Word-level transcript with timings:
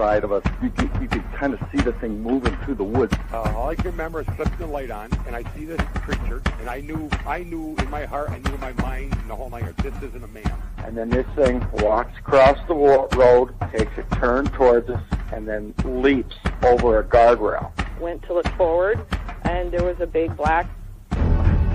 side 0.00 0.24
of 0.24 0.32
us. 0.32 0.42
You 0.62 0.70
could, 0.70 0.90
you 1.02 1.08
could 1.08 1.24
kind 1.34 1.52
of 1.52 1.60
see 1.70 1.78
the 1.82 1.92
thing 1.92 2.22
moving 2.22 2.56
through 2.64 2.76
the 2.76 2.84
woods. 2.84 3.14
Uh, 3.34 3.52
all 3.54 3.68
I 3.68 3.74
can 3.74 3.84
remember 3.84 4.22
is 4.22 4.26
flipping 4.28 4.56
the 4.56 4.66
light 4.66 4.90
on, 4.90 5.10
and 5.26 5.36
I 5.36 5.42
see 5.54 5.66
this 5.66 5.80
creature, 5.96 6.40
and 6.58 6.70
I 6.70 6.80
knew, 6.80 7.10
I 7.26 7.42
knew 7.42 7.76
in 7.76 7.90
my 7.90 8.06
heart, 8.06 8.30
I 8.30 8.38
knew 8.38 8.54
in 8.54 8.60
my 8.60 8.72
mind, 8.74 9.12
in 9.12 9.28
the 9.28 9.36
whole 9.36 9.50
nine, 9.50 9.74
this 9.82 9.94
isn't 10.02 10.24
a 10.24 10.28
man. 10.28 10.54
And 10.78 10.96
then 10.96 11.10
this 11.10 11.26
thing 11.36 11.62
walks 11.74 12.18
across 12.18 12.56
the 12.66 12.74
road, 12.74 13.54
takes 13.72 13.92
a 13.98 14.14
turn 14.16 14.46
towards 14.46 14.88
us, 14.88 15.02
and 15.34 15.46
then 15.46 15.74
leaps 15.84 16.36
over 16.62 17.00
a 17.00 17.04
guardrail. 17.04 17.70
Went 18.00 18.22
to 18.22 18.32
look 18.32 18.48
forward, 18.56 19.04
and 19.42 19.70
there 19.70 19.84
was 19.84 20.00
a 20.00 20.06
big 20.06 20.34
black 20.34 20.66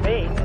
face. 0.02 0.45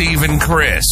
Steve 0.00 0.22
and 0.22 0.40
Chris. 0.40 0.86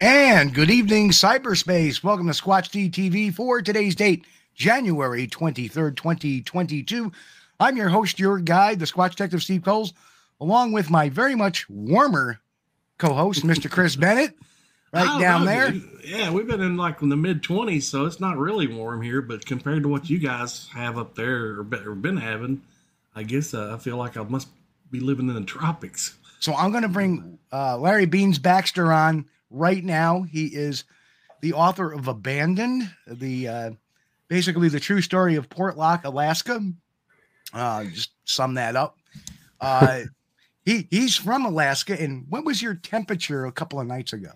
And 0.00 0.52
good 0.52 0.68
evening, 0.68 1.10
cyberspace. 1.10 2.02
Welcome 2.02 2.26
to 2.26 2.32
Squatch 2.32 2.90
DTV 2.90 3.32
for 3.32 3.62
today's 3.62 3.94
date, 3.94 4.26
January 4.52 5.28
23rd, 5.28 5.94
2022. 5.94 7.12
I'm 7.60 7.76
your 7.76 7.88
host, 7.88 8.18
your 8.18 8.40
guide, 8.40 8.80
the 8.80 8.86
Squatch 8.86 9.10
Detective 9.10 9.44
Steve 9.44 9.62
Coles, 9.62 9.92
along 10.40 10.72
with 10.72 10.90
my 10.90 11.08
very 11.08 11.36
much 11.36 11.70
warmer 11.70 12.40
co 12.98 13.14
host, 13.14 13.44
Mr. 13.44 13.70
Chris 13.70 13.94
Bennett, 13.94 14.34
right 14.92 15.20
down 15.20 15.44
know, 15.44 15.46
there. 15.46 15.70
dude. 15.72 16.00
Yeah, 16.04 16.30
we've 16.30 16.46
been 16.46 16.60
in 16.60 16.76
like 16.76 17.02
in 17.02 17.08
the 17.08 17.16
mid 17.16 17.42
20s, 17.42 17.82
so 17.82 18.06
it's 18.06 18.20
not 18.20 18.38
really 18.38 18.66
warm 18.66 19.02
here. 19.02 19.20
But 19.20 19.44
compared 19.44 19.82
to 19.82 19.88
what 19.88 20.08
you 20.08 20.18
guys 20.18 20.68
have 20.74 20.98
up 20.98 21.14
there 21.14 21.60
or, 21.60 21.62
be, 21.62 21.76
or 21.78 21.94
been 21.94 22.16
having, 22.16 22.62
I 23.14 23.22
guess 23.22 23.54
uh, 23.54 23.74
I 23.74 23.78
feel 23.78 23.96
like 23.96 24.16
I 24.16 24.22
must 24.22 24.48
be 24.90 25.00
living 25.00 25.28
in 25.28 25.34
the 25.34 25.42
tropics. 25.42 26.16
So 26.40 26.54
I'm 26.54 26.70
going 26.70 26.82
to 26.82 26.88
bring 26.88 27.38
uh, 27.52 27.76
Larry 27.78 28.06
Beans 28.06 28.38
Baxter 28.38 28.92
on 28.92 29.26
right 29.50 29.82
now. 29.82 30.22
He 30.22 30.46
is 30.46 30.84
the 31.40 31.52
author 31.52 31.92
of 31.92 32.08
Abandoned, 32.08 32.90
the 33.06 33.48
uh, 33.48 33.70
basically 34.28 34.68
the 34.68 34.80
true 34.80 35.02
story 35.02 35.34
of 35.34 35.48
Portlock, 35.48 36.04
Alaska. 36.04 36.60
Uh, 37.52 37.84
just 37.84 38.10
sum 38.24 38.54
that 38.54 38.76
up. 38.76 38.98
Uh, 39.60 40.02
he 40.64 40.86
he's 40.90 41.16
from 41.16 41.44
Alaska. 41.44 42.00
And 42.00 42.26
what 42.28 42.44
was 42.44 42.62
your 42.62 42.74
temperature 42.74 43.46
a 43.46 43.52
couple 43.52 43.80
of 43.80 43.86
nights 43.86 44.12
ago? 44.12 44.32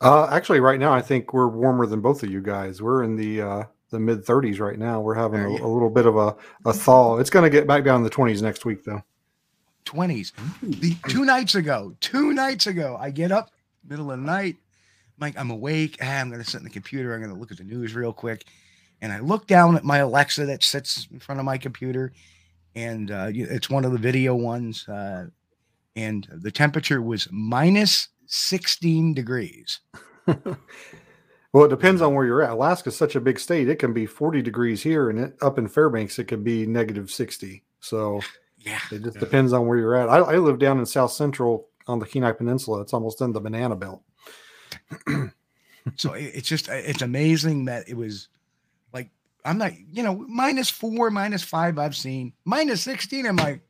Uh, 0.00 0.28
actually, 0.30 0.60
right 0.60 0.78
now 0.78 0.92
I 0.92 1.02
think 1.02 1.32
we're 1.32 1.48
warmer 1.48 1.86
than 1.86 2.00
both 2.00 2.22
of 2.22 2.30
you 2.30 2.40
guys. 2.40 2.82
We're 2.82 3.02
in 3.02 3.16
the 3.16 3.42
uh, 3.42 3.62
the 3.90 4.00
mid 4.00 4.24
30s 4.24 4.60
right 4.60 4.78
now. 4.78 5.00
We're 5.00 5.14
having 5.14 5.40
a, 5.40 5.48
a 5.48 5.68
little 5.68 5.90
bit 5.90 6.06
of 6.06 6.16
a, 6.16 6.36
a 6.64 6.72
thaw. 6.72 7.18
It's 7.18 7.30
going 7.30 7.44
to 7.44 7.50
get 7.50 7.66
back 7.66 7.84
down 7.84 7.96
in 7.96 8.02
the 8.02 8.10
20s 8.10 8.42
next 8.42 8.64
week, 8.64 8.84
though. 8.84 9.02
20s. 9.84 10.32
The 10.62 10.96
two 11.08 11.24
nights 11.24 11.54
ago, 11.54 11.94
two 12.00 12.32
nights 12.32 12.66
ago, 12.66 12.96
I 13.00 13.10
get 13.10 13.30
up 13.30 13.50
middle 13.88 14.10
of 14.10 14.18
the 14.18 14.26
night. 14.26 14.56
I'm 14.56 15.20
like, 15.20 15.38
I'm 15.38 15.50
awake. 15.50 15.98
Ah, 16.02 16.20
I'm 16.20 16.28
going 16.28 16.42
to 16.42 16.48
sit 16.48 16.58
in 16.58 16.64
the 16.64 16.70
computer. 16.70 17.14
I'm 17.14 17.20
going 17.20 17.32
to 17.32 17.38
look 17.38 17.52
at 17.52 17.58
the 17.58 17.64
news 17.64 17.94
real 17.94 18.12
quick. 18.12 18.44
And 19.00 19.12
I 19.12 19.20
look 19.20 19.46
down 19.46 19.76
at 19.76 19.84
my 19.84 19.98
Alexa 19.98 20.46
that 20.46 20.64
sits 20.64 21.06
in 21.12 21.20
front 21.20 21.38
of 21.38 21.44
my 21.44 21.56
computer. 21.56 22.12
And 22.74 23.10
uh, 23.10 23.28
it's 23.32 23.70
one 23.70 23.84
of 23.84 23.92
the 23.92 23.98
video 23.98 24.34
ones. 24.34 24.86
Uh, 24.88 25.26
and 25.94 26.26
the 26.30 26.50
temperature 26.50 27.00
was 27.00 27.28
minus 27.30 28.08
16 28.26 29.14
degrees. 29.14 29.80
Well, 31.52 31.64
it 31.64 31.68
depends 31.68 32.02
on 32.02 32.14
where 32.14 32.26
you're 32.26 32.42
at. 32.42 32.50
Alaska's 32.50 32.96
such 32.98 33.16
a 33.16 33.20
big 33.20 33.38
state; 33.38 33.66
it 33.70 33.78
can 33.78 33.94
be 33.94 34.04
40 34.04 34.42
degrees 34.42 34.82
here, 34.82 35.08
and 35.08 35.18
it, 35.18 35.36
up 35.40 35.56
in 35.58 35.68
Fairbanks, 35.68 36.18
it 36.18 36.24
could 36.24 36.44
be 36.44 36.66
negative 36.66 37.10
60. 37.10 37.64
So 37.80 38.20
Yeah. 38.58 38.78
it 38.92 39.02
just 39.04 39.14
Yeah. 39.16 39.20
depends 39.20 39.54
on 39.54 39.66
where 39.66 39.78
you're 39.78 39.94
at. 39.94 40.10
I, 40.10 40.18
I 40.18 40.36
live 40.36 40.58
down 40.58 40.78
in 40.78 40.84
South 40.84 41.12
Central 41.12 41.68
on 41.86 41.98
the 41.98 42.04
Kenai 42.04 42.32
Peninsula. 42.32 42.82
It's 42.82 42.92
almost 42.92 43.22
in 43.22 43.32
the 43.32 43.40
banana 43.40 43.74
belt. 43.76 44.02
So 45.96 46.14
it- 46.14 46.32
it's 46.34 46.48
just, 46.48 46.68
it's 46.68 47.00
amazing 47.02 47.66
that 47.66 47.88
it 47.88 47.96
was 47.96 48.28
like, 48.92 49.08
I'm 49.44 49.56
not, 49.56 49.72
you 49.78 50.02
know, 50.02 50.16
minus 50.28 50.68
four, 50.68 51.10
minus 51.10 51.42
five, 51.44 51.78
I've 51.78 51.96
seen 51.96 52.32
minus 52.44 52.82
16. 52.82 53.24
I'm 53.24 53.36
like, 53.36 53.60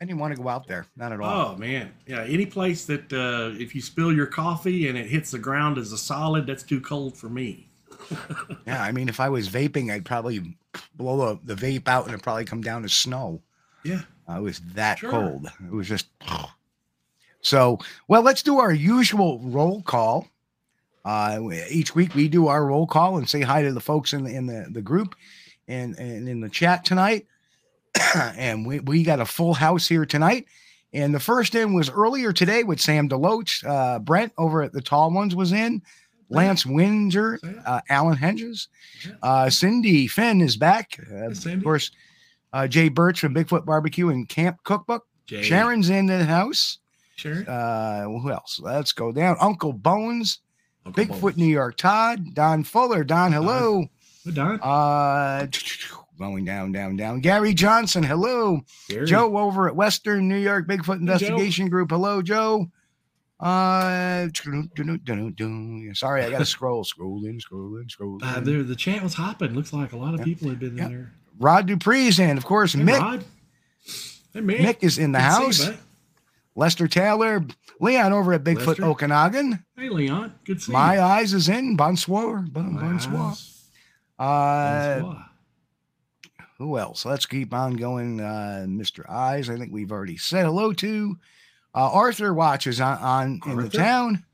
I 0.00 0.06
didn't 0.06 0.18
want 0.18 0.34
to 0.34 0.42
go 0.42 0.48
out 0.48 0.66
there. 0.66 0.86
Not 0.96 1.12
at 1.12 1.20
all. 1.20 1.54
Oh 1.54 1.56
man, 1.58 1.92
yeah. 2.06 2.22
Any 2.24 2.46
place 2.46 2.86
that 2.86 3.12
uh, 3.12 3.54
if 3.60 3.74
you 3.74 3.82
spill 3.82 4.12
your 4.12 4.26
coffee 4.26 4.88
and 4.88 4.96
it 4.96 5.06
hits 5.06 5.30
the 5.30 5.38
ground 5.38 5.76
as 5.76 5.92
a 5.92 5.98
solid, 5.98 6.46
that's 6.46 6.62
too 6.62 6.80
cold 6.80 7.16
for 7.16 7.28
me. 7.28 7.66
Yeah, 8.66 8.82
I 8.82 8.92
mean, 8.92 9.08
if 9.08 9.20
I 9.20 9.28
was 9.28 9.48
vaping, 9.48 9.92
I'd 9.92 10.04
probably 10.04 10.56
blow 10.96 11.38
the, 11.44 11.54
the 11.54 11.66
vape 11.66 11.86
out 11.88 12.04
and 12.04 12.12
it'd 12.14 12.22
probably 12.22 12.44
come 12.44 12.60
down 12.62 12.84
as 12.84 12.92
snow. 12.92 13.40
Yeah. 13.84 14.02
Uh, 14.28 14.38
it 14.38 14.42
was 14.42 14.60
that 14.74 14.98
Sure. 14.98 15.10
cold. 15.10 15.50
It 15.64 15.72
was 15.72 15.86
just 15.88 16.06
so. 17.42 17.78
Well, 18.08 18.22
let's 18.22 18.42
do 18.42 18.58
our 18.58 18.72
usual 18.72 19.38
roll 19.40 19.82
call. 19.82 20.28
Uh, 21.04 21.40
each 21.70 21.94
week 21.94 22.14
we 22.14 22.28
do 22.28 22.48
our 22.48 22.64
roll 22.66 22.86
call 22.86 23.16
and 23.16 23.28
say 23.28 23.40
hi 23.42 23.62
to 23.62 23.72
the 23.72 23.80
folks 23.80 24.12
in 24.12 24.24
the 24.24 24.34
in 24.34 24.46
the, 24.46 24.66
the 24.70 24.82
group 24.82 25.14
and, 25.68 25.96
and 25.98 26.28
in 26.28 26.40
the 26.40 26.48
chat 26.48 26.84
tonight. 26.84 27.26
and 28.14 28.66
we, 28.66 28.80
we 28.80 29.02
got 29.02 29.20
a 29.20 29.26
full 29.26 29.54
house 29.54 29.86
here 29.86 30.06
tonight. 30.06 30.46
And 30.92 31.14
the 31.14 31.20
first 31.20 31.54
in 31.54 31.72
was 31.72 31.88
earlier 31.88 32.32
today 32.32 32.64
with 32.64 32.80
Sam 32.80 33.08
Deloach. 33.08 33.64
Uh, 33.64 34.00
Brent 34.00 34.32
over 34.36 34.62
at 34.62 34.72
the 34.72 34.80
Tall 34.80 35.10
Ones 35.12 35.36
was 35.36 35.52
in. 35.52 35.82
Lance 36.30 36.64
Windsor, 36.64 37.40
uh, 37.66 37.80
Alan 37.88 38.16
Hedges, 38.16 38.68
uh, 39.22 39.50
Cindy 39.50 40.06
Finn 40.06 40.40
is 40.40 40.56
back. 40.56 40.98
Uh, 41.10 41.26
of 41.26 41.62
course, 41.64 41.90
uh, 42.52 42.68
Jay 42.68 42.88
Birch 42.88 43.20
from 43.20 43.34
Bigfoot 43.34 43.64
Barbecue 43.64 44.08
and 44.08 44.28
Camp 44.28 44.58
Cookbook. 44.62 45.06
Jay. 45.26 45.42
Sharon's 45.42 45.90
in 45.90 46.06
the 46.06 46.24
house. 46.24 46.78
Sharon. 47.16 47.46
Uh, 47.46 48.04
who 48.04 48.30
else? 48.30 48.60
Let's 48.62 48.92
go 48.92 49.12
down. 49.12 49.36
Uncle 49.40 49.72
Bones, 49.72 50.38
Uncle 50.86 51.04
Bigfoot 51.04 51.20
Bones. 51.20 51.36
New 51.36 51.46
York 51.46 51.76
Todd, 51.76 52.34
Don 52.34 52.62
Fuller, 52.64 53.04
Don, 53.04 53.32
hello. 53.32 53.86
Hey, 54.24 54.30
Don. 54.30 54.60
Going 56.20 56.44
down, 56.44 56.70
down, 56.70 56.96
down. 56.96 57.20
Gary 57.20 57.54
Johnson, 57.54 58.02
hello. 58.02 58.60
Gary. 58.90 59.06
Joe 59.06 59.38
over 59.38 59.68
at 59.68 59.74
Western 59.74 60.28
New 60.28 60.36
York 60.36 60.68
Bigfoot 60.68 60.84
Joe. 60.84 60.92
Investigation 61.00 61.70
Group. 61.70 61.90
Hello, 61.90 62.20
Joe. 62.20 62.66
Uh, 63.40 64.28
sorry, 64.34 66.24
I 66.24 66.30
got 66.30 66.38
to 66.40 66.44
scroll, 66.44 66.84
scroll 66.84 67.24
in, 67.24 67.40
scroll 67.40 67.78
in, 67.78 67.88
scroll. 67.88 68.18
Uh, 68.22 68.38
there, 68.40 68.62
the 68.62 68.76
chat 68.76 69.02
was 69.02 69.14
hopping. 69.14 69.54
Looks 69.54 69.72
like 69.72 69.94
a 69.94 69.96
lot 69.96 70.12
of 70.12 70.20
Yeah. 70.20 70.24
people 70.24 70.50
had 70.50 70.58
been 70.60 70.76
Yeah. 70.76 70.86
in 70.86 70.92
there. 70.92 71.12
Rod 71.38 71.66
Dupree's 71.66 72.18
in, 72.18 72.36
of 72.36 72.44
course. 72.44 72.74
Hey, 72.74 72.82
Mick, 72.82 73.00
Rod. 73.00 73.24
Hey, 74.34 74.40
Mick. 74.40 74.58
Mick 74.58 74.76
is 74.82 74.98
in 74.98 75.12
the 75.12 75.18
Good 75.20 75.46
to 75.46 75.52
see 75.54 75.64
house. 75.70 75.78
Lester 76.54 76.86
Taylor, 76.86 77.46
Leon 77.80 78.12
over 78.12 78.34
at 78.34 78.44
Bigfoot 78.44 78.66
Lester. 78.66 78.84
Okanagan. 78.84 79.64
Hey, 79.74 79.88
Leon. 79.88 80.34
Good 80.44 80.58
to 80.58 80.64
see 80.64 80.72
My 80.72 80.96
you. 80.96 81.00
eyes 81.00 81.32
is 81.32 81.48
in. 81.48 81.76
Bonsoir, 81.76 82.40
bon, 82.42 82.76
bonsoir. 82.76 83.32
Uh, 84.18 85.00
Bonsoir. 85.00 85.26
Who 86.60 86.76
else? 86.76 87.06
Let's 87.06 87.24
keep 87.24 87.54
on 87.54 87.72
going. 87.72 88.20
Uh, 88.20 88.66
Mr. 88.68 89.08
Eyes, 89.08 89.48
I 89.48 89.56
think 89.56 89.72
we've 89.72 89.90
already 89.90 90.18
said 90.18 90.44
hello 90.44 90.74
to. 90.74 91.16
Uh, 91.74 91.90
Arthur 91.90 92.34
watches 92.34 92.82
on, 92.82 92.98
on 92.98 93.40
in 93.46 93.56
the 93.56 93.70
town. 93.70 94.26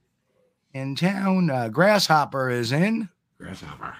In 0.75 0.97
town, 0.97 1.51
uh, 1.51 1.69
Grasshopper 1.69 2.51
is 2.51 2.73
in. 2.73 3.09
Grasshopper. 3.39 3.95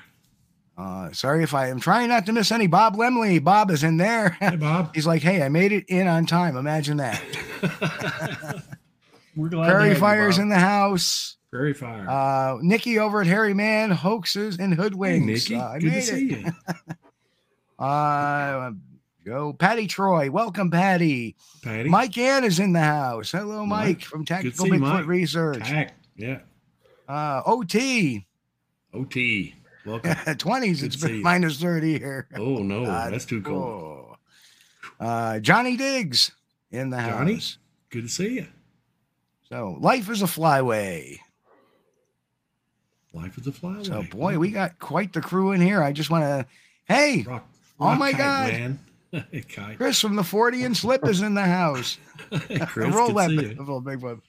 Uh, 0.77 1.13
sorry 1.13 1.45
if 1.45 1.55
I 1.55 1.69
am 1.69 1.79
trying 1.79 2.09
not 2.09 2.27
to 2.27 2.33
miss 2.33 2.51
any. 2.51 2.67
Bob 2.67 2.97
Lemley, 2.97 3.43
Bob 3.43 3.71
is 3.71 3.85
in 3.85 3.97
there. 3.97 4.31
Hey, 4.41 4.57
Bob. 4.57 4.91
He's 4.95 5.07
like, 5.07 5.23
hey, 5.23 5.43
I 5.43 5.49
made 5.49 5.71
it 5.71 5.85
in 5.87 6.09
on 6.09 6.27
time. 6.27 6.57
Imagine 6.57 6.97
that. 6.97 7.23
We're 9.37 9.51
glad 9.51 9.71
Prairie 9.71 9.91
you, 9.91 9.95
Fire's 9.95 10.39
in 10.39 10.49
the 10.49 10.59
house. 10.59 11.37
Prairie 11.53 11.75
Fire. 11.75 12.11
Uh, 12.11 12.59
Nikki 12.61 12.99
over 12.99 13.21
at 13.21 13.29
Harry 13.29 13.55
Man, 13.55 13.93
hoaxes 13.93 14.59
and 14.59 14.75
hey. 14.75 15.21
Nikki. 15.21 15.55
Uh, 15.55 15.69
I 15.69 15.79
Good 15.79 15.93
to 15.93 16.03
see 16.03 16.25
you. 16.31 16.45
Uh, 17.79 18.73
go 19.25 19.53
Patty 19.53 19.87
Troy. 19.87 20.31
Welcome, 20.31 20.71
Patty. 20.71 21.37
Patty. 21.63 21.89
Mike 21.89 22.17
Ann 22.19 22.45
is 22.45 22.59
in 22.59 22.73
the 22.73 22.81
house. 22.81 23.33
Hello, 23.33 23.67
Mike, 23.67 23.87
Mike. 23.99 24.03
from 24.03 24.25
Tactical 24.25 24.67
Bigfoot 24.67 24.81
Mike. 24.81 25.07
Research. 25.07 25.59
Tack. 25.69 25.95
Yeah. 26.17 26.39
Uh, 27.09 27.43
OT 27.47 28.27
OT. 28.95 29.55
Welcome. 29.85 30.11
20s. 30.15 30.81
Good 30.81 30.87
It's 30.87 30.97
been 30.97 31.23
minus 31.23 31.61
30 31.61 31.99
here. 31.99 32.27
Oh, 32.37 32.59
no. 32.63 32.87
God, 32.87 33.13
That's 33.13 33.25
too 33.27 33.43
cold. 33.43 34.17
oh. 35.01 35.05
Uh, 35.05 35.39
Johnny 35.41 35.77
Diggs 35.77 36.33
in 36.71 36.91
the 36.91 36.97
Johnny? 36.97 37.35
house. 37.35 37.59
Good 37.91 38.05
to 38.05 38.09
see 38.09 38.35
you. 38.37 38.47
So 39.49 39.77
life 39.81 40.09
is 40.11 40.23
a 40.23 40.27
flyway. 40.27 41.19
Life 43.13 43.39
is 43.39 43.47
a 43.47 43.53
flyway. 43.53 43.87
So 43.87 44.03
boy, 44.11 44.39
we 44.39 44.51
got 44.51 44.79
quite 44.79 45.13
the 45.13 45.21
crew 45.21 45.53
in 45.53 45.61
here. 45.61 45.83
I 45.83 45.93
just 45.93 46.11
want 46.11 46.25
to, 46.25 46.47
hey, 46.87 47.23
Rock, 47.27 47.47
Oh 47.81 47.95
my 47.95 48.13
kite, 48.13 48.19
God. 48.19 48.53
man. 48.53 48.79
Kite. 49.49 49.77
Chris 49.79 50.01
from 50.01 50.17
the 50.17 50.25
40 50.25 50.65
and 50.65 50.77
Slip 50.77 51.07
is 51.07 51.21
in 51.23 51.35
the 51.35 51.43
house. 51.45 51.99
Chris, 52.67 52.95
Roll 52.95 53.09
good 53.09 53.17
that 53.17 53.31
see 53.31 53.37
big, 53.37 53.57
you. 53.59 53.83
big 53.85 54.03
one. 54.03 54.23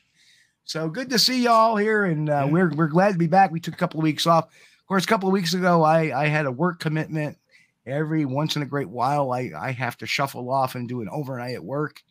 So 0.66 0.90
good 0.90 1.10
to 1.12 1.20
see 1.20 1.44
y'all 1.44 1.78
here, 1.78 2.04
and 2.06 2.30
uh, 2.30 2.44
Yeah. 2.46 2.52
we're 2.52 2.70
we're 2.76 2.88
glad 2.88 3.14
to 3.14 3.18
be 3.18 3.28
back. 3.28 3.52
We 3.52 3.60
took 3.60 3.74
a 3.74 3.78
couple 3.78 4.00
of 4.00 4.04
weeks 4.04 4.28
off. 4.28 4.46
Of 4.46 4.88
course, 4.88 5.04
a 5.06 5.08
couple 5.08 5.28
of 5.30 5.34
weeks 5.34 5.54
ago, 5.54 5.84
I 5.84 6.24
I 6.24 6.28
had 6.28 6.46
a 6.46 6.52
work 6.52 6.80
commitment. 6.80 7.38
Every 7.86 8.26
once 8.26 8.56
in 8.58 8.62
a 8.62 8.66
great 8.66 8.90
while, 8.90 9.32
I 9.32 9.52
I 9.58 9.72
have 9.72 9.98
to 10.00 10.06
shuffle 10.06 10.50
off 10.52 10.76
and 10.76 10.88
do 10.88 11.02
an 11.02 11.10
overnight 11.10 11.56
at 11.56 11.64
work. 11.64 12.02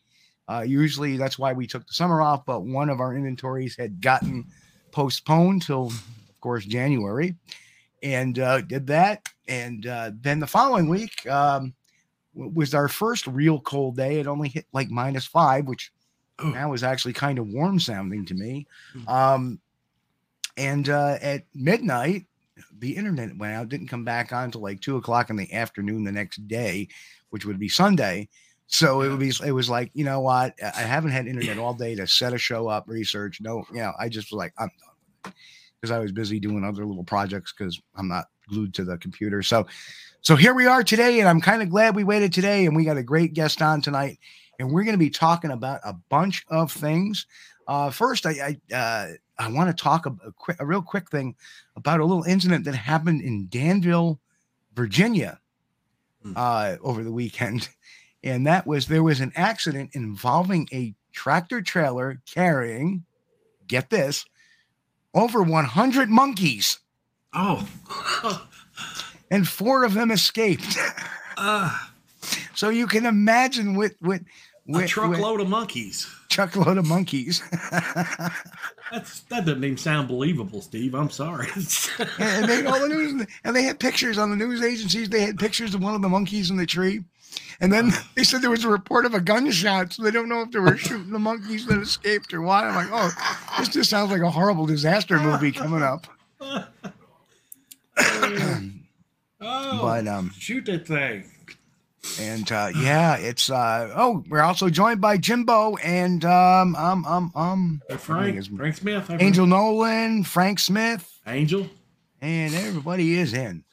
Uh, 0.49 0.65
usually, 0.67 1.17
that's 1.19 1.39
why 1.39 1.53
we 1.53 1.67
took 1.67 1.87
the 1.87 1.93
summer 1.93 2.23
off. 2.23 2.47
But 2.47 2.61
one 2.63 2.89
of 2.89 3.01
our 3.01 3.15
inventories 3.15 3.77
had 3.77 4.01
gotten 4.01 4.47
postponed 4.91 5.63
till, 5.63 5.87
of 5.89 6.41
course, 6.41 6.65
January, 6.65 7.35
and 8.03 8.39
uh, 8.39 8.61
did 8.61 8.87
that. 8.89 9.27
And 9.49 9.87
uh, 9.87 10.11
then 10.21 10.41
the 10.41 10.47
following 10.47 10.89
week 10.89 11.27
um, 11.29 11.75
was 12.35 12.75
our 12.75 12.89
first 12.89 13.27
real 13.27 13.61
cold 13.61 13.97
day. 13.97 14.19
It 14.21 14.27
only 14.27 14.49
hit 14.49 14.67
like 14.73 14.91
minus 14.91 15.27
five, 15.27 15.67
which 15.67 15.93
Oh. 16.39 16.53
that 16.53 16.69
was 16.69 16.83
actually 16.83 17.15
kind 17.15 17.39
of 17.39 17.49
warm 17.49 17.81
sounding 17.81 18.27
to 18.27 18.35
me. 18.35 18.67
Hmm. 18.93 19.09
Um, 19.09 19.61
and 20.59 20.87
uh, 20.91 21.17
at 21.23 21.45
midnight, 21.55 22.27
the 22.79 22.95
internet 22.95 23.35
went 23.39 23.55
out, 23.55 23.71
didn't 23.71 23.89
come 23.89 24.05
back 24.05 24.35
on 24.35 24.45
until 24.45 24.61
like 24.61 24.83
two 24.83 24.97
o'clock 24.97 25.31
in 25.31 25.37
the 25.37 25.51
afternoon 25.55 26.05
the 26.05 26.13
next 26.13 26.47
day, 26.47 26.89
which 27.31 27.47
would 27.47 27.59
be 27.59 27.71
Sunday. 27.71 28.29
So 28.67 29.01
it 29.01 29.09
would 29.09 29.19
be, 29.19 29.33
it 29.47 29.53
was 29.53 29.71
like, 29.71 29.91
you 29.95 30.05
know 30.05 30.21
what? 30.21 30.55
I 30.63 30.73
I 30.77 30.83
haven't 30.83 31.13
had 31.13 31.27
internet 31.27 31.57
all 31.57 31.73
day 31.73 31.95
to 31.95 32.07
set 32.07 32.35
a 32.35 32.39
show 32.39 32.69
up, 32.69 32.85
research. 32.87 33.41
No, 33.41 33.65
you 33.73 33.79
know, 33.79 33.93
I 33.99 34.11
just 34.11 34.31
was 34.31 34.37
like, 34.37 34.53
I'm 34.59 34.69
done 34.69 34.95
with 35.25 35.33
it 35.33 35.35
because 35.87 35.97
I 35.97 36.01
was 36.01 36.13
busy 36.13 36.41
doing 36.41 36.65
other 36.65 36.85
little 36.85 37.05
projects 37.05 37.53
because 37.57 37.81
I'm 37.95 38.09
not 38.09 38.27
glued 38.49 38.75
to 38.75 38.85
the 38.85 38.99
computer. 38.99 39.43
So, 39.43 39.67
so 40.21 40.37
here 40.37 40.55
we 40.55 40.67
are 40.67 40.83
today, 40.83 41.21
and 41.21 41.29
I'm 41.29 41.41
kind 41.41 41.63
of 41.63 41.71
glad 41.71 41.95
we 41.95 42.05
waited 42.05 42.33
today, 42.33 42.67
and 42.67 42.75
we 42.75 42.85
got 42.85 42.97
a 42.97 43.03
great 43.03 43.35
guest 43.35 43.63
on 43.63 43.81
tonight 43.81 44.19
and 44.59 44.71
we're 44.71 44.85
going 44.85 44.95
to 44.95 44.99
be 44.99 45.11
talking 45.11 45.51
about 45.51 45.81
a 45.85 45.93
bunch 46.09 46.45
of 46.49 46.73
things. 46.73 47.27
Uh, 47.69 47.91
first, 47.91 48.27
I 48.27 48.57
I, 48.71 48.75
uh, 48.75 49.09
I 49.39 49.51
want 49.51 49.77
to 49.77 49.83
talk 49.83 50.07
a, 50.07 50.11
a 50.27 50.33
quick, 50.33 50.57
a 50.61 50.67
real 50.67 50.83
quick 50.83 51.11
thing 51.11 51.35
about 51.77 52.01
a 52.01 52.05
little 52.05 52.25
incident 52.25 52.65
that 52.65 52.75
happened 52.75 53.21
in 53.23 53.49
Danville, 53.49 54.21
Virginia, 54.75 55.41
Hmm. 56.23 56.33
uh, 56.35 56.77
over 56.83 57.05
the 57.05 57.13
weekend, 57.13 57.69
and 58.25 58.47
that 58.47 58.67
was 58.67 58.87
there 58.87 59.03
was 59.03 59.21
an 59.21 59.33
accident 59.37 59.91
involving 59.93 60.69
a 60.73 60.95
tractor 61.13 61.61
trailer 61.61 62.21
carrying, 62.27 63.05
get 63.67 63.91
this, 63.91 64.25
over 65.17 65.43
100 65.43 66.09
monkeys, 66.11 66.79
Oh. 67.35 67.67
and 69.31 69.49
four 69.49 69.83
of 69.85 69.95
them 69.95 70.11
escaped. 70.13 70.79
uh, 71.37 71.77
so 72.55 72.69
you 72.69 72.87
can 72.87 73.05
imagine 73.07 73.75
with 73.75 73.95
with 74.01 74.21
a 74.23 74.25
with, 74.67 74.83
with 74.83 74.89
truckload 74.91 75.41
of 75.41 75.49
monkeys. 75.49 76.07
truckload 76.29 76.79
of 76.79 76.87
monkeys. 76.87 77.43
That's 78.93 79.21
that 79.31 79.45
doesn't 79.45 79.65
even 79.65 79.77
sound 79.77 80.07
believable, 80.09 80.61
Steve. 80.61 80.95
I'm 80.95 81.11
sorry. 81.11 81.49
and 82.19 82.45
they 82.49 82.65
all 82.65 82.81
the 82.81 82.89
news 82.89 83.27
and 83.45 83.57
they 83.57 83.63
had 83.65 83.81
pictures 83.81 84.19
on 84.19 84.31
the 84.31 84.37
news 84.37 84.63
agencies. 84.63 85.09
They 85.09 85.23
had 85.23 85.39
pictures 85.39 85.75
of 85.75 85.83
one 85.83 85.95
of 85.95 86.03
the 86.03 86.09
monkeys 86.09 86.51
in 86.51 86.57
the 86.57 86.67
tree. 86.67 87.03
And 87.61 87.73
then 87.73 87.91
they 88.15 88.25
said 88.25 88.43
there 88.43 88.51
was 88.51 88.65
a 88.65 88.69
report 88.69 89.07
of 89.07 89.15
a 89.15 89.21
gunshot, 89.21 89.93
so 89.93 90.03
they 90.03 90.11
don't 90.11 90.29
know 90.29 90.43
if 90.43 90.51
they 90.51 90.59
were 90.59 90.77
shooting 90.77 91.11
the 91.13 91.19
monkeys 91.19 91.67
that 91.67 91.79
escaped 91.81 92.33
or 92.35 92.43
what. 92.43 92.65
I'm 92.65 92.75
like, 92.75 92.89
oh, 92.93 93.11
this 93.59 93.69
just 93.71 93.91
sounds 93.91 94.11
like 94.11 94.23
a 94.23 94.31
horrible 94.31 94.67
disaster 94.67 95.19
movie 95.19 95.53
coming 95.53 95.83
up. 95.83 96.07
oh, 96.41 96.65
But 99.41 100.07
um, 100.09 100.33
shoot 100.39 100.65
that 100.67 100.87
thing. 100.87 101.25
and 102.21 102.51
uh, 102.53 102.69
yeah, 102.79 103.17
it's 103.17 103.51
uh 103.51 103.93
oh, 103.97 104.23
we're 104.29 104.41
also 104.43 104.69
joined 104.69 105.01
by 105.01 105.17
Jimbo 105.17 105.77
and 105.77 106.25
um 106.25 106.77
um 106.77 107.05
um 107.05 107.33
um 107.35 107.83
Hey, 107.89 107.97
Frank, 107.97 108.45
Frank 108.57 108.77
Smith. 108.77 109.09
Hey, 109.09 109.17
Angel 109.19 109.47
Nolan, 109.47 110.25
Frank 110.25 110.59
Smith, 110.59 111.21
Angel. 111.27 111.67
and 112.21 112.55
everybody 112.55 113.15
is 113.19 113.33
in. 113.35 113.65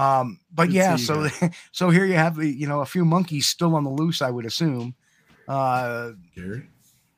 Um, 0.00 0.40
but 0.50 0.66
Good 0.66 0.76
yeah, 0.76 0.96
so 0.96 1.28
so 1.72 1.90
here 1.90 2.06
you 2.06 2.14
have 2.14 2.36
the 2.36 2.48
you 2.48 2.66
know 2.66 2.80
a 2.80 2.86
few 2.86 3.04
monkeys 3.04 3.46
still 3.46 3.74
on 3.74 3.84
the 3.84 3.90
loose, 3.90 4.22
I 4.22 4.30
would 4.30 4.46
assume. 4.46 4.94
Uh, 5.46 6.12
Gary. 6.34 6.66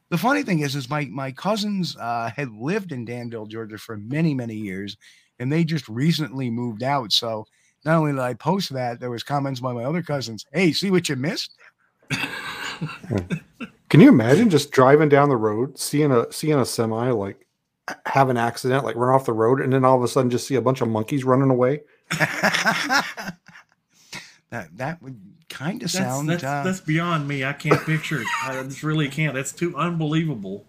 the 0.09 0.19
funny 0.19 0.43
thing 0.43 0.61
is, 0.61 0.75
is 0.75 0.91
my 0.91 1.05
my 1.05 1.31
cousins 1.31 1.97
uh, 1.97 2.31
had 2.35 2.51
lived 2.51 2.91
in 2.91 3.05
Danville, 3.05 3.47
Georgia, 3.47 3.79
for 3.79 3.97
many 3.97 4.35
many 4.35 4.57
years, 4.57 4.97
and 5.39 5.53
they 5.53 5.62
just 5.62 5.89
recently 5.89 6.51
moved 6.51 6.83
out. 6.83 7.12
So 7.12 7.47
not 7.85 7.99
only 7.99 8.12
did 8.12 8.21
I 8.21 8.35
post 8.35 8.73
that, 8.73 8.99
there 8.99 9.11
was 9.11 9.23
comments 9.23 9.61
by 9.61 9.73
my 9.73 9.85
other 9.85 10.03
cousins. 10.03 10.45
Hey, 10.53 10.73
see 10.73 10.91
what 10.91 11.09
you 11.09 11.15
missed? 11.15 11.53
Can 13.91 14.01
you 14.01 14.09
imagine 14.09 14.51
just 14.51 14.73
driving 14.73 15.09
down 15.09 15.29
the 15.29 15.37
road, 15.37 15.79
seeing 15.79 16.11
a 16.11 16.33
seeing 16.33 16.59
a 16.59 16.67
semi 16.67 17.11
like 17.11 17.47
have 18.07 18.29
an 18.29 18.39
accident, 18.39 18.85
like 18.85 18.97
run 18.97 19.15
off 19.15 19.27
the 19.27 19.33
road, 19.33 19.61
and 19.61 19.73
then 19.73 19.85
all 19.85 19.97
of 19.97 20.03
a 20.03 20.09
sudden 20.09 20.31
just 20.31 20.49
see 20.49 20.57
a 20.57 20.62
bunch 20.62 20.81
of 20.81 20.89
monkeys 20.89 21.23
running 21.23 21.51
away? 21.51 21.83
that 24.50 24.69
that 24.76 25.02
would 25.02 25.21
kind 25.49 25.83
of 25.83 25.90
sound. 25.90 26.28
that's, 26.28 26.45
uh, 26.45 26.62
that's 26.62 26.81
beyond 26.81 27.28
me. 27.28 27.45
I 27.45 27.52
can't 27.52 27.81
picture 27.85 28.21
it. 28.21 28.26
I 28.45 28.62
just 28.62 28.83
really 28.83 29.09
can't. 29.09 29.35
That's 29.35 29.52
too 29.52 29.76
unbelievable. 29.76 30.66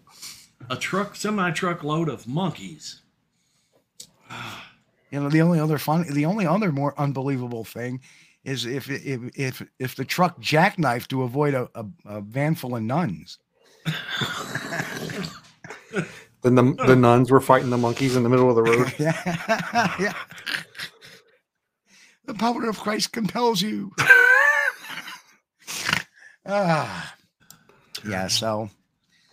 A 0.70 0.78
truck, 0.78 1.16
semi 1.16 1.52
truck 1.52 1.84
load 1.84 2.10
of 2.10 2.28
monkeys. 2.28 3.02
You 5.12 5.20
know, 5.20 5.30
the 5.30 5.44
only 5.44 5.60
other 5.60 5.78
fun, 5.78 6.12
the 6.12 6.26
only 6.26 6.48
other 6.48 6.72
more 6.72 7.00
unbelievable 7.00 7.64
thing 7.64 8.02
is 8.44 8.66
if 8.66 8.90
if 8.90 9.22
if 9.38 9.62
if 9.78 9.96
the 9.96 10.04
truck 10.04 10.42
jackknifed 10.42 11.06
to 11.10 11.22
avoid 11.22 11.54
a, 11.54 11.70
a, 11.76 11.86
a 12.06 12.22
van 12.22 12.56
full 12.56 12.76
of 12.76 12.82
nuns. 12.82 13.38
Then 16.44 16.56
the 16.56 16.74
the 16.86 16.96
nuns 16.96 17.32
were 17.32 17.40
fighting 17.40 17.70
the 17.70 17.78
monkeys 17.78 18.18
in 18.18 18.24
the 18.24 18.30
middle 18.30 18.50
of 18.50 18.56
the 18.58 18.64
road. 18.64 18.94
yeah. 19.00 19.96
yeah. 19.98 20.14
The 22.26 22.34
power 22.34 22.70
of 22.70 22.80
Christ 22.80 23.12
compels 23.12 23.62
you. 23.62 23.92
ah. 26.46 27.16
Yeah, 28.08 28.28
so 28.28 28.70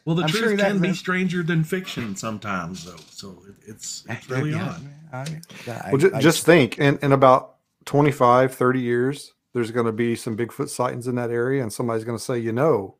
Well, 0.04 0.16
the 0.16 0.22
I'm 0.24 0.28
truth 0.28 0.42
sure 0.42 0.56
can 0.56 0.78
be 0.80 0.88
that- 0.88 0.94
stranger 0.96 1.42
than 1.42 1.64
fiction 1.64 2.16
sometimes, 2.16 2.84
though. 2.84 2.96
So 3.10 3.42
it, 3.48 3.54
it's 3.66 4.04
it's 4.08 4.28
really 4.30 4.50
yeah, 4.52 4.76
odd. 5.12 5.40
I- 5.66 5.70
I- 5.70 5.88
Well, 5.90 5.98
ju- 5.98 6.10
I- 6.14 6.20
just 6.20 6.44
think, 6.46 6.78
in, 6.78 6.98
in 7.02 7.12
about 7.12 7.56
25, 7.86 8.54
30 8.54 8.80
years, 8.80 9.32
there's 9.54 9.70
going 9.72 9.86
to 9.86 9.92
be 9.92 10.14
some 10.14 10.36
Bigfoot 10.36 10.68
sightings 10.68 11.08
in 11.08 11.16
that 11.16 11.30
area, 11.30 11.62
and 11.62 11.72
somebody's 11.72 12.04
going 12.04 12.18
to 12.18 12.22
say, 12.24 12.38
you 12.38 12.52
know, 12.52 12.96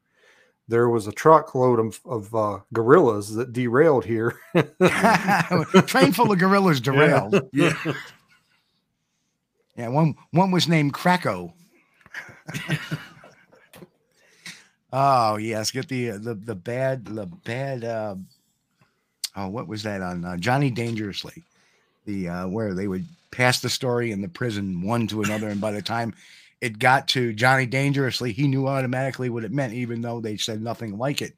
there 0.66 0.88
was 0.88 1.06
a 1.06 1.12
truckload 1.12 1.78
of, 1.80 2.00
of 2.04 2.34
uh, 2.34 2.60
gorillas 2.72 3.34
that 3.34 3.52
derailed 3.52 4.04
here. 4.04 4.36
train 5.86 6.12
full 6.12 6.32
of 6.32 6.38
gorillas 6.38 6.80
derailed. 6.82 7.34
Yeah. 7.52 7.74
Yeah, 7.84 7.92
one 9.88 10.14
one 10.30 10.50
was 10.50 10.68
named 10.68 10.94
Krakow. 10.94 11.52
oh 14.92 15.36
yes, 15.36 15.70
get 15.70 15.88
the 15.88 16.10
the 16.10 16.34
the 16.34 16.54
bad 16.54 17.04
the 17.04 17.26
bad. 17.26 17.84
Uh, 17.84 18.16
oh, 19.36 19.48
what 19.48 19.68
was 19.68 19.82
that 19.82 20.02
on 20.02 20.24
uh, 20.24 20.36
Johnny 20.36 20.70
Dangerously? 20.70 21.44
The 22.06 22.28
uh, 22.28 22.48
where 22.48 22.74
they 22.74 22.88
would 22.88 23.06
pass 23.30 23.60
the 23.60 23.68
story 23.68 24.10
in 24.10 24.20
the 24.20 24.28
prison 24.28 24.82
one 24.82 25.06
to 25.08 25.22
another, 25.22 25.48
and 25.48 25.60
by 25.60 25.72
the 25.72 25.82
time 25.82 26.14
it 26.60 26.78
got 26.78 27.08
to 27.08 27.32
Johnny 27.32 27.66
Dangerously, 27.66 28.32
he 28.32 28.48
knew 28.48 28.66
automatically 28.66 29.30
what 29.30 29.44
it 29.44 29.52
meant, 29.52 29.72
even 29.72 30.00
though 30.02 30.20
they 30.20 30.36
said 30.36 30.60
nothing 30.62 30.98
like 30.98 31.22
it. 31.22 31.34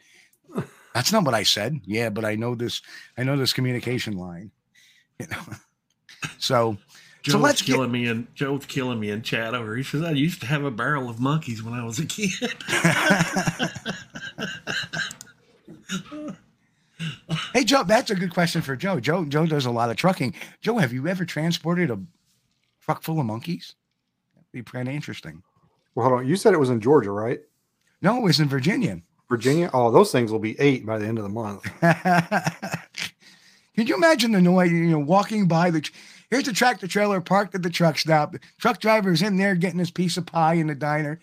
That's 0.95 1.13
not 1.13 1.25
what 1.25 1.35
I 1.35 1.43
said. 1.43 1.81
Yeah, 1.85 2.11
but 2.11 2.25
I 2.25 2.35
know 2.35 2.55
this. 2.55 2.83
I 3.17 3.23
know 3.25 3.37
this 3.37 3.53
communication 3.53 4.17
line. 4.17 4.51
You 5.19 5.27
know. 5.29 5.43
So 6.39 6.77
Joe's 7.23 7.41
let's 7.41 7.63
get- 7.63 7.75
killing 7.75 7.93
me 7.93 8.07
and 8.07 8.27
Joe's 8.35 8.67
killing 8.67 8.99
me 9.01 9.11
in 9.11 9.23
chat 9.23 9.55
over. 9.55 9.77
He 9.77 9.83
says 9.83 10.03
I 10.03 10.11
used 10.11 10.41
to 10.41 10.47
have 10.47 10.65
a 10.65 10.71
barrel 10.71 11.09
of 11.09 11.21
monkeys 11.21 11.63
when 11.63 11.75
I 11.75 11.85
was 11.85 11.99
a 11.99 12.07
kid. 12.07 12.55
Hey 17.53 17.65
Joe, 17.65 17.83
that's 17.83 18.11
a 18.11 18.15
good 18.15 18.33
question 18.33 18.63
for 18.63 18.77
Joe. 18.77 19.01
Joe 19.01 19.25
Joe 19.25 19.47
does 19.47 19.67
a 19.67 19.71
lot 19.71 19.91
of 19.91 19.97
trucking. 19.97 20.35
Joe, 20.61 20.79
have 20.79 20.93
you 20.93 21.09
ever 21.09 21.25
transported 21.25 21.91
a 21.91 21.99
truck 22.81 23.03
full 23.03 23.19
of 23.19 23.27
monkeys? 23.27 23.75
That'd 24.35 24.53
be 24.53 24.63
pretty 24.63 24.95
interesting. 24.95 25.43
well, 25.95 26.09
hold 26.09 26.21
on. 26.21 26.29
You 26.29 26.37
said 26.37 26.55
it 26.55 26.61
was 26.61 26.71
in 26.71 26.81
Georgia, 26.81 27.11
right? 27.11 27.41
No, 28.01 28.19
it 28.19 28.23
was 28.23 28.41
in 28.41 28.49
Virginia. 28.49 29.01
Virginia? 29.29 29.71
Oh, 29.75 29.91
those 29.91 30.13
things 30.13 30.31
will 30.31 30.39
be 30.39 30.59
eight 30.61 30.87
by 30.87 30.99
the 30.99 31.07
end 31.07 31.19
of 31.19 31.25
the 31.25 31.31
month. 31.31 31.65
Can 33.75 33.87
you 33.87 33.95
imagine 33.97 34.33
the 34.33 34.41
noise? 34.41 34.71
You 34.71 34.91
know, 34.91 34.99
walking 34.99 35.49
by 35.49 35.71
the 35.71 35.81
tr- 35.81 35.93
here's 36.33 36.45
the 36.45 36.53
tractor 36.53 36.89
trailer 36.89 37.21
parked 37.21 37.55
at 37.55 37.63
the 37.63 37.69
truck 37.71 37.99
stop. 37.99 38.33
The 38.33 38.41
truck 38.59 38.81
driver's 38.81 39.21
in 39.23 39.37
there 39.37 39.55
getting 39.55 39.79
his 39.79 39.91
piece 39.91 40.17
of 40.17 40.25
pie 40.27 40.55
in 40.55 40.67
the 40.67 40.75
diner, 40.75 41.21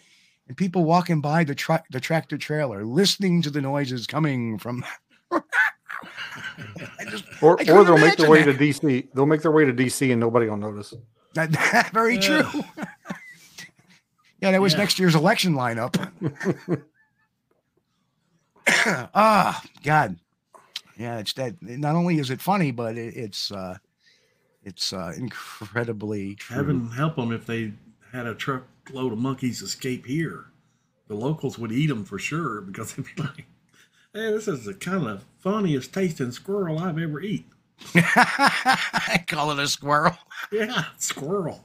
and 0.48 0.56
people 0.56 0.86
walking 0.86 1.20
by 1.20 1.44
the 1.44 1.56
truck 1.56 1.86
the 1.90 2.00
tractor 2.00 2.38
trailer, 2.38 2.86
listening 2.86 3.42
to 3.42 3.50
the 3.50 3.60
noises 3.62 4.06
coming 4.08 4.58
from. 4.60 4.86
I 5.32 7.06
just 7.10 7.26
Or, 7.42 7.60
I 7.60 7.64
or 7.72 7.84
they'll 7.84 7.98
make 7.98 8.18
their 8.18 8.30
way 8.30 8.44
imagine 8.44 8.58
to 8.58 8.64
DC. 8.88 9.08
They'll 9.14 9.26
make 9.26 9.42
their 9.42 9.52
way 9.52 9.66
to 9.66 9.74
DC 9.74 10.12
and 10.12 10.20
nobody 10.20 10.48
will 10.48 10.58
notice. 10.58 10.94
That, 11.34 11.52
that- 11.52 11.90
very 11.92 12.18
true. 12.20 12.44
yeah, 14.42 14.52
that 14.52 14.62
was 14.62 14.74
Yeah. 14.74 14.80
next 14.80 15.00
year's 15.00 15.16
election 15.16 15.54
lineup. 15.56 16.12
Ah, 19.16 19.62
God. 19.84 20.18
Yeah, 20.98 21.18
it's 21.18 21.34
that. 21.34 21.56
Not 21.62 21.96
only 21.96 22.20
is 22.20 22.30
it 22.30 22.40
funny, 22.40 22.72
but 22.72 22.98
it, 22.98 23.16
it's 23.18 23.52
uh, 23.52 23.78
it's 24.70 24.94
uh, 24.94 25.14
incredibly 25.18 26.36
true. 26.36 26.56
Heaven 26.58 26.90
help 26.92 27.16
them 27.16 27.32
if 27.32 27.46
they 27.46 27.74
had 28.14 28.28
a 28.28 28.36
truckload 28.36 29.12
of 29.14 29.20
monkeys 29.20 29.62
escape 29.62 30.06
here. 30.06 30.46
The 31.08 31.16
locals 31.16 31.58
would 31.58 31.72
eat 31.72 31.88
them 31.88 32.06
for 32.06 32.20
sure 32.20 32.62
because 32.62 32.94
they'd 32.96 33.06
be 33.16 33.22
like, 33.22 33.46
"Hey, 34.14 34.32
this 34.32 34.48
is 34.48 34.66
the 34.66 34.74
kind 34.74 35.08
of 35.08 35.26
funniest 35.40 35.94
tasting 35.94 36.32
squirrel 36.32 36.80
I've 36.80 37.00
ever 37.00 37.20
eat." 37.20 37.46
I 37.96 39.24
call 39.28 39.52
it 39.52 39.60
a 39.60 39.68
squirrel. 39.68 40.16
Yeah, 40.52 40.86
squirrel. 40.98 41.64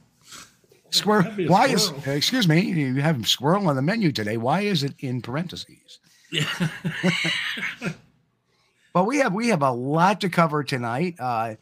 Squirrel. 0.89 1.23
That'd 1.23 1.37
be 1.37 1.45
a 1.45 1.49
Why 1.49 1.75
squirrel. 1.75 2.01
is? 2.01 2.07
Excuse 2.07 2.47
me. 2.47 2.61
You 2.61 3.01
have 3.01 3.27
squirrel 3.27 3.67
on 3.67 3.75
the 3.75 3.81
menu 3.81 4.11
today. 4.11 4.37
Why 4.37 4.61
is 4.61 4.83
it 4.83 4.93
in 4.99 5.21
parentheses? 5.21 5.99
Yeah. 6.31 6.47
But 8.93 9.07
we 9.07 9.17
have 9.17 9.33
we 9.33 9.49
have 9.49 9.61
a 9.61 9.71
lot 9.71 10.21
to 10.21 10.29
cover 10.29 10.63
tonight. 10.63 11.15
Uh, 11.19 11.55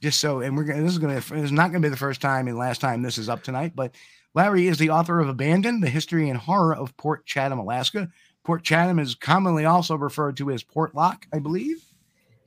just 0.00 0.20
so, 0.20 0.40
and 0.40 0.56
we're 0.56 0.64
gonna. 0.64 0.82
This 0.82 0.92
is 0.92 0.98
gonna. 0.98 1.14
This 1.14 1.30
is 1.30 1.52
not 1.52 1.68
gonna 1.68 1.80
be 1.80 1.88
the 1.88 1.96
first 1.96 2.20
time 2.20 2.48
and 2.48 2.56
last 2.58 2.80
time 2.80 3.02
this 3.02 3.18
is 3.18 3.28
up 3.28 3.42
tonight. 3.42 3.72
But 3.74 3.94
Larry 4.34 4.66
is 4.68 4.78
the 4.78 4.90
author 4.90 5.20
of 5.20 5.28
Abandoned: 5.28 5.82
The 5.82 5.88
History 5.90 6.28
and 6.28 6.38
Horror 6.38 6.74
of 6.76 6.96
Port 6.96 7.26
Chatham, 7.26 7.58
Alaska. 7.58 8.08
Port 8.44 8.62
Chatham 8.62 8.98
is 8.98 9.14
commonly 9.14 9.64
also 9.64 9.94
referred 9.96 10.36
to 10.38 10.50
as 10.50 10.62
Portlock, 10.62 11.24
I 11.32 11.38
believe. 11.38 11.82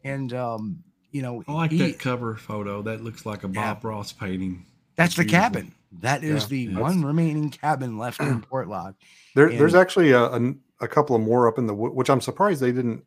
And 0.03 0.34
um, 0.34 0.84
you 1.12 1.22
know, 1.22 1.43
I 1.48 1.51
like 1.53 1.72
he- 1.72 1.77
that 1.79 2.00
cover 2.00 2.36
photo. 2.36 2.81
That 2.81 3.03
looks 3.03 3.25
like 3.25 3.43
a 3.43 3.48
Bob 3.48 3.84
Ross 3.84 4.12
painting. 4.12 4.65
That's 4.96 5.15
the 5.15 5.24
Beautiful. 5.24 5.41
cabin. 5.41 5.72
That 6.00 6.24
is 6.24 6.43
Yeah, 6.43 6.48
the 6.50 6.65
that's- 6.67 6.81
one 6.81 7.03
remaining 7.03 7.50
cabin 7.50 7.98
left 7.98 8.20
in 8.22 8.41
Portlock. 8.51 8.96
There, 9.36 9.50
there's 9.50 9.75
actually 9.75 10.12
a, 10.12 10.24
a, 10.24 10.53
a 10.81 10.88
couple 10.88 11.15
of 11.15 11.22
more 11.22 11.48
up 11.48 11.58
in 11.58 11.67
the 11.67 11.74
which 11.74 12.10
I'm 12.10 12.22
surprised 12.22 12.62
they 12.62 12.72
didn't 12.72 13.03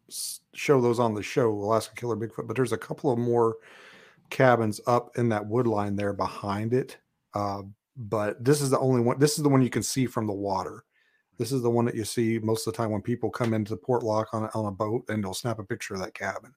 show 0.55 0.81
those 0.81 0.99
on 1.01 1.15
the 1.15 1.23
show, 1.23 1.51
Alaska 1.51 1.95
Killer 1.97 2.17
Bigfoot. 2.17 2.47
But 2.47 2.57
there's 2.57 2.73
a 2.73 2.79
couple 2.79 3.11
of 3.11 3.19
more 3.19 3.57
cabins 4.31 4.81
up 4.87 5.17
in 5.17 5.29
that 5.31 5.47
wood 5.47 5.67
line 5.67 5.97
there 5.97 6.13
behind 6.13 6.73
it. 6.75 6.97
Uh, 7.35 7.63
but 7.97 8.43
this 8.45 8.61
is 8.61 8.71
the 8.71 8.79
only 8.79 9.01
one. 9.01 9.19
This 9.19 9.37
is 9.37 9.43
the 9.43 9.49
one 9.49 9.63
you 9.63 9.71
can 9.71 9.83
see 9.83 10.07
from 10.07 10.27
the 10.27 10.33
water. 10.33 10.85
This 11.39 11.53
is 11.53 11.63
the 11.63 11.71
one 11.71 11.85
that 11.85 11.95
you 11.95 12.05
see 12.05 12.39
most 12.39 12.67
of 12.67 12.73
the 12.73 12.77
time 12.77 12.91
when 12.91 13.03
people 13.03 13.31
come 13.31 13.55
into 13.55 13.71
the 13.71 13.81
Portlock 13.81 14.27
on 14.33 14.45
a, 14.45 14.51
on 14.55 14.67
a 14.67 14.71
boat, 14.71 15.05
and 15.09 15.23
they'll 15.23 15.35
snap 15.35 15.59
a 15.59 15.65
picture 15.65 15.95
of 15.95 16.01
that 16.01 16.15
cabin. 16.15 16.55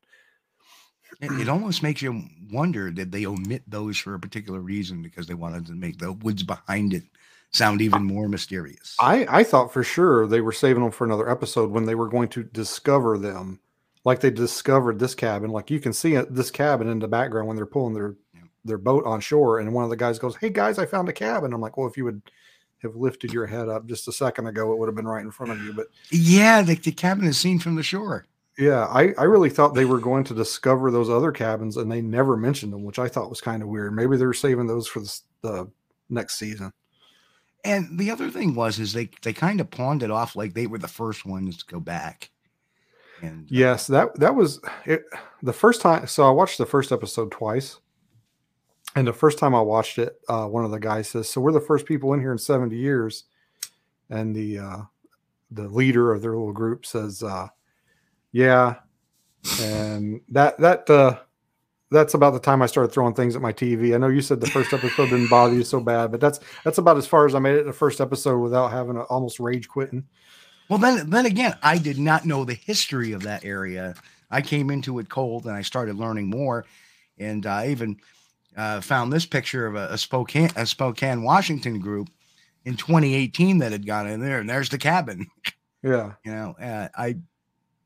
It, 1.22 1.32
it 1.42 1.50
almost 1.50 1.84
makes 1.84 2.02
you 2.02 2.24
wonder 2.52 2.92
did 2.92 3.12
they 3.12 3.26
omit 3.26 3.64
those 3.68 3.98
for 3.98 4.14
a 4.14 4.20
particular 4.20 4.60
reason 4.60 5.02
because 5.02 5.26
they 5.26 5.34
wanted 5.34 5.66
to 5.68 5.74
make 5.74 5.98
the 5.98 6.12
woods 6.12 6.44
behind 6.44 6.94
it 6.94 7.04
sound 7.54 7.82
even 7.82 8.04
more 8.04 8.28
mysterious. 8.28 8.96
I, 9.00 9.26
I 9.30 9.44
thought 9.44 9.72
for 9.72 9.84
sure 9.84 10.28
they 10.28 10.42
were 10.42 10.52
saving 10.52 10.84
them 10.84 10.92
for 10.92 11.06
another 11.06 11.30
episode 11.30 11.72
when 11.72 11.86
they 11.86 11.96
were 11.96 12.10
going 12.10 12.30
to 12.30 12.44
discover 12.44 13.18
them, 13.18 13.60
like 14.08 14.22
they 14.22 14.32
discovered 14.32 15.00
this 15.00 15.14
cabin. 15.14 15.52
Like 15.52 15.70
you 15.70 15.82
can 15.82 15.92
see 15.92 16.16
uh, 16.16 16.24
this 16.30 16.50
cabin 16.50 16.88
in 16.88 16.98
the 16.98 17.10
background 17.10 17.46
when 17.46 17.58
they're 17.58 17.66
pulling 17.66 17.94
their 17.94 18.16
their 18.64 18.78
boat 18.78 19.06
on 19.06 19.20
shore, 19.20 19.60
and 19.60 19.74
one 19.74 19.84
of 19.84 19.90
the 19.90 19.98
guys 19.98 20.18
goes, 20.18 20.38
"Hey 20.38 20.50
guys, 20.50 20.80
I 20.80 20.86
found 20.86 21.10
a 21.10 21.14
cabin." 21.14 21.52
I'm 21.52 21.60
like, 21.60 21.76
"Well, 21.76 21.88
if 21.88 21.98
you 21.98 22.06
would 22.06 22.22
have 22.84 22.96
lifted 22.96 23.34
your 23.34 23.46
head 23.46 23.68
up 23.68 23.86
just 23.86 24.08
a 24.08 24.14
second 24.14 24.48
ago, 24.48 24.72
it 24.72 24.80
would 24.80 24.88
have 24.88 24.96
been 24.96 25.06
right 25.06 25.26
in 25.26 25.30
front 25.30 25.52
of 25.52 25.62
you." 25.62 25.74
But 25.74 25.88
yeah, 26.10 26.62
the, 26.62 26.76
the 26.76 26.94
cabin 26.94 27.26
is 27.26 27.38
seen 27.38 27.60
from 27.60 27.76
the 27.76 27.84
shore. 27.84 28.26
yeah, 28.58 28.86
I 28.86 29.14
I 29.18 29.24
really 29.26 29.50
thought 29.50 29.76
they 29.76 29.84
were 29.84 30.00
going 30.00 30.24
to 30.24 30.34
discover 30.34 30.90
those 30.90 31.10
other 31.10 31.34
cabins, 31.34 31.76
and 31.76 31.92
they 31.92 32.02
never 32.02 32.38
mentioned 32.38 32.72
them, 32.72 32.86
which 32.86 33.00
I 33.00 33.10
thought 33.10 33.30
was 33.30 33.42
kind 33.42 33.62
of 33.62 33.68
weird. 33.68 33.94
Maybe 33.94 34.16
they 34.16 34.26
were 34.26 34.34
saving 34.34 34.68
those 34.68 34.88
for 34.88 35.02
the, 35.02 35.20
the 35.42 35.72
next 36.10 36.40
season. 36.40 36.72
And 37.66 38.00
the 38.00 38.10
other 38.12 38.30
thing 38.30 38.56
was 38.56 38.80
is 38.80 38.94
they 38.94 39.10
they 39.22 39.34
kind 39.34 39.60
of 39.60 39.70
pawned 39.70 40.02
it 40.02 40.12
off 40.12 40.38
like 40.38 40.54
they 40.54 40.68
were 40.68 40.78
the 40.78 40.88
first 40.88 41.26
ones 41.26 41.58
to 41.58 41.66
go 41.66 41.82
back. 41.82 42.30
And 43.22 43.44
uh, 43.44 43.48
Yes, 43.50 43.88
that 43.88 44.20
that 44.20 44.36
was 44.36 44.60
it. 44.86 45.04
The 45.42 45.54
first 45.54 45.82
time, 45.82 46.08
so 46.08 46.28
I 46.28 46.32
watched 46.32 46.58
the 46.58 46.66
first 46.66 46.92
episode 46.92 47.32
twice, 47.32 47.80
and 48.96 49.08
the 49.08 49.14
first 49.14 49.38
time 49.40 49.56
I 49.56 49.62
watched 49.62 49.98
it, 50.00 50.20
uh, 50.28 50.46
one 50.48 50.66
of 50.66 50.72
the 50.72 50.80
guys 50.80 51.10
says, 51.10 51.30
"So 51.30 51.42
we're 51.42 51.52
the 51.52 51.62
first 51.62 51.86
people 51.86 52.14
in 52.14 52.20
here 52.20 52.32
in 52.32 52.38
seventy 52.38 52.78
years," 52.78 53.26
and 54.10 54.36
the 54.36 54.60
uh, 54.60 54.78
the 55.52 55.68
leader 55.68 56.14
of 56.14 56.22
their 56.22 56.32
little 56.32 56.54
group 56.54 56.86
says, 56.86 57.24
uh, 57.24 57.48
"Yeah," 58.32 58.76
and 59.62 60.22
that 60.30 60.58
that 60.60 60.90
uh, 60.90 61.18
that's 61.90 62.14
about 62.14 62.34
the 62.34 62.40
time 62.40 62.62
I 62.62 62.66
started 62.66 62.92
throwing 62.92 63.14
things 63.14 63.36
at 63.36 63.42
my 63.42 63.54
TV. 63.54 63.96
I 63.96 63.98
know 63.98 64.08
you 64.08 64.22
said 64.22 64.42
the 64.42 64.48
first 64.48 64.74
episode 64.74 65.10
didn't 65.10 65.30
bother 65.30 65.54
you 65.56 65.64
so 65.64 65.80
bad, 65.80 66.12
but 66.12 66.20
that's 66.20 66.40
that's 66.64 66.78
about 66.78 66.98
as 66.98 67.08
far 67.08 67.26
as 67.26 67.36
I 67.36 67.40
made 67.40 67.56
it 67.56 67.66
the 67.66 67.74
first 67.74 68.02
episode 68.02 68.40
without 68.40 68.72
having 68.72 68.98
a, 68.98 69.04
almost 69.04 69.40
rage 69.40 69.68
quitting. 69.68 70.06
Well, 70.70 70.80
then, 70.80 71.10
then 71.10 71.26
again, 71.26 71.56
I 71.64 71.78
did 71.78 71.98
not 71.98 72.26
know 72.26 72.44
the 72.44 72.54
history 72.54 73.14
of 73.14 73.24
that 73.24 73.46
area. 73.46 73.96
I 74.30 74.42
came 74.42 74.70
into 74.70 75.00
it 75.00 75.10
cold, 75.10 75.46
and 75.46 75.56
I 75.56 75.62
started 75.62 75.96
learning 75.96 76.30
more. 76.30 76.66
And 77.18 77.46
I 77.46 77.70
even 77.70 77.98
uh, 78.56 78.82
found 78.82 79.12
this 79.12 79.26
picture 79.26 79.66
of 79.66 79.76
a, 79.76 79.94
a 79.94 79.98
Spokane, 79.98 80.52
a 80.56 80.66
Spokane, 80.66 81.24
Washington 81.24 81.80
group 81.80 82.10
in 82.66 82.76
2018 82.76 83.60
that 83.60 83.72
had 83.72 83.86
gone 83.86 84.08
in 84.08 84.20
there, 84.20 84.40
and 84.40 84.50
there's 84.50 84.70
the 84.70 84.78
cabin. 84.78 85.28
Yeah. 85.84 86.14
You 86.26 86.32
know, 86.32 86.56
uh, 86.60 86.90
I, 86.98 87.18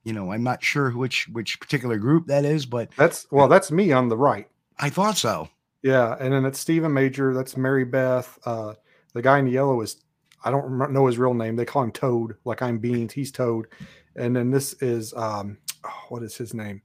you 0.03 0.13
know, 0.13 0.31
I'm 0.31 0.43
not 0.43 0.63
sure 0.63 0.89
which 0.91 1.27
which 1.27 1.59
particular 1.59 1.97
group 1.97 2.27
that 2.27 2.45
is, 2.45 2.65
but 2.65 2.89
That's 2.97 3.27
well, 3.29 3.47
that's 3.47 3.69
me 3.69 3.91
on 3.91 4.09
the 4.09 4.17
right. 4.17 4.47
I 4.79 4.89
thought 4.89 5.17
so. 5.17 5.49
Yeah, 5.83 6.15
and 6.19 6.33
then 6.33 6.45
it's 6.45 6.57
Stephen 6.57 6.93
Major. 6.93 7.33
That's 7.33 7.57
Mary 7.57 7.83
Beth. 7.83 8.39
Uh, 8.45 8.73
the 9.13 9.21
guy 9.21 9.37
in 9.39 9.45
the 9.45 9.51
yellow 9.51 9.81
is 9.81 9.97
I 10.43 10.51
don't 10.51 10.63
remember, 10.63 10.91
know 10.91 11.07
his 11.07 11.17
real 11.17 11.33
name. 11.33 11.55
They 11.55 11.65
call 11.65 11.83
him 11.83 11.91
Toad, 11.91 12.35
like 12.45 12.61
I'm 12.61 12.77
Beans. 12.79 13.13
He's 13.13 13.31
Toad. 13.31 13.67
And 14.15 14.35
then 14.35 14.51
this 14.51 14.73
is 14.81 15.13
um, 15.13 15.57
oh, 15.85 16.03
what 16.09 16.23
is 16.23 16.35
his 16.35 16.53
name? 16.53 16.81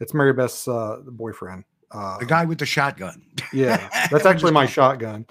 It's 0.00 0.14
Mary 0.14 0.32
Beth's 0.32 0.68
uh, 0.68 0.98
boyfriend. 1.06 1.64
Uh, 1.90 2.18
The 2.18 2.26
guy 2.26 2.44
with 2.44 2.58
the 2.58 2.66
shotgun. 2.66 3.22
yeah, 3.52 3.88
that's 4.10 4.26
actually 4.26 4.52
my 4.52 4.66
shotgun. 4.66 5.26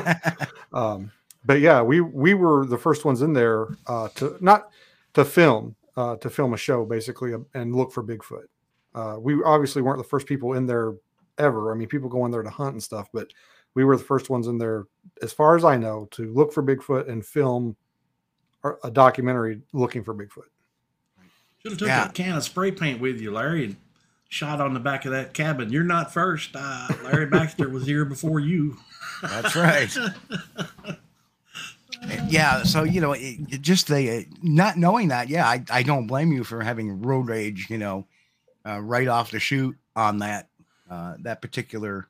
um, 0.72 1.10
but 1.44 1.60
yeah, 1.60 1.82
we 1.82 2.00
we 2.00 2.34
were 2.34 2.66
the 2.66 2.78
first 2.78 3.04
ones 3.04 3.22
in 3.22 3.32
there 3.32 3.68
uh, 3.86 4.08
to 4.16 4.36
not 4.40 4.70
to 5.14 5.24
film 5.24 5.76
uh, 5.96 6.16
to 6.16 6.30
film 6.30 6.54
a 6.54 6.56
show 6.56 6.84
basically 6.84 7.34
uh, 7.34 7.38
and 7.54 7.74
look 7.74 7.92
for 7.92 8.02
Bigfoot. 8.02 8.46
Uh, 8.94 9.16
we 9.18 9.42
obviously 9.44 9.82
weren't 9.82 9.98
the 9.98 10.08
first 10.08 10.26
people 10.26 10.54
in 10.54 10.66
there 10.66 10.94
ever. 11.38 11.72
I 11.72 11.74
mean, 11.74 11.88
people 11.88 12.08
go 12.08 12.24
in 12.24 12.30
there 12.30 12.42
to 12.42 12.50
hunt 12.50 12.74
and 12.74 12.82
stuff, 12.82 13.08
but 13.12 13.28
we 13.74 13.84
were 13.84 13.96
the 13.96 14.04
first 14.04 14.28
ones 14.30 14.46
in 14.46 14.58
there, 14.58 14.84
as 15.22 15.32
far 15.32 15.56
as 15.56 15.64
I 15.64 15.76
know, 15.76 16.08
to 16.12 16.32
look 16.32 16.52
for 16.52 16.62
Bigfoot 16.62 17.08
and 17.08 17.24
film 17.24 17.76
a- 18.64 18.74
a 18.84 18.90
documentary 18.90 19.62
looking 19.72 20.04
for 20.04 20.14
Bigfoot. 20.14 20.48
Should 21.62 21.72
have 21.72 21.78
took 21.78 21.88
Yeah. 21.88 22.04
that 22.04 22.14
can 22.14 22.36
of 22.36 22.42
spray 22.44 22.70
paint 22.72 23.00
with 23.00 23.20
you, 23.20 23.32
Larry, 23.32 23.64
and 23.66 23.76
shot 24.28 24.60
on 24.60 24.74
the 24.74 24.80
back 24.80 25.04
of 25.04 25.12
that 25.12 25.32
cabin. 25.34 25.70
You're 25.70 25.84
not 25.84 26.12
first. 26.12 26.50
Uh, 26.54 26.88
Larry 27.04 27.26
Baxter 27.26 27.68
was 27.68 27.86
here 27.86 28.04
before 28.04 28.40
you. 28.40 28.76
That's 29.22 29.54
right. 29.54 29.94
yeah. 32.28 32.62
So 32.64 32.82
you 32.82 33.00
know, 33.00 33.12
it, 33.12 33.38
it 33.50 33.62
just 33.62 33.86
the 33.88 34.18
uh, 34.18 34.22
not 34.42 34.76
knowing 34.76 35.08
that. 35.08 35.28
Yeah, 35.28 35.46
I, 35.46 35.64
I 35.70 35.82
don't 35.82 36.06
blame 36.06 36.32
you 36.32 36.44
for 36.44 36.62
having 36.62 37.02
road 37.02 37.28
rage. 37.28 37.68
You 37.70 37.78
know, 37.78 38.06
uh, 38.66 38.80
right 38.80 39.08
off 39.08 39.30
the 39.30 39.38
shoot 39.38 39.76
on 39.94 40.18
that 40.18 40.48
uh, 40.90 41.14
that 41.20 41.40
particular 41.42 42.08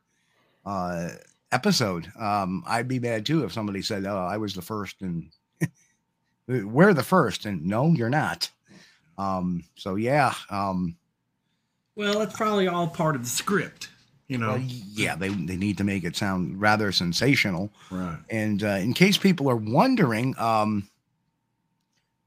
uh, 0.64 1.11
episode. 1.53 2.11
Um, 2.19 2.65
I'd 2.67 2.89
be 2.89 2.99
mad 2.99 3.25
too 3.27 3.45
if 3.45 3.53
somebody 3.53 3.83
said, 3.83 4.05
"Oh, 4.07 4.17
I 4.17 4.39
was 4.39 4.55
the 4.55 4.63
first 4.63 5.01
and 5.03 5.31
we're 6.47 6.95
the 6.95 7.03
first 7.03 7.45
and 7.47 7.65
no, 7.67 7.89
you're 7.93 8.11
not. 8.11 8.51
Um, 9.19 9.65
so 9.77 9.95
yeah. 9.95 10.35
Um, 10.51 10.97
Well, 11.95 12.19
that's 12.19 12.37
probably 12.37 12.67
all 12.69 12.89
part 12.89 13.15
of 13.15 13.23
the 13.23 13.29
script, 13.29 13.91
you 14.27 14.39
know. 14.39 14.53
well, 14.55 14.61
yeah, 14.61 15.15
they 15.15 15.29
they 15.29 15.57
need 15.57 15.79
to 15.79 15.85
make 15.85 16.05
it 16.05 16.17
sound 16.17 16.61
rather 16.61 16.91
sensational. 16.93 17.71
right. 17.91 18.19
And 18.31 18.63
uh, 18.65 18.79
in 18.81 18.95
case 18.95 19.19
people 19.19 19.49
are 19.51 19.57
wondering, 19.57 20.35
um, 20.39 20.89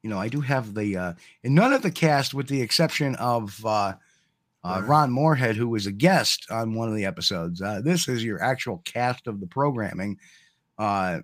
you 0.03 0.09
know, 0.09 0.19
I 0.19 0.29
do 0.29 0.41
have 0.41 0.75
the 0.75 0.95
uh, 0.97 1.13
and 1.43 1.55
none 1.55 1.73
of 1.73 1.81
the 1.81 1.91
cast, 1.91 2.33
with 2.33 2.47
the 2.47 2.61
exception 2.61 3.15
of 3.15 3.65
uh, 3.65 3.93
uh, 4.65 4.81
Ron 4.81 5.11
Morehead, 5.11 5.55
who 5.55 5.69
was 5.69 5.85
a 5.85 5.91
guest 5.91 6.47
on 6.49 6.73
one 6.73 6.89
of 6.89 6.95
the 6.95 7.05
episodes. 7.05 7.61
Uh, 7.61 7.81
this 7.83 8.07
is 8.07 8.23
your 8.23 8.41
actual 8.41 8.81
cast 8.83 9.27
of 9.27 9.39
the 9.39 9.45
programming. 9.45 10.17
Uh, 10.79 11.19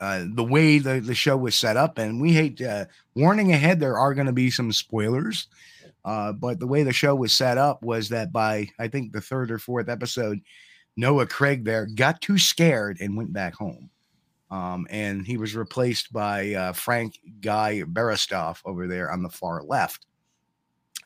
uh, 0.00 0.24
the 0.34 0.44
way 0.44 0.78
the, 0.78 1.00
the 1.00 1.14
show 1.14 1.36
was 1.36 1.54
set 1.54 1.76
up, 1.76 1.98
and 1.98 2.20
we 2.20 2.32
hate 2.32 2.62
uh, 2.62 2.86
warning 3.14 3.52
ahead, 3.52 3.80
there 3.80 3.98
are 3.98 4.14
going 4.14 4.26
to 4.26 4.32
be 4.32 4.50
some 4.50 4.72
spoilers. 4.72 5.48
Uh, 6.04 6.32
but 6.32 6.58
the 6.58 6.66
way 6.66 6.82
the 6.84 6.92
show 6.92 7.14
was 7.14 7.34
set 7.34 7.58
up 7.58 7.82
was 7.82 8.08
that 8.08 8.32
by 8.32 8.66
I 8.78 8.88
think 8.88 9.12
the 9.12 9.20
third 9.20 9.50
or 9.50 9.58
fourth 9.58 9.90
episode, 9.90 10.40
Noah 10.96 11.26
Craig 11.26 11.64
there 11.64 11.86
got 11.86 12.22
too 12.22 12.38
scared 12.38 12.96
and 13.00 13.16
went 13.16 13.32
back 13.32 13.54
home. 13.54 13.90
Um, 14.50 14.86
and 14.88 15.26
he 15.26 15.36
was 15.36 15.54
replaced 15.54 16.10
by 16.12 16.54
uh, 16.54 16.72
Frank 16.72 17.18
Guy 17.42 17.82
Beristoff 17.82 18.60
over 18.64 18.86
there 18.86 19.12
on 19.12 19.22
the 19.22 19.28
far 19.28 19.62
left. 19.62 20.06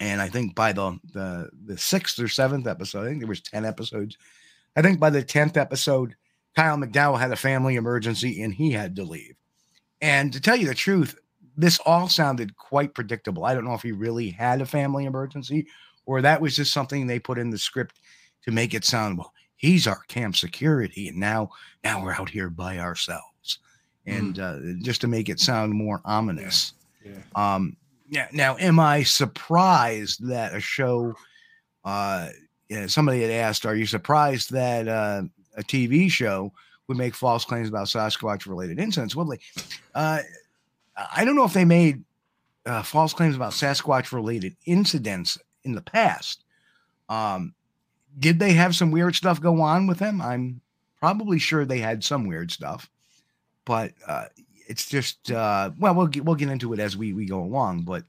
And 0.01 0.21
I 0.21 0.29
think 0.29 0.55
by 0.55 0.73
the, 0.73 0.99
the 1.13 1.51
the 1.65 1.79
sixth 1.79 2.19
or 2.19 2.29
seventh 2.29 2.67
episode, 2.67 3.05
I 3.05 3.09
think 3.09 3.21
there 3.21 3.29
was 3.29 3.41
ten 3.41 3.65
episodes. 3.65 4.17
I 4.75 4.83
think 4.83 4.99
by 4.99 5.11
the 5.11 5.23
tenth 5.23 5.57
episode, 5.57 6.17
Kyle 6.57 6.77
McDowell 6.77 7.21
had 7.21 7.31
a 7.31 7.37
family 7.37 7.77
emergency 7.77 8.43
and 8.43 8.53
he 8.53 8.73
had 8.73 8.97
to 8.97 9.05
leave. 9.05 9.35
And 10.01 10.33
to 10.33 10.41
tell 10.41 10.57
you 10.57 10.67
the 10.67 10.75
truth, 10.75 11.17
this 11.57 11.79
all 11.81 12.09
sounded 12.09 12.57
quite 12.57 12.95
predictable. 12.95 13.45
I 13.45 13.55
don't 13.55 13.65
know 13.65 13.75
if 13.75 13.83
he 13.83 13.93
really 13.93 14.31
had 14.31 14.61
a 14.61 14.67
family 14.67 15.05
emergency 15.05 15.67
or 16.07 16.23
that 16.23 16.41
was 16.41 16.57
just 16.57 16.73
something 16.73 17.07
they 17.07 17.19
put 17.19 17.39
in 17.39 17.51
the 17.51 17.59
script 17.59 18.01
to 18.45 18.51
make 18.51 18.75
it 18.75 18.85
sound 18.85 19.19
well. 19.19 19.33
He's 19.57 19.87
our 19.87 20.03
camp 20.09 20.37
security, 20.37 21.09
and 21.09 21.19
now 21.19 21.51
now 21.85 22.03
we're 22.03 22.15
out 22.15 22.29
here 22.29 22.51
by 22.51 22.79
ourselves, 22.79 23.61
and 24.07 24.39
uh, 24.39 24.57
just 24.81 25.01
to 25.03 25.07
make 25.07 25.29
it 25.29 25.39
sound 25.39 25.73
more 25.73 26.01
ominous. 26.05 26.73
Yeah. 27.05 27.13
Um, 27.37 27.77
yeah. 28.13 28.29
Now, 28.31 28.59
am 28.59 28.79
I 28.79 29.05
surprised 29.05 30.29
that 30.29 30.55
a 30.55 30.61
show? 30.61 31.15
Uh, 31.83 32.29
somebody 32.87 33.23
had 33.23 33.31
asked, 33.31 33.65
"Are 33.65 33.75
you 33.75 33.87
surprised 33.87 34.53
that 34.53 34.87
uh, 34.87 35.23
a 35.57 35.63
TV 35.63 36.11
show 36.11 36.53
would 36.87 36.99
make 36.99 37.15
false 37.15 37.47
claims 37.47 37.71
about 37.71 37.87
Sasquatch-related 37.87 38.79
incidents?" 38.79 39.17
Well, 39.17 39.33
uh, 39.95 40.21
I 41.17 41.25
don't 41.25 41.37
know 41.37 41.47
if 41.47 41.55
they 41.55 41.65
made 41.65 42.05
uh, 42.67 42.83
false 42.83 43.15
claims 43.15 43.35
about 43.35 43.53
Sasquatch-related 43.53 44.57
incidents 44.67 45.39
in 45.65 45.75
the 45.75 45.81
past. 45.81 46.45
Um, 47.09 47.55
did 48.19 48.39
they 48.39 48.53
have 48.53 48.77
some 48.77 48.91
weird 48.91 49.15
stuff 49.15 49.41
go 49.41 49.63
on 49.63 49.87
with 49.87 50.01
them? 50.01 50.21
I'm 50.21 50.61
probably 51.01 51.39
sure 51.39 51.65
they 51.65 51.79
had 51.79 52.05
some 52.05 52.27
weird 52.27 52.51
stuff, 52.51 52.91
but 53.65 53.95
uh, 54.07 54.27
it's 54.67 54.89
just 54.89 55.31
uh, 55.31 55.71
well, 55.79 55.95
we'll 55.95 56.07
get, 56.07 56.25
we'll 56.25 56.37
get 56.37 56.49
into 56.49 56.73
it 56.73 56.81
as 56.81 56.97
we 56.97 57.13
we 57.13 57.27
go 57.27 57.41
along. 57.41 57.83
But 57.83 58.05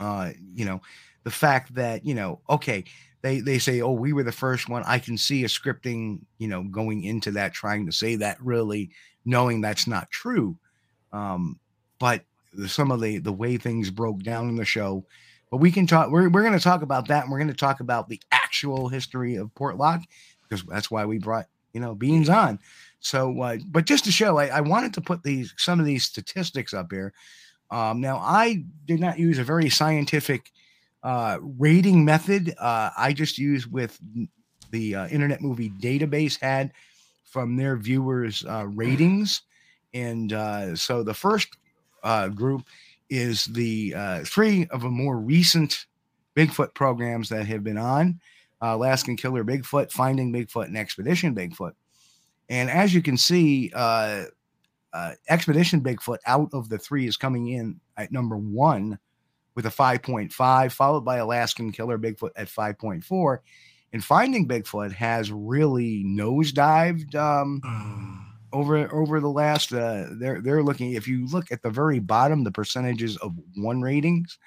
uh, 0.00 0.32
you 0.54 0.64
know, 0.64 0.80
the 1.24 1.30
fact 1.30 1.74
that 1.74 2.04
you 2.04 2.14
know, 2.14 2.40
okay, 2.48 2.84
they 3.22 3.40
they 3.40 3.58
say, 3.58 3.80
oh, 3.80 3.92
we 3.92 4.12
were 4.12 4.22
the 4.22 4.32
first 4.32 4.68
one. 4.68 4.82
I 4.86 4.98
can 4.98 5.18
see 5.18 5.44
a 5.44 5.48
scripting, 5.48 6.20
you 6.38 6.48
know, 6.48 6.62
going 6.62 7.04
into 7.04 7.32
that, 7.32 7.54
trying 7.54 7.86
to 7.86 7.92
say 7.92 8.16
that, 8.16 8.40
really 8.40 8.90
knowing 9.24 9.60
that's 9.60 9.86
not 9.86 10.10
true. 10.10 10.56
Um, 11.12 11.58
but 11.98 12.22
some 12.66 12.90
of 12.90 13.00
the 13.00 13.18
the 13.18 13.32
way 13.32 13.56
things 13.56 13.90
broke 13.90 14.22
down 14.22 14.48
in 14.48 14.56
the 14.56 14.64
show. 14.64 15.04
But 15.50 15.58
we 15.58 15.70
can 15.70 15.86
talk. 15.86 16.10
We're 16.10 16.28
we're 16.28 16.42
going 16.42 16.58
to 16.58 16.60
talk 16.60 16.82
about 16.82 17.08
that, 17.08 17.24
and 17.24 17.32
we're 17.32 17.38
going 17.38 17.48
to 17.48 17.54
talk 17.54 17.80
about 17.80 18.08
the 18.08 18.20
actual 18.32 18.88
history 18.88 19.36
of 19.36 19.54
Portlock 19.54 20.02
because 20.42 20.64
that's 20.64 20.90
why 20.90 21.04
we 21.04 21.18
brought 21.18 21.46
you 21.72 21.80
know 21.80 21.94
Beans 21.94 22.28
on. 22.28 22.58
So, 23.06 23.40
uh, 23.40 23.58
but 23.68 23.86
just 23.86 24.04
to 24.06 24.10
show, 24.10 24.36
I, 24.36 24.46
I 24.46 24.60
wanted 24.60 24.92
to 24.94 25.00
put 25.00 25.22
these 25.22 25.54
some 25.56 25.78
of 25.78 25.86
these 25.86 26.04
statistics 26.04 26.74
up 26.74 26.90
here. 26.90 27.12
Um, 27.70 28.00
now, 28.00 28.16
I 28.18 28.64
did 28.84 28.98
not 28.98 29.16
use 29.16 29.38
a 29.38 29.44
very 29.44 29.70
scientific 29.70 30.50
uh, 31.04 31.38
rating 31.40 32.04
method. 32.04 32.56
Uh, 32.58 32.90
I 32.98 33.12
just 33.12 33.38
used 33.38 33.70
with 33.70 33.96
the 34.72 34.96
uh, 34.96 35.06
Internet 35.06 35.40
Movie 35.40 35.70
Database 35.70 36.40
had 36.40 36.72
from 37.24 37.56
their 37.56 37.76
viewers' 37.76 38.44
uh, 38.44 38.66
ratings, 38.66 39.42
and 39.94 40.32
uh, 40.32 40.74
so 40.74 41.04
the 41.04 41.14
first 41.14 41.56
group 42.34 42.66
is 43.08 43.44
the 43.44 43.94
three 44.24 44.66
of 44.72 44.82
the 44.82 44.88
more 44.88 45.16
recent 45.16 45.86
Bigfoot 46.34 46.74
programs 46.74 47.28
that 47.28 47.46
have 47.46 47.62
been 47.62 47.78
on 47.78 48.20
Alaskan 48.60 49.16
Killer 49.16 49.44
Bigfoot, 49.44 49.92
Finding 49.92 50.32
Bigfoot, 50.32 50.66
and 50.66 50.76
Expedition 50.76 51.36
Bigfoot. 51.36 51.72
And 52.48 52.70
as 52.70 52.94
you 52.94 53.02
can 53.02 53.16
see, 53.16 53.72
uh, 53.74 54.24
uh, 54.92 55.12
Expedition 55.28 55.82
Bigfoot 55.82 56.18
out 56.26 56.48
of 56.52 56.68
the 56.68 56.78
three 56.78 57.06
is 57.06 57.16
coming 57.16 57.48
in 57.48 57.80
at 57.96 58.12
number 58.12 58.36
one 58.36 58.98
with 59.54 59.66
a 59.66 59.70
5.5, 59.70 60.72
followed 60.72 61.04
by 61.04 61.16
Alaskan 61.16 61.72
Killer 61.72 61.98
Bigfoot 61.98 62.30
at 62.36 62.48
5.4. 62.48 63.38
And 63.92 64.04
Finding 64.04 64.46
Bigfoot 64.46 64.92
has 64.92 65.32
really 65.32 66.04
nosedived 66.04 67.14
um, 67.14 67.62
over 68.52 68.92
over 68.92 69.20
the 69.20 69.30
last. 69.30 69.72
Uh, 69.72 70.06
they're 70.12 70.40
they're 70.40 70.62
looking. 70.62 70.92
If 70.92 71.08
you 71.08 71.26
look 71.28 71.50
at 71.50 71.62
the 71.62 71.70
very 71.70 71.98
bottom, 71.98 72.44
the 72.44 72.50
percentages 72.50 73.16
of 73.18 73.34
one 73.54 73.80
ratings, 73.80 74.38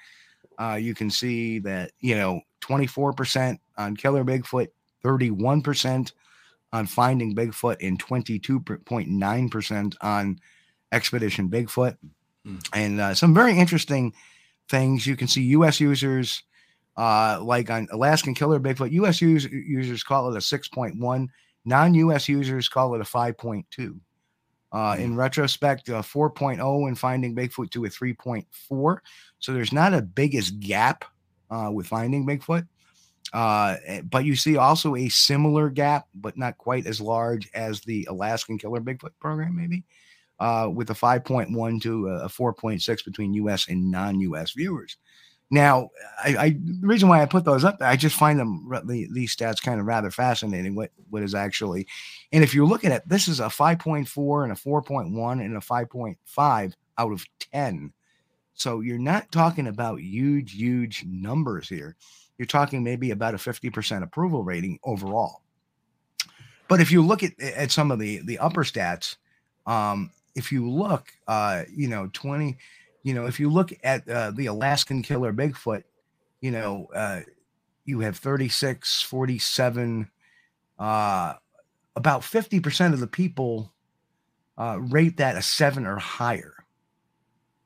uh, 0.58 0.78
you 0.80 0.94
can 0.94 1.10
see 1.10 1.58
that 1.60 1.90
you 2.00 2.14
know 2.14 2.42
24% 2.60 3.58
on 3.78 3.96
Killer 3.96 4.24
Bigfoot, 4.24 4.68
31% 5.04 6.12
on 6.72 6.86
Finding 6.86 7.34
Bigfoot, 7.34 7.76
and 7.86 8.02
22.9% 8.02 9.96
on 10.00 10.38
Expedition 10.92 11.48
Bigfoot. 11.48 11.96
Mm. 12.46 12.68
And 12.72 13.00
uh, 13.00 13.14
some 13.14 13.34
very 13.34 13.58
interesting 13.58 14.12
things. 14.68 15.06
You 15.06 15.16
can 15.16 15.28
see 15.28 15.42
U.S. 15.42 15.80
users, 15.80 16.42
uh, 16.96 17.40
like 17.42 17.70
on 17.70 17.88
Alaskan 17.92 18.34
Killer 18.34 18.60
Bigfoot, 18.60 18.92
U.S. 18.92 19.20
Us- 19.22 19.50
users 19.50 20.02
call 20.02 20.32
it 20.32 20.36
a 20.36 20.40
6.1, 20.40 21.28
non 21.64 21.94
US 21.94 22.28
users 22.28 22.68
call 22.68 22.94
it 22.94 23.00
a 23.00 23.04
5.2. 23.04 23.98
Uh, 24.72 24.96
in 25.00 25.16
retrospect, 25.16 25.88
a 25.88 25.94
4.0 25.94 26.88
in 26.88 26.94
Finding 26.94 27.34
Bigfoot 27.34 27.72
to 27.72 27.86
a 27.86 27.88
3.4. 27.88 28.98
So 29.40 29.52
there's 29.52 29.72
not 29.72 29.94
a 29.94 30.02
biggest 30.02 30.60
gap 30.60 31.04
uh, 31.50 31.70
with 31.72 31.88
Finding 31.88 32.24
Bigfoot. 32.24 32.66
Uh, 33.32 33.76
eh, 33.86 34.00
but 34.02 34.24
you 34.24 34.34
see 34.34 34.56
also 34.56 34.96
a 34.96 35.08
similar 35.08 35.70
gap, 35.70 36.06
but 36.14 36.36
not 36.36 36.58
quite 36.58 36.86
as 36.86 37.00
large 37.00 37.48
as 37.54 37.80
the 37.80 38.06
Alaskan 38.10 38.58
Killer 38.58 38.80
Bigfoot 38.80 39.12
program, 39.20 39.56
maybe, 39.56 39.84
uh, 40.40 40.68
with 40.72 40.90
a 40.90 40.94
5.1 40.94 41.82
to 41.82 42.08
a 42.08 42.28
4.6 42.28 43.04
between 43.04 43.34
US 43.34 43.68
and 43.68 43.90
non 43.90 44.20
US 44.20 44.52
viewers. 44.52 44.96
Now, 45.52 45.90
I, 46.22 46.36
I 46.36 46.48
the 46.50 46.86
reason 46.86 47.08
why 47.08 47.22
I 47.22 47.26
put 47.26 47.44
those 47.44 47.64
up, 47.64 47.78
I 47.80 47.96
just 47.96 48.16
find 48.16 48.38
them 48.38 48.68
the, 48.84 49.08
these 49.12 49.34
stats 49.34 49.60
kind 49.60 49.80
of 49.80 49.86
rather 49.86 50.10
fascinating. 50.10 50.76
What 50.76 50.90
what 51.10 51.22
is 51.22 51.34
actually, 51.34 51.88
and 52.32 52.44
if 52.44 52.54
you're 52.54 52.66
looking 52.66 52.92
at 52.92 53.08
this 53.08 53.26
is 53.26 53.40
a 53.40 53.44
5.4 53.44 54.44
and 54.44 54.52
a 54.52 54.54
4.1 54.54 55.44
and 55.44 55.56
a 55.56 55.60
5.5 55.60 56.74
out 56.98 57.12
of 57.12 57.24
10 57.52 57.92
So 58.54 58.80
you're 58.80 58.98
not 58.98 59.32
talking 59.32 59.66
about 59.66 60.00
huge, 60.00 60.52
huge 60.52 61.04
numbers 61.06 61.68
here. 61.68 61.96
You're 62.40 62.46
talking 62.46 62.82
maybe 62.82 63.10
about 63.10 63.34
a 63.34 63.36
50% 63.36 64.02
approval 64.02 64.42
rating 64.42 64.78
overall. 64.82 65.42
But 66.68 66.80
if 66.80 66.90
you 66.90 67.04
look 67.04 67.22
at, 67.22 67.38
at 67.38 67.70
some 67.70 67.90
of 67.90 67.98
the 67.98 68.22
the 68.24 68.38
upper 68.38 68.64
stats, 68.64 69.16
um, 69.66 70.10
if 70.34 70.50
you 70.50 70.66
look, 70.66 71.08
uh, 71.28 71.64
you 71.70 71.86
know, 71.86 72.08
20, 72.14 72.56
you 73.02 73.12
know, 73.12 73.26
if 73.26 73.38
you 73.38 73.50
look 73.50 73.74
at 73.84 74.08
uh, 74.08 74.30
the 74.30 74.46
Alaskan 74.46 75.02
killer 75.02 75.34
Bigfoot, 75.34 75.82
you 76.40 76.50
know, 76.50 76.88
uh, 76.94 77.20
you 77.84 78.00
have 78.00 78.16
36, 78.16 79.02
47, 79.02 80.10
uh, 80.78 81.34
about 81.94 82.22
50% 82.22 82.94
of 82.94 83.00
the 83.00 83.06
people 83.06 83.70
uh, 84.56 84.78
rate 84.80 85.18
that 85.18 85.36
a 85.36 85.42
seven 85.42 85.86
or 85.86 85.98
higher. 85.98 86.54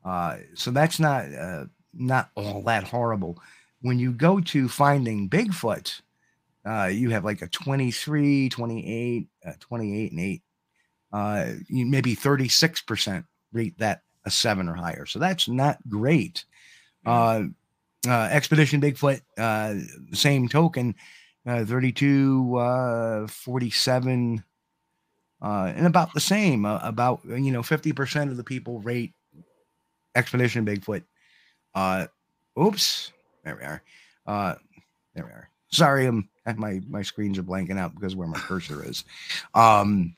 Uh, 0.05 0.39
so 0.55 0.73
that's 0.73 0.99
not 0.99 1.33
uh, 1.33 1.67
not 1.93 2.31
all 2.35 2.63
that 2.63 2.83
horrible. 2.83 3.39
When 3.85 3.99
you 3.99 4.13
go 4.13 4.41
to 4.41 4.67
finding 4.67 5.29
Bigfoot, 5.29 6.01
uh, 6.65 6.87
you 6.87 7.11
have 7.11 7.23
like 7.23 7.43
a 7.43 7.49
23, 7.49 8.49
28, 8.49 9.29
uh, 9.47 9.53
28 9.61 10.11
and 10.11 10.21
8. 10.21 10.43
Uh, 11.13 11.47
you 11.69 11.85
maybe 11.85 12.17
36% 12.17 13.27
rate 13.53 13.79
that 13.79 14.01
a 14.25 14.31
seven 14.31 14.71
or 14.71 14.75
higher. 14.75 15.05
So 15.05 15.19
that's 15.19 15.49
not 15.49 15.87
great. 15.87 16.47
Uh, 17.05 17.43
uh, 18.09 18.29
Expedition 18.31 18.81
Bigfoot, 18.81 19.21
uh, 19.37 19.75
same 20.15 20.49
token, 20.49 20.95
uh, 21.47 21.67
32, 21.67 22.57
uh, 22.57 23.27
47, 23.27 24.43
uh, 25.43 25.73
and 25.77 25.87
about 25.87 26.15
the 26.15 26.21
same. 26.21 26.65
Uh, 26.65 26.81
about, 26.83 27.21
you 27.27 27.53
know, 27.53 27.61
50% 27.61 28.31
of 28.31 28.39
the 28.39 28.45
people 28.45 28.81
rate 28.81 29.13
Expedition 30.15 30.65
Bigfoot. 30.65 31.03
Uh, 31.75 32.07
oops. 32.59 33.13
There 33.45 33.57
we 33.57 33.63
are. 33.65 33.83
Uh, 34.27 34.55
there 35.15 35.25
we 35.25 35.31
are. 35.31 35.49
Sorry, 35.71 36.07
I'm 36.07 36.29
my 36.57 36.81
my 36.89 37.03
screens 37.03 37.39
are 37.39 37.43
blanking 37.43 37.79
out 37.79 37.95
because 37.95 38.15
where 38.17 38.29
my 38.29 38.39
cursor 38.39 38.85
is. 38.85 39.05
Um, 39.55 40.15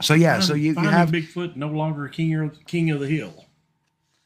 so 0.00 0.14
yeah, 0.14 0.40
so 0.40 0.54
you, 0.54 0.68
you 0.68 0.74
Finding 0.74 0.92
have 0.92 1.10
Bigfoot 1.10 1.54
no 1.56 1.68
longer 1.68 2.08
king 2.08 2.34
of 2.34 2.64
king 2.66 2.90
of 2.90 3.00
the 3.00 3.06
hill. 3.06 3.46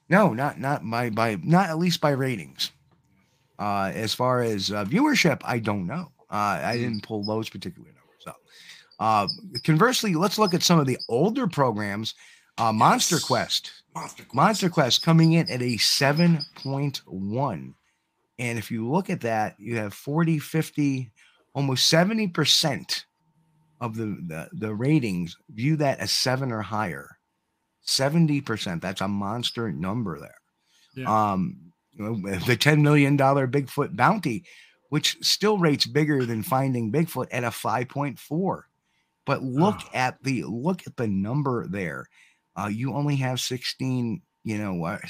no, 0.08 0.32
not 0.32 0.58
not 0.60 0.88
by 0.88 1.10
by 1.10 1.38
not 1.42 1.68
at 1.68 1.78
least 1.78 2.00
by 2.00 2.10
ratings. 2.10 2.70
Uh, 3.58 3.90
as 3.94 4.14
far 4.14 4.40
as 4.42 4.70
uh, 4.70 4.84
viewership, 4.84 5.40
I 5.44 5.58
don't 5.58 5.86
know. 5.86 6.12
Uh, 6.30 6.60
I 6.62 6.76
didn't 6.76 7.02
pull 7.02 7.24
those 7.24 7.48
particular 7.48 7.88
numbers 7.88 8.24
up. 8.26 8.36
Uh, 9.00 9.26
conversely, 9.64 10.14
let's 10.14 10.38
look 10.38 10.54
at 10.54 10.62
some 10.62 10.78
of 10.78 10.86
the 10.86 10.96
older 11.08 11.48
programs. 11.48 12.14
Uh, 12.56 12.72
Monster 12.72 13.16
Yes. 13.16 13.24
Quest. 13.24 13.72
Monster 13.94 14.22
Quest. 14.22 14.34
Monster 14.34 14.68
Quest 14.70 15.02
coming 15.02 15.32
in 15.32 15.50
at 15.50 15.60
a 15.62 15.76
7.1. 15.76 17.74
And 18.38 18.58
if 18.58 18.70
you 18.70 18.88
look 18.90 19.10
at 19.10 19.20
that, 19.22 19.56
you 19.58 19.76
have 19.76 19.92
40, 19.94 20.38
50, 20.38 21.10
almost 21.54 21.92
70% 21.92 23.04
of 23.80 23.96
the, 23.96 24.06
the, 24.26 24.48
the 24.52 24.74
ratings 24.74 25.36
view 25.50 25.76
that 25.76 25.98
as 25.98 26.10
seven 26.12 26.52
or 26.52 26.62
higher. 26.62 27.18
70%. 27.86 28.80
That's 28.80 29.00
a 29.00 29.08
monster 29.08 29.72
number 29.72 30.20
there. 30.20 30.34
Yeah. 30.94 31.32
Um, 31.32 31.72
the 31.96 32.56
$10 32.56 32.80
million 32.82 33.16
Bigfoot 33.16 33.96
bounty, 33.96 34.44
which 34.90 35.16
still 35.20 35.58
rates 35.58 35.86
bigger 35.86 36.24
than 36.24 36.42
finding 36.42 36.92
Bigfoot 36.92 37.26
at 37.32 37.44
a 37.44 37.48
5.4. 37.48 38.62
But 39.26 39.42
look 39.42 39.76
Oh. 39.84 39.88
at 39.94 40.22
the 40.22 40.44
look 40.44 40.86
at 40.86 40.96
the 40.96 41.06
number 41.06 41.66
there 41.68 42.06
uh, 42.58 42.66
you 42.66 42.94
only 42.94 43.14
have 43.16 43.38
16, 43.38 44.20
you 44.42 44.58
know, 44.58 44.74
what, 44.74 45.00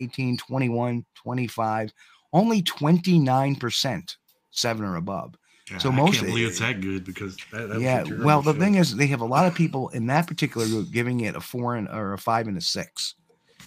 18, 0.00 0.36
21, 0.36 1.04
25, 1.14 1.92
only 2.32 2.62
29% 2.62 4.16
seven 4.50 4.84
or 4.84 4.96
above. 4.96 5.34
God, 5.70 5.80
so 5.80 5.90
I 5.90 6.10
can't 6.10 6.26
believe 6.26 6.48
it's 6.48 6.58
that 6.58 6.80
good 6.80 7.04
because 7.04 7.36
that, 7.52 7.68
that 7.68 7.80
yeah. 7.80 8.04
Well, 8.24 8.42
the 8.42 8.52
show. 8.52 8.58
thing 8.58 8.74
is, 8.74 8.96
they 8.96 9.06
have 9.06 9.20
a 9.20 9.26
lot 9.26 9.46
of 9.46 9.54
people 9.54 9.88
in 9.90 10.06
that 10.06 10.26
particular 10.26 10.66
group 10.66 10.90
giving 10.90 11.20
it 11.20 11.36
a 11.36 11.40
four 11.40 11.76
and 11.76 11.88
or 11.88 12.12
a 12.12 12.18
five 12.18 12.48
and 12.48 12.58
a 12.58 12.60
six. 12.60 13.14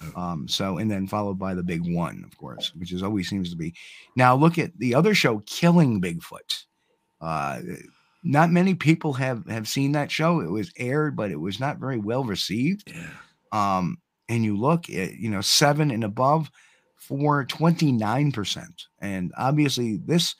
Oh. 0.03 0.21
Um, 0.21 0.47
so 0.47 0.77
and 0.77 0.91
then 0.91 1.07
followed 1.07 1.39
by 1.39 1.53
the 1.53 1.63
big 1.63 1.81
one, 1.95 2.23
of 2.25 2.37
course, 2.37 2.73
which 2.75 2.91
is 2.91 3.01
always 3.01 3.29
seems 3.29 3.49
to 3.49 3.55
be. 3.55 3.73
Now 4.15 4.35
look 4.35 4.59
at 4.59 4.77
the 4.77 4.93
other 4.93 5.15
show, 5.15 5.39
Killing 5.45 6.01
Bigfoot. 6.01 6.65
Uh, 7.21 7.61
not 8.23 8.51
many 8.51 8.75
people 8.75 9.13
have 9.13 9.47
have 9.47 9.67
seen 9.67 9.93
that 9.93 10.11
show. 10.11 10.41
It 10.41 10.51
was 10.51 10.73
aired, 10.77 11.15
but 11.15 11.31
it 11.31 11.39
was 11.39 11.61
not 11.61 11.77
very 11.77 11.97
well 11.97 12.25
received 12.25 12.91
yeah. 12.93 13.77
um, 13.77 13.99
and 14.27 14.43
you 14.43 14.57
look 14.57 14.89
at 14.89 15.13
you 15.13 15.29
know 15.29 15.41
seven 15.41 15.91
and 15.91 16.03
above 16.03 16.51
for 17.07 17.45
29% 17.45 18.65
and 18.99 19.31
obviously 19.37 19.97
this 19.97 20.35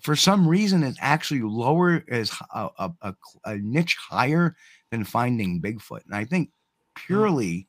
for 0.00 0.14
some 0.14 0.46
reason 0.46 0.82
is 0.82 0.96
actually 1.00 1.40
lower 1.40 2.04
as 2.10 2.30
a 2.52 3.56
niche 3.56 3.96
higher 4.10 4.54
than 4.90 5.04
finding 5.04 5.60
bigfoot 5.62 6.04
and 6.04 6.14
i 6.14 6.24
think 6.24 6.50
purely 6.94 7.66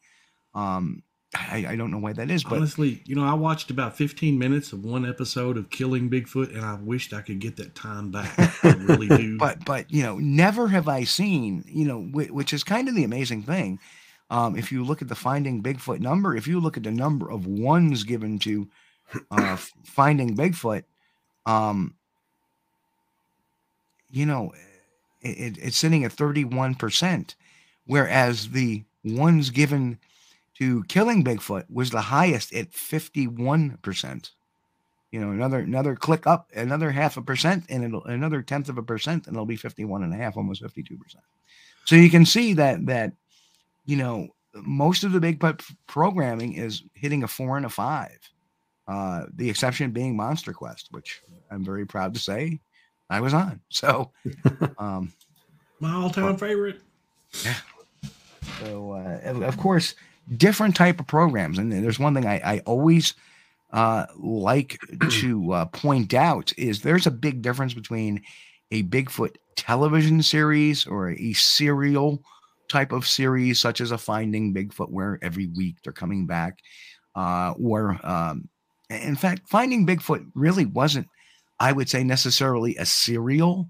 um 0.53 1.01
I, 1.37 1.65
I 1.69 1.75
don't 1.75 1.91
know 1.91 1.97
why 1.97 2.13
that 2.13 2.31
is 2.31 2.45
but 2.45 2.53
Honestly, 2.59 3.01
you 3.05 3.13
know, 3.13 3.25
I 3.25 3.33
watched 3.33 3.69
about 3.69 3.97
15 3.97 4.39
minutes 4.39 4.71
of 4.71 4.85
one 4.85 5.05
episode 5.05 5.57
of 5.57 5.69
Killing 5.69 6.09
Bigfoot, 6.09 6.55
and 6.55 6.63
I 6.63 6.75
wished 6.75 7.13
I 7.13 7.19
could 7.21 7.39
get 7.39 7.57
that 7.57 7.75
time 7.75 8.09
back. 8.09 8.33
I 8.63 8.69
really 8.71 9.07
do. 9.17 9.37
but 9.37 9.65
but 9.65 9.91
you 9.91 10.01
know 10.01 10.17
never 10.17 10.69
have 10.69 10.87
i 10.87 11.03
seen 11.03 11.65
you 11.67 11.85
know 11.85 12.01
which 12.03 12.53
is 12.53 12.63
kind 12.63 12.87
of 12.87 12.95
the 12.95 13.03
amazing 13.03 13.43
thing 13.43 13.79
um 14.29 14.55
if 14.57 14.71
you 14.71 14.83
look 14.83 15.01
at 15.01 15.07
the 15.07 15.15
finding 15.15 15.61
bigfoot 15.61 15.99
number 15.99 16.35
if 16.35 16.47
you 16.47 16.59
look 16.59 16.77
at 16.77 16.83
the 16.83 16.91
number 16.91 17.29
of 17.29 17.45
ones 17.45 18.03
given 18.03 18.39
to 18.39 18.67
uh 19.31 19.57
finding 19.85 20.35
bigfoot 20.35 20.83
um 21.45 21.95
you 24.11 24.25
know 24.25 24.51
it, 25.21 25.29
it- 25.29 25.57
it's 25.61 25.77
sitting 25.77 26.03
at 26.03 26.11
31% 26.11 27.35
whereas 27.85 28.49
the 28.49 28.83
ones 29.03 29.49
given 29.49 29.99
to 30.57 30.83
killing 30.85 31.23
bigfoot 31.23 31.65
was 31.69 31.91
the 31.91 32.01
highest 32.01 32.53
at 32.53 32.71
51% 32.71 34.31
you 35.11 35.19
know 35.19 35.31
another 35.31 35.59
another 35.59 35.95
click 35.95 36.27
up 36.27 36.51
another 36.55 36.91
half 36.91 37.17
a 37.17 37.21
percent 37.21 37.65
and 37.69 37.83
it'll 37.83 38.03
another 38.05 38.41
tenth 38.41 38.69
of 38.69 38.77
a 38.77 38.83
percent 38.83 39.27
and 39.27 39.35
it'll 39.35 39.45
be 39.45 39.55
51 39.55 40.03
and 40.03 40.13
a 40.13 40.17
half 40.17 40.37
almost 40.37 40.61
52 40.61 40.97
percent. 40.97 41.23
So 41.85 41.95
you 41.95 42.09
can 42.09 42.25
see 42.25 42.53
that 42.53 42.85
that 42.87 43.13
you 43.85 43.95
know 43.95 44.27
most 44.55 45.03
of 45.03 45.11
the 45.11 45.19
bigfoot 45.19 45.61
programming 45.87 46.53
is 46.53 46.83
hitting 46.93 47.23
a 47.23 47.27
four 47.27 47.57
and 47.57 47.65
a 47.65 47.69
five 47.69 48.17
uh 48.87 49.25
the 49.35 49.49
exception 49.49 49.91
being 49.91 50.15
monster 50.15 50.53
quest 50.53 50.87
which 50.91 51.21
i'm 51.51 51.63
very 51.63 51.85
proud 51.85 52.13
to 52.13 52.19
say 52.19 52.59
i 53.09 53.19
was 53.19 53.33
on 53.33 53.59
so 53.69 54.11
um 54.77 55.11
My 55.79 55.93
all-time 55.93 56.37
favorite. 56.37 56.81
Yeah. 57.43 57.55
So 58.59 58.93
uh, 58.93 59.19
of, 59.29 59.41
of 59.43 59.57
course 59.57 59.95
different 60.37 60.75
type 60.75 60.99
of 60.99 61.07
programs 61.07 61.57
and 61.57 61.71
there's 61.71 61.99
one 61.99 62.13
thing 62.13 62.25
i, 62.25 62.39
I 62.43 62.59
always 62.59 63.13
uh, 63.71 64.05
like 64.15 64.79
to 65.09 65.51
uh, 65.51 65.65
point 65.65 66.13
out 66.13 66.53
is 66.57 66.81
there's 66.81 67.07
a 67.07 67.11
big 67.11 67.41
difference 67.41 67.73
between 67.73 68.21
a 68.71 68.83
bigfoot 68.83 69.35
television 69.57 70.23
series 70.23 70.87
or 70.87 71.11
a 71.11 71.33
serial 71.33 72.23
type 72.69 72.91
of 72.91 73.07
series 73.07 73.59
such 73.59 73.81
as 73.81 73.91
a 73.91 73.97
finding 73.97 74.53
bigfoot 74.53 74.89
where 74.89 75.19
every 75.21 75.47
week 75.47 75.75
they're 75.83 75.93
coming 75.93 76.25
back 76.25 76.59
uh, 77.15 77.53
or 77.61 77.99
um, 78.03 78.47
in 78.89 79.15
fact 79.15 79.47
finding 79.47 79.85
bigfoot 79.85 80.25
really 80.35 80.65
wasn't 80.65 81.07
i 81.59 81.71
would 81.71 81.89
say 81.89 82.03
necessarily 82.03 82.75
a 82.77 82.85
serial 82.85 83.69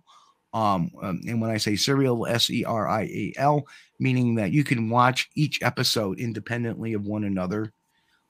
um, 0.53 0.89
um, 1.01 1.21
and 1.27 1.41
when 1.41 1.51
i 1.51 1.57
say 1.57 1.75
serial 1.75 2.25
s-e-r-i-a-l 2.27 3.65
meaning 3.99 4.35
that 4.35 4.51
you 4.51 4.63
can 4.63 4.89
watch 4.89 5.29
each 5.35 5.61
episode 5.61 6.19
independently 6.19 6.93
of 6.93 7.05
one 7.05 7.23
another. 7.23 7.71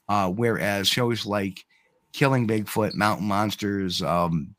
Uh, 0.08 0.30
whereas 0.30 0.88
shows 0.88 1.26
like 1.26 1.64
Killing 2.12 2.46
Bigfoot, 2.46 2.94
Mountain 2.94 3.26
Monsters, 3.26 4.02
um, 4.02 4.54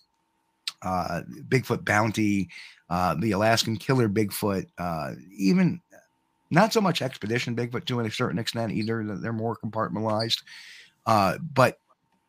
uh, 0.81 1.21
Bigfoot 1.47 1.85
Bounty, 1.85 2.49
uh, 2.89 3.15
the 3.15 3.31
Alaskan 3.31 3.77
Killer 3.77 4.09
Bigfoot, 4.09 4.65
uh, 4.77 5.13
even 5.35 5.81
not 6.49 6.73
so 6.73 6.81
much 6.81 7.01
Expedition 7.01 7.55
Bigfoot 7.55 7.85
to 7.85 7.99
a 7.99 8.11
certain 8.11 8.39
extent 8.39 8.71
either. 8.71 9.03
that 9.03 9.21
They're 9.21 9.33
more 9.33 9.57
compartmentalized. 9.57 10.43
Uh, 11.05 11.37
but 11.53 11.79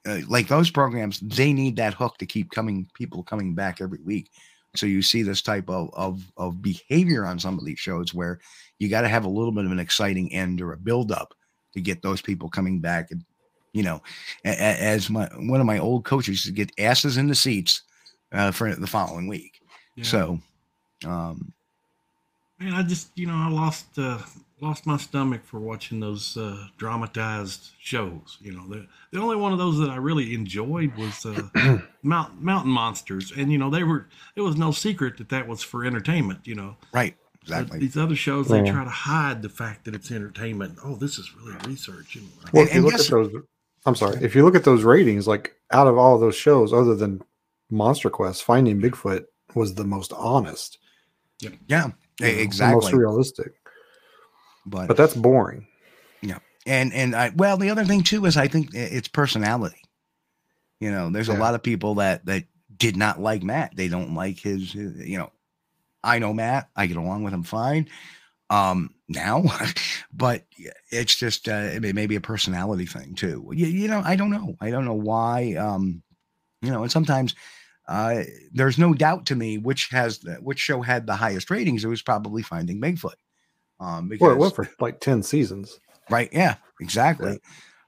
uh, 0.06 0.20
like 0.28 0.48
those 0.48 0.70
programs, 0.70 1.20
they 1.20 1.52
need 1.52 1.76
that 1.76 1.94
hook 1.94 2.18
to 2.18 2.26
keep 2.26 2.50
coming, 2.50 2.88
people 2.94 3.22
coming 3.22 3.54
back 3.54 3.80
every 3.80 4.00
week. 4.04 4.30
So 4.76 4.86
you 4.86 5.02
see 5.02 5.22
this 5.22 5.42
type 5.42 5.68
of, 5.68 5.90
of, 5.94 6.22
of 6.36 6.62
behavior 6.62 7.26
on 7.26 7.38
some 7.38 7.58
of 7.58 7.64
these 7.64 7.78
shows 7.78 8.14
where 8.14 8.38
you 8.78 8.88
got 8.88 9.00
to 9.02 9.08
have 9.08 9.24
a 9.24 9.28
little 9.28 9.52
bit 9.52 9.64
of 9.64 9.72
an 9.72 9.78
exciting 9.80 10.32
end 10.32 10.60
or 10.60 10.72
a 10.72 10.76
build 10.76 11.10
up 11.10 11.34
to 11.74 11.80
get 11.80 12.02
those 12.02 12.22
people 12.22 12.48
coming 12.48 12.80
back 12.80 13.10
and 13.10 13.24
you 13.74 13.82
know 13.82 14.00
as 14.44 15.10
my 15.10 15.26
one 15.36 15.60
of 15.60 15.66
my 15.66 15.78
old 15.78 16.04
coaches 16.04 16.42
to 16.42 16.50
get 16.52 16.72
asses 16.78 17.18
in 17.18 17.28
the 17.28 17.34
seats 17.34 17.82
uh, 18.32 18.50
for 18.50 18.74
the 18.74 18.86
following 18.86 19.28
week 19.28 19.60
Yeah. 19.94 20.04
so 20.04 20.38
um 21.04 21.52
man, 22.58 22.74
I 22.74 22.82
just, 22.82 23.10
you 23.16 23.26
know, 23.26 23.34
I 23.34 23.48
lost 23.48 23.98
uh, 23.98 24.18
lost 24.60 24.86
my 24.86 24.96
stomach 24.96 25.44
for 25.44 25.60
watching 25.60 26.00
those 26.00 26.36
uh, 26.36 26.66
dramatized 26.76 27.70
shows. 27.80 28.38
You 28.40 28.52
know, 28.52 28.66
the 28.68 28.86
the 29.12 29.20
only 29.20 29.36
one 29.36 29.52
of 29.52 29.58
those 29.58 29.78
that 29.78 29.90
I 29.90 29.96
really 29.96 30.34
enjoyed 30.34 30.94
was 30.96 31.24
uh, 31.26 31.78
Mount, 32.02 32.42
Mountain 32.42 32.70
Monsters, 32.72 33.32
and 33.36 33.50
you 33.52 33.58
know 33.58 33.70
they 33.70 33.84
were. 33.84 34.08
It 34.36 34.40
was 34.42 34.56
no 34.56 34.70
secret 34.72 35.16
that 35.18 35.28
that 35.30 35.46
was 35.48 35.62
for 35.62 35.84
entertainment. 35.84 36.40
You 36.46 36.54
know, 36.56 36.76
Right. 36.92 37.14
But 37.46 37.60
Exactly. 37.60 37.78
these 37.78 37.96
other 37.96 38.16
shows 38.16 38.48
they 38.48 38.62
try 38.62 38.84
to 38.84 38.90
hide 38.90 39.40
the 39.40 39.48
fact 39.48 39.86
that 39.86 39.94
it's 39.94 40.10
entertainment. 40.10 40.78
Oh, 40.84 40.96
this 40.96 41.18
is 41.18 41.30
really 41.34 41.56
research. 41.66 42.14
You 42.16 42.22
know, 42.22 42.28
Well, 42.52 42.64
if 42.64 42.74
you 42.74 42.82
look 42.82 42.90
guess- 42.92 43.06
at 43.06 43.10
those, 43.10 43.32
I'm 43.86 43.94
sorry. 43.94 44.18
If 44.22 44.34
you 44.34 44.44
look 44.44 44.54
at 44.54 44.64
those 44.64 44.82
ratings, 44.84 45.26
like 45.26 45.54
out 45.70 45.86
of 45.86 45.96
all 45.96 46.18
those 46.18 46.34
shows, 46.34 46.74
other 46.74 46.94
than 46.94 47.22
Monster 47.70 48.10
Quest, 48.10 48.44
Finding 48.44 48.82
Bigfoot 48.82 49.26
was 49.54 49.74
the 49.76 49.84
most 49.84 50.12
honest, 50.12 50.76
Yeah. 51.40 51.50
Yeah. 51.68 51.90
Know, 52.20 52.26
the 52.26 52.34
most 52.34 52.44
Exactly. 52.44 52.94
realistic. 52.94 53.52
But, 54.66 54.88
But 54.88 54.96
that's 54.96 55.14
boring. 55.14 55.66
Yeah, 56.20 56.38
and 56.66 56.92
and 56.92 57.14
I 57.14 57.32
well 57.34 57.56
the 57.56 57.70
other 57.70 57.84
thing 57.84 58.02
too 58.02 58.26
is 58.26 58.36
I 58.36 58.48
think 58.48 58.70
it's 58.74 59.08
personality. 59.08 59.80
You 60.80 60.92
know, 60.92 61.10
there's 61.10 61.28
a 61.28 61.34
lot 61.34 61.54
of 61.54 61.62
people 61.62 61.96
that 61.96 62.26
that 62.26 62.44
did 62.76 62.96
not 62.96 63.20
like 63.20 63.42
Matt. 63.42 63.74
They 63.74 63.88
don't 63.88 64.14
like 64.14 64.38
his, 64.38 64.72
his 64.72 64.96
you 64.96 65.18
know. 65.18 65.32
I 66.04 66.20
know 66.20 66.32
Matt. 66.32 66.68
I 66.76 66.86
get 66.86 66.96
along 66.96 67.24
with 67.24 67.34
him 67.34 67.42
fine. 67.42 67.88
Um 68.50 68.94
now, 69.08 69.42
but 70.12 70.44
it's 70.90 71.14
just 71.14 71.48
uh, 71.48 71.70
it 71.72 71.94
may, 71.94 72.06
be 72.06 72.16
a 72.16 72.20
personality 72.20 72.86
thing 72.86 73.14
too. 73.14 73.50
You, 73.54 73.66
you 73.66 73.88
know, 73.88 74.02
I 74.04 74.16
don't 74.16 74.30
know. 74.30 74.54
I 74.60 74.70
don't 74.70 74.84
know 74.84 74.94
why. 74.94 75.54
Um, 75.54 76.02
you 76.62 76.70
know, 76.70 76.82
and 76.82 76.92
sometimes 76.92 77.34
uh, 77.88 78.22
there's 78.52 78.78
no 78.78 78.94
doubt 78.94 79.26
to 79.26 79.34
me 79.34 79.58
which 79.58 79.88
has 79.90 80.18
the, 80.18 80.34
which 80.34 80.58
show 80.60 80.82
had 80.82 81.06
the 81.06 81.16
highest 81.16 81.50
ratings. 81.50 81.84
It 81.84 81.88
was 81.88 82.02
probably 82.02 82.42
Finding 82.42 82.80
Bigfoot. 82.80 83.14
Um, 83.80 84.08
because 84.08 84.26
Well, 84.26 84.32
it 84.32 84.38
went 84.38 84.54
for 84.54 84.68
like 84.80 85.00
10 85.00 85.22
seasons. 85.22 85.80
Right. 86.10 86.28
Yeah, 86.32 86.56
exactly. 86.80 87.38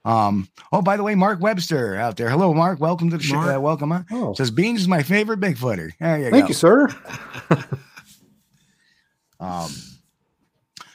Um, 0.03 0.49
oh, 0.71 0.81
by 0.81 0.97
the 0.97 1.03
way, 1.03 1.13
Mark 1.15 1.39
Webster 1.39 1.95
out 1.95 2.17
there. 2.17 2.29
Hello, 2.29 2.53
Mark. 2.53 2.79
Welcome 2.79 3.11
to 3.11 3.17
the 3.17 3.23
show. 3.23 3.35
Mark. 3.35 3.55
Uh, 3.55 3.61
welcome. 3.61 3.91
Huh? 3.91 4.03
Oh, 4.11 4.33
Says 4.33 4.49
Beans 4.49 4.81
is 4.81 4.87
my 4.87 5.03
favorite 5.03 5.39
Bigfooter. 5.39 5.91
There 5.99 6.17
you 6.17 6.31
thank 6.31 6.45
go. 6.45 6.47
you, 6.47 6.53
sir. 6.53 6.87
Um, 9.41 9.71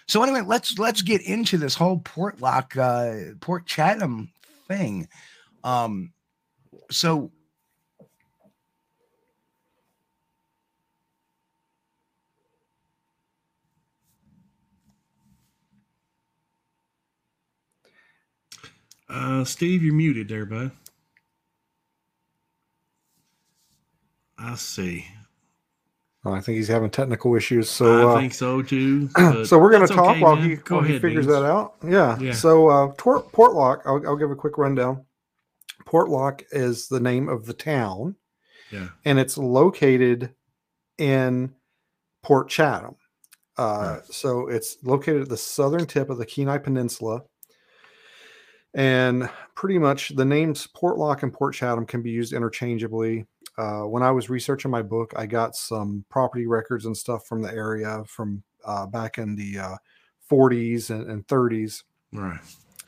so 0.07 0.23
anyway, 0.23 0.42
let's 0.47 0.79
let's 0.79 1.03
get 1.03 1.21
into 1.23 1.59
this 1.59 1.75
whole 1.75 1.99
Portlock, 1.99 2.77
uh, 2.77 3.35
Port 3.40 3.66
Chatham 3.66 4.31
thing. 4.69 5.09
Um, 5.64 6.12
so 6.90 7.33
uh, 19.09 19.45
Steve, 19.45 19.83
you're 19.83 19.95
muted 19.95 20.29
there, 20.29 20.47
bud. 20.47 20.71
I 24.38 24.55
see. 24.57 25.07
Oh, 26.25 26.33
I 26.33 26.40
think 26.40 26.57
he's 26.57 26.69
having 26.69 26.90
technical 26.90 27.35
issues. 27.37 27.71
So, 27.71 28.11
I 28.11 28.12
uh, 28.14 28.19
think 28.19 28.35
so 28.35 28.61
too. 28.61 29.09
so 29.45 29.59
we're 29.59 29.71
going 29.71 29.87
to 29.87 29.95
talk 29.95 30.11
okay, 30.12 30.21
while 30.23 30.37
man. 30.37 30.51
he 30.51 30.57
Go 30.57 30.77
while 30.77 30.85
he 30.85 30.99
figures 30.99 31.27
that 31.27 31.45
out. 31.45 31.75
Yeah. 31.87 32.19
Yeah. 32.19 32.33
So 32.33 32.69
uh, 32.69 32.92
Tor- 32.99 33.23
Portlock, 33.23 33.83
I'll, 33.87 34.05
I'll 34.07 34.16
give 34.16 34.31
a 34.31 34.37
quick 34.37 34.59
rundown. 34.59 35.05
Portlock 35.87 36.42
is 36.51 36.88
the 36.88 36.99
name 36.99 37.29
of 37.29 37.47
the 37.47 37.53
town, 37.53 38.16
Yeah. 38.73 38.88
and 39.05 39.21
it's 39.21 39.38
located 39.38 40.35
in 40.99 41.55
Port 42.25 42.49
Chatham. 42.49 42.97
Uh, 43.57 44.01
So 44.11 44.49
it's 44.49 44.79
located 44.83 45.23
at 45.23 45.29
the 45.29 45.37
southern 45.37 45.87
tip 45.87 46.11
of 46.11 46.19
the 46.19 46.27
Kenai 46.27 46.59
Peninsula. 46.59 47.23
And 48.76 49.28
pretty 49.54 49.78
much 49.78 50.10
the 50.10 50.24
names 50.24 50.68
Portlock 50.76 51.22
and 51.22 51.32
Port 51.32 51.54
Chatham 51.54 51.86
can 51.86 52.02
be 52.02 52.10
used 52.10 52.34
interchangeably. 52.34 53.26
Uh, 53.56 53.80
when 53.80 54.02
I 54.02 54.10
was 54.10 54.28
researching 54.28 54.70
my 54.70 54.82
book, 54.82 55.14
I 55.16 55.24
got 55.24 55.56
some 55.56 56.04
property 56.10 56.46
records 56.46 56.84
and 56.84 56.94
stuff 56.94 57.26
from 57.26 57.40
the 57.40 57.50
area 57.50 58.04
from 58.06 58.42
uh, 58.66 58.84
back 58.86 59.16
in 59.16 59.34
the 59.34 59.58
uh, 59.58 59.76
40s 60.30 60.90
and, 60.90 61.10
and 61.10 61.26
30s. 61.26 61.84
Right. 62.12 62.38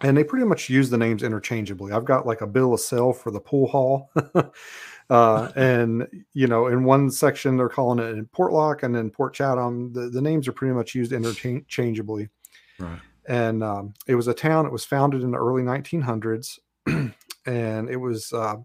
And 0.03 0.15
they 0.15 0.25
pretty 0.25 0.45
much 0.45 0.69
use 0.69 0.91
the 0.91 0.99
names 0.99 1.23
interchangeably. 1.23 1.93
I've 1.93 2.05
got 2.05 2.27
like 2.27 2.43
a 2.43 2.47
bill 2.47 2.75
of 2.75 2.81
sale 2.81 3.15
for 3.15 3.31
the 3.31 3.41
pool 3.41 3.67
hall. 3.67 4.11
uh, 5.11 5.49
and, 5.57 6.07
you 6.35 6.49
know, 6.49 6.67
in 6.67 6.85
one 6.85 7.11
section, 7.11 7.57
they're 7.57 7.71
calling 7.71 7.99
it 7.99 8.11
in 8.11 8.27
Portlock 8.27 8.83
and 8.83 8.95
then 8.95 9.09
Port 9.09 9.33
Chatham. 9.33 9.91
The, 9.95 10.11
the 10.11 10.21
names 10.21 10.47
are 10.49 10.53
pretty 10.53 10.75
much 10.75 10.95
used 10.95 11.13
interchangeably 11.13 12.29
Right. 12.79 13.01
And 13.29 13.63
um, 13.63 13.95
it 14.07 14.15
was 14.15 14.27
a 14.27 14.35
town. 14.35 14.67
It 14.67 14.73
was 14.73 14.87
founded 14.87 15.23
in 15.23 15.31
the 15.31 15.39
early 15.39 15.63
1900s, 15.63 16.59
and 17.47 17.91
it 17.91 17.97
was 17.97 18.33
uh, 18.33 18.57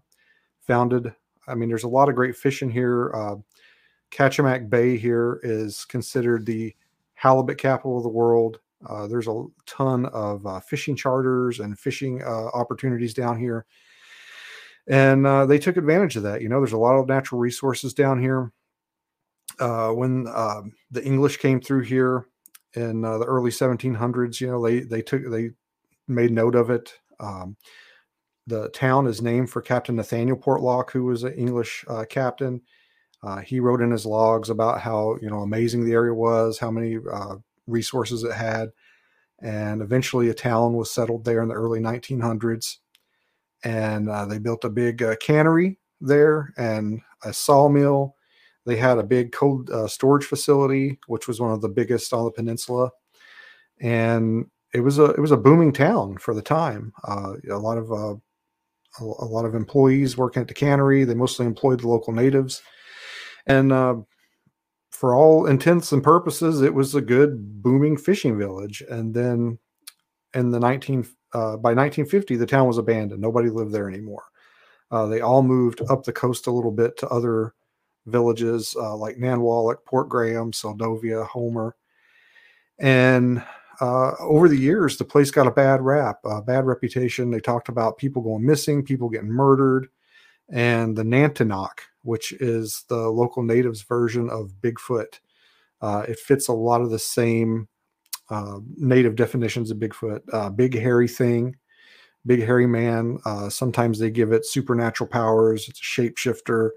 founded. 0.62 1.14
I 1.46 1.54
mean, 1.54 1.68
there's 1.68 1.84
a 1.84 1.88
lot 1.88 2.08
of 2.08 2.14
great 2.14 2.34
fishing 2.34 2.70
here. 2.70 3.12
Uh, 3.14 3.36
Kachemak 4.10 4.70
Bay 4.70 4.96
here 4.96 5.38
is 5.42 5.84
considered 5.84 6.46
the 6.46 6.74
halibut 7.14 7.58
capital 7.58 7.98
of 7.98 8.02
the 8.02 8.08
world. 8.08 8.58
Uh, 8.88 9.06
there's 9.06 9.28
a 9.28 9.44
ton 9.66 10.06
of 10.06 10.46
uh, 10.46 10.60
fishing 10.60 10.96
charters 10.96 11.60
and 11.60 11.78
fishing 11.78 12.22
uh, 12.22 12.46
opportunities 12.54 13.12
down 13.12 13.38
here, 13.38 13.66
and 14.88 15.26
uh, 15.26 15.44
they 15.44 15.58
took 15.58 15.76
advantage 15.76 16.16
of 16.16 16.22
that. 16.22 16.40
You 16.40 16.48
know, 16.48 16.58
there's 16.58 16.72
a 16.72 16.78
lot 16.78 16.96
of 16.96 17.06
natural 17.06 17.38
resources 17.38 17.92
down 17.92 18.20
here. 18.20 18.50
Uh, 19.60 19.90
when 19.90 20.26
um 20.34 20.72
the 20.90 21.04
English 21.04 21.36
came 21.36 21.60
through 21.60 21.82
here, 21.82 22.26
in 22.76 23.04
uh, 23.04 23.18
the 23.18 23.24
early 23.24 23.50
1700s. 23.50 24.40
You 24.40 24.48
know, 24.48 24.64
they 24.64 24.80
they 24.80 25.02
took 25.02 25.22
they 25.30 25.50
made 26.08 26.32
note 26.32 26.54
of 26.54 26.70
it. 26.70 26.94
Um, 27.20 27.56
the 28.46 28.68
town 28.70 29.06
is 29.06 29.22
named 29.22 29.50
for 29.50 29.62
Captain 29.62 29.96
Nathaniel 29.96 30.36
Portlock, 30.36 30.90
who 30.90 31.04
was 31.04 31.24
an 31.24 31.32
English 31.34 31.84
uh, 31.88 32.04
captain. 32.08 32.60
Uh, 33.22 33.38
he 33.38 33.58
wrote 33.58 33.80
in 33.80 33.90
his 33.90 34.04
logs 34.04 34.50
about 34.50 34.80
how 34.80 35.16
you 35.22 35.30
know 35.30 35.40
amazing 35.40 35.84
the 35.84 35.92
area 35.92 36.12
was, 36.12 36.58
how 36.58 36.70
many 36.70 36.98
uh, 37.12 37.36
resources 37.66 38.22
it 38.22 38.34
had, 38.34 38.70
and 39.42 39.80
eventually 39.80 40.28
a 40.28 40.34
town 40.34 40.74
was 40.74 40.90
settled 40.90 41.24
there 41.24 41.42
in 41.42 41.48
the 41.48 41.54
early 41.54 41.80
1900s. 41.80 42.78
And 43.62 44.10
uh, 44.10 44.26
they 44.26 44.38
built 44.38 44.64
a 44.64 44.68
big 44.68 45.02
uh, 45.02 45.16
cannery 45.16 45.78
there 46.00 46.52
and 46.58 47.00
a 47.24 47.32
sawmill 47.32 48.13
they 48.66 48.76
had 48.76 48.98
a 48.98 49.02
big 49.02 49.32
cold 49.32 49.70
uh, 49.70 49.86
storage 49.86 50.24
facility, 50.24 50.98
which 51.06 51.28
was 51.28 51.40
one 51.40 51.52
of 51.52 51.60
the 51.60 51.68
biggest 51.68 52.12
on 52.12 52.24
the 52.24 52.30
peninsula, 52.30 52.90
and 53.80 54.46
it 54.72 54.80
was 54.80 54.98
a 54.98 55.06
it 55.06 55.20
was 55.20 55.32
a 55.32 55.36
booming 55.36 55.72
town 55.72 56.18
for 56.18 56.34
the 56.34 56.42
time. 56.42 56.92
Uh, 57.06 57.34
a 57.50 57.58
lot 57.58 57.78
of 57.78 57.92
uh, 57.92 58.14
a, 59.00 59.04
a 59.04 59.28
lot 59.28 59.44
of 59.44 59.54
employees 59.54 60.16
working 60.16 60.40
at 60.42 60.48
the 60.48 60.54
cannery. 60.54 61.04
They 61.04 61.14
mostly 61.14 61.46
employed 61.46 61.80
the 61.80 61.88
local 61.88 62.12
natives, 62.12 62.62
and 63.46 63.72
uh, 63.72 63.96
for 64.94 65.14
all 65.14 65.46
intents 65.46 65.92
and 65.92 66.02
purposes, 66.02 66.62
it 66.62 66.72
was 66.72 66.94
a 66.94 67.00
good 67.00 67.62
booming 67.62 67.96
fishing 67.96 68.38
village. 68.38 68.82
And 68.88 69.12
then 69.12 69.58
in 70.34 70.50
the 70.50 70.60
19 70.60 71.00
uh, 71.32 71.56
by 71.56 71.74
1950, 71.74 72.36
the 72.36 72.46
town 72.46 72.68
was 72.68 72.78
abandoned. 72.78 73.20
Nobody 73.20 73.50
lived 73.50 73.72
there 73.72 73.88
anymore. 73.88 74.22
Uh, 74.92 75.06
they 75.06 75.20
all 75.20 75.42
moved 75.42 75.82
up 75.90 76.04
the 76.04 76.12
coast 76.12 76.46
a 76.46 76.52
little 76.52 76.70
bit 76.70 76.96
to 76.98 77.08
other 77.08 77.54
villages 78.06 78.74
uh, 78.78 78.96
like 78.96 79.16
Nanwalek, 79.16 79.84
Port 79.84 80.08
Graham, 80.08 80.52
Seldovia, 80.52 81.26
Homer. 81.26 81.76
And 82.78 83.42
uh, 83.80 84.12
over 84.20 84.48
the 84.48 84.58
years, 84.58 84.96
the 84.96 85.04
place 85.04 85.30
got 85.30 85.46
a 85.46 85.52
bad 85.52 85.80
rap, 85.82 86.20
a 86.24 86.42
bad 86.42 86.66
reputation. 86.66 87.30
They 87.30 87.40
talked 87.40 87.68
about 87.68 87.98
people 87.98 88.22
going 88.22 88.44
missing, 88.44 88.84
people 88.84 89.08
getting 89.08 89.30
murdered, 89.30 89.88
and 90.50 90.96
the 90.96 91.02
Nantinaq, 91.02 91.80
which 92.02 92.32
is 92.32 92.84
the 92.88 93.08
local 93.08 93.42
natives' 93.42 93.82
version 93.82 94.28
of 94.30 94.54
Bigfoot. 94.60 95.18
Uh, 95.80 96.04
it 96.08 96.18
fits 96.18 96.48
a 96.48 96.52
lot 96.52 96.80
of 96.80 96.90
the 96.90 96.98
same 96.98 97.68
uh, 98.30 98.58
native 98.76 99.16
definitions 99.16 99.70
of 99.70 99.78
Bigfoot. 99.78 100.20
Uh, 100.32 100.50
big 100.50 100.74
hairy 100.74 101.08
thing, 101.08 101.56
big 102.26 102.42
hairy 102.42 102.66
man. 102.66 103.18
Uh, 103.24 103.48
sometimes 103.48 103.98
they 103.98 104.10
give 104.10 104.32
it 104.32 104.46
supernatural 104.46 105.08
powers. 105.08 105.68
It's 105.68 105.80
a 105.80 105.82
shapeshifter. 105.82 106.70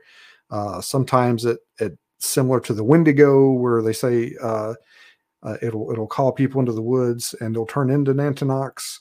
Uh, 0.49 0.81
sometimes 0.81 1.45
it 1.45 1.59
it 1.79 1.97
similar 2.19 2.59
to 2.61 2.73
the 2.73 2.83
Wendigo, 2.83 3.51
where 3.51 3.81
they 3.81 3.93
say 3.93 4.33
uh, 4.41 4.73
uh, 5.43 5.57
it'll 5.61 5.91
it'll 5.91 6.07
call 6.07 6.31
people 6.31 6.59
into 6.59 6.71
the 6.71 6.81
woods 6.81 7.35
and 7.41 7.55
they'll 7.55 7.65
turn 7.65 7.89
into 7.89 8.13
Nantinaqs. 8.13 8.99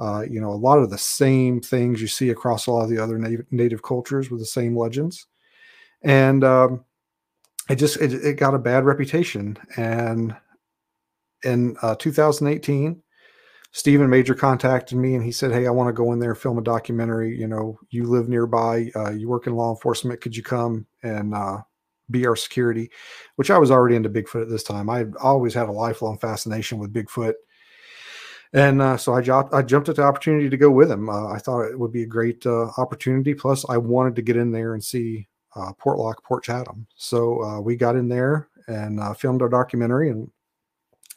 Uh, 0.00 0.24
you 0.28 0.40
know, 0.40 0.50
a 0.50 0.52
lot 0.52 0.78
of 0.78 0.90
the 0.90 0.98
same 0.98 1.60
things 1.60 2.00
you 2.00 2.08
see 2.08 2.30
across 2.30 2.66
a 2.66 2.70
lot 2.70 2.82
of 2.82 2.90
the 2.90 2.98
other 2.98 3.18
native, 3.18 3.46
native 3.52 3.82
cultures 3.82 4.30
with 4.30 4.40
the 4.40 4.46
same 4.46 4.76
legends, 4.76 5.26
and 6.02 6.42
um, 6.42 6.84
it 7.70 7.76
just 7.76 7.98
it, 7.98 8.12
it 8.12 8.36
got 8.36 8.54
a 8.54 8.58
bad 8.58 8.84
reputation. 8.84 9.56
And 9.76 10.36
in 11.44 11.76
uh, 11.82 11.94
2018, 11.96 13.00
Stephen 13.74 14.08
Major 14.08 14.36
contacted 14.36 14.96
me 14.96 15.16
and 15.16 15.24
he 15.24 15.32
said, 15.32 15.50
Hey, 15.50 15.66
I 15.66 15.70
want 15.70 15.88
to 15.88 15.92
go 15.92 16.12
in 16.12 16.20
there 16.20 16.36
film 16.36 16.58
a 16.58 16.62
documentary. 16.62 17.36
You 17.36 17.48
know, 17.48 17.76
you 17.90 18.04
live 18.04 18.28
nearby, 18.28 18.88
uh, 18.94 19.10
you 19.10 19.28
work 19.28 19.48
in 19.48 19.56
law 19.56 19.70
enforcement. 19.70 20.20
Could 20.20 20.36
you 20.36 20.44
come 20.44 20.86
and 21.02 21.34
uh, 21.34 21.58
be 22.08 22.24
our 22.24 22.36
security? 22.36 22.88
Which 23.34 23.50
I 23.50 23.58
was 23.58 23.72
already 23.72 23.96
into 23.96 24.08
Bigfoot 24.08 24.42
at 24.42 24.48
this 24.48 24.62
time. 24.62 24.88
I 24.88 25.06
always 25.20 25.54
had 25.54 25.68
a 25.68 25.72
lifelong 25.72 26.18
fascination 26.18 26.78
with 26.78 26.92
Bigfoot. 26.92 27.34
And 28.52 28.80
uh, 28.80 28.96
so 28.96 29.12
I 29.12 29.20
jumped, 29.20 29.52
I 29.52 29.62
jumped 29.62 29.88
at 29.88 29.96
the 29.96 30.02
opportunity 30.02 30.48
to 30.48 30.56
go 30.56 30.70
with 30.70 30.88
him. 30.88 31.08
Uh, 31.08 31.32
I 31.32 31.38
thought 31.38 31.62
it 31.62 31.76
would 31.76 31.92
be 31.92 32.04
a 32.04 32.06
great 32.06 32.46
uh, 32.46 32.68
opportunity. 32.78 33.34
Plus, 33.34 33.68
I 33.68 33.76
wanted 33.76 34.14
to 34.14 34.22
get 34.22 34.36
in 34.36 34.52
there 34.52 34.74
and 34.74 34.84
see 34.84 35.26
uh, 35.56 35.72
Portlock, 35.72 36.22
Port 36.22 36.44
Chatham. 36.44 36.86
So 36.94 37.60
we 37.60 37.74
got 37.74 37.96
in 37.96 38.08
there 38.08 38.48
and 38.68 39.00
filmed 39.18 39.42
our 39.42 39.48
documentary. 39.48 40.10
And, 40.10 40.30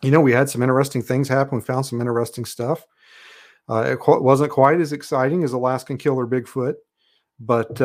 you 0.02 0.12
know, 0.12 0.22
we 0.22 0.32
had 0.32 0.50
some 0.50 0.62
interesting 0.62 1.02
things 1.02 1.28
happen. 1.28 1.58
We 1.58 1.64
found 1.64 1.86
some 1.86 2.02
interesting 2.02 2.46
stuff. 2.46 2.86
it 3.70 4.00
qu- 4.00 4.22
wasn't 4.22 4.52
quite 4.52 4.80
as 4.80 4.94
exciting 4.94 5.44
as 5.44 5.54
Alaskan 5.54 5.98
Killer 5.98 6.28
Bigfoot, 6.28 6.76
but 7.40 7.82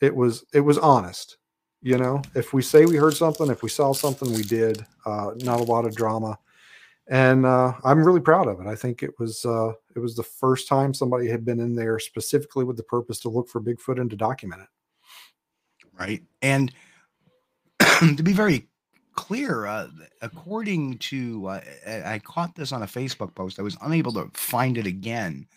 it 0.00 0.14
was 0.14 0.44
it 0.52 0.60
was 0.60 0.78
honest. 0.78 1.38
You 1.80 1.96
know, 1.96 2.22
if 2.34 2.52
we 2.52 2.62
say 2.62 2.86
we 2.86 2.96
heard 2.96 3.14
something, 3.14 3.48
if 3.50 3.62
we 3.62 3.68
saw 3.68 3.92
something, 3.92 4.32
we 4.32 4.42
did. 4.42 4.84
not 5.06 5.60
a 5.60 5.64
lot 5.64 5.84
of 5.84 5.94
drama 5.94 6.38
and 7.08 7.46
uh, 7.46 7.72
I'm 7.84 8.04
really 8.04 8.20
proud 8.20 8.48
of 8.48 8.60
it. 8.60 8.66
I 8.66 8.74
think 8.74 9.02
it 9.02 9.18
was 9.18 9.44
uh, 9.44 9.72
it 9.96 9.98
was 9.98 10.14
the 10.14 10.22
first 10.22 10.68
time 10.68 10.92
somebody 10.92 11.28
had 11.28 11.44
been 11.44 11.60
in 11.60 11.74
there 11.74 11.98
specifically 11.98 12.64
with 12.64 12.76
the 12.76 12.82
purpose 12.82 13.18
to 13.20 13.30
look 13.30 13.48
for 13.48 13.60
Bigfoot 13.60 14.00
and 14.00 14.10
to 14.10 14.16
document 14.16 14.62
it. 14.62 14.68
Right, 15.98 16.22
and 16.42 16.72
to 17.80 18.22
be 18.22 18.32
very 18.32 18.68
clear, 19.18 19.66
uh, 19.66 19.88
according 20.22 20.96
to 20.98 21.48
uh, 21.48 21.60
I 22.06 22.20
caught 22.20 22.54
this 22.54 22.70
on 22.70 22.84
a 22.84 22.86
Facebook 22.86 23.34
post. 23.34 23.58
I 23.58 23.62
was 23.62 23.76
unable 23.82 24.12
to 24.12 24.30
find 24.32 24.78
it 24.78 24.86
again, 24.86 25.48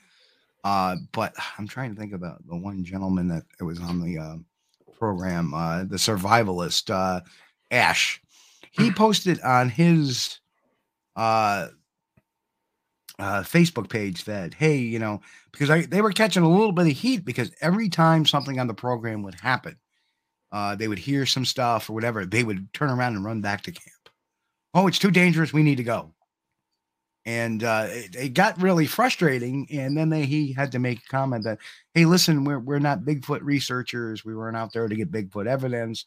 uh, 0.63 0.95
but 1.11 1.35
I'm 1.59 1.67
trying 1.67 1.93
to 1.93 1.99
think 1.99 2.13
about 2.13 2.45
the 2.47 2.55
one 2.55 2.83
gentleman 2.83 3.27
that 3.27 3.43
it 3.59 3.63
was 3.63 3.79
on 3.79 4.01
the 4.01 4.17
uh, 4.17 4.35
program, 4.97 5.51
the 5.51 5.97
survivalist 5.97 6.89
Ash. 7.69 8.19
He 8.71 8.91
posted 8.95 9.39
on 9.41 9.69
his 9.69 10.39
uh, 11.15 11.67
uh, 13.19 13.43
Facebook 13.43 13.89
page 13.89 14.23
that, 14.25 14.55
hey, 14.55 14.77
you 14.77 14.97
know, 14.97 15.21
because 15.51 15.69
I, 15.69 15.81
they 15.81 16.01
were 16.01 16.11
catching 16.11 16.41
a 16.41 16.49
little 16.49 16.71
bit 16.71 16.87
of 16.87 16.93
heat 16.93 17.23
because 17.23 17.51
every 17.61 17.89
time 17.89 18.25
something 18.25 18.59
on 18.59 18.65
the 18.65 18.73
program 18.73 19.21
would 19.21 19.35
happen, 19.35 19.75
uh, 20.51 20.75
they 20.75 20.87
would 20.87 20.99
hear 20.99 21.25
some 21.25 21.45
stuff 21.45 21.89
or 21.89 21.93
whatever, 21.93 22.25
they 22.25 22.43
would 22.43 22.71
turn 22.73 22.89
around 22.89 23.15
and 23.15 23.25
run 23.25 23.41
back 23.41 23.61
to 23.63 23.71
camp. 23.71 24.09
Oh, 24.73 24.87
it's 24.87 24.99
too 24.99 25.11
dangerous. 25.11 25.53
We 25.53 25.63
need 25.63 25.77
to 25.77 25.83
go. 25.83 26.13
And 27.25 27.63
uh, 27.63 27.87
it, 27.89 28.15
it 28.15 28.33
got 28.33 28.61
really 28.61 28.87
frustrating. 28.87 29.67
And 29.71 29.95
then 29.95 30.09
they, 30.09 30.25
he 30.25 30.53
had 30.53 30.71
to 30.71 30.79
make 30.79 30.99
a 30.99 31.09
comment 31.09 31.43
that, 31.43 31.59
hey, 31.93 32.05
listen, 32.05 32.43
we're, 32.43 32.59
we're 32.59 32.79
not 32.79 33.01
Bigfoot 33.01 33.41
researchers. 33.43 34.25
We 34.25 34.35
weren't 34.35 34.57
out 34.57 34.73
there 34.73 34.87
to 34.87 34.95
get 34.95 35.11
Bigfoot 35.11 35.45
evidence 35.45 36.05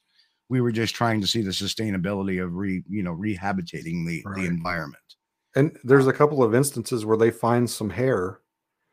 we 0.48 0.60
were 0.60 0.72
just 0.72 0.94
trying 0.94 1.20
to 1.20 1.26
see 1.26 1.42
the 1.42 1.50
sustainability 1.50 2.42
of 2.42 2.54
re 2.54 2.82
you 2.88 3.02
know 3.02 3.12
rehabilitating 3.12 4.04
the 4.04 4.22
right. 4.24 4.36
the 4.36 4.46
environment 4.46 5.02
and 5.56 5.76
there's 5.84 6.06
a 6.06 6.12
couple 6.12 6.42
of 6.42 6.54
instances 6.54 7.04
where 7.06 7.16
they 7.16 7.30
find 7.30 7.68
some 7.68 7.90
hair 7.90 8.40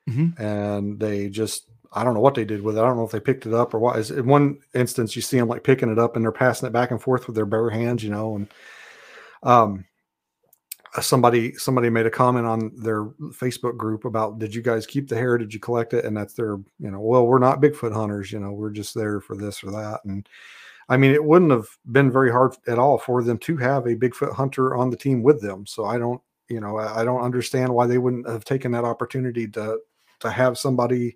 mm-hmm. 0.09 0.41
and 0.41 0.99
they 0.99 1.29
just 1.29 1.69
i 1.93 2.03
don't 2.03 2.13
know 2.13 2.19
what 2.19 2.35
they 2.35 2.45
did 2.45 2.61
with 2.61 2.77
it. 2.77 2.81
I 2.81 2.85
don't 2.85 2.97
know 2.97 3.05
if 3.05 3.11
they 3.11 3.19
picked 3.19 3.45
it 3.45 3.53
up 3.53 3.73
or 3.73 3.79
what. 3.79 4.09
In 4.09 4.25
one 4.25 4.59
instance 4.73 5.15
you 5.15 5.21
see 5.21 5.37
them 5.37 5.47
like 5.47 5.63
picking 5.63 5.91
it 5.91 5.99
up 5.99 6.15
and 6.15 6.23
they're 6.23 6.31
passing 6.31 6.67
it 6.67 6.73
back 6.73 6.91
and 6.91 7.01
forth 7.01 7.27
with 7.27 7.35
their 7.35 7.45
bare 7.45 7.69
hands 7.69 8.03
you 8.03 8.09
know 8.09 8.35
and 8.35 8.47
um 9.43 9.85
somebody 11.01 11.53
somebody 11.53 11.89
made 11.89 12.05
a 12.05 12.11
comment 12.11 12.45
on 12.45 12.71
their 12.75 13.05
facebook 13.31 13.77
group 13.77 14.03
about 14.05 14.39
did 14.39 14.53
you 14.53 14.61
guys 14.61 14.85
keep 14.85 15.07
the 15.07 15.15
hair? 15.15 15.37
Did 15.37 15.53
you 15.53 15.59
collect 15.59 15.93
it? 15.93 16.03
And 16.05 16.15
that's 16.15 16.33
their 16.33 16.57
you 16.79 16.91
know 16.91 16.99
well 16.99 17.25
we're 17.25 17.39
not 17.39 17.61
bigfoot 17.61 17.93
hunters 17.93 18.31
you 18.31 18.39
know 18.39 18.51
we're 18.51 18.71
just 18.71 18.93
there 18.93 19.21
for 19.21 19.35
this 19.35 19.63
or 19.63 19.71
that. 19.71 20.01
And 20.05 20.27
I 20.91 20.97
mean, 20.97 21.11
it 21.11 21.23
wouldn't 21.23 21.51
have 21.51 21.69
been 21.93 22.11
very 22.11 22.29
hard 22.29 22.53
at 22.67 22.77
all 22.77 22.97
for 22.97 23.23
them 23.23 23.37
to 23.39 23.55
have 23.55 23.85
a 23.85 23.95
Bigfoot 23.95 24.33
hunter 24.33 24.75
on 24.75 24.89
the 24.89 24.97
team 24.97 25.23
with 25.23 25.41
them. 25.41 25.65
So 25.65 25.85
I 25.85 25.97
don't, 25.97 26.21
you 26.49 26.59
know, 26.59 26.77
I 26.77 27.05
don't 27.05 27.21
understand 27.21 27.73
why 27.73 27.87
they 27.87 27.97
wouldn't 27.97 28.27
have 28.27 28.43
taken 28.43 28.73
that 28.73 28.83
opportunity 28.83 29.47
to 29.49 29.79
to 30.19 30.29
have 30.29 30.57
somebody 30.57 31.15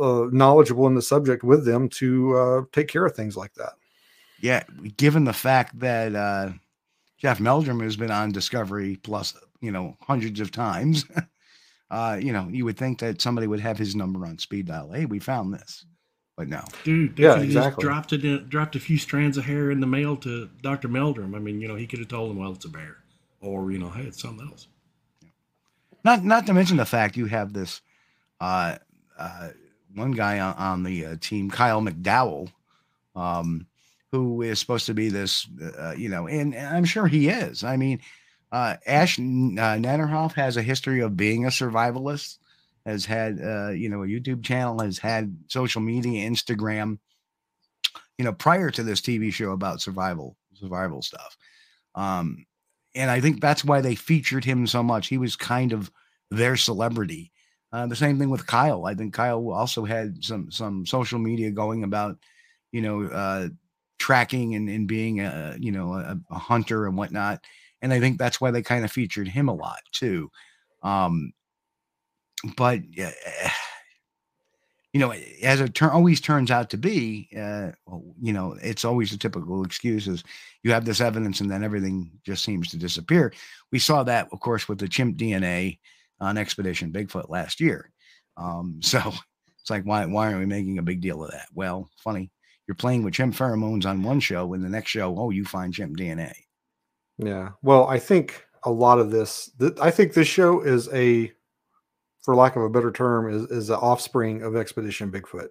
uh, 0.00 0.26
knowledgeable 0.32 0.86
in 0.86 0.94
the 0.94 1.02
subject 1.02 1.44
with 1.44 1.64
them 1.64 1.88
to 1.88 2.36
uh, 2.36 2.62
take 2.72 2.88
care 2.88 3.06
of 3.06 3.14
things 3.14 3.36
like 3.36 3.54
that. 3.54 3.72
Yeah, 4.40 4.62
given 4.96 5.24
the 5.24 5.32
fact 5.32 5.78
that 5.80 6.14
uh, 6.14 6.50
Jeff 7.18 7.40
Meldrum 7.40 7.80
has 7.80 7.96
been 7.96 8.10
on 8.10 8.30
Discovery 8.30 8.96
Plus, 9.02 9.34
you 9.60 9.72
know, 9.72 9.96
hundreds 10.00 10.40
of 10.40 10.52
times, 10.52 11.04
uh, 11.90 12.18
you 12.20 12.32
know, 12.32 12.48
you 12.50 12.64
would 12.64 12.76
think 12.76 13.00
that 13.00 13.20
somebody 13.20 13.46
would 13.46 13.60
have 13.60 13.78
his 13.78 13.96
number 13.96 14.24
on 14.24 14.38
speed 14.38 14.66
dial. 14.66 14.92
Hey, 14.92 15.06
we 15.06 15.18
found 15.18 15.52
this. 15.52 15.84
But 16.36 16.48
no, 16.48 16.62
dude, 16.84 17.18
yeah, 17.18 17.40
exactly. 17.40 17.82
dropped 17.82 18.12
it, 18.12 18.24
in, 18.24 18.48
dropped 18.48 18.76
a 18.76 18.80
few 18.80 18.96
strands 18.96 19.36
of 19.36 19.44
hair 19.44 19.72
in 19.72 19.80
the 19.80 19.88
mail 19.88 20.16
to 20.18 20.48
Doctor 20.62 20.86
Meldrum. 20.86 21.34
I 21.34 21.40
mean, 21.40 21.60
you 21.60 21.66
know, 21.66 21.74
he 21.74 21.84
could 21.84 21.98
have 21.98 22.06
told 22.06 22.30
him, 22.30 22.38
well, 22.38 22.52
it's 22.52 22.64
a 22.64 22.68
bear, 22.68 22.98
or 23.40 23.72
you 23.72 23.78
know, 23.78 23.90
hey, 23.90 24.04
it's 24.04 24.22
something 24.22 24.46
else. 24.48 24.68
Not, 26.04 26.24
not 26.24 26.46
to 26.46 26.54
mention 26.54 26.76
the 26.76 26.84
fact 26.84 27.16
you 27.16 27.26
have 27.26 27.52
this, 27.52 27.80
uh, 28.40 28.76
uh, 29.18 29.48
one 29.98 30.12
guy 30.12 30.40
on, 30.40 30.54
on 30.54 30.82
the 30.82 31.06
uh, 31.06 31.16
team, 31.20 31.50
Kyle 31.50 31.82
McDowell, 31.82 32.50
um, 33.14 33.66
who 34.12 34.42
is 34.42 34.58
supposed 34.58 34.86
to 34.86 34.94
be 34.94 35.08
this, 35.08 35.46
uh, 35.78 35.94
you 35.96 36.08
know, 36.08 36.26
and, 36.26 36.54
and, 36.54 36.76
I'm 36.76 36.84
sure 36.84 37.06
he 37.06 37.28
is. 37.28 37.64
I 37.64 37.76
mean, 37.76 38.00
uh, 38.52 38.76
Ash 38.86 39.18
uh, 39.18 39.22
Nannerhoff 39.22 40.32
has 40.34 40.56
a 40.56 40.62
history 40.62 41.00
of 41.00 41.16
being 41.16 41.44
a 41.44 41.48
survivalist 41.48 42.38
has 42.88 43.04
had 43.04 43.38
uh, 43.42 43.68
you 43.68 43.88
know 43.88 44.02
a 44.02 44.06
YouTube 44.06 44.42
channel, 44.42 44.80
has 44.80 44.98
had 44.98 45.36
social 45.48 45.80
media, 45.80 46.28
Instagram. 46.28 46.98
You 48.16 48.24
know, 48.24 48.32
prior 48.32 48.70
to 48.70 48.82
this 48.82 49.00
TV 49.00 49.32
show 49.32 49.52
about 49.52 49.80
survival 49.80 50.36
survival 50.54 51.02
stuff, 51.02 51.36
um, 51.94 52.46
and 52.94 53.10
I 53.10 53.20
think 53.20 53.40
that's 53.40 53.64
why 53.64 53.80
they 53.80 53.94
featured 53.94 54.44
him 54.44 54.66
so 54.66 54.82
much. 54.82 55.08
He 55.08 55.18
was 55.18 55.36
kind 55.36 55.72
of 55.72 55.92
their 56.30 56.56
celebrity. 56.56 57.30
Uh, 57.72 57.86
the 57.86 57.96
same 57.96 58.18
thing 58.18 58.30
with 58.30 58.46
Kyle. 58.46 58.86
I 58.86 58.94
think 58.94 59.12
Kyle 59.12 59.50
also 59.50 59.84
had 59.84 60.24
some 60.24 60.50
some 60.50 60.86
social 60.86 61.18
media 61.18 61.50
going 61.50 61.84
about, 61.84 62.16
you 62.72 62.80
know, 62.80 63.04
uh, 63.04 63.48
tracking 63.98 64.54
and, 64.54 64.68
and 64.68 64.88
being 64.88 65.20
a 65.20 65.56
you 65.58 65.72
know 65.72 65.92
a, 65.94 66.18
a 66.30 66.38
hunter 66.38 66.86
and 66.86 66.96
whatnot. 66.96 67.44
And 67.82 67.92
I 67.92 68.00
think 68.00 68.18
that's 68.18 68.40
why 68.40 68.50
they 68.50 68.62
kind 68.62 68.84
of 68.84 68.90
featured 68.90 69.28
him 69.28 69.48
a 69.48 69.54
lot 69.54 69.80
too. 69.92 70.30
Um, 70.82 71.32
but 72.56 72.80
you 74.94 75.00
know, 75.00 75.12
as 75.42 75.60
it 75.60 75.74
tur- 75.74 75.90
always 75.92 76.20
turns 76.20 76.50
out 76.50 76.70
to 76.70 76.78
be, 76.78 77.28
uh, 77.38 77.72
you 78.20 78.32
know, 78.32 78.56
it's 78.62 78.86
always 78.86 79.10
the 79.10 79.18
typical 79.18 79.62
excuses. 79.62 80.24
You 80.62 80.72
have 80.72 80.86
this 80.86 81.02
evidence, 81.02 81.40
and 81.42 81.50
then 81.50 81.62
everything 81.62 82.10
just 82.24 82.42
seems 82.42 82.70
to 82.70 82.78
disappear. 82.78 83.34
We 83.70 83.78
saw 83.78 84.02
that, 84.04 84.28
of 84.32 84.40
course, 84.40 84.66
with 84.68 84.78
the 84.78 84.88
chimp 84.88 85.18
DNA 85.18 85.78
on 86.20 86.38
Expedition 86.38 86.92
Bigfoot 86.92 87.28
last 87.28 87.60
year. 87.60 87.90
Um, 88.36 88.78
so 88.82 89.00
it's 89.60 89.70
like, 89.70 89.84
why 89.84 90.06
why 90.06 90.26
aren't 90.26 90.40
we 90.40 90.46
making 90.46 90.78
a 90.78 90.82
big 90.82 91.00
deal 91.00 91.24
of 91.24 91.30
that? 91.30 91.46
Well, 91.54 91.88
funny, 91.98 92.30
you're 92.66 92.74
playing 92.74 93.02
with 93.02 93.14
chimp 93.14 93.34
pheromones 93.34 93.86
on 93.86 94.02
one 94.02 94.20
show, 94.20 94.52
and 94.52 94.64
the 94.64 94.68
next 94.68 94.90
show, 94.90 95.14
oh, 95.18 95.30
you 95.30 95.44
find 95.44 95.72
chimp 95.72 95.96
DNA. 95.96 96.32
Yeah. 97.18 97.50
Well, 97.62 97.86
I 97.88 97.98
think 97.98 98.44
a 98.64 98.70
lot 98.70 98.98
of 98.98 99.10
this, 99.10 99.50
th- 99.58 99.78
I 99.80 99.90
think 99.90 100.12
this 100.12 100.28
show 100.28 100.60
is 100.60 100.88
a 100.92 101.32
for 102.22 102.36
lack 102.36 102.56
of 102.56 102.62
a 102.62 102.70
better 102.70 102.92
term, 102.92 103.32
is 103.32 103.50
is 103.50 103.66
the 103.68 103.78
offspring 103.78 104.42
of 104.42 104.56
Expedition 104.56 105.10
Bigfoot. 105.10 105.48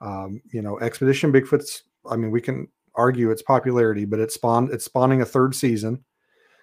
Um, 0.00 0.40
you 0.52 0.62
know, 0.62 0.78
Expedition 0.78 1.32
Bigfoot's. 1.32 1.82
I 2.08 2.16
mean, 2.16 2.30
we 2.30 2.40
can 2.40 2.68
argue 2.94 3.30
its 3.30 3.42
popularity, 3.42 4.04
but 4.04 4.20
it 4.20 4.32
spawned 4.32 4.70
it's 4.70 4.84
spawning 4.84 5.22
a 5.22 5.26
third 5.26 5.54
season. 5.54 6.04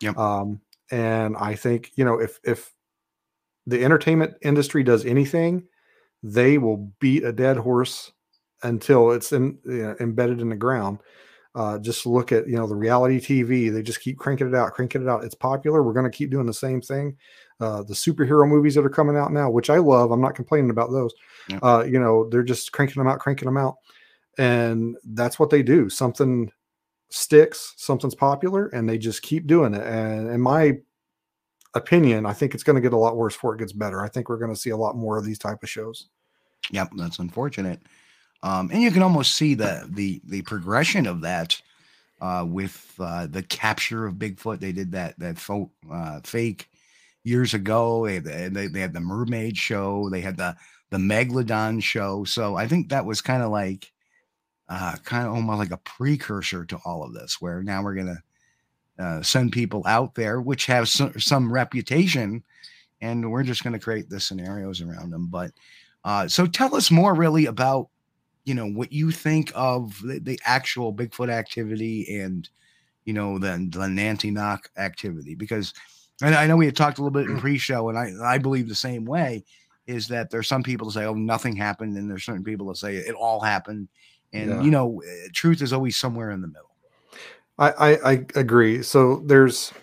Yep. 0.02 0.18
Um, 0.18 0.62
and 0.92 1.36
I 1.38 1.56
think 1.56 1.92
you 1.96 2.06
know 2.06 2.20
if 2.20 2.40
if 2.44 2.72
the 3.66 3.84
entertainment 3.84 4.36
industry 4.42 4.84
does 4.84 5.06
anything, 5.06 5.64
they 6.22 6.58
will 6.58 6.92
beat 7.00 7.24
a 7.24 7.32
dead 7.32 7.58
horse 7.58 8.12
until 8.64 9.12
it's 9.12 9.32
in, 9.32 9.58
you 9.66 9.84
know, 9.84 9.96
embedded 10.00 10.42
in 10.42 10.50
the 10.50 10.56
ground. 10.56 11.00
Uh, 11.56 11.78
just 11.78 12.08
look 12.08 12.32
at 12.32 12.48
you 12.48 12.56
know 12.56 12.66
the 12.66 12.76
reality 12.76 13.20
TV; 13.20 13.72
they 13.72 13.84
just 13.84 14.02
keep 14.02 14.18
cranking 14.18 14.48
it 14.48 14.56
out, 14.56 14.74
cranking 14.74 15.04
it 15.04 15.08
out. 15.08 15.24
It's 15.24 15.36
popular. 15.36 15.84
We're 15.84 15.94
going 15.94 16.10
to 16.10 16.18
keep 16.18 16.32
doing 16.32 16.48
the 16.48 16.54
same 16.54 16.82
thing 16.82 17.16
uh, 17.60 17.84
the 17.84 17.94
superhero 17.94 18.48
movies 18.48 18.76
that 18.76 18.86
are 18.86 18.90
coming 18.90 19.18
out 19.18 19.32
now, 19.32 19.50
which 19.50 19.70
I 19.70 19.78
love. 19.78 20.12
I'm 20.12 20.22
not 20.22 20.36
complaining 20.36 20.70
about 20.70 20.92
those. 20.92 21.14
Yeah. 21.48 21.60
Uh, 21.62 21.84
you 21.84 22.00
know, 22.00 22.28
they're 22.30 22.44
just 22.44 22.72
cranking 22.72 23.02
them 23.02 23.08
out, 23.08 23.20
cranking 23.20 23.46
them 23.46 23.58
out, 23.58 23.76
and 24.38 24.98
that's 25.14 25.40
what 25.40 25.50
they 25.50 25.64
do. 25.64 25.90
Something 25.90 26.52
sticks, 27.10 27.74
something's 27.78 28.16
popular, 28.16 28.68
and 28.68 28.88
they 28.88 28.98
just 28.98 29.22
keep 29.22 29.48
doing 29.48 29.74
it. 29.74 29.86
And 29.86 30.30
in 30.30 30.42
my 30.42 30.74
opinion, 31.76 32.26
I 32.26 32.34
think 32.34 32.54
it's 32.54 32.64
going 32.64 32.76
to 32.76 32.82
get 32.82 32.94
a 32.94 32.98
lot 32.98 33.18
worse 33.18 33.34
before 33.34 33.56
it 33.56 33.60
gets 33.60 33.74
better. 33.74 34.02
I 34.02 34.10
think 34.10 34.30
we're 34.30 34.38
going 34.38 34.54
to 34.54 34.60
see 34.60 34.72
a 34.72 34.78
lot 34.78 34.96
more 34.96 35.18
of 35.18 35.26
these 35.26 35.40
type 35.40 35.64
of 35.64 35.70
shows. 35.70 36.08
Yep, 36.72 36.92
that's 36.98 37.20
unfortunate. 37.20 37.82
Um, 38.44 38.70
and 38.72 38.82
you 38.82 38.92
can 38.92 39.04
almost 39.04 39.36
see 39.36 39.54
the 39.54 39.88
the 39.90 40.22
the 40.26 40.42
progression 40.44 41.08
of 41.08 41.22
that 41.22 41.62
uh, 42.22 42.46
with 42.48 42.94
uh, 43.00 43.28
the 43.28 43.44
capture 43.44 44.06
of 44.06 44.16
Bigfoot. 44.16 44.60
They 44.60 44.72
did 44.72 44.92
that 44.92 45.18
that 45.20 45.38
fo- 45.38 45.72
uh, 45.92 46.20
fake 46.24 46.70
years 47.24 47.54
ago. 47.54 48.06
They, 48.06 48.20
they, 48.20 48.68
they 48.68 48.80
had 48.80 48.94
the 48.94 49.00
Mermaid 49.00 49.58
show. 49.58 50.10
They 50.10 50.22
had 50.22 50.38
the 50.38 50.56
the 50.90 50.98
Megalodon 50.98 51.82
show. 51.82 52.24
So 52.24 52.56
I 52.56 52.68
think 52.68 52.90
that 52.90 53.06
was 53.06 53.22
kind 53.22 53.42
of 53.42 53.50
like, 53.50 53.92
uh, 54.70 54.96
kind 55.04 55.26
of 55.26 55.34
almost 55.34 55.60
like 55.60 55.72
a 55.72 55.78
precursor 55.78 56.66
to 56.66 56.78
all 56.86 57.04
of 57.04 57.14
this, 57.14 57.42
where 57.42 57.64
now 57.64 57.82
we're 57.82 57.96
gonna 57.96 58.22
uh, 59.00 59.22
send 59.22 59.52
people 59.52 59.84
out 59.88 60.16
there 60.16 60.40
which 60.42 60.66
have 60.68 60.88
some, 60.88 61.20
some 61.20 61.52
reputation 61.52 62.44
and 63.02 63.30
we're 63.30 63.44
just 63.44 63.64
going 63.64 63.74
to 63.74 63.80
create 63.80 64.10
the 64.10 64.20
scenarios 64.20 64.82
around 64.82 65.10
them. 65.10 65.28
But 65.28 65.52
uh, 66.06 66.28
so 66.28 66.46
tell 66.46 66.76
us 66.76 66.90
more 66.92 67.14
really 67.14 67.46
about 67.48 67.90
you 68.46 68.54
know 68.54 68.68
what 68.68 68.92
you 68.92 69.10
think 69.12 69.52
of 69.56 70.02
the, 70.02 70.20
the 70.20 70.40
actual 70.46 70.94
Bigfoot 70.94 71.30
activity 71.30 72.20
and 72.20 72.48
you 73.06 73.14
know 73.14 73.40
the 73.40 73.52
the 73.72 73.88
Nantinaq 73.88 74.60
activity 74.78 75.34
because 75.36 75.74
I, 76.22 76.36
I 76.36 76.48
know 76.48 76.58
we 76.58 76.66
had 76.66 76.76
talked 76.76 76.98
a 76.98 77.02
little 77.04 77.18
bit 77.22 77.30
in 77.30 77.40
pre-show 77.40 77.88
and 77.90 77.98
I 77.98 78.12
I 78.22 78.38
believe 78.38 78.68
the 78.68 78.76
same 78.76 79.06
way 79.06 79.44
is 79.88 80.08
that 80.10 80.30
there's 80.30 80.48
some 80.48 80.62
people 80.64 80.88
that 80.88 80.94
say 80.94 81.06
oh 81.06 81.14
nothing 81.14 81.56
happened 81.56 81.96
and 81.98 82.10
there's 82.10 82.26
certain 82.26 82.44
people 82.44 82.68
that 82.68 82.76
say 82.78 82.96
it 82.98 83.16
all 83.16 83.40
happened 83.40 83.88
and 84.34 84.50
Yeah. 84.50 84.62
you 84.62 84.72
know 84.72 85.02
eh, 85.08 85.28
truth 85.34 85.62
is 85.62 85.72
always 85.74 85.96
somewhere 85.98 86.32
in 86.32 86.42
the 86.42 86.48
middle. 86.48 86.73
I, 87.58 87.72
I, 87.72 88.12
I 88.12 88.26
agree. 88.36 88.82
So 88.82 89.24
there's 89.26 89.74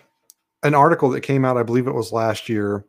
an 0.63 0.75
article 0.75 1.09
that 1.09 1.21
came 1.21 1.45
out, 1.45 1.57
I 1.57 1.63
believe 1.63 1.87
it 1.87 1.93
was 1.95 2.11
last 2.11 2.49
year, 2.49 2.85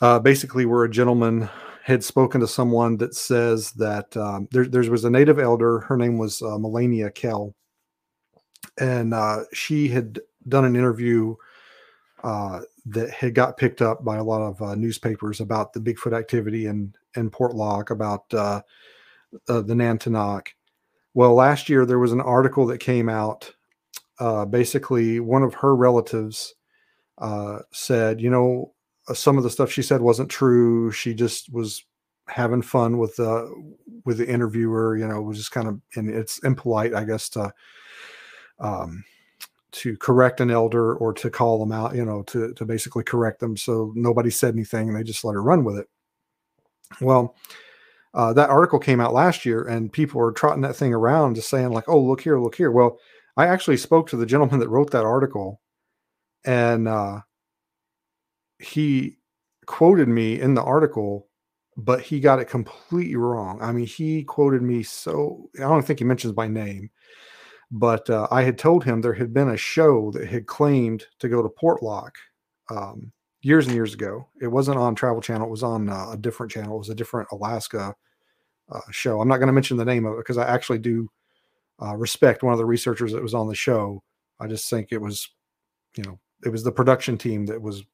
uh, 0.00 0.18
basically 0.18 0.64
where 0.64 0.84
a 0.84 0.90
gentleman 0.90 1.48
had 1.82 2.04
spoken 2.04 2.40
to 2.40 2.46
someone 2.46 2.96
that 2.98 3.14
says 3.14 3.72
that 3.72 4.16
um, 4.16 4.48
there, 4.50 4.66
there 4.66 4.90
was 4.90 5.04
a 5.04 5.10
native 5.10 5.38
elder. 5.38 5.80
Her 5.80 5.96
name 5.96 6.18
was 6.18 6.42
uh, 6.42 6.58
Melania 6.58 7.10
Kell, 7.10 7.54
and 8.78 9.14
uh, 9.14 9.44
she 9.52 9.88
had 9.88 10.20
done 10.48 10.64
an 10.64 10.76
interview 10.76 11.34
uh, 12.22 12.60
that 12.86 13.10
had 13.10 13.34
got 13.34 13.56
picked 13.56 13.82
up 13.82 14.04
by 14.04 14.16
a 14.16 14.24
lot 14.24 14.42
of 14.42 14.60
uh, 14.60 14.74
newspapers 14.74 15.40
about 15.40 15.72
the 15.72 15.80
Bigfoot 15.80 16.16
activity 16.16 16.66
in 16.66 16.94
in 17.16 17.30
Port 17.30 17.54
about 17.90 18.32
uh, 18.34 18.60
uh, 19.48 19.60
the 19.62 19.74
Nantinaq. 19.74 20.48
Well, 21.18 21.34
last 21.34 21.68
year 21.68 21.84
there 21.84 21.98
was 21.98 22.12
an 22.12 22.20
article 22.20 22.64
that 22.66 22.78
came 22.78 23.08
out. 23.08 23.52
Uh, 24.20 24.44
basically, 24.44 25.18
one 25.18 25.42
of 25.42 25.52
her 25.52 25.74
relatives 25.74 26.54
uh, 27.20 27.58
said, 27.72 28.20
you 28.20 28.30
know, 28.30 28.72
uh, 29.08 29.14
some 29.14 29.36
of 29.36 29.42
the 29.42 29.50
stuff 29.50 29.68
she 29.68 29.82
said 29.82 30.00
wasn't 30.00 30.30
true. 30.30 30.92
She 30.92 31.14
just 31.14 31.52
was 31.52 31.84
having 32.28 32.62
fun 32.62 32.98
with 32.98 33.16
the 33.16 33.52
with 34.04 34.18
the 34.18 34.28
interviewer. 34.28 34.96
You 34.96 35.08
know, 35.08 35.20
was 35.20 35.38
just 35.38 35.50
kind 35.50 35.66
of 35.66 35.80
and 35.96 36.08
it's 36.08 36.38
impolite, 36.44 36.94
I 36.94 37.02
guess, 37.02 37.28
to 37.30 37.52
um, 38.60 39.02
to 39.72 39.96
correct 39.96 40.40
an 40.40 40.52
elder 40.52 40.94
or 40.94 41.12
to 41.14 41.30
call 41.30 41.58
them 41.58 41.72
out. 41.72 41.96
You 41.96 42.04
know, 42.04 42.22
to 42.28 42.54
to 42.54 42.64
basically 42.64 43.02
correct 43.02 43.40
them. 43.40 43.56
So 43.56 43.92
nobody 43.96 44.30
said 44.30 44.54
anything, 44.54 44.86
and 44.86 44.96
they 44.96 45.02
just 45.02 45.24
let 45.24 45.34
her 45.34 45.42
run 45.42 45.64
with 45.64 45.78
it. 45.78 45.88
Well, 47.00 47.34
uh, 48.14 48.32
that 48.32 48.50
article 48.50 48.78
came 48.78 49.00
out 49.00 49.12
last 49.14 49.44
year, 49.44 49.62
and 49.62 49.92
people 49.92 50.20
were 50.20 50.32
trotting 50.32 50.62
that 50.62 50.76
thing 50.76 50.94
around, 50.94 51.34
just 51.34 51.50
saying 51.50 51.70
like, 51.70 51.88
"Oh, 51.88 52.00
look 52.00 52.20
here, 52.20 52.38
look 52.38 52.54
here." 52.54 52.70
Well, 52.70 52.98
I 53.36 53.46
actually 53.46 53.76
spoke 53.76 54.08
to 54.08 54.16
the 54.16 54.26
gentleman 54.26 54.60
that 54.60 54.68
wrote 54.68 54.90
that 54.92 55.04
article, 55.04 55.60
and 56.44 56.88
uh, 56.88 57.20
he 58.58 59.18
quoted 59.66 60.08
me 60.08 60.40
in 60.40 60.54
the 60.54 60.62
article, 60.62 61.28
but 61.76 62.00
he 62.00 62.20
got 62.20 62.40
it 62.40 62.46
completely 62.46 63.16
wrong. 63.16 63.60
I 63.62 63.72
mean, 63.72 63.86
he 63.86 64.24
quoted 64.24 64.62
me 64.62 64.82
so 64.82 65.50
I 65.56 65.62
don't 65.62 65.82
think 65.82 65.98
he 65.98 66.04
mentions 66.04 66.34
my 66.34 66.48
name, 66.48 66.90
but 67.70 68.08
uh, 68.10 68.26
I 68.30 68.42
had 68.42 68.58
told 68.58 68.84
him 68.84 69.00
there 69.00 69.12
had 69.12 69.34
been 69.34 69.50
a 69.50 69.56
show 69.56 70.10
that 70.12 70.26
had 70.28 70.46
claimed 70.46 71.04
to 71.20 71.28
go 71.28 71.42
to 71.42 71.48
Portlock 71.48 72.12
um, 72.70 73.12
years 73.48 73.66
and 73.66 73.74
years 73.74 73.94
ago. 73.94 74.28
It 74.40 74.46
wasn't 74.46 74.78
on 74.78 74.94
Travel 74.94 75.20
Channel; 75.20 75.46
it 75.46 75.50
was 75.50 75.62
on 75.62 75.88
uh, 75.88 76.10
a 76.12 76.16
different 76.16 76.52
channel. 76.52 76.76
It 76.76 76.78
was 76.78 76.90
a 76.90 76.94
different 76.94 77.28
Alaska 77.32 77.94
uh, 78.70 78.80
show. 78.90 79.20
I'm 79.20 79.28
not 79.28 79.38
going 79.38 79.48
to 79.48 79.52
mention 79.52 79.76
the 79.76 79.84
name 79.84 80.04
of 80.04 80.14
it 80.14 80.18
because 80.18 80.38
I 80.38 80.46
actually 80.46 80.78
do 80.78 81.10
uh, 81.82 81.96
respect 81.96 82.42
one 82.42 82.52
of 82.52 82.58
the 82.58 82.66
researchers 82.66 83.12
that 83.12 83.22
was 83.22 83.34
on 83.34 83.48
the 83.48 83.54
show. 83.54 84.02
I 84.38 84.46
just 84.46 84.68
think 84.68 84.88
it 84.92 85.00
was, 85.00 85.28
you 85.96 86.04
know, 86.04 86.18
it 86.44 86.50
was 86.50 86.62
the 86.62 86.72
production 86.72 87.18
team 87.18 87.46
that 87.46 87.60
was 87.60 87.84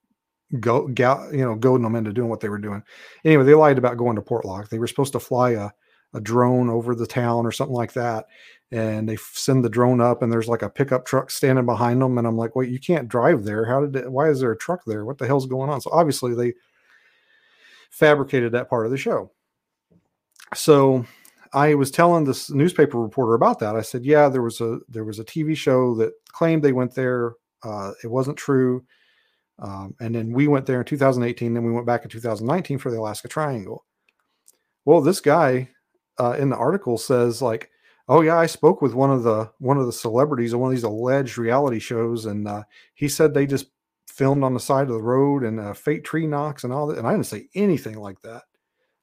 go, 0.61 0.89
go 0.89 1.31
you 1.33 1.45
know, 1.45 1.55
goading 1.55 1.85
them 1.85 1.97
into 1.97 2.13
doing 2.13 2.29
what 2.29 2.41
they 2.41 2.49
were 2.49 2.59
doing. 2.59 2.83
Anyway, 3.25 3.45
they 3.45 3.55
lied 3.55 3.79
about 3.79 3.97
going 3.97 4.17
to 4.17 4.23
Portlock. 4.23 4.69
They 4.69 4.79
were 4.79 4.87
supposed 4.87 5.13
to 5.13 5.21
fly 5.21 5.51
a, 5.51 5.71
a 6.15 6.21
drone 6.21 6.69
over 6.69 6.95
the 6.95 7.07
town 7.07 7.47
or 7.47 7.53
something 7.53 7.77
like 7.77 7.93
that. 7.95 8.27
And 8.75 9.09
they 9.09 9.17
send 9.17 9.65
the 9.65 9.69
drone 9.69 10.01
up 10.01 10.21
and 10.21 10.33
there's 10.33 10.49
like 10.49 10.63
a 10.63 10.69
pickup 10.69 11.07
truck 11.07 11.31
standing 11.31 11.65
behind 11.65 12.03
them. 12.03 12.19
And 12.19 12.27
I'm 12.27 12.37
like, 12.37 12.57
wait, 12.57 12.71
you 12.71 12.81
can't 12.81 13.09
drive 13.09 13.45
there. 13.45 13.65
How 13.65 13.81
did 13.87 13.95
it, 13.95 14.11
why 14.11 14.29
is 14.29 14.41
there 14.41 14.51
a 14.51 14.59
truck 14.59 14.85
there? 14.85 15.05
What 15.05 15.19
the 15.19 15.27
hell's 15.27 15.47
going 15.47 15.71
on? 15.71 15.81
So 15.81 15.91
obviously 15.93 16.35
they 16.35 16.55
fabricated 17.91 18.51
that 18.53 18.69
part 18.69 18.85
of 18.85 18.91
the 18.91 18.99
show. 18.99 19.31
So 20.55 21.07
I 21.53 21.75
was 21.75 21.93
telling 21.93 22.25
this 22.25 22.51
newspaper 22.51 23.01
reporter 23.01 23.35
about 23.35 23.61
that. 23.61 23.77
I 23.77 23.83
said, 23.83 24.05
"Yeah, 24.05 24.29
there 24.29 24.43
was 24.43 24.61
a 24.61 24.81
there 24.89 25.05
was 25.05 25.21
a 25.21 25.25
TV 25.25 25.57
show 25.57 25.95
that 25.95 26.13
claimed 26.29 26.63
they 26.63 26.73
went 26.73 26.95
there. 26.95 27.35
Uh, 27.63 27.93
it 28.03 28.09
wasn't 28.09 28.37
true." 28.37 28.85
Um, 29.61 29.95
and 30.01 30.15
then 30.15 30.33
we 30.33 30.49
went 30.49 30.67
there 30.67 30.81
in 30.81 30.85
2018. 30.85 31.55
Then 31.55 31.65
we 31.65 31.73
went 31.73 31.87
back 31.87 32.03
in 32.03 32.11
2019 32.11 32.79
for 32.79 32.91
the 32.91 32.99
Alaska 32.99 33.29
Triangle. 33.29 33.85
Well, 34.85 35.01
this 35.01 35.21
guy 35.21 35.71
uh, 36.19 36.33
in 36.33 36.51
the 36.51 36.57
article 36.57 36.99
says 36.99 37.41
like, 37.41 37.71
"Oh 38.09 38.21
yeah, 38.21 38.37
I 38.37 38.47
spoke 38.47 38.83
with 38.83 38.95
one 38.95 39.11
of 39.11 39.23
the 39.23 39.51
one 39.59 39.79
of 39.79 39.87
the 39.87 39.93
celebrities 39.93 40.53
of 40.53 40.61
one 40.61 40.71
of 40.71 40.77
these 40.77 40.85
alleged 40.85 41.39
reality 41.39 41.79
shows, 41.79 42.27
and 42.27 42.47
uh, 42.47 42.65
he 42.95 43.09
said 43.09 43.35
they 43.35 43.47
just 43.47 43.67
filmed 44.07 44.45
on 44.45 44.55
the 44.55 44.61
side 44.61 44.89
of 44.89 44.95
the 44.95 45.03
road 45.03 45.43
and 45.43 45.59
uh, 45.59 45.73
fake 45.73 46.05
tree 46.05 46.27
knocks 46.27 46.65
and 46.65 46.73
all 46.73 46.87
that." 46.87 46.99
And 46.99 47.07
I 47.07 47.13
didn't 47.13 47.27
say 47.27 47.49
anything 47.55 47.99
like 47.99 48.21
that. 48.23 48.43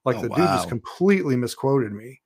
Like 0.03 0.17
Oh, 0.17 0.21
the 0.23 0.29
dude 0.29 0.37
just 0.37 0.69
completely 0.69 1.35
misquoted 1.35 1.91
me. 1.91 2.21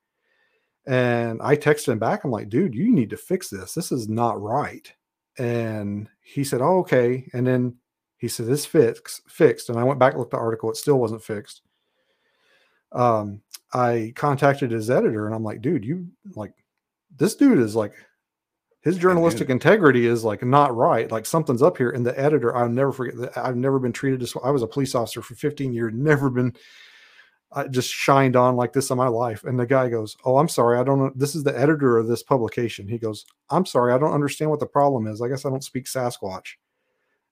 And 0.88 1.42
I 1.42 1.56
texted 1.56 1.90
him 1.90 2.00
back. 2.00 2.24
I'm 2.24 2.32
like, 2.32 2.50
dude, 2.50 2.76
you 2.76 2.92
need 2.92 3.10
to 3.10 3.18
fix 3.18 3.50
this. 3.50 3.74
This 3.74 3.92
is 3.92 4.08
not 4.08 4.40
right. 4.42 4.92
And 5.38 6.08
he 6.22 6.44
said, 6.44 6.62
oh, 6.62 6.80
okay. 6.80 7.28
And 7.34 7.46
then 7.46 7.78
he 8.18 8.28
said, 8.28 8.46
this 8.46 8.66
fix 8.66 9.22
fixed. 9.28 9.70
And 9.70 9.80
I 9.80 9.84
went 9.84 10.00
back 10.00 10.14
and 10.14 10.20
looked 10.20 10.34
at 10.34 10.38
the 10.38 10.44
article. 10.44 10.70
It 10.70 10.78
still 10.78 11.00
wasn't 11.00 11.24
fixed. 11.24 11.62
Um, 12.92 13.42
I 13.74 14.14
contacted 14.16 14.72
his 14.72 14.90
editor 14.90 15.26
and 15.26 15.36
I'm 15.36 15.44
like, 15.44 15.62
dude, 15.62 15.84
you 15.84 16.08
like 16.36 16.54
this 17.18 17.36
dude 17.36 17.60
is 17.60 17.76
like 17.76 17.94
his 18.82 18.98
journalistic 18.98 19.50
integrity 19.50 20.06
is 20.06 20.24
like 20.24 20.44
not 20.44 20.76
right. 20.76 21.12
Like 21.12 21.26
something's 21.26 21.64
up 21.64 21.78
here. 21.78 21.90
And 21.90 22.06
the 22.06 22.18
editor, 22.20 22.56
I'll 22.56 22.70
never 22.70 22.92
forget 22.92 23.18
that 23.18 23.38
I've 23.38 23.56
never 23.56 23.80
been 23.80 23.94
treated 23.94 24.20
this. 24.20 24.36
I 24.44 24.52
was 24.52 24.62
a 24.62 24.68
police 24.68 24.94
officer 24.94 25.22
for 25.22 25.34
15 25.36 25.74
years, 25.74 25.92
never 25.96 26.30
been 26.30 26.54
I 27.52 27.68
just 27.68 27.90
shined 27.90 28.36
on 28.36 28.58
like 28.58 28.74
this 28.74 28.90
in 28.90 28.98
my 28.98 29.08
life. 29.08 29.46
And 29.46 29.58
the 29.58 29.66
guy 29.66 29.88
goes, 29.90 30.18
Oh, 30.26 30.38
I'm 30.38 30.50
sorry. 30.50 30.78
I 30.78 30.84
don't 30.84 31.00
know. 31.00 31.12
This 31.16 31.36
is 31.36 31.44
the 31.44 31.58
editor 31.58 31.98
of 31.98 32.08
this 32.08 32.22
publication. 32.22 32.88
He 32.88 32.98
goes, 32.98 33.26
I'm 33.50 33.66
sorry. 33.66 33.94
I 33.94 33.98
don't 33.98 34.14
understand 34.14 34.52
what 34.52 34.60
the 34.60 34.66
problem 34.66 35.08
is. 35.08 35.22
I 35.22 35.30
guess 35.30 35.46
I 35.46 35.50
don't 35.50 35.64
speak 35.64 35.86
Sasquatch. 35.86 36.56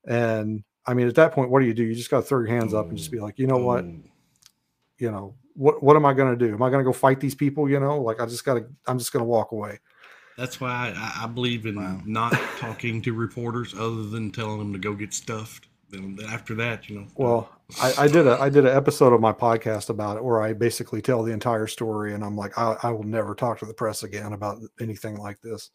And 0.07 0.63
I 0.85 0.93
mean, 0.93 1.07
at 1.07 1.15
that 1.15 1.33
point, 1.33 1.49
what 1.49 1.59
do 1.59 1.65
you 1.65 1.73
do? 1.73 1.83
You 1.83 1.93
just 1.93 2.09
got 2.09 2.21
to 2.21 2.23
throw 2.23 2.39
your 2.39 2.47
hands 2.47 2.73
up 2.73 2.87
and 2.87 2.97
just 2.97 3.09
mm, 3.09 3.13
be 3.13 3.19
like, 3.19 3.37
you 3.37 3.47
know 3.47 3.57
what? 3.57 3.83
Oh, 3.83 3.93
You 4.97 5.11
know, 5.11 5.35
what, 5.55 5.83
what 5.83 5.95
am 5.95 6.05
I 6.05 6.13
going 6.13 6.37
to 6.37 6.47
do? 6.47 6.53
Am 6.53 6.61
I 6.61 6.69
going 6.69 6.83
to 6.83 6.89
go 6.89 6.93
fight 6.93 7.19
these 7.19 7.35
people? 7.35 7.69
You 7.69 7.79
know, 7.79 8.01
like 8.01 8.19
I 8.19 8.25
just 8.25 8.45
got 8.45 8.55
to, 8.55 8.65
I'm 8.87 8.97
just 8.99 9.13
going 9.13 9.21
to 9.21 9.27
walk 9.27 9.51
away. 9.51 9.79
That's 10.37 10.59
why 10.59 10.93
I, 10.95 11.25
I 11.25 11.27
believe 11.27 11.65
in 11.65 11.75
Wow. 11.75 12.01
not 12.05 12.31
talking 12.57 13.01
to 13.03 13.13
reporters 13.13 13.73
other 13.73 14.03
than 14.03 14.31
telling 14.31 14.59
them 14.59 14.73
to 14.73 14.79
go 14.79 14.93
get 14.93 15.13
stuffed. 15.13 15.67
Then 15.89 16.17
after 16.27 16.55
that, 16.55 16.89
you 16.89 16.99
know. 16.99 17.07
Well, 17.15 17.49
I, 17.79 17.93
I 17.99 18.07
did 18.07 18.25
a 18.25 18.39
I 18.41 18.49
did 18.49 18.65
an 18.65 18.75
episode 18.75 19.13
of 19.13 19.21
my 19.21 19.31
podcast 19.31 19.89
about 19.89 20.17
it 20.17 20.23
where 20.23 20.41
I 20.41 20.53
basically 20.53 21.03
tell 21.03 21.21
the 21.21 21.31
entire 21.31 21.67
story, 21.67 22.15
and 22.15 22.23
I'm 22.23 22.35
like, 22.35 22.57
I, 22.57 22.75
I 22.81 22.89
will 22.89 23.03
never 23.03 23.35
talk 23.35 23.59
to 23.59 23.67
the 23.67 23.75
press 23.75 24.01
again 24.01 24.33
about 24.33 24.57
anything 24.81 25.17
like 25.17 25.39
this. 25.41 25.69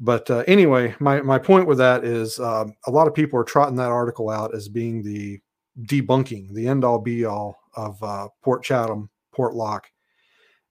But 0.00 0.28
uh, 0.28 0.42
anyway, 0.48 0.96
my 0.98 1.22
my 1.22 1.38
point 1.38 1.68
with 1.68 1.78
that 1.78 2.04
is 2.04 2.40
um, 2.40 2.74
a 2.88 2.90
lot 2.90 3.06
of 3.06 3.14
people 3.14 3.38
are 3.38 3.44
trotting 3.44 3.76
that 3.76 3.92
article 3.92 4.28
out 4.28 4.56
as 4.56 4.68
being 4.68 5.04
the 5.04 5.40
debunking, 5.82 6.52
the 6.52 6.66
end 6.66 6.84
all 6.84 6.98
be 6.98 7.24
all 7.24 7.60
of 7.76 8.02
uh, 8.02 8.28
Port 8.42 8.62
Chatham, 8.64 9.10
Portlock, 9.36 9.84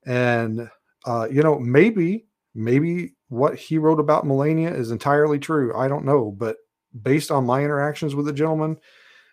and 0.06 0.68
uh, 1.06 1.28
you 1.30 1.42
know 1.42 1.58
maybe 1.58 2.26
maybe 2.54 3.14
what 3.28 3.56
he 3.56 3.78
wrote 3.78 4.00
about 4.00 4.26
Melania 4.26 4.72
is 4.72 4.90
entirely 4.90 5.38
true. 5.38 5.76
I 5.76 5.88
don't 5.88 6.04
know, 6.04 6.30
but 6.30 6.56
based 7.02 7.30
on 7.30 7.44
my 7.44 7.62
interactions 7.62 8.14
with 8.14 8.26
the 8.26 8.32
gentleman, 8.32 8.78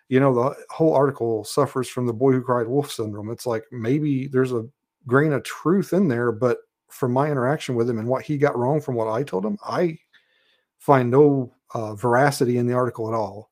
you 0.08 0.20
know, 0.20 0.34
the 0.34 0.54
whole 0.70 0.94
article 0.94 1.44
suffers 1.44 1.88
from 1.88 2.06
the 2.06 2.12
boy 2.12 2.32
who 2.32 2.42
cried 2.42 2.66
wolf 2.66 2.92
syndrome. 2.92 3.30
It's 3.30 3.46
like 3.46 3.64
maybe 3.72 4.26
there's 4.26 4.52
a 4.52 4.66
grain 5.06 5.32
of 5.32 5.42
truth 5.44 5.92
in 5.92 6.08
there, 6.08 6.32
but 6.32 6.58
from 6.88 7.12
my 7.12 7.30
interaction 7.30 7.74
with 7.74 7.88
him 7.88 7.98
and 7.98 8.08
what 8.08 8.24
he 8.24 8.38
got 8.38 8.56
wrong 8.56 8.80
from 8.80 8.94
what 8.94 9.08
I 9.08 9.22
told 9.22 9.44
him, 9.44 9.58
I 9.64 9.98
find 10.78 11.10
no 11.10 11.52
uh, 11.72 11.94
veracity 11.94 12.58
in 12.58 12.66
the 12.66 12.74
article 12.74 13.08
at 13.08 13.14
all. 13.14 13.50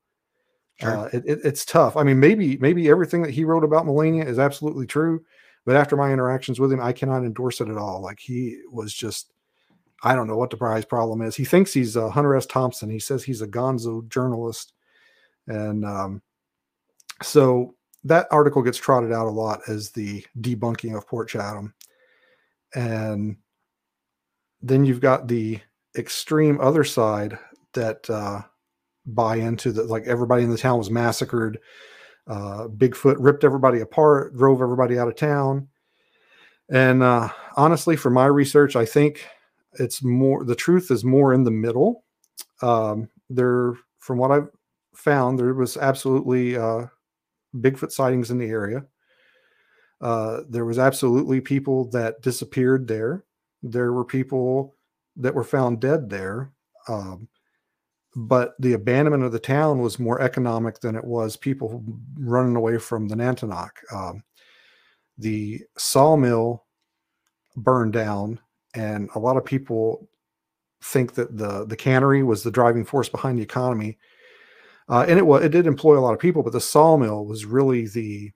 Sure. 0.79 0.97
Uh, 0.97 1.09
it, 1.13 1.23
it, 1.25 1.39
it's 1.43 1.65
tough. 1.65 1.95
I 1.95 2.03
mean, 2.03 2.19
maybe 2.19 2.57
maybe 2.57 2.89
everything 2.89 3.21
that 3.21 3.31
he 3.31 3.45
wrote 3.45 3.63
about 3.63 3.85
Melania 3.85 4.25
is 4.25 4.39
absolutely 4.39 4.87
true, 4.87 5.23
but 5.65 5.75
after 5.75 5.95
my 5.95 6.11
interactions 6.11 6.59
with 6.59 6.71
him, 6.71 6.81
I 6.81 6.93
cannot 6.93 7.23
endorse 7.23 7.61
it 7.61 7.69
at 7.69 7.77
all. 7.77 8.01
Like 8.01 8.19
he 8.19 8.59
was 8.71 8.93
just, 8.93 9.33
I 10.03 10.15
don't 10.15 10.27
know 10.27 10.37
what 10.37 10.49
the 10.49 10.57
prize 10.57 10.85
problem 10.85 11.21
is. 11.21 11.35
He 11.35 11.45
thinks 11.45 11.73
he's 11.73 11.95
uh, 11.95 12.09
Hunter 12.09 12.35
S. 12.35 12.45
Thompson. 12.45 12.89
He 12.89 12.99
says 12.99 13.23
he's 13.23 13.41
a 13.41 13.47
Gonzo 13.47 14.07
journalist, 14.09 14.73
and 15.47 15.85
um, 15.85 16.21
so 17.21 17.75
that 18.03 18.27
article 18.31 18.61
gets 18.61 18.77
trotted 18.77 19.13
out 19.13 19.27
a 19.27 19.29
lot 19.29 19.61
as 19.67 19.91
the 19.91 20.25
debunking 20.41 20.97
of 20.97 21.07
Port 21.07 21.29
Chatham. 21.29 21.73
And 22.75 23.37
then 24.61 24.83
you've 24.83 24.99
got 24.99 25.27
the 25.27 25.59
extreme 25.95 26.59
other 26.59 26.83
side 26.83 27.37
that 27.73 28.09
uh, 28.09 28.41
buy 29.05 29.37
into 29.37 29.71
that, 29.73 29.87
like 29.87 30.05
everybody 30.05 30.43
in 30.43 30.49
the 30.49 30.57
town 30.57 30.77
was 30.77 30.89
massacred. 30.89 31.59
Uh, 32.27 32.67
Bigfoot 32.67 33.17
ripped 33.19 33.43
everybody 33.43 33.81
apart, 33.81 34.35
drove 34.37 34.61
everybody 34.61 34.97
out 34.97 35.07
of 35.07 35.15
town. 35.15 35.67
And 36.69 37.03
uh, 37.03 37.29
honestly, 37.57 37.95
for 37.95 38.09
my 38.09 38.25
research, 38.25 38.75
I 38.75 38.85
think 38.85 39.27
it's 39.79 40.03
more 40.03 40.43
the 40.43 40.55
truth 40.55 40.91
is 40.91 41.03
more 41.03 41.33
in 41.33 41.43
the 41.43 41.51
middle. 41.51 42.05
Um, 42.61 43.09
there, 43.29 43.73
from 43.99 44.17
what 44.17 44.31
I've 44.31 44.49
found, 44.95 45.37
there 45.37 45.53
was 45.53 45.75
absolutely 45.75 46.55
uh, 46.55 46.85
Bigfoot 47.55 47.91
sightings 47.91 48.31
in 48.31 48.37
the 48.37 48.47
area. 48.47 48.85
Uh, 50.01 50.41
there 50.49 50.65
was 50.65 50.79
absolutely 50.79 51.41
people 51.41 51.89
that 51.91 52.21
disappeared 52.21 52.87
there. 52.87 53.23
There 53.61 53.93
were 53.93 54.05
people 54.05 54.75
that 55.15 55.33
were 55.33 55.43
found 55.43 55.79
dead 55.79 56.09
there. 56.09 56.51
Um, 56.87 57.27
but 58.15 58.53
the 58.59 58.73
abandonment 58.73 59.23
of 59.23 59.31
the 59.31 59.39
town 59.39 59.79
was 59.79 59.99
more 59.99 60.21
economic 60.21 60.79
than 60.79 60.95
it 60.95 61.03
was 61.03 61.35
people 61.35 61.83
running 62.19 62.55
away 62.55 62.77
from 62.77 63.07
the 63.07 63.15
Nantinaq. 63.15 63.71
Um, 63.91 64.23
the 65.17 65.61
sawmill 65.77 66.65
burned 67.55 67.93
down, 67.93 68.39
and 68.75 69.09
a 69.15 69.19
lot 69.19 69.37
of 69.37 69.45
people 69.45 70.07
think 70.83 71.13
that 71.15 71.37
the 71.37 71.65
the 71.65 71.75
cannery 71.75 72.23
was 72.23 72.43
the 72.43 72.51
driving 72.51 72.85
force 72.85 73.09
behind 73.09 73.39
the 73.39 73.43
economy. 73.43 73.97
Uh, 74.89 75.05
and 75.07 75.17
it 75.17 75.25
was 75.25 75.43
it 75.43 75.49
did 75.49 75.65
employ 75.65 75.97
a 75.97 76.01
lot 76.01 76.13
of 76.13 76.19
people, 76.19 76.43
but 76.43 76.53
the 76.53 76.61
sawmill 76.61 77.25
was 77.25 77.45
really 77.45 77.87
the 77.87 78.31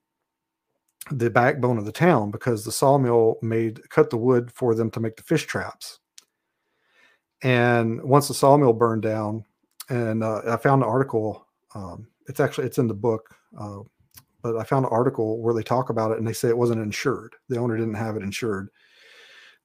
the 1.12 1.30
backbone 1.30 1.78
of 1.78 1.86
the 1.86 1.92
town 1.92 2.32
because 2.32 2.66
the 2.66 2.72
sawmill 2.72 3.38
made 3.42 3.88
cut 3.90 4.10
the 4.10 4.18
wood 4.18 4.52
for 4.54 4.76
them 4.76 4.90
to 4.92 5.00
make 5.00 5.16
the 5.16 5.24
fish 5.24 5.46
traps. 5.46 6.00
And 7.44 8.02
once 8.04 8.28
the 8.28 8.34
sawmill 8.34 8.74
burned 8.74 9.04
down, 9.04 9.46
and 9.90 10.24
uh, 10.24 10.42
I 10.48 10.58
found 10.58 10.84
an 10.84 10.90
article. 10.90 11.46
Um, 11.76 12.08
it's 12.28 12.40
actually 12.40 12.68
it's 12.68 12.78
in 12.78 12.88
the 12.88 12.94
book, 12.94 13.34
uh, 13.60 13.80
but 14.42 14.58
I 14.58 14.64
found 14.64 14.86
an 14.86 14.92
article 14.92 15.42
where 15.42 15.54
they 15.54 15.64
talk 15.64 15.90
about 15.90 16.12
it, 16.12 16.18
and 16.18 16.28
they 16.28 16.34
say 16.34 16.50
it 16.50 16.58
wasn't 16.58 16.82
insured. 16.82 17.36
The 17.50 17.58
owner 17.58 17.78
didn't 17.78 17.94
have 17.96 18.16
it 18.16 18.24
insured. 18.24 18.70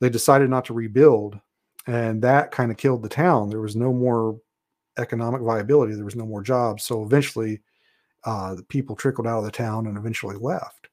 They 0.01 0.11
decided 0.11 0.51
not 0.51 0.64
to 0.66 0.75
rebuild, 0.75 1.39
and 1.87 2.23
that 2.23 2.51
kind 2.51 2.70
of 2.70 2.77
killed 2.77 3.03
the 3.03 3.09
town. 3.09 3.49
There 3.49 3.61
was 3.61 3.77
no 3.77 3.93
more 3.93 4.41
economic 4.99 5.43
viability. 5.43 5.95
There 5.95 6.05
was 6.05 6.16
no 6.16 6.27
more 6.27 6.43
jobs. 6.43 6.85
So 6.85 7.03
eventually, 7.03 7.61
uh, 8.25 8.55
the 8.55 8.64
people 8.64 8.95
trickled 8.95 9.27
out 9.27 9.39
of 9.39 9.45
the 9.45 9.51
town 9.51 9.87
and 9.87 9.97
eventually 9.97 10.37
left. 10.37 10.89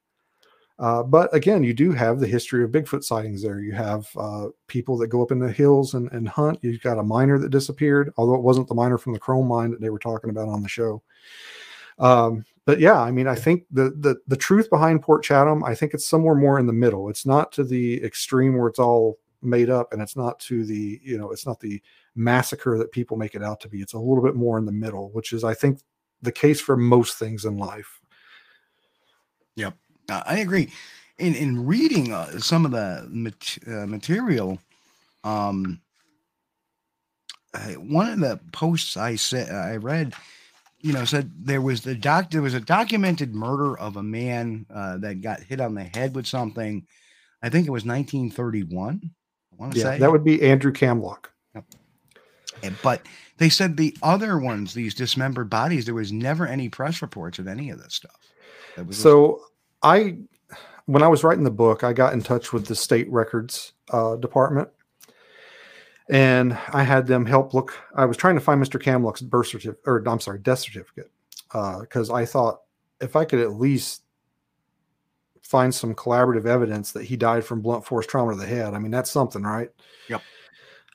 Uh, 0.79 1.03
but 1.03 1.33
again, 1.35 1.61
you 1.61 1.73
do 1.73 1.91
have 1.91 2.19
the 2.19 2.27
history 2.27 2.63
of 2.63 2.71
Bigfoot 2.71 3.03
sightings 3.03 3.43
there. 3.43 3.59
You 3.59 3.73
have 3.73 4.07
uh, 4.15 4.47
people 4.67 4.97
that 4.97 5.07
go 5.07 5.21
up 5.21 5.31
in 5.31 5.39
the 5.39 5.51
hills 5.51 5.93
and, 5.93 6.09
and, 6.13 6.27
hunt. 6.27 6.59
You've 6.61 6.81
got 6.81 6.97
a 6.97 7.03
miner 7.03 7.37
that 7.37 7.49
disappeared, 7.49 8.13
although 8.15 8.35
it 8.35 8.43
wasn't 8.43 8.69
the 8.69 8.75
miner 8.75 8.97
from 8.97 9.11
the 9.11 9.19
chrome 9.19 9.47
mine 9.47 9.71
that 9.71 9.81
they 9.81 9.89
were 9.89 9.99
talking 9.99 10.29
about 10.29 10.47
on 10.47 10.63
the 10.63 10.69
show. 10.69 11.03
Um, 11.99 12.45
but 12.65 12.79
yeah, 12.79 12.97
I 13.01 13.11
mean, 13.11 13.27
I 13.27 13.35
think 13.35 13.65
the, 13.71 13.89
the 13.89 14.15
the 14.27 14.37
truth 14.37 14.69
behind 14.69 15.01
Port 15.01 15.23
Chatham, 15.23 15.63
I 15.65 15.75
think 15.75 15.93
it's 15.93 16.07
somewhere 16.07 16.35
more 16.35 16.59
in 16.59 16.67
the 16.67 16.71
middle. 16.71 17.09
It's 17.09 17.25
not 17.25 17.51
to 17.53 17.63
the 17.63 18.01
extreme 18.03 18.55
where 18.57 18.69
it's 18.69 18.79
all 18.79 19.19
made 19.41 19.69
up, 19.69 19.91
and 19.91 20.01
it's 20.01 20.15
not 20.15 20.39
to 20.41 20.63
the 20.63 21.01
you 21.03 21.17
know, 21.17 21.31
it's 21.31 21.45
not 21.45 21.59
the 21.59 21.81
massacre 22.15 22.77
that 22.77 22.91
people 22.91 23.17
make 23.17 23.35
it 23.35 23.43
out 23.43 23.59
to 23.61 23.69
be. 23.69 23.81
It's 23.81 23.93
a 23.93 23.99
little 23.99 24.23
bit 24.23 24.35
more 24.35 24.57
in 24.57 24.65
the 24.65 24.71
middle, 24.71 25.09
which 25.11 25.33
is, 25.33 25.43
I 25.43 25.53
think, 25.55 25.79
the 26.21 26.31
case 26.31 26.61
for 26.61 26.77
most 26.77 27.17
things 27.17 27.43
in 27.43 27.57
life. 27.57 27.99
Yep. 29.55 29.73
Uh, 29.73 29.88
I 30.09 30.39
agree. 30.39 30.71
In 31.17 31.35
in 31.35 31.65
reading 31.65 32.13
uh, 32.13 32.39
some 32.39 32.65
of 32.65 32.71
the 32.71 33.05
mat- 33.09 33.57
uh, 33.67 33.85
material, 33.85 34.59
um, 35.23 35.81
I, 37.53 37.73
one 37.73 38.09
of 38.09 38.19
the 38.19 38.39
posts 38.51 38.95
I 38.95 39.15
said 39.15 39.49
I 39.49 39.75
read, 39.77 40.13
you 40.79 40.93
know, 40.93 41.03
said 41.05 41.31
there 41.37 41.61
was 41.61 41.81
the 41.81 41.95
doc 41.95 42.31
there 42.31 42.41
was 42.41 42.53
a 42.53 42.59
documented 42.59 43.33
murder 43.35 43.77
of 43.77 43.97
a 43.97 44.03
man 44.03 44.65
uh, 44.73 44.97
that 44.99 45.21
got 45.21 45.41
hit 45.41 45.59
on 45.59 45.73
the 45.75 45.83
head 45.83 46.15
with 46.15 46.27
something. 46.27 46.85
I 47.41 47.49
think 47.49 47.67
it 47.67 47.71
was 47.71 47.85
1931. 47.85 49.01
I 49.51 49.55
want 49.55 49.73
to 49.73 49.79
Yeah, 49.79 49.83
say 49.85 49.97
that 49.99 50.11
would 50.11 50.23
be 50.23 50.41
Andrew 50.41 50.71
Kamluck. 50.71 51.25
And- 52.61 52.75
But 52.83 53.01
they 53.37 53.49
said 53.49 53.77
the 53.77 53.95
other 54.03 54.37
ones, 54.37 54.73
these 54.73 54.93
dismembered 54.93 55.49
bodies, 55.49 55.85
there 55.85 55.93
was 55.95 56.11
never 56.11 56.45
any 56.45 56.67
press 56.67 57.01
reports 57.01 57.39
of 57.39 57.47
any 57.47 57.69
of 57.69 57.81
this 57.81 57.93
stuff. 57.95 58.19
That 58.75 58.85
was 58.85 58.97
just- 58.97 59.03
So 59.03 59.41
I, 59.81 60.17
when 60.85 61.03
I 61.03 61.07
was 61.07 61.23
writing 61.23 61.43
the 61.43 61.51
book, 61.51 61.83
I 61.83 61.93
got 61.93 62.13
in 62.13 62.21
touch 62.21 62.51
with 62.53 62.65
the 62.65 62.75
state 62.75 63.09
records 63.11 63.73
uh, 63.91 64.15
department, 64.15 64.69
and 66.09 66.57
I 66.73 66.83
had 66.83 67.07
them 67.07 67.25
help 67.25 67.53
look. 67.53 67.77
I 67.95 68.05
was 68.05 68.17
trying 68.17 68.35
to 68.35 68.41
find 68.41 68.61
Mr. 68.61 68.81
Kamluck's 68.81 69.21
birth 69.21 69.47
certificate, 69.47 69.81
or 69.85 70.03
I'm 70.07 70.19
sorry, 70.19 70.39
death 70.39 70.59
certificate, 70.59 71.11
because 71.51 72.09
I 72.09 72.25
thought 72.25 72.61
if 72.99 73.15
I 73.15 73.25
could 73.25 73.39
at 73.39 73.53
least 73.53 74.03
find 75.49 75.73
some 75.73 75.95
collaborative 75.95 76.45
evidence 76.45 76.91
that 76.91 77.05
he 77.05 77.17
died 77.17 77.43
from 77.43 77.59
blunt 77.59 77.83
force 77.83 78.05
trauma 78.05 78.33
to 78.33 78.37
the 78.37 78.45
head. 78.45 78.75
I 78.75 78.79
mean, 78.79 78.91
that's 78.91 79.09
something, 79.09 79.41
right? 79.41 79.69
Yep. 80.07 80.21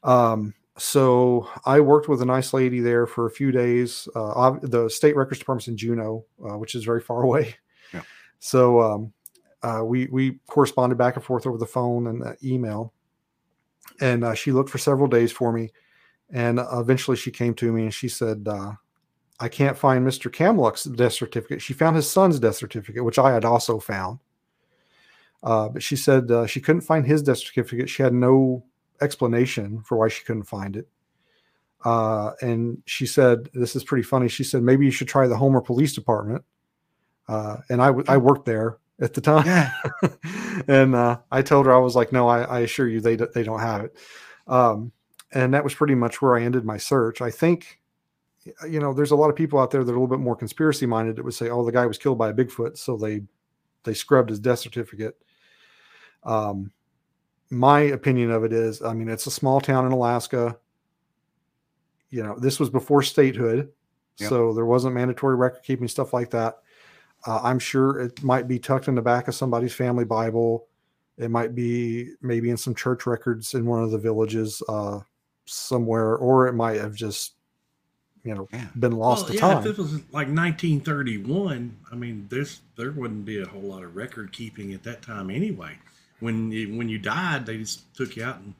Um, 0.04 0.54
so 0.78 1.48
I 1.64 1.80
worked 1.80 2.08
with 2.08 2.22
a 2.22 2.24
nice 2.24 2.52
lady 2.52 2.78
there 2.78 3.04
for 3.04 3.26
a 3.26 3.32
few 3.32 3.50
days. 3.50 4.08
Uh, 4.14 4.56
the 4.62 4.88
state 4.88 5.16
records 5.16 5.40
department's 5.40 5.66
in 5.66 5.76
Juneau, 5.76 6.24
uh, 6.40 6.56
which 6.56 6.76
is 6.76 6.84
very 6.84 7.00
far 7.00 7.22
away. 7.24 7.56
So 8.38 8.80
um, 8.80 9.12
uh, 9.62 9.82
we 9.84 10.06
we 10.06 10.38
corresponded 10.46 10.98
back 10.98 11.16
and 11.16 11.24
forth 11.24 11.46
over 11.46 11.58
the 11.58 11.66
phone 11.66 12.06
and 12.06 12.22
uh, 12.22 12.34
email, 12.42 12.92
and 14.00 14.22
uh, 14.22 14.34
she 14.34 14.52
looked 14.52 14.70
for 14.70 14.78
several 14.78 15.08
days 15.08 15.32
for 15.32 15.52
me, 15.52 15.70
and 16.30 16.60
uh, 16.60 16.66
eventually 16.72 17.16
she 17.16 17.30
came 17.30 17.54
to 17.54 17.72
me 17.72 17.84
and 17.84 17.94
she 17.94 18.08
said, 18.08 18.46
uh, 18.46 18.72
"I 19.40 19.48
can't 19.48 19.78
find 19.78 20.06
Mr. 20.06 20.30
Kamluck's 20.30 20.84
death 20.84 21.14
certificate." 21.14 21.62
She 21.62 21.72
found 21.72 21.96
his 21.96 22.10
son's 22.10 22.38
death 22.38 22.56
certificate, 22.56 23.04
which 23.04 23.18
I 23.18 23.32
had 23.32 23.44
also 23.44 23.78
found. 23.78 24.18
Uh, 25.42 25.68
but 25.68 25.82
she 25.82 25.96
said 25.96 26.30
she 26.48 26.60
couldn't 26.60 26.82
find 26.82 27.06
his 27.06 27.22
death 27.22 27.38
certificate. 27.38 27.88
She 27.88 28.02
had 28.02 28.14
no 28.14 28.64
explanation 29.00 29.82
for 29.82 29.96
why 29.98 30.08
she 30.08 30.24
couldn't 30.24 30.44
find 30.44 30.76
it. 30.76 30.88
Uh, 31.84 32.32
and 32.40 32.82
she 32.86 33.06
said, 33.06 33.50
"This 33.54 33.76
is 33.76 33.84
pretty 33.84 34.02
funny." 34.02 34.28
She 34.28 34.44
said, 34.44 34.62
"Maybe 34.62 34.84
you 34.84 34.90
should 34.90 35.08
try 35.08 35.26
the 35.26 35.36
Homer 35.36 35.60
Police 35.60 35.94
Department." 35.94 36.44
Uh, 37.28 37.56
and 37.70 37.80
I 37.82 37.90
worked 38.18 38.44
there 38.46 38.78
at 39.00 39.14
the 39.14 39.20
time, 39.20 39.46
yeah, 39.46 39.72
and 40.68 40.94
uh, 40.94 41.18
I 41.32 41.42
told 41.42 41.66
her 41.66 41.74
I 41.74 41.78
was 41.78 41.96
like, 41.96 42.12
"No, 42.12 42.28
I, 42.28 42.42
I 42.42 42.60
assure 42.60 42.88
you, 42.88 43.00
they 43.00 43.16
d- 43.16 43.24
they 43.34 43.42
don't 43.42 43.60
have 43.60 43.84
it." 43.84 43.96
Um, 44.46 44.92
and 45.32 45.52
that 45.54 45.64
was 45.64 45.74
pretty 45.74 45.94
much 45.94 46.20
where 46.22 46.36
I 46.36 46.42
ended 46.42 46.64
my 46.64 46.76
search. 46.76 47.20
I 47.20 47.30
think, 47.30 47.80
you 48.68 48.78
know, 48.78 48.92
there's 48.92 49.10
a 49.10 49.16
lot 49.16 49.30
of 49.30 49.36
people 49.36 49.58
out 49.58 49.70
there 49.70 49.82
that 49.82 49.90
are 49.90 49.96
a 49.96 49.98
little 50.00 50.16
bit 50.16 50.22
more 50.22 50.36
conspiracy 50.36 50.86
minded 50.86 51.16
that 51.16 51.24
would 51.24 51.34
say, 51.34 51.48
"Oh, 51.50 51.64
the 51.64 51.72
guy 51.72 51.86
was 51.86 51.98
killed 51.98 52.18
by 52.18 52.28
a 52.28 52.34
Bigfoot," 52.34 52.76
so 52.78 52.96
they 52.96 53.22
they 53.84 53.94
scrubbed 53.94 54.30
his 54.30 54.38
death 54.38 54.60
certificate. 54.60 55.16
Um, 56.22 56.70
my 57.50 57.80
opinion 57.80 58.30
of 58.30 58.44
it 58.44 58.52
is, 58.52 58.80
I 58.82 58.94
mean, 58.94 59.08
it's 59.08 59.26
a 59.26 59.30
small 59.30 59.60
town 59.60 59.86
in 59.86 59.92
Alaska. 59.92 60.56
You 62.10 62.22
know, 62.22 62.38
this 62.38 62.60
was 62.60 62.70
before 62.70 63.02
statehood, 63.02 63.70
Yep. 64.18 64.28
so 64.28 64.52
there 64.54 64.64
wasn't 64.66 64.94
mandatory 64.94 65.34
record 65.36 65.62
keeping 65.64 65.88
stuff 65.88 66.12
like 66.12 66.30
that. 66.30 66.58
Uh, 67.26 67.40
I'm 67.42 67.58
sure 67.58 68.00
it 68.00 68.22
might 68.22 68.46
be 68.48 68.58
tucked 68.58 68.88
in 68.88 68.94
the 68.94 69.02
back 69.02 69.28
of 69.28 69.34
somebody's 69.34 69.74
family 69.74 70.04
Bible. 70.04 70.66
It 71.16 71.30
might 71.30 71.54
be 71.54 72.10
maybe 72.20 72.50
in 72.50 72.56
some 72.56 72.74
church 72.74 73.06
records 73.06 73.54
in 73.54 73.64
one 73.66 73.82
of 73.82 73.90
the 73.90 73.98
villages 73.98 74.62
uh, 74.68 75.00
somewhere, 75.46 76.16
or 76.16 76.48
it 76.48 76.54
might 76.54 76.80
have 76.80 76.94
just, 76.94 77.34
you 78.24 78.34
know, 78.34 78.48
Yeah. 78.52 78.66
been 78.78 78.92
lost 78.92 79.24
well, 79.26 79.32
to 79.32 79.34
yeah, 79.34 79.54
time. 79.54 79.66
if 79.66 79.78
it 79.78 79.78
was 79.78 79.92
like 80.10 80.28
1931, 80.28 81.76
I 81.90 81.94
mean, 81.94 82.26
there's 82.30 82.60
there 82.76 82.90
wouldn't 82.92 83.24
be 83.24 83.40
a 83.40 83.46
whole 83.46 83.62
lot 83.62 83.84
of 83.84 83.94
record 83.96 84.32
keeping 84.32 84.74
at 84.74 84.82
that 84.82 85.02
time 85.02 85.30
anyway. 85.30 85.78
When 86.20 86.50
you 86.50 86.76
when 86.76 86.88
you 86.88 86.98
died, 86.98 87.46
they 87.46 87.58
just 87.58 87.94
took 87.94 88.16
you 88.16 88.24
out 88.24 88.38
and 88.40 88.54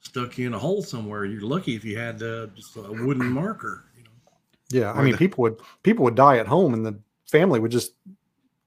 stuck 0.00 0.38
you 0.38 0.46
in 0.46 0.54
a 0.54 0.58
hole 0.58 0.82
somewhere. 0.82 1.24
You're 1.24 1.42
lucky 1.42 1.74
if 1.76 1.84
you 1.84 1.98
had 1.98 2.22
uh, 2.22 2.46
just 2.56 2.76
a 2.76 2.82
wooden 2.82 3.30
marker. 3.30 3.84
You 3.96 4.04
know, 4.04 4.10
Yeah, 4.70 4.92
I 4.92 5.02
mean, 5.02 5.16
people 5.16 5.42
would 5.42 5.60
people 5.82 6.04
would 6.04 6.14
die 6.14 6.38
at 6.38 6.46
home, 6.46 6.74
and 6.74 6.86
the 6.86 6.98
family 7.30 7.60
would 7.60 7.70
just 7.70 7.92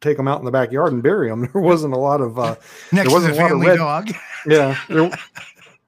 take 0.01 0.17
them 0.17 0.27
out 0.27 0.39
in 0.39 0.45
the 0.45 0.51
backyard 0.51 0.93
and 0.93 1.03
bury 1.03 1.29
them. 1.29 1.41
There 1.53 1.61
wasn't 1.61 1.93
a 1.93 1.97
lot 1.99 2.21
of 2.21 2.39
uh, 2.39 2.55
next 2.91 3.09
to 3.09 3.13
wasn't 3.13 3.37
a 3.37 3.41
lot 3.41 3.51
of 3.51 3.59
red- 3.61 3.77
dog. 3.77 4.11
yeah, 4.47 4.77
there 4.89 5.11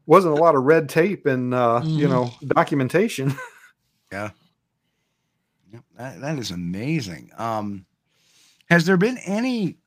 wasn't 0.06 0.38
a 0.38 0.42
lot 0.42 0.56
of 0.56 0.64
red 0.64 0.90
tape 0.90 1.26
and 1.26 1.54
uh, 1.54 1.82
you 1.84 2.08
Mhm. 2.08 2.10
know 2.12 2.32
documentation. 2.48 3.36
Yep, 4.12 5.84
that, 5.98 6.22
that 6.22 6.38
is 6.40 6.52
amazing. 6.52 7.32
Um, 7.38 7.86
has 8.70 8.86
there 8.86 8.98
been 8.98 9.18
any 9.26 9.78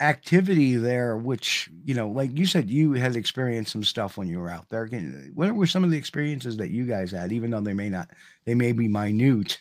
activity 0.00 0.76
there 0.76 1.16
which, 1.16 1.70
you 1.84 1.94
know, 1.94 2.08
like 2.08 2.36
you 2.36 2.46
said, 2.46 2.68
you 2.70 2.92
had 2.94 3.14
experienced 3.16 3.72
some 3.72 3.84
stuff 3.84 4.16
when 4.16 4.26
you 4.28 4.38
were 4.40 4.50
out 4.50 4.68
there? 4.68 4.86
What 5.34 5.54
were 5.54 5.66
some 5.66 5.84
of 5.84 5.90
the 5.90 5.96
experiences 5.96 6.56
that 6.56 6.70
you 6.70 6.84
guys 6.84 7.12
had, 7.12 7.32
even 7.32 7.50
though 7.50 7.60
they 7.60 7.74
may 7.74 7.88
not, 7.88 8.10
they 8.44 8.54
may 8.54 8.72
be 8.72 8.88
minute? 8.88 9.58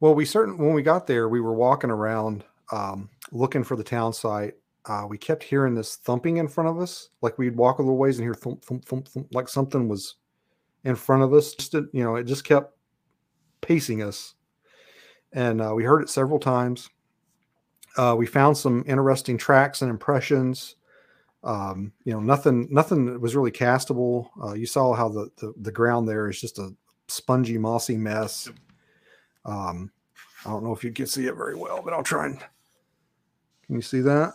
Well, 0.00 0.14
we 0.14 0.24
certain 0.24 0.58
when 0.58 0.74
we 0.74 0.82
got 0.82 1.06
there, 1.06 1.28
we 1.28 1.40
were 1.40 1.54
walking 1.54 1.90
around 1.90 2.44
um, 2.72 3.08
looking 3.32 3.64
for 3.64 3.76
the 3.76 3.84
town 3.84 4.12
site. 4.12 4.54
Uh, 4.86 5.06
we 5.08 5.18
kept 5.18 5.42
hearing 5.42 5.74
this 5.74 5.96
thumping 5.96 6.38
in 6.38 6.48
front 6.48 6.68
of 6.68 6.78
us, 6.78 7.10
like 7.20 7.36
we'd 7.38 7.56
walk 7.56 7.78
a 7.78 7.82
little 7.82 7.98
ways 7.98 8.18
and 8.18 8.24
hear 8.24 8.34
thump, 8.34 8.64
thump, 8.64 8.84
thump, 8.84 9.08
thump, 9.08 9.26
like 9.32 9.48
something 9.48 9.88
was 9.88 10.16
in 10.84 10.96
front 10.96 11.22
of 11.22 11.34
us. 11.34 11.54
Just 11.54 11.74
you 11.74 12.02
know, 12.02 12.16
it 12.16 12.24
just 12.24 12.44
kept 12.44 12.74
pacing 13.60 14.02
us, 14.02 14.34
and 15.32 15.60
uh, 15.60 15.72
we 15.74 15.84
heard 15.84 16.02
it 16.02 16.08
several 16.08 16.38
times. 16.38 16.88
Uh, 17.96 18.14
we 18.16 18.26
found 18.26 18.56
some 18.56 18.84
interesting 18.86 19.36
tracks 19.36 19.82
and 19.82 19.90
impressions. 19.90 20.76
Um, 21.42 21.92
you 22.04 22.12
know, 22.12 22.20
nothing, 22.20 22.68
nothing 22.70 23.20
was 23.20 23.34
really 23.34 23.50
castable. 23.50 24.28
Uh, 24.42 24.52
you 24.52 24.66
saw 24.66 24.92
how 24.92 25.08
the, 25.08 25.30
the 25.38 25.52
the 25.60 25.72
ground 25.72 26.08
there 26.08 26.28
is 26.28 26.40
just 26.40 26.58
a 26.58 26.70
spongy, 27.08 27.58
mossy 27.58 27.96
mess. 27.96 28.48
Um, 29.44 29.90
I 30.44 30.50
don't 30.50 30.64
know 30.64 30.72
if 30.72 30.82
you 30.84 30.92
can 30.92 31.06
see 31.06 31.26
it 31.26 31.34
very 31.34 31.54
well, 31.56 31.80
but 31.82 31.92
I'll 31.92 32.02
try 32.02 32.26
and. 32.26 32.38
Can 33.66 33.76
you 33.76 33.82
see 33.82 34.00
that? 34.00 34.32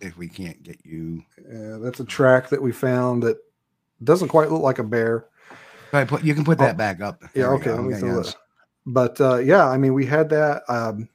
If 0.00 0.16
we 0.16 0.28
can't 0.28 0.62
get 0.62 0.78
you, 0.84 1.22
Yeah, 1.46 1.76
that's 1.78 2.00
a 2.00 2.04
track 2.04 2.48
that 2.48 2.62
we 2.62 2.72
found 2.72 3.22
that 3.24 3.36
doesn't 4.02 4.28
quite 4.28 4.50
look 4.50 4.62
like 4.62 4.78
a 4.78 4.82
bear. 4.84 5.26
Right, 5.92 6.08
put 6.08 6.24
you 6.24 6.34
can 6.34 6.44
put 6.44 6.58
Oh, 6.60 6.64
that 6.64 6.76
back 6.78 7.00
up. 7.02 7.20
Yeah, 7.22 7.28
There 7.34 7.50
we 7.50 7.56
okay. 7.60 7.70
Let 7.72 7.84
me 7.84 7.94
throw 7.94 8.16
yes. 8.16 8.26
that. 8.32 8.36
But 8.86 9.20
uh, 9.20 9.36
yeah, 9.38 9.66
I 9.66 9.76
mean, 9.76 9.92
we 9.92 10.06
had 10.06 10.30
that. 10.30 10.62
Um, 10.70 11.08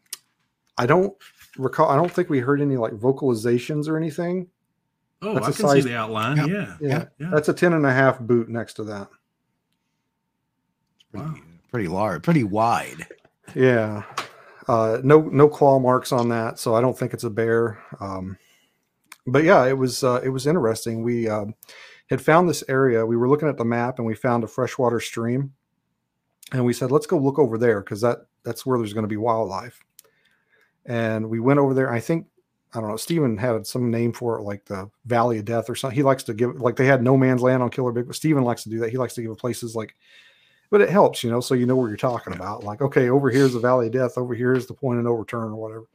I 0.77 0.85
don't 0.85 1.13
recall. 1.57 1.89
I 1.89 1.95
don't 1.95 2.11
think 2.11 2.29
we 2.29 2.39
heard 2.39 2.61
any 2.61 2.77
like 2.77 2.93
vocalizations 2.93 3.87
or 3.87 3.97
anything. 3.97 4.47
Oh, 5.23 5.33
That's 5.35 5.45
I 5.47 5.49
a 5.49 5.53
can 5.53 5.61
size- 5.67 5.83
see 5.83 5.89
the 5.89 5.95
outline. 5.97 6.37
Yep. 6.37 6.47
Yeah. 6.49 6.75
Yeah, 6.81 7.05
Yeah. 7.17 7.29
that's 7.33 7.49
a 7.49 7.53
10 7.53 7.73
and 7.73 7.85
a 7.87 7.93
half 7.93 8.19
boot 8.19 8.49
next 8.49 8.73
to 8.75 8.83
that. 8.83 9.07
Pretty, 11.11 11.25
Wow. 11.25 11.35
Pretty 11.74 11.88
large, 11.88 12.21
pretty 12.21 12.43
wide. 12.43 13.07
Yeah. 13.55 14.03
Uh, 14.67 14.99
no, 15.03 15.21
no 15.24 15.49
claw 15.49 15.80
marks 15.80 16.11
on 16.11 16.30
that, 16.30 16.59
so 16.59 16.76
I 16.76 16.82
don't 16.82 16.97
think 16.97 17.15
it's 17.15 17.24
a 17.24 17.32
bear. 17.32 17.80
Um, 17.99 18.38
but 19.26 19.43
yeah, 19.43 19.65
it 19.65 19.76
was 19.76 20.03
uh, 20.03 20.21
it 20.24 20.30
was 20.30 20.45
interesting. 20.45 21.01
We 21.01 21.28
um, 21.28 21.55
had 22.11 22.21
found 22.21 22.47
this 22.47 22.63
area. 22.69 23.05
We 23.05 23.17
were 23.17 23.28
looking 23.28 23.49
at 23.49 23.57
the 23.57 23.65
map, 23.65 23.97
and 23.97 24.05
we 24.05 24.13
found 24.13 24.43
a 24.43 24.47
freshwater 24.47 24.99
stream, 24.99 25.53
and 26.51 26.63
we 26.63 26.74
said, 26.74 26.91
"Let's 26.91 27.07
go 27.07 27.17
look 27.17 27.39
over 27.39 27.57
there 27.57 27.82
because 27.82 28.01
that 28.01 28.19
that's 28.43 28.67
where 28.67 28.78
there's 28.78 28.93
going 28.93 29.05
to 29.05 29.09
be 29.09 29.17
wildlife." 29.17 29.80
And 30.86 31.28
we 31.28 31.39
went 31.39 31.59
over 31.59 31.74
there. 31.74 31.91
I 31.91 31.99
think 31.99 32.28
I 32.76 32.82
don't 32.82 32.89
know. 32.89 32.97
Steven 32.97 33.36
had 33.36 33.65
some 33.65 33.89
name 33.89 34.13
for 34.13 34.38
it, 34.38 34.43
like 34.43 34.65
the 34.65 34.91
Valley 35.05 35.39
of 35.39 35.45
Death 35.45 35.71
or 35.71 35.76
something. 35.76 35.95
He 35.95 36.03
likes 36.03 36.24
to 36.26 36.36
give 36.36 36.61
like 36.61 36.76
they 36.76 36.86
had 36.86 37.01
no 37.01 37.17
man's 37.17 37.41
land 37.41 37.63
on 37.63 37.71
Killer 37.71 37.91
Big, 37.91 38.05
but 38.05 38.15
Steven 38.15 38.43
likes 38.43 38.61
to 38.63 38.69
do 38.69 38.80
that. 38.80 38.91
He 38.91 38.97
likes 38.97 39.15
to 39.15 39.24
give 39.24 39.36
places 39.38 39.76
like 39.76 39.95
but 40.74 40.82
it 40.82 40.89
helps, 40.89 41.24
you 41.24 41.30
know, 41.30 41.39
so 41.39 41.53
you 41.53 41.67
know 41.67 41.76
what 41.76 41.86
you're 41.86 41.97
talking 41.97 42.34
about. 42.34 42.63
Like, 42.63 42.82
okay, 42.82 43.07
over 43.07 43.30
here's 43.30 43.53
the 43.53 43.59
Valley 43.59 43.86
of 43.86 43.93
Death, 43.93 44.17
over 44.17 44.34
here 44.34 44.55
is 44.55 44.65
the 44.65 44.74
point 44.74 44.97
of 44.97 45.05
no 45.05 45.11
return 45.11 45.51
or 45.51 45.55
whatever. 45.55 45.86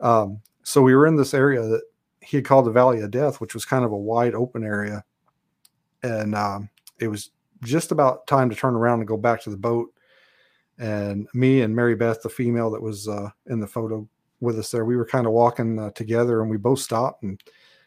Um, 0.00 0.42
so 0.62 0.82
we 0.82 0.94
were 0.94 1.06
in 1.06 1.16
this 1.16 1.32
area 1.32 1.62
that 1.62 1.80
he 2.20 2.36
had 2.36 2.44
called 2.44 2.66
the 2.66 2.70
Valley 2.70 3.00
of 3.00 3.10
Death, 3.10 3.40
which 3.40 3.54
was 3.54 3.64
kind 3.64 3.86
of 3.86 3.92
a 3.92 3.96
wide 3.96 4.34
open 4.34 4.62
area, 4.62 5.02
and 6.02 6.34
um, 6.34 6.68
it 7.00 7.08
was 7.08 7.30
just 7.62 7.90
about 7.90 8.26
time 8.26 8.50
to 8.50 8.54
turn 8.54 8.74
around 8.74 8.98
and 8.98 9.08
go 9.08 9.16
back 9.16 9.40
to 9.44 9.50
the 9.50 9.56
boat. 9.56 9.88
And 10.78 11.26
me 11.32 11.62
and 11.62 11.74
Mary 11.74 11.94
Beth, 11.94 12.20
the 12.20 12.28
female 12.28 12.70
that 12.72 12.82
was 12.82 13.08
uh, 13.08 13.30
in 13.46 13.58
the 13.58 13.66
photo 13.66 14.06
with 14.40 14.58
us 14.58 14.70
there, 14.70 14.84
we 14.84 14.96
were 14.96 15.06
kind 15.06 15.26
of 15.26 15.32
walking 15.32 15.78
uh, 15.78 15.92
together, 15.92 16.42
and 16.42 16.50
we 16.50 16.58
both 16.58 16.80
stopped. 16.80 17.22
And 17.22 17.42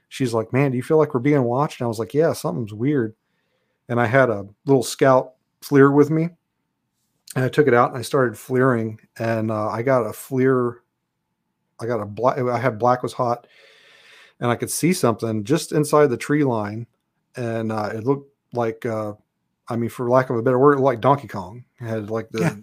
she's 0.09 0.33
like, 0.33 0.51
"Man, 0.51 0.71
do 0.71 0.77
you 0.77 0.83
feel 0.83 0.97
like 0.97 1.13
we're 1.13 1.19
being 1.19 1.43
watched?" 1.43 1.79
And 1.79 1.85
I 1.85 1.89
was 1.89 1.99
like, 1.99 2.15
"Yeah, 2.15 2.33
something's 2.33 2.73
weird." 2.73 3.13
And 3.87 4.01
I 4.01 4.07
had 4.07 4.31
a 4.31 4.47
little 4.65 4.81
scout 4.81 5.33
FLIR 5.63 5.93
with 5.93 6.09
me. 6.09 6.29
And 7.35 7.45
I 7.45 7.49
took 7.49 7.67
it 7.67 7.73
out 7.73 7.89
and 7.89 7.97
I 7.97 8.01
started 8.01 8.33
FLIRing 8.35 8.99
and 9.17 9.51
uh, 9.51 9.69
I 9.69 9.83
got 9.83 10.01
a 10.05 10.09
FLIR. 10.09 10.77
I 11.79 11.85
got 11.85 12.01
a 12.01 12.05
black, 12.05 12.37
I 12.37 12.59
had 12.59 12.77
black 12.77 13.01
was 13.03 13.13
hot 13.13 13.47
and 14.39 14.51
I 14.51 14.55
could 14.55 14.69
see 14.69 14.93
something 14.93 15.43
just 15.43 15.71
inside 15.71 16.07
the 16.07 16.17
tree 16.17 16.43
line. 16.43 16.87
And 17.35 17.71
uh, 17.71 17.91
it 17.93 18.03
looked 18.03 18.29
like, 18.53 18.85
uh, 18.85 19.13
I 19.67 19.77
mean, 19.77 19.89
for 19.89 20.09
lack 20.09 20.29
of 20.29 20.35
a 20.35 20.41
better 20.41 20.59
word, 20.59 20.79
like 20.79 20.99
Donkey 20.99 21.27
Kong 21.29 21.63
It 21.79 21.85
had 21.85 22.09
like 22.09 22.29
the 22.31 22.39
Yeah. 22.41 22.55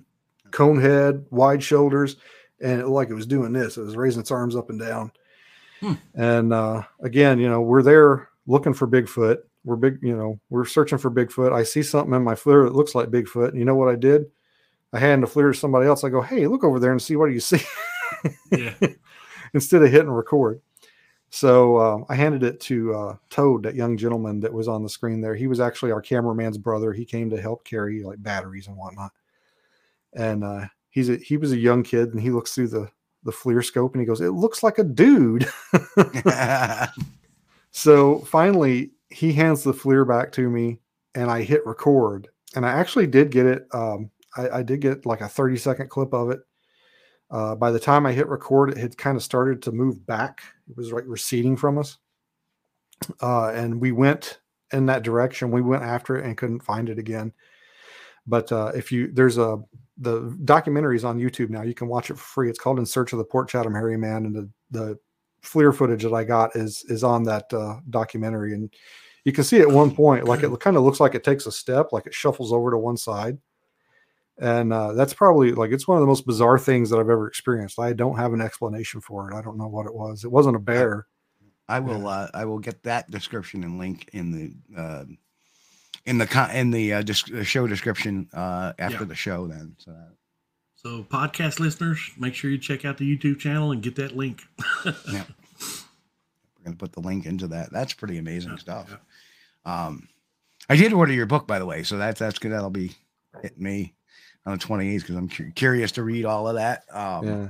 cone 0.50 0.80
head, 0.80 1.24
wide 1.30 1.62
shoulders, 1.62 2.16
and 2.60 2.72
it 2.80 2.84
looked 2.84 2.94
like 2.94 3.08
it 3.10 3.14
was 3.14 3.26
doing 3.26 3.52
this. 3.52 3.78
It 3.78 3.82
was 3.82 3.96
raising 3.96 4.20
its 4.20 4.30
arms 4.30 4.54
up 4.54 4.68
and 4.68 4.78
down. 4.78 5.12
Hmm. 5.80 5.94
And 6.14 6.52
uh, 6.52 6.82
again, 7.00 7.38
you 7.38 7.48
know, 7.48 7.62
we're 7.62 7.82
there 7.82 8.28
looking 8.46 8.74
for 8.74 8.86
Bigfoot. 8.86 9.38
We're 9.64 9.76
big, 9.76 9.98
you 10.02 10.16
know, 10.16 10.40
we're 10.50 10.64
searching 10.64 10.98
for 10.98 11.10
Bigfoot. 11.10 11.52
I 11.52 11.62
see 11.62 11.82
something 11.82 12.14
in 12.14 12.22
my 12.22 12.34
FLIR 12.34 12.64
that 12.64 12.74
looks 12.74 12.94
like 12.94 13.10
Bigfoot. 13.10 13.48
And 13.48 13.58
you 13.58 13.64
know 13.64 13.74
what 13.74 13.88
I 13.88 13.96
did? 13.96 14.26
I 14.92 14.98
hand 14.98 15.22
the 15.22 15.26
FLIR 15.26 15.52
to 15.52 15.58
somebody 15.58 15.86
else. 15.86 16.04
I 16.04 16.08
go, 16.08 16.22
hey, 16.22 16.46
look 16.46 16.64
over 16.64 16.78
there 16.80 16.92
and 16.92 17.02
see 17.02 17.16
what 17.16 17.26
do 17.26 17.32
you 17.32 17.40
see 17.40 17.60
Yeah. 18.52 18.74
instead 19.54 19.82
of 19.82 19.90
hitting 19.90 20.10
record. 20.10 20.60
So 21.30 21.78
um, 21.78 22.06
I 22.08 22.14
handed 22.14 22.42
it 22.42 22.58
to 22.60 22.94
uh, 22.94 23.16
Toad, 23.28 23.64
that 23.64 23.74
young 23.74 23.98
gentleman 23.98 24.40
that 24.40 24.52
was 24.52 24.68
on 24.68 24.82
the 24.82 24.88
screen 24.88 25.20
there. 25.20 25.34
He 25.34 25.46
was 25.46 25.60
actually 25.60 25.92
our 25.92 26.00
cameraman's 26.00 26.56
brother. 26.56 26.92
He 26.92 27.04
came 27.04 27.28
to 27.30 27.40
help 27.40 27.64
carry 27.64 28.02
like 28.02 28.22
batteries 28.22 28.66
and 28.66 28.76
whatnot. 28.76 29.12
And 30.14 30.42
uh, 30.42 30.66
he's 30.88 31.10
a, 31.10 31.16
he 31.16 31.36
was 31.36 31.52
a 31.52 31.58
young 31.58 31.82
kid, 31.82 32.14
and 32.14 32.20
he 32.20 32.30
looks 32.30 32.54
through 32.54 32.68
the 32.68 32.90
the 33.24 33.32
FLIR 33.32 33.62
scope 33.62 33.92
and 33.92 34.00
he 34.00 34.06
goes, 34.06 34.22
"It 34.22 34.30
looks 34.30 34.62
like 34.62 34.78
a 34.78 34.84
dude." 34.84 35.46
So 37.70 38.20
finally, 38.20 38.90
he 39.10 39.32
hands 39.32 39.62
the 39.62 39.72
FLIR 39.72 40.06
back 40.06 40.32
to 40.32 40.48
me, 40.48 40.78
and 41.14 41.30
I 41.30 41.42
hit 41.42 41.66
record. 41.66 42.28
And 42.54 42.64
I 42.64 42.70
actually 42.70 43.06
did 43.06 43.30
get 43.30 43.46
it. 43.46 43.66
Um, 43.72 44.10
I, 44.36 44.58
I 44.58 44.62
did 44.62 44.80
get 44.80 45.06
like 45.06 45.20
a 45.20 45.28
30 45.28 45.56
second 45.56 45.90
clip 45.90 46.12
of 46.12 46.30
it. 46.30 46.40
Uh, 47.30 47.54
by 47.54 47.70
the 47.70 47.80
time 47.80 48.06
I 48.06 48.12
hit 48.12 48.28
record, 48.28 48.70
it 48.70 48.78
had 48.78 48.96
kind 48.96 49.16
of 49.16 49.22
started 49.22 49.62
to 49.62 49.72
move 49.72 50.06
back. 50.06 50.40
It 50.68 50.76
was 50.76 50.92
like 50.92 51.04
receding 51.06 51.56
from 51.56 51.78
us. 51.78 51.98
Uh, 53.20 53.48
and 53.48 53.80
we 53.80 53.92
went 53.92 54.40
in 54.72 54.86
that 54.86 55.02
direction. 55.02 55.50
We 55.50 55.60
went 55.60 55.82
after 55.82 56.16
it 56.16 56.24
and 56.24 56.36
couldn't 56.36 56.62
find 56.62 56.88
it 56.88 56.98
again. 56.98 57.32
But 58.26 58.50
uh, 58.50 58.72
if 58.74 58.90
you, 58.90 59.10
there's 59.12 59.38
a, 59.38 59.58
the 59.98 60.36
documentary 60.44 60.96
is 60.96 61.04
on 61.04 61.18
YouTube 61.18 61.50
now. 61.50 61.62
You 61.62 61.74
can 61.74 61.88
watch 61.88 62.10
it 62.10 62.18
for 62.18 62.24
free. 62.24 62.50
It's 62.50 62.58
called 62.58 62.78
In 62.78 62.86
Search 62.86 63.12
of 63.12 63.18
the 63.18 63.24
Port 63.24 63.48
Chatham 63.48 63.74
Hairy 63.74 63.96
Man. 63.96 64.26
And 64.26 64.34
the, 64.34 64.50
the 64.70 64.98
FLIR 65.42 65.74
footage 65.74 66.02
that 66.02 66.12
I 66.14 66.24
got 66.24 66.56
is 66.56 66.84
is 66.88 67.04
on 67.04 67.22
that 67.24 67.52
uh, 67.52 67.76
documentary, 67.90 68.54
and 68.54 68.72
you 69.24 69.32
can 69.32 69.44
see 69.44 69.60
at 69.60 69.68
one 69.68 69.94
point, 69.94 70.24
like 70.24 70.42
it 70.42 70.60
kind 70.60 70.76
of 70.76 70.82
looks 70.82 71.00
like 71.00 71.14
it 71.14 71.24
takes 71.24 71.46
a 71.46 71.52
step, 71.52 71.92
like 71.92 72.06
it 72.06 72.14
shuffles 72.14 72.52
over 72.52 72.70
to 72.70 72.78
one 72.78 72.96
side, 72.96 73.38
and 74.38 74.72
uh, 74.72 74.92
that's 74.94 75.14
probably 75.14 75.52
like 75.52 75.70
it's 75.70 75.86
one 75.88 75.96
of 75.96 76.02
the 76.02 76.06
most 76.06 76.26
bizarre 76.26 76.58
things 76.58 76.90
that 76.90 76.98
I've 76.98 77.10
ever 77.10 77.26
experienced. 77.28 77.78
I 77.78 77.92
don't 77.92 78.16
have 78.16 78.32
an 78.32 78.40
explanation 78.40 79.00
for 79.00 79.30
it. 79.30 79.34
I 79.36 79.42
don't 79.42 79.58
know 79.58 79.68
what 79.68 79.86
it 79.86 79.94
was. 79.94 80.24
It 80.24 80.30
wasn't 80.30 80.56
a 80.56 80.60
bear. 80.60 81.06
I 81.68 81.80
will. 81.80 82.06
Uh, 82.08 82.28
I 82.32 82.44
will 82.46 82.58
get 82.58 82.82
that 82.84 83.10
description 83.10 83.62
and 83.64 83.78
link 83.78 84.08
in 84.12 84.32
the 84.32 84.80
uh, 84.80 85.04
in 86.06 86.18
the 86.18 86.50
in 86.54 86.70
the 86.70 86.94
uh, 86.94 87.02
uh, 87.02 87.42
show 87.42 87.66
description 87.66 88.28
uh, 88.32 88.72
after 88.78 89.00
Yeah. 89.00 89.04
the 89.04 89.14
show. 89.14 89.46
Then, 89.46 89.74
so 89.78 89.90
that- 89.92 90.14
So, 90.80 91.02
podcast 91.02 91.58
listeners, 91.58 91.98
make 92.18 92.34
sure 92.34 92.50
you 92.52 92.58
check 92.58 92.84
out 92.84 92.98
the 92.98 93.16
YouTube 93.16 93.40
channel 93.40 93.72
and 93.72 93.82
get 93.82 93.96
that 93.96 94.16
link. 94.16 94.42
yeah, 94.86 95.24
we're 95.24 96.64
gonna 96.64 96.76
put 96.76 96.92
the 96.92 97.00
link 97.00 97.26
into 97.26 97.48
that. 97.48 97.72
That's 97.72 97.92
pretty 97.92 98.16
amazing 98.18 98.52
Yeah, 98.52 98.58
stuff. 98.58 98.96
Um, 99.64 100.08
I 100.70 100.76
did 100.76 100.92
order 100.92 101.12
your 101.12 101.26
book, 101.26 101.48
by 101.48 101.58
the 101.58 101.66
way, 101.66 101.82
so 101.82 101.98
that's 101.98 102.20
that's 102.20 102.38
good. 102.38 102.52
That'll 102.52 102.70
be 102.70 102.92
hitting 103.42 103.60
me 103.62 103.94
on 104.46 104.52
the 104.52 104.58
twenty 104.58 104.94
eighth 104.94 105.02
because 105.02 105.16
I'm 105.16 105.28
cu- 105.28 105.50
curious 105.50 105.90
to 105.92 106.04
read 106.04 106.24
all 106.24 106.46
of 106.48 106.54
that. 106.54 106.84
Um, 106.92 107.26
yeah. 107.26 107.48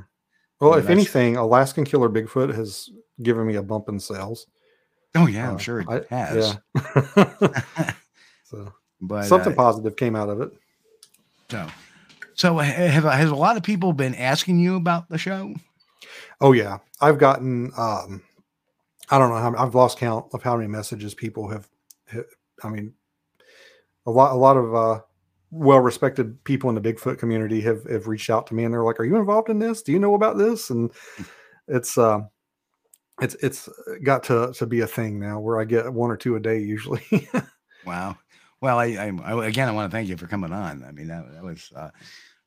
Well, 0.59 0.74
if 0.74 0.89
anything, 0.89 1.37
Alaskan 1.37 1.85
Killer 1.85 2.09
Bigfoot 2.09 2.55
has 2.55 2.89
given 3.22 3.47
me 3.47 3.57
a 3.57 3.62
bump 3.62 3.91
in 3.91 4.01
sales. 4.01 4.47
Oh 5.14 5.26
yeah, 5.26 5.51
I'm 5.51 5.57
Uh, 5.57 5.59
sure 5.59 5.81
it 5.81 5.87
I- 5.89 6.07
has. 6.14 6.57
Yeah. 6.97 7.93
so 8.45 8.72
but 9.03 9.24
something 9.26 9.53
uh, 9.53 9.57
positive 9.57 9.97
came 9.97 10.16
out 10.16 10.31
of 10.31 10.41
it. 10.41 10.51
so, 11.51 11.66
so 12.39 12.59
have 12.59 13.05
has 13.05 13.30
a 13.30 13.34
lot 13.34 13.57
of 13.57 13.64
people 13.64 13.93
been 13.93 14.14
asking 14.14 14.61
you 14.61 14.76
about 14.76 15.09
the 15.09 15.18
show? 15.18 15.55
Oh 16.41 16.53
yeah, 16.53 16.78
I've 17.01 17.18
gotten. 17.18 17.72
Um, 17.76 18.22
I 19.11 19.18
don't 19.18 19.30
know 19.30 19.36
how 19.36 19.55
I've 19.57 19.74
lost 19.74 19.99
count 19.99 20.26
of 20.32 20.43
how 20.43 20.57
many 20.57 20.68
messages 20.68 21.14
people 21.14 21.49
have. 21.49 21.68
I 22.62 22.68
mean, 22.68 22.95
a 24.07 24.11
lot, 24.11 24.32
a 24.32 24.36
lot 24.36 24.57
of 24.57 24.74
uh, 24.74 25.01
well-respected 25.51 26.43
people 26.45 26.68
in 26.70 26.74
the 26.74 26.80
Bigfoot 26.80 27.18
community 27.18 27.61
have 27.62 27.84
have 27.91 28.07
reached 28.07 28.30
out 28.30 28.47
to 28.47 28.55
me, 28.55 28.64
and 28.64 28.72
they're 28.72 28.84
like, 28.84 29.01
"Are 29.01 29.05
you 29.05 29.16
involved 29.16 29.51
in 29.51 29.59
this? 29.59 29.82
Do 29.82 29.91
you 29.91 29.99
know 29.99 30.14
about 30.14 30.39
this?" 30.39 30.70
And 30.70 30.93
it's 31.66 31.99
uh, 31.99 32.20
it's 33.20 33.34
it's 33.36 33.68
got 34.05 34.22
to 34.24 34.53
to 34.55 34.66
be 34.66 34.80
a 34.80 34.86
thing 34.86 35.18
now 35.18 35.41
where 35.41 35.61
I 35.61 35.64
get 35.64 35.93
one 35.93 36.11
or 36.11 36.16
two 36.16 36.36
a 36.36 36.41
day 36.41 36.59
usually. 36.59 37.03
Wow. 37.86 38.18
Well, 38.61 38.78
I, 38.78 38.86
I, 38.86 39.12
I 39.24 39.47
again, 39.47 39.68
I 39.68 39.72
want 39.72 39.91
to 39.91 39.97
thank 39.97 40.09
you 40.09 40.16
for 40.16 40.26
coming 40.26 40.53
on. 40.53 40.84
I 40.84 40.93
mean, 40.93 41.09
that, 41.09 41.32
that 41.32 41.43
was 41.43 41.72
uh, 41.74 41.89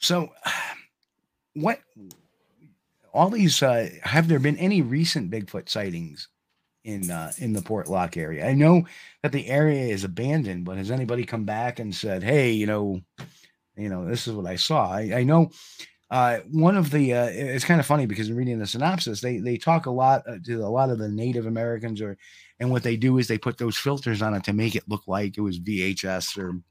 so. 0.02 0.30
What 1.54 1.80
all 3.14 3.30
these 3.30 3.62
uh, 3.62 3.90
have 4.04 4.28
there 4.28 4.40
been 4.40 4.58
any 4.58 4.82
recent 4.82 5.32
Bigfoot 5.32 5.70
sightings 5.70 6.28
in 6.84 7.12
uh, 7.12 7.32
in 7.38 7.54
the 7.54 7.62
Portlock 7.62 8.18
area? 8.18 8.48
I 8.48 8.54
know 8.54 8.86
that 9.22 9.32
the 9.32 9.48
area 9.48 9.88
is 9.88 10.04
abandoned, 10.04 10.66
but 10.66 10.78
has 10.78 10.92
anybody 10.92 11.26
come 11.26 11.46
back 11.46 11.80
and 11.80 11.94
said, 11.94 12.24
"Hey, 12.24 12.52
you 12.52 12.66
know, 12.66 13.02
you 13.76 13.90
know, 13.90 14.06
this 14.06 14.28
is 14.28 14.34
what 14.34 14.46
I 14.46 14.56
saw"? 14.56 14.92
I, 14.92 15.12
I 15.16 15.24
know 15.24 15.52
uh, 16.10 16.40
one 16.52 16.78
of 16.78 16.92
the 16.92 17.14
uh, 17.14 17.30
it's 17.30 17.66
kind 17.66 17.80
of 17.80 17.86
funny 17.86 18.06
because 18.06 18.30
in 18.30 18.36
reading 18.36 18.60
the 18.60 18.68
synopsis, 18.68 19.22
they 19.22 19.38
they 19.40 19.58
talk 19.58 19.86
a 19.86 19.92
lot 19.92 20.24
uh, 20.28 20.38
to 20.46 20.64
a 20.64 20.68
lot 20.68 20.90
of 20.90 21.00
the 21.00 21.10
Native 21.10 21.46
Americans, 21.46 22.02
or 22.02 22.18
and 22.60 22.72
what 22.72 22.84
they 22.84 22.96
do 22.96 23.18
is 23.18 23.28
they 23.28 23.38
put 23.38 23.58
those 23.58 23.78
filters 23.78 24.22
on 24.22 24.34
it 24.34 24.44
to 24.46 24.54
make 24.54 24.76
it 24.76 24.88
look 24.88 25.04
like 25.08 25.38
it 25.38 25.42
was 25.42 25.60
VHS 25.60 26.38
or 26.38 26.62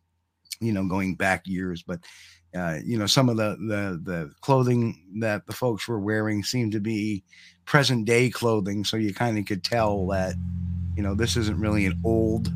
you 0.60 0.72
know, 0.72 0.86
going 0.86 1.14
back 1.14 1.46
years, 1.46 1.82
but 1.82 2.00
uh, 2.54 2.78
you 2.84 2.98
know, 2.98 3.06
some 3.06 3.28
of 3.28 3.36
the 3.36 3.56
the 3.60 4.00
the 4.02 4.32
clothing 4.40 5.00
that 5.20 5.46
the 5.46 5.52
folks 5.52 5.86
were 5.86 6.00
wearing 6.00 6.42
seemed 6.42 6.72
to 6.72 6.80
be 6.80 7.22
present 7.64 8.04
day 8.04 8.30
clothing, 8.30 8.84
so 8.84 8.96
you 8.96 9.14
kind 9.14 9.38
of 9.38 9.46
could 9.46 9.62
tell 9.62 10.06
that 10.08 10.34
you 10.96 11.02
know 11.02 11.14
this 11.14 11.36
isn't 11.36 11.60
really 11.60 11.86
an 11.86 12.00
old 12.04 12.52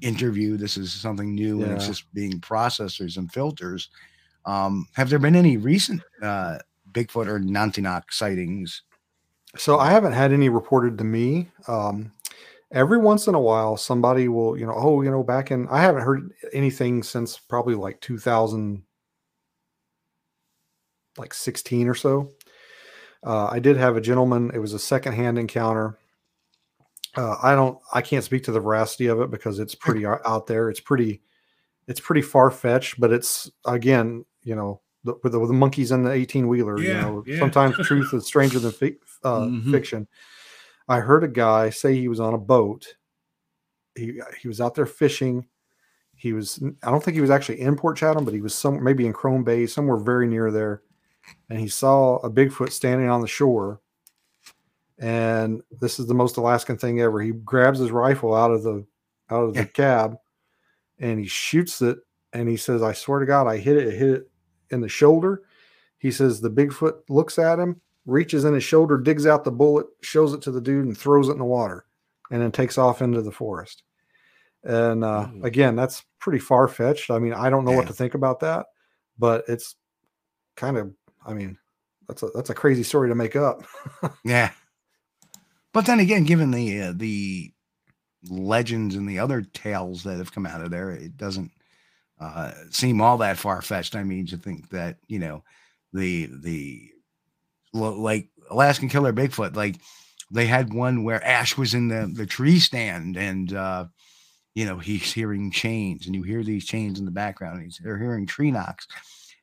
interview. 0.00 0.56
This 0.56 0.76
is 0.76 0.92
something 0.92 1.34
new, 1.34 1.62
and 1.62 1.72
it's 1.72 1.86
just 1.86 2.12
being 2.14 2.40
processors 2.40 3.16
and 3.16 3.30
filters. 3.32 3.90
Um, 4.46 4.86
have 4.94 5.10
there 5.10 5.18
been 5.18 5.36
any 5.36 5.56
recent 5.56 6.02
uh, 6.22 6.58
Bigfoot 6.92 7.26
or 7.26 7.40
Nantinaq 7.40 8.04
sightings? 8.10 8.82
So 9.56 9.78
I 9.78 9.90
haven't 9.90 10.12
had 10.12 10.32
any 10.32 10.48
reported 10.48 10.98
to 10.98 11.04
me. 11.04 11.50
Um, 11.68 12.12
every 12.72 12.98
once 12.98 13.26
in 13.26 13.34
a 13.34 13.40
while, 13.40 13.76
somebody 13.76 14.28
will, 14.28 14.58
you 14.58 14.66
know, 14.66 14.74
oh, 14.76 15.02
you 15.02 15.10
know, 15.10 15.22
back 15.22 15.50
in, 15.50 15.68
I 15.68 15.80
haven't 15.80 16.02
heard 16.02 16.30
anything 16.52 17.02
since 17.02 17.38
probably 17.38 17.74
like 17.74 18.00
2000, 18.00 18.82
like 21.18 21.34
16 21.34 21.88
or 21.88 21.94
so. 21.94 22.30
Uh, 23.24 23.46
I 23.50 23.58
did 23.58 23.76
have 23.76 23.96
a 23.96 24.00
gentleman, 24.00 24.50
it 24.54 24.58
was 24.58 24.74
a 24.74 24.78
secondhand 24.78 25.38
encounter. 25.38 25.98
Uh, 27.16 27.36
I 27.42 27.54
don't, 27.54 27.78
I 27.92 28.02
can't 28.02 28.24
speak 28.24 28.42
to 28.44 28.52
the 28.52 28.60
veracity 28.60 29.06
of 29.06 29.20
it 29.20 29.30
because 29.30 29.58
it's 29.60 29.74
pretty 29.74 30.04
out 30.04 30.46
there. 30.46 30.68
It's 30.68 30.80
pretty, 30.80 31.22
it's 31.86 32.00
pretty 32.00 32.22
far 32.22 32.50
fetched, 32.50 32.98
but 33.00 33.12
it's 33.12 33.50
again, 33.64 34.24
you 34.42 34.56
know, 34.56 34.80
the, 35.04 35.14
with 35.22 35.32
the, 35.32 35.38
with 35.38 35.48
the 35.48 35.54
monkeys 35.54 35.90
and 35.92 36.04
the 36.04 36.10
18 36.10 36.48
wheeler, 36.48 36.78
you 36.80 36.94
know, 36.94 37.24
yeah. 37.26 37.38
sometimes 37.38 37.76
truth 37.86 38.12
is 38.12 38.26
stranger 38.26 38.58
than 38.58 38.72
fic, 38.72 38.96
uh, 39.22 39.40
Mhm. 39.42 39.70
fiction. 39.70 40.08
I 40.88 41.00
heard 41.00 41.24
a 41.24 41.28
guy 41.28 41.70
say 41.70 41.94
he 41.94 42.08
was 42.08 42.20
on 42.20 42.34
a 42.34 42.38
boat. 42.38 42.96
He 43.94 44.20
he 44.40 44.48
was 44.48 44.60
out 44.60 44.74
there 44.74 44.84
fishing. 44.86 45.46
He 46.16 46.32
was 46.32 46.62
I 46.82 46.90
don't 46.90 47.02
think 47.02 47.14
he 47.14 47.20
was 47.22 47.30
actually 47.30 47.60
in 47.60 47.76
Port 47.76 47.96
Chatham, 47.96 48.24
but 48.24 48.34
he 48.34 48.40
was 48.42 48.54
some 48.54 48.82
maybe 48.82 49.06
in 49.06 49.12
Chrome 49.12 49.44
Bay, 49.44 49.66
somewhere 49.66 49.96
very 49.98 50.26
near 50.26 50.50
there. 50.50 50.82
And 51.50 51.58
he 51.58 51.68
saw 51.68 52.16
a 52.16 52.30
Bigfoot 52.30 52.70
standing 52.72 53.08
on 53.08 53.20
the 53.20 53.26
shore. 53.26 53.80
And 54.98 55.62
this 55.80 55.98
is 55.98 56.06
the 56.06 56.14
most 56.14 56.36
Alaskan 56.36 56.78
thing 56.78 57.00
ever. 57.00 57.20
He 57.20 57.32
grabs 57.32 57.78
his 57.78 57.90
rifle 57.90 58.34
out 58.34 58.50
of 58.52 58.62
the 58.62 58.86
out 59.30 59.44
of 59.44 59.54
the 59.54 59.64
cab 59.66 60.16
and 60.98 61.18
he 61.18 61.26
shoots 61.26 61.80
it 61.82 61.98
and 62.32 62.48
he 62.48 62.56
says, 62.56 62.82
I 62.82 62.92
swear 62.92 63.20
to 63.20 63.26
God, 63.26 63.46
I 63.46 63.56
hit 63.56 63.76
it, 63.76 63.88
it 63.88 63.94
hit 63.98 64.10
it 64.10 64.30
in 64.70 64.80
the 64.80 64.88
shoulder. 64.88 65.42
He 65.98 66.10
says 66.10 66.40
the 66.40 66.50
Bigfoot 66.50 67.00
looks 67.08 67.38
at 67.38 67.58
him, 67.58 67.80
reaches 68.06 68.44
in 68.44 68.54
his 68.54 68.64
shoulder, 68.64 68.98
digs 68.98 69.26
out 69.26 69.42
the 69.44 69.50
bullet, 69.50 69.86
shows 70.02 70.32
it 70.34 70.42
to 70.42 70.50
the 70.50 70.60
dude, 70.60 70.84
and 70.84 70.96
throws 70.96 71.28
it 71.28 71.32
in 71.32 71.38
the 71.38 71.44
water, 71.44 71.86
and 72.30 72.42
then 72.42 72.52
takes 72.52 72.76
off 72.78 73.00
into 73.02 73.22
the 73.22 73.30
forest. 73.32 73.82
And 74.62 75.04
uh, 75.04 75.28
Mm. 75.32 75.44
again, 75.44 75.76
that's 75.76 76.04
pretty 76.18 76.38
far 76.38 76.68
fetched. 76.68 77.10
I 77.10 77.18
mean, 77.18 77.32
I 77.32 77.50
don't 77.50 77.64
know 77.64 77.70
Yeah. 77.72 77.78
what 77.78 77.86
to 77.88 77.92
think 77.94 78.14
about 78.14 78.40
that, 78.40 78.66
but 79.18 79.44
it's 79.48 79.76
kind 80.56 80.76
of, 80.76 80.92
I 81.26 81.34
mean, 81.34 81.58
that's 82.08 82.22
a 82.22 82.28
that's 82.34 82.50
a 82.50 82.54
crazy 82.54 82.82
story 82.82 83.08
to 83.08 83.14
make 83.14 83.36
up. 83.36 83.62
Yeah. 84.24 84.50
But 85.72 85.86
then 85.86 86.00
again, 86.00 86.24
given 86.24 86.50
the 86.50 86.82
uh, 86.82 86.92
the 86.94 87.52
legends 88.30 88.94
and 88.94 89.08
the 89.08 89.18
other 89.18 89.42
tales 89.42 90.04
that 90.04 90.18
have 90.18 90.32
come 90.32 90.46
out 90.46 90.62
of 90.62 90.70
there, 90.70 90.90
it 90.90 91.16
doesn't 91.16 91.50
uh, 92.20 92.52
seem 92.70 93.00
all 93.00 93.18
that 93.18 93.38
far 93.38 93.60
fetched. 93.62 93.96
I 93.96 94.04
mean, 94.04 94.26
to 94.26 94.36
think 94.36 94.70
that 94.70 94.98
you 95.08 95.18
know 95.18 95.42
the 95.92 96.30
the 96.42 96.90
like 97.72 98.28
Alaskan 98.50 98.88
Killer 98.88 99.12
Bigfoot, 99.12 99.56
like 99.56 99.76
they 100.30 100.46
had 100.46 100.72
one 100.72 101.04
where 101.04 101.24
Ash 101.24 101.56
was 101.56 101.74
in 101.74 101.88
the 101.88 102.10
the 102.12 102.26
tree 102.26 102.58
stand 102.60 103.16
and. 103.16 103.52
uh 103.52 103.86
you 104.54 104.64
know, 104.64 104.78
he's 104.78 105.12
hearing 105.12 105.50
chains, 105.50 106.06
and 106.06 106.14
you 106.14 106.22
hear 106.22 106.44
these 106.44 106.64
chains 106.64 107.00
in 107.00 107.04
the 107.04 107.10
background. 107.10 107.56
And 107.56 107.64
he's 107.64 107.80
they're 107.82 107.98
hearing 107.98 108.24
tree 108.26 108.52
knocks, 108.52 108.86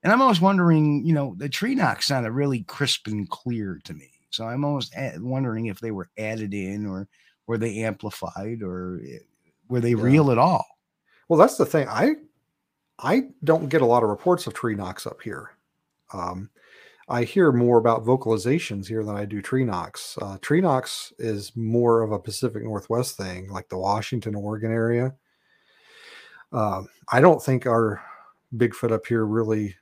and 0.04 0.12
I'm 0.12 0.22
always 0.22 0.42
wondering, 0.42 1.06
you 1.06 1.14
know, 1.14 1.36
the 1.38 1.50
tree 1.50 1.76
knocks 1.76 2.08
sounded 2.08 2.32
really 2.32 2.64
crisp 2.64 3.08
and 3.08 3.30
clear 3.30 3.80
to 3.84 3.94
me. 3.94 4.10
So 4.32 4.46
I'm 4.46 4.64
almost 4.64 4.94
wondering 5.18 5.66
if 5.68 5.80
they 5.80 5.92
were 5.92 6.10
added 6.18 6.54
in, 6.54 6.86
or 6.86 7.08
were 7.48 7.58
they 7.58 7.80
amplified, 7.80 8.62
or 8.64 9.02
eh, 9.06 9.18
were 9.68 9.82
they 9.82 9.92
Yeah. 9.92 10.04
real 10.04 10.32
at 10.32 10.38
all? 10.38 10.66
Well, 11.28 11.40
that's 11.40 11.58
the 11.58 11.66
thing. 11.66 11.88
I 11.90 12.16
I 13.00 13.30
don't 13.44 13.70
get 13.70 13.82
a 13.82 13.86
lot 13.86 14.04
of 14.04 14.10
reports 14.10 14.48
of 14.48 14.54
tree 14.54 14.76
knocks 14.76 15.08
up 15.08 15.22
here. 15.22 15.52
Um, 16.14 16.50
I 17.10 17.24
hear 17.24 17.52
more 17.52 17.78
about 17.78 18.06
vocalizations 18.06 18.88
here 18.88 19.04
than 19.04 19.16
I 19.18 19.26
do 19.26 19.42
tree 19.42 19.66
knocks. 19.66 20.18
Uh, 20.22 20.38
tree 20.42 20.62
knocks 20.62 21.12
is 21.20 21.52
more 21.56 22.04
of 22.04 22.12
a 22.12 22.20
Pacific 22.20 22.64
Northwest 22.64 23.18
thing, 23.18 23.50
like 23.50 23.68
the 23.70 23.78
Washington, 23.78 24.36
Oregon 24.36 24.72
area. 24.72 25.14
Um, 26.54 26.88
I 27.12 27.20
don't 27.22 27.42
think 27.42 27.66
our 27.66 28.02
Bigfoot 28.56 28.92
up 28.92 29.06
here 29.08 29.26
really 29.26 29.76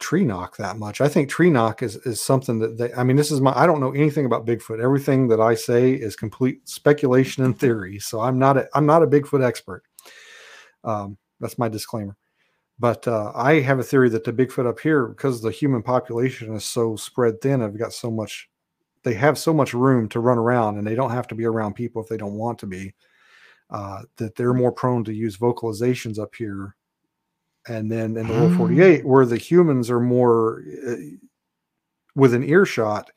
tree 0.00 0.24
knock 0.24 0.56
that 0.56 0.78
much. 0.78 1.00
I 1.00 1.08
think 1.08 1.28
tree 1.28 1.50
knock 1.50 1.82
is 1.82 1.96
is 1.96 2.20
something 2.20 2.58
that 2.58 2.78
they. 2.78 2.92
I 2.94 3.04
mean, 3.04 3.16
this 3.16 3.30
is 3.30 3.40
my. 3.40 3.52
I 3.56 3.66
don't 3.66 3.80
know 3.80 3.92
anything 3.92 4.26
about 4.26 4.46
Bigfoot. 4.46 4.82
Everything 4.82 5.28
that 5.28 5.40
I 5.40 5.54
say 5.54 5.92
is 5.92 6.16
complete 6.16 6.68
speculation 6.68 7.44
and 7.44 7.58
theory. 7.58 7.98
So 7.98 8.20
I'm 8.20 8.38
not 8.38 8.56
a 8.56 8.68
I'm 8.74 8.86
not 8.86 9.02
a 9.02 9.06
Bigfoot 9.06 9.44
expert. 9.44 9.82
Um, 10.82 11.16
that's 11.40 11.58
my 11.58 11.68
disclaimer. 11.68 12.16
But 12.78 13.06
uh, 13.06 13.30
I 13.34 13.60
have 13.60 13.78
a 13.78 13.84
theory 13.84 14.08
that 14.10 14.24
the 14.24 14.32
Bigfoot 14.32 14.66
up 14.66 14.80
here, 14.80 15.06
because 15.06 15.40
the 15.40 15.50
human 15.50 15.82
population 15.82 16.54
is 16.54 16.64
so 16.64 16.96
spread 16.96 17.40
thin, 17.40 17.60
have 17.60 17.78
got 17.78 17.92
so 17.92 18.10
much. 18.10 18.48
They 19.04 19.14
have 19.14 19.38
so 19.38 19.52
much 19.52 19.74
room 19.74 20.08
to 20.10 20.20
run 20.20 20.38
around, 20.38 20.78
and 20.78 20.86
they 20.86 20.94
don't 20.94 21.10
have 21.10 21.28
to 21.28 21.34
be 21.34 21.44
around 21.44 21.74
people 21.74 22.02
if 22.02 22.08
they 22.08 22.16
don't 22.16 22.38
want 22.38 22.58
to 22.60 22.66
be. 22.66 22.94
Uh, 23.70 24.02
that 24.16 24.34
they're 24.36 24.54
more 24.54 24.72
prone 24.72 25.04
to 25.04 25.12
use 25.12 25.36
vocalizations 25.36 26.18
up 26.18 26.34
here, 26.34 26.76
and 27.68 27.90
then 27.90 28.16
in 28.16 28.26
the 28.26 28.32
lower 28.32 28.48
Mm. 28.50 28.56
48, 28.56 29.06
where 29.06 29.26
the 29.26 29.36
humans 29.38 29.90
are 29.90 30.00
more 30.00 30.62
uh, 30.86 30.96
within 32.14 32.42
earshot, 32.44 33.10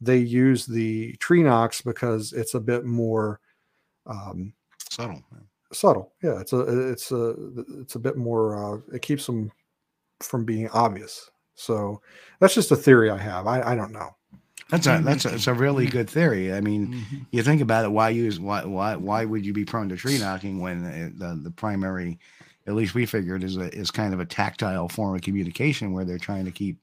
they 0.00 0.18
use 0.18 0.66
the 0.66 1.12
tree 1.16 1.42
knocks 1.42 1.80
because 1.80 2.32
it's 2.32 2.54
a 2.54 2.60
bit 2.60 2.84
more 2.84 3.40
um, 4.06 4.52
Subtle. 4.90 5.22
subtle. 5.72 6.12
Yeah, 6.22 6.40
it's 6.40 6.52
a 6.52 6.90
it's 6.90 7.10
a 7.10 7.34
it's 7.80 7.94
a 7.94 7.98
bit 7.98 8.16
more. 8.16 8.56
Uh, 8.76 8.80
it 8.94 9.02
keeps 9.02 9.24
them 9.26 9.50
from 10.20 10.44
being 10.44 10.68
obvious. 10.70 11.30
So 11.54 12.02
that's 12.40 12.54
just 12.54 12.70
a 12.72 12.76
theory 12.76 13.10
I 13.10 13.18
have. 13.18 13.46
I, 13.46 13.62
I 13.62 13.74
don't 13.74 13.92
know. 13.92 14.10
That's 14.70 14.86
a 14.86 15.00
that's 15.04 15.24
a, 15.24 15.34
it's 15.34 15.46
a 15.46 15.54
really 15.54 15.86
good 15.86 16.08
theory. 16.10 16.52
I 16.52 16.60
mean, 16.60 16.88
Mhm. 16.88 17.26
you 17.30 17.42
think 17.42 17.60
about 17.60 17.84
it. 17.84 17.90
Why 17.92 18.08
use 18.10 18.40
why 18.40 18.64
why 18.64 18.96
why 18.96 19.24
would 19.24 19.46
you 19.46 19.52
be 19.52 19.64
prone 19.64 19.88
to 19.90 19.96
tree 19.96 20.18
knocking 20.18 20.58
when 20.60 20.84
uh, 20.84 21.10
the 21.16 21.40
the 21.44 21.50
primary, 21.50 22.18
at 22.66 22.74
least 22.74 22.94
we 22.94 23.06
figured, 23.06 23.44
is 23.44 23.56
a, 23.56 23.72
is 23.74 23.90
kind 23.90 24.14
of 24.14 24.20
a 24.20 24.24
tactile 24.24 24.88
form 24.88 25.14
of 25.14 25.22
communication 25.22 25.92
where 25.92 26.04
they're 26.04 26.18
trying 26.18 26.44
to 26.46 26.50
keep, 26.50 26.78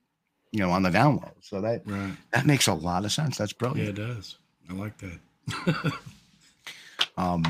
you 0.52 0.60
know, 0.60 0.70
on 0.72 0.84
the 0.84 0.90
down 0.92 1.18
low. 1.18 1.32
So 1.42 1.62
that 1.62 1.82
Right. 1.86 2.14
that 2.32 2.46
makes 2.46 2.68
a 2.68 2.74
lot 2.74 3.06
of 3.06 3.12
sense. 3.12 3.38
That's 3.38 3.54
brilliant. 3.54 3.98
Yeah, 3.98 4.04
it 4.06 4.08
does. 4.14 4.38
I 4.70 4.74
like 4.74 4.94
that. 5.00 5.94
Um, 7.18 7.44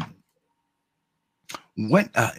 what 1.75 2.09
uh, 2.15 2.31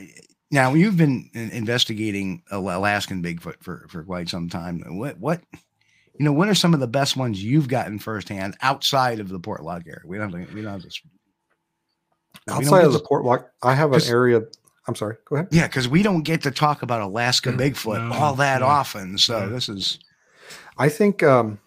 now? 0.50 0.74
You've 0.74 0.96
been 0.96 1.30
investigating 1.34 2.42
Alaskan 2.50 3.22
Bigfoot 3.22 3.62
for 3.62 3.86
for 3.88 4.02
quite 4.02 4.28
some 4.28 4.48
time. 4.48 4.82
What 4.98 5.18
what 5.18 5.40
you 6.18 6.24
know? 6.24 6.32
What 6.32 6.48
are 6.48 6.54
some 6.54 6.74
of 6.74 6.80
the 6.80 6.88
best 6.88 7.16
ones 7.16 7.42
you've 7.42 7.68
gotten 7.68 7.98
firsthand 7.98 8.56
outside 8.60 9.20
of 9.20 9.28
the 9.28 9.38
Portlock 9.38 9.86
area? 9.86 10.00
We 10.04 10.18
don't 10.18 10.32
have 10.32 10.48
to, 10.48 10.54
we 10.54 10.62
don't 10.62 10.72
have 10.72 10.82
to. 10.82 10.88
s- 10.88 11.00
we 11.04 12.52
don't 12.52 12.56
Outside 12.64 12.78
get 12.80 12.86
of 12.86 12.92
the 12.94 13.00
Portlock, 13.00 13.46
I 13.62 13.74
have 13.74 13.92
an 13.92 14.02
area. 14.08 14.40
I'm 14.88 14.94
sorry. 14.94 15.16
Go 15.26 15.36
ahead. 15.36 15.48
Yeah, 15.50 15.66
because 15.66 15.88
we 15.88 16.02
don't 16.02 16.22
get 16.22 16.42
to 16.42 16.50
talk 16.50 16.82
about 16.82 17.02
Alaska 17.02 17.50
Mm, 17.50 17.58
Bigfoot 17.58 18.08
no, 18.08 18.14
all 18.16 18.34
that 18.34 18.60
yeah, 18.60 18.66
often. 18.66 19.16
So 19.16 19.38
yeah. 19.38 19.46
this 19.46 19.68
is 19.68 19.98
I 20.78 20.88
think 20.88 21.22
um, 21.22 21.58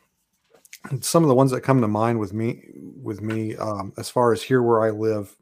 some 1.02 1.24
of 1.24 1.30
the 1.30 1.36
ones 1.36 1.52
that 1.52 1.62
come 1.62 1.82
to 1.82 1.88
mind 1.88 2.20
with 2.20 2.34
me, 2.34 2.64
with 3.02 3.22
me, 3.22 3.56
um, 3.56 3.94
as 3.98 4.10
far 4.10 4.34
as 4.34 4.42
here 4.42 4.62
where 4.62 4.84
I 4.84 4.90
live, 4.90 5.36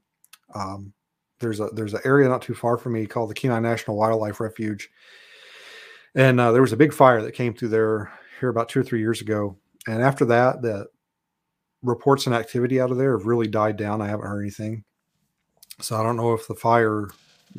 um, 0.54 0.94
there's 1.40 1.60
a 1.60 1.68
there's 1.74 1.94
an 1.94 2.02
area 2.06 2.30
not 2.30 2.42
too 2.42 2.54
far 2.54 2.78
from 2.78 2.94
me 2.94 3.06
called 3.06 3.30
the 3.30 3.34
Kenai 3.34 3.60
National 3.60 3.98
Wildlife 3.98 4.40
Refuge, 4.40 4.90
and 6.16 6.40
uh, 6.40 6.52
there 6.52 6.62
was 6.62 6.74
a 6.74 6.78
big 6.78 6.94
fire 6.94 7.22
that 7.22 7.34
came 7.34 7.54
through 7.54 7.70
there 7.70 8.12
here 8.40 8.50
about 8.50 8.70
two 8.70 8.80
or 8.80 8.84
three 8.84 9.00
years 9.00 9.22
ago, 9.22 9.58
and 9.88 10.02
after 10.02 10.26
that, 10.26 10.62
the 10.62 10.88
reports 11.82 12.28
and 12.28 12.36
activity 12.36 12.80
out 12.80 12.92
of 12.92 12.98
there 12.98 13.18
have 13.18 13.26
really 13.26 13.48
died 13.48 13.78
down. 13.78 14.02
I 14.02 14.08
haven't 14.08 14.28
heard 14.28 14.42
anything, 14.42 14.84
so 15.80 15.98
I 15.98 16.04
don't 16.04 16.18
know 16.18 16.34
if 16.34 16.48
the 16.48 16.56
fire 16.56 17.10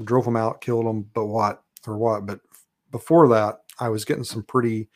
drove 0.03 0.25
them 0.25 0.37
out, 0.37 0.61
killed 0.61 0.87
them, 0.87 1.09
but 1.15 1.27
what 1.27 1.63
or 1.87 1.97
what. 1.97 2.27
But 2.27 2.41
before 2.91 3.29
that, 3.29 3.61
I 3.79 3.89
was 3.89 4.05
getting 4.05 4.25
some 4.25 4.43
pretty 4.43 4.89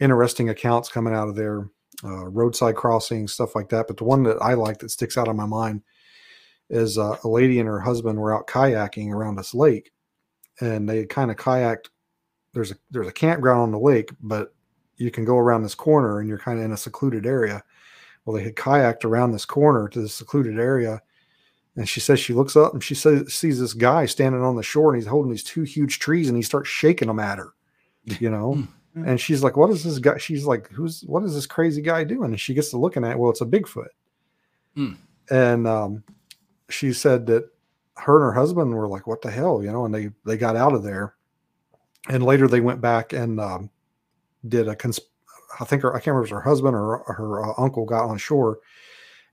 interesting 0.00 0.48
accounts 0.48 0.88
coming 0.88 1.14
out 1.14 1.28
of 1.28 1.36
there, 1.36 1.68
uh, 2.04 2.26
roadside 2.28 2.76
crossings, 2.76 3.32
stuff 3.32 3.54
like 3.54 3.68
that. 3.68 3.86
But 3.86 3.96
the 3.96 4.04
one 4.04 4.22
that 4.24 4.38
I 4.40 4.54
like 4.54 4.78
that 4.78 4.90
sticks 4.90 5.16
out 5.16 5.28
on 5.28 5.36
my 5.36 5.46
mind 5.46 5.82
is 6.70 6.98
uh, 6.98 7.16
a 7.24 7.28
lady 7.28 7.58
and 7.58 7.68
her 7.68 7.80
husband 7.80 8.18
were 8.18 8.34
out 8.34 8.46
kayaking 8.46 9.12
around 9.12 9.36
this 9.36 9.54
lake, 9.54 9.92
and 10.60 10.88
they 10.88 11.04
kind 11.06 11.30
of 11.30 11.36
kayaked. 11.36 11.86
There's 12.54 12.72
a 12.72 12.76
there's 12.90 13.08
a 13.08 13.12
campground 13.12 13.60
on 13.60 13.70
the 13.70 13.78
lake, 13.78 14.10
but 14.20 14.54
you 14.96 15.10
can 15.10 15.24
go 15.24 15.38
around 15.38 15.62
this 15.62 15.74
corner 15.74 16.20
and 16.20 16.28
you're 16.28 16.38
kind 16.38 16.58
of 16.58 16.64
in 16.64 16.72
a 16.72 16.76
secluded 16.76 17.26
area. 17.26 17.62
Well, 18.24 18.36
they 18.36 18.44
had 18.44 18.56
kayaked 18.56 19.04
around 19.04 19.32
this 19.32 19.44
corner 19.44 19.88
to 19.88 20.00
the 20.00 20.08
secluded 20.08 20.58
area, 20.58 21.02
And 21.76 21.88
she 21.88 22.00
says 22.00 22.20
she 22.20 22.34
looks 22.34 22.54
up 22.54 22.74
and 22.74 22.84
she 22.84 22.94
says 22.94 23.32
sees 23.32 23.58
this 23.58 23.72
guy 23.72 24.04
standing 24.04 24.42
on 24.42 24.56
the 24.56 24.62
shore 24.62 24.92
and 24.92 25.00
he's 25.00 25.08
holding 25.08 25.30
these 25.30 25.44
two 25.44 25.62
huge 25.62 25.98
trees 25.98 26.28
and 26.28 26.36
he 26.36 26.42
starts 26.42 26.68
shaking 26.68 27.08
them 27.08 27.18
at 27.18 27.38
her, 27.38 27.54
you 28.04 28.30
know. 28.30 28.62
and 28.94 29.20
she's 29.20 29.42
like, 29.42 29.56
"What 29.56 29.70
is 29.70 29.84
this 29.84 29.98
guy?" 29.98 30.18
She's 30.18 30.44
like, 30.44 30.68
"Who's 30.70 31.02
what 31.02 31.22
is 31.22 31.34
this 31.34 31.46
crazy 31.46 31.80
guy 31.80 32.04
doing?" 32.04 32.30
And 32.30 32.40
she 32.40 32.54
gets 32.54 32.70
to 32.70 32.78
looking 32.78 33.04
at, 33.04 33.12
it, 33.12 33.18
well, 33.18 33.30
it's 33.30 33.40
a 33.40 33.46
Bigfoot. 33.46 33.88
Hmm. 34.76 34.92
And 35.30 35.66
um, 35.66 36.04
she 36.68 36.92
said 36.92 37.26
that 37.26 37.48
her 37.96 38.16
and 38.16 38.24
her 38.24 38.38
husband 38.38 38.74
were 38.74 38.88
like, 38.88 39.06
"What 39.06 39.22
the 39.22 39.30
hell?" 39.30 39.62
You 39.62 39.72
know, 39.72 39.86
and 39.86 39.94
they 39.94 40.10
they 40.26 40.36
got 40.36 40.56
out 40.56 40.74
of 40.74 40.82
there. 40.82 41.14
And 42.08 42.24
later 42.24 42.48
they 42.48 42.60
went 42.60 42.80
back 42.80 43.12
and 43.12 43.40
um, 43.40 43.70
did 44.46 44.68
a 44.68 44.74
cons- 44.74 45.00
I 45.60 45.64
think 45.64 45.82
her, 45.82 45.94
I 45.94 45.98
can't 45.98 46.08
remember 46.08 46.24
if 46.24 46.32
it 46.32 46.34
was 46.34 46.42
her 46.42 46.50
husband 46.50 46.74
or 46.74 46.98
her 47.06 47.44
uh, 47.44 47.54
uncle 47.56 47.84
got 47.84 48.08
on 48.08 48.18
shore 48.18 48.58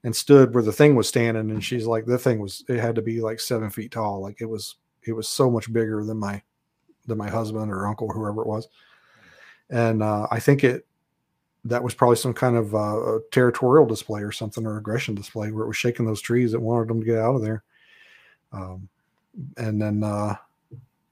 and 0.04 0.16
stood 0.16 0.54
where 0.54 0.62
the 0.62 0.72
thing 0.72 0.94
was 0.96 1.08
standing, 1.08 1.50
and 1.50 1.62
she's 1.62 1.86
like, 1.86 2.06
the 2.06 2.18
thing 2.18 2.40
was 2.40 2.64
it 2.68 2.78
had 2.78 2.94
to 2.94 3.02
be 3.02 3.20
like 3.20 3.40
seven 3.40 3.70
feet 3.70 3.92
tall, 3.92 4.20
like 4.20 4.40
it 4.40 4.46
was 4.46 4.76
it 5.02 5.12
was 5.12 5.28
so 5.28 5.50
much 5.50 5.72
bigger 5.72 6.04
than 6.04 6.16
my 6.16 6.42
than 7.06 7.18
my 7.18 7.28
husband 7.28 7.70
or 7.70 7.86
uncle, 7.86 8.08
whoever 8.08 8.42
it 8.42 8.46
was, 8.46 8.68
and 9.70 10.02
uh, 10.02 10.26
I 10.30 10.40
think 10.40 10.64
it 10.64 10.86
that 11.64 11.82
was 11.82 11.94
probably 11.94 12.16
some 12.16 12.32
kind 12.32 12.56
of 12.56 12.74
uh, 12.74 13.18
territorial 13.30 13.86
display 13.86 14.22
or 14.22 14.32
something 14.32 14.66
or 14.66 14.78
aggression 14.78 15.14
display 15.14 15.50
where 15.50 15.64
it 15.64 15.68
was 15.68 15.76
shaking 15.76 16.06
those 16.06 16.22
trees 16.22 16.52
that 16.52 16.60
wanted 16.60 16.88
them 16.88 17.00
to 17.00 17.06
get 17.06 17.18
out 17.18 17.34
of 17.34 17.42
there. 17.42 17.62
Um, 18.52 18.88
and 19.58 19.80
then 19.80 20.02
uh, 20.02 20.36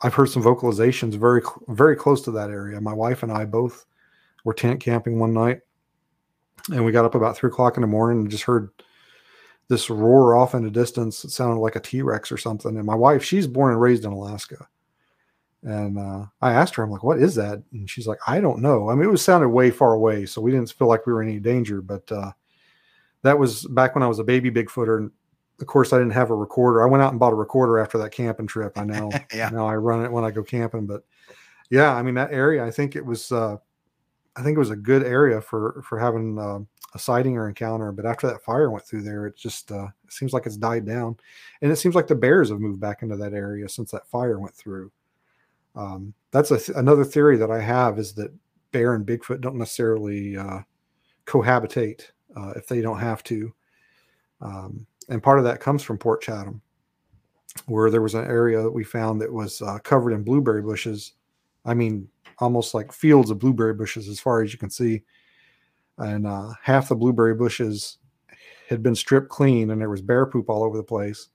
I've 0.01 0.15
heard 0.15 0.31
some 0.31 0.43
vocalizations 0.43 1.15
very 1.15 1.43
very 1.69 1.97
close 1.97 2.23
to 2.23 2.31
that 2.33 2.51
area. 2.51 2.81
My 2.81 2.95
wife 2.95 3.23
and 3.23 3.31
I 3.31 3.45
both 3.45 3.85
were 4.45 4.55
tent 4.55 4.81
camping 4.81 5.19
one 5.19 5.35
night, 5.35 5.61
and 6.73 6.85
we 6.85 6.93
got 6.93 7.05
up 7.05 7.15
about 7.15 7.37
three 7.37 7.49
o'clock 7.49 7.77
in 7.77 7.81
the 7.83 7.87
morning 7.87 8.21
and 8.21 8.31
just 8.31 8.45
heard 8.45 8.71
this 9.69 9.91
roar 9.91 10.37
off 10.37 10.55
in 10.55 10.65
the 10.65 10.71
distance. 10.71 11.25
It 11.25 11.31
sounded 11.31 11.61
like 11.61 11.77
a 11.77 11.81
T 11.81 12.03
Rex 12.03 12.33
or 12.33 12.39
something. 12.39 12.77
And 12.77 12.87
my 12.87 12.95
wife, 12.95 13.23
she's 13.23 13.47
born 13.47 13.73
and 13.73 13.81
raised 13.81 14.05
in 14.05 14.13
Alaska. 14.13 14.67
And 15.63 15.99
uh, 15.99 16.27
I 16.41 16.53
asked 16.53 16.75
her, 16.77 16.83
I'm 16.83 16.91
like, 16.91 17.03
what 17.03 17.19
is 17.19 17.35
that? 17.35 17.63
And 17.73 17.91
she's 17.91 18.07
like, 18.07 18.19
I 18.27 18.41
don't 18.41 18.63
know. 18.63 18.89
I 18.89 18.95
mean, 18.95 19.05
it 19.05 19.11
was 19.11 19.23
sounded 19.23 19.49
way 19.49 19.71
far 19.71 19.93
away, 19.95 20.25
so 20.25 20.41
we 20.41 20.53
didn't 20.53 20.73
feel 20.73 20.89
like 20.89 21.07
we 21.07 21.13
were 21.13 21.23
in 21.23 21.29
any 21.29 21.41
danger. 21.41 21.83
But 21.83 22.11
uh, 22.13 22.33
that 23.23 23.39
was 23.39 23.65
back 23.67 23.95
when 23.95 24.05
I 24.05 24.09
was 24.09 24.21
a 24.21 24.25
baby 24.25 24.51
Bigfooter. 24.51 24.99
And 24.99 25.11
of 25.61 25.67
course, 25.67 25.93
I 25.93 25.99
didn't 25.99 26.13
have 26.13 26.31
a 26.31 26.37
recorder. 26.37 26.83
I 26.83 26.89
went 26.89 27.03
out 27.03 27.11
and 27.11 27.19
bought 27.19 27.33
a 27.33 27.37
recorder 27.37 27.79
after 27.79 27.99
that 27.99 28.13
camping 28.13 28.47
trip. 28.47 28.79
I 28.79 28.85
know. 28.85 29.11
Yeah. 29.35 29.51
Now 29.51 29.67
I 29.67 29.75
run 29.75 30.05
it 30.05 30.13
when 30.13 30.25
I 30.25 30.31
go 30.31 30.43
camping. 30.43 30.87
But 30.87 31.03
yeah, 31.71 31.95
I 31.95 32.03
mean, 32.03 32.15
that 32.15 32.33
area, 32.33 32.65
I 32.65 32.71
think 32.71 32.97
it 32.97 33.05
was. 33.05 33.31
Uh, 33.33 33.57
I 34.39 34.43
think 34.43 34.55
it 34.55 34.61
was 34.61 34.71
a 34.71 34.77
good 34.77 35.03
area 35.03 35.41
for 35.41 35.83
for 35.83 35.99
having 35.99 36.39
uh, 36.39 36.61
a 36.95 36.99
sighting 36.99 37.37
or 37.37 37.49
encounter. 37.49 37.91
But 37.91 38.07
after 38.07 38.29
that 38.29 38.43
fire 38.43 38.71
went 38.71 38.85
through 38.85 39.03
there, 39.03 39.27
it 39.27 39.37
just 39.37 39.73
uh, 39.73 39.89
it 40.05 40.13
seems 40.13 40.33
like 40.33 40.47
it's 40.47 40.57
died 40.57 40.87
down, 40.87 41.17
and 41.61 41.73
it 41.73 41.77
seems 41.77 41.95
like 41.95 42.07
the 42.07 42.15
bears 42.15 42.51
have 42.51 42.61
moved 42.61 42.81
back 42.81 43.03
into 43.03 43.17
that 43.17 43.35
area 43.35 43.69
since 43.69 43.91
that 43.91 44.07
fire 44.07 44.39
went 44.39 44.55
through. 44.55 44.93
Um, 45.75 46.15
that's 46.31 46.51
th- 46.51 46.71
another 46.77 47.05
theory 47.05 47.37
that 47.37 47.51
I 47.51 47.61
have 47.61 47.99
is 47.99 48.13
that 48.15 48.33
bear 48.71 48.95
and 48.95 49.07
Bigfoot 49.07 49.41
don't 49.41 49.57
necessarily 49.57 50.37
uh, 50.37 50.61
cohabitate 51.27 52.11
uh, 52.37 52.53
if 52.55 52.69
they 52.69 52.81
don't 52.81 53.01
have 53.01 53.23
to, 53.25 53.53
um, 54.41 54.87
and 55.09 55.23
part 55.23 55.39
of 55.39 55.45
that 55.45 55.61
comes 55.61 55.83
from 55.83 55.99
Port 55.99 56.23
Chatham, 56.23 56.63
where 57.67 57.91
there 57.91 58.03
was 58.03 58.15
an 58.15 58.25
area 58.25 58.63
that 58.63 58.71
we 58.71 58.85
found 58.85 59.21
that 59.21 59.33
was 59.33 59.61
uh, 59.63 59.79
covered 59.81 60.13
in 60.13 60.23
blueberry 60.23 60.63
bushes. 60.63 61.15
I 61.65 61.75
mean, 61.75 62.09
almost 62.41 62.75
like 62.75 62.93
fields 62.93 63.31
of 63.31 63.39
blueberry 63.39 63.75
bushes 63.75 64.09
as 64.09 64.21
far 64.21 64.43
as 64.43 64.53
you 64.53 64.59
can 64.59 64.71
see. 64.71 65.03
And 65.99 66.27
uh, 66.27 66.53
half 66.63 66.89
the 66.89 66.95
blueberry 66.97 67.35
bushes 67.35 67.99
had 68.69 68.83
been 68.83 68.95
stripped 68.95 69.29
clean 69.29 69.71
and 69.71 69.81
there 69.81 69.91
was 69.91 70.03
bear 70.03 70.27
poop 70.27 70.49
all 70.49 70.63
over 70.63 70.77
the 70.77 70.83
place. 70.83 71.29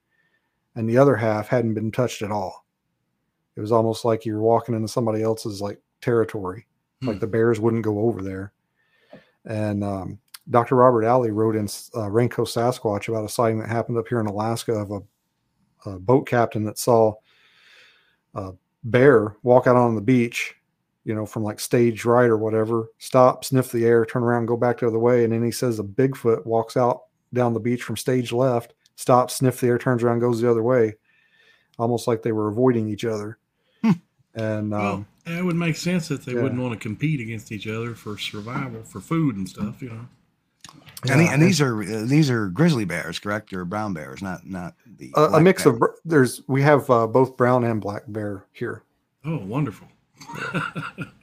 And 0.76 0.89
the 0.89 0.97
other 0.97 1.16
half 1.16 1.47
hadn't 1.47 1.74
been 1.74 1.91
touched 1.91 2.22
at 2.22 2.32
all. 2.32 2.66
It 3.56 3.62
was 3.62 3.72
almost 3.72 4.06
like 4.06 4.26
you 4.26 4.34
were 4.34 4.41
walking 4.41 4.74
into 4.76 4.88
somebody 4.88 5.22
else's 5.22 5.62
like 5.62 5.80
territory, 6.01 6.66
like 7.01 7.16
Hmm. 7.16 7.20
the 7.20 7.28
bears 7.28 7.60
wouldn't 7.60 7.84
go 7.84 7.99
over 7.99 8.22
there. 8.24 8.54
And 9.45 9.84
um, 9.84 10.20
Dr. 10.49 10.76
Robert 10.76 11.04
Alley 11.04 11.32
wrote 11.32 11.56
in 11.56 11.66
uh, 11.66 12.08
Raincoast 12.10 12.56
Sasquatch 12.56 13.10
about 13.10 13.26
a 13.26 13.30
sighting 13.30 13.60
that 13.60 13.70
happened 13.70 13.97
up 13.97 14.08
here 14.08 14.20
in 14.20 14.26
Alaska 14.26 14.74
of 14.74 14.91
a, 14.91 15.01
a 15.91 15.99
boat 15.99 16.26
captain 16.28 16.64
that 16.64 16.80
saw 16.80 17.14
a 18.36 18.51
bear 18.86 19.36
walk 19.43 19.68
out 19.68 19.76
on 19.76 19.95
the 19.95 20.01
beach 20.01 20.56
you 21.06 21.14
know, 21.14 21.26
from 21.26 21.43
like 21.43 21.60
stage 21.60 22.06
right 22.06 22.30
or 22.30 22.38
whatever, 22.38 22.88
stop, 22.97 23.43
sniff 23.45 23.72
the 23.72 23.86
air, 23.86 24.06
turn 24.06 24.24
around, 24.24 24.45
go 24.45 24.56
back 24.58 24.80
the 24.80 24.88
other 24.88 24.99
way. 24.99 25.24
And 25.24 25.34
then 25.34 25.43
he 25.43 25.51
says 25.51 25.80
a 25.80 25.84
Bigfoot 25.84 26.45
walks 26.45 26.78
out 26.78 27.04
down 27.34 27.54
the 27.54 27.60
beach 27.60 27.84
from 27.84 27.97
stage 27.97 28.32
left, 28.32 28.74
stops, 28.95 29.36
sniff 29.36 29.60
the 29.60 29.68
air, 29.68 29.78
turns 29.78 30.04
around, 30.04 30.20
goes 30.20 30.39
the 30.39 30.49
other 30.49 30.64
way, 30.64 30.93
almost 31.78 32.08
like 32.08 32.22
they 32.22 32.32
were 32.32 32.47
avoiding 32.47 32.88
each 32.88 33.06
other. 33.06 33.38
and 34.36 34.72
Well, 34.72 34.93
um, 34.93 35.08
it 35.26 35.43
would 35.43 35.56
make 35.56 35.76
sense 35.76 36.08
that 36.08 36.26
they 36.26 36.34
yeah. 36.34 36.41
wouldn't 36.41 36.62
want 36.62 36.74
to 36.74 36.80
compete 36.80 37.20
against 37.22 37.51
each 37.51 37.68
other 37.68 37.95
for 37.95 38.18
survival, 38.18 38.84
for 38.84 38.99
food 38.99 39.36
and 39.36 39.47
stuff. 39.47 39.82
You 39.82 39.89
know. 39.89 40.08
And, 41.10 41.20
the- 41.20 41.26
yeah, 41.26 41.34
and 41.34 41.41
these 41.43 41.60
are 41.62 41.82
uh, 41.84 42.06
these 42.06 42.30
are 42.30 42.47
grizzly 42.47 42.86
bears, 42.86 43.20
correct? 43.20 43.51
Or 43.54 43.66
brown 43.66 43.93
bears, 43.93 44.22
not 44.22 44.45
not 44.47 44.76
the 44.97 45.12
a, 45.16 45.24
a 45.34 45.41
mix 45.41 45.66
bear. 45.66 45.74
of, 45.74 45.80
br- 45.80 45.86
there's, 46.06 46.41
we 46.47 46.62
have 46.62 46.89
uh, 46.89 47.08
both 47.08 47.36
brown 47.36 47.64
and 47.66 47.82
black 47.82 48.04
bear 48.08 48.45
here. 48.54 48.84
Oh, 49.26 49.38
wonderful. 49.38 49.88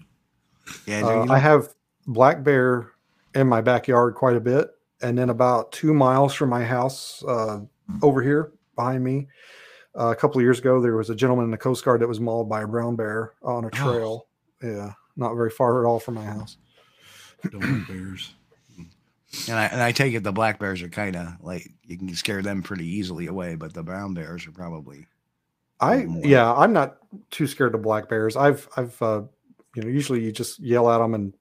Yeah, 0.86 1.04
Uh, 1.04 1.26
I 1.28 1.38
have 1.38 1.74
black 2.06 2.42
bear 2.44 2.92
in 3.34 3.46
my 3.48 3.60
backyard 3.60 4.14
quite 4.14 4.36
a 4.36 4.40
bit, 4.40 4.70
and 5.02 5.18
then 5.18 5.30
about 5.30 5.72
two 5.72 5.92
miles 5.92 6.32
from 6.34 6.48
my 6.48 6.64
house, 6.64 7.24
uh, 7.26 7.60
over 8.02 8.22
here 8.22 8.52
behind 8.76 9.02
me, 9.02 9.26
uh, 9.98 10.08
a 10.08 10.16
couple 10.16 10.38
of 10.38 10.44
years 10.44 10.58
ago, 10.60 10.80
there 10.80 10.96
was 10.96 11.10
a 11.10 11.14
gentleman 11.14 11.44
in 11.44 11.50
the 11.50 11.56
Coast 11.58 11.84
Guard 11.84 12.00
that 12.00 12.08
was 12.08 12.20
mauled 12.20 12.48
by 12.48 12.62
a 12.62 12.66
brown 12.68 12.94
bear 12.96 13.34
on 13.42 13.64
a 13.64 13.70
trail. 13.70 14.26
Yeah, 14.62 14.92
not 15.16 15.34
very 15.34 15.50
far 15.50 15.84
at 15.84 15.88
all 15.88 15.98
from 15.98 16.14
my 16.14 16.24
house. 16.24 16.56
Don't 17.50 17.84
bears. 17.88 18.34
and 19.48 19.58
I 19.58 19.64
and 19.66 19.82
I 19.82 19.92
take 19.92 20.14
it 20.14 20.22
the 20.22 20.32
black 20.32 20.58
bears 20.60 20.82
are 20.82 20.88
kind 20.88 21.16
of 21.16 21.28
like 21.40 21.68
you 21.84 21.98
can 21.98 22.14
scare 22.14 22.42
them 22.42 22.62
pretty 22.62 22.86
easily 22.86 23.26
away, 23.26 23.54
but 23.56 23.74
the 23.74 23.82
brown 23.82 24.14
bears 24.14 24.46
are 24.46 24.52
probably 24.52 25.06
I 25.80 26.04
more. 26.04 26.24
yeah, 26.24 26.52
I'm 26.52 26.72
not 26.72 26.96
too 27.30 27.46
scared 27.46 27.74
of 27.74 27.82
black 27.82 28.08
bears. 28.08 28.36
I've 28.36 28.68
I've 28.76 29.00
uh, 29.02 29.22
you 29.74 29.82
know 29.82 29.88
usually 29.88 30.22
you 30.22 30.32
just 30.32 30.58
yell 30.60 30.90
at 30.90 30.98
them 30.98 31.14
and 31.14 31.32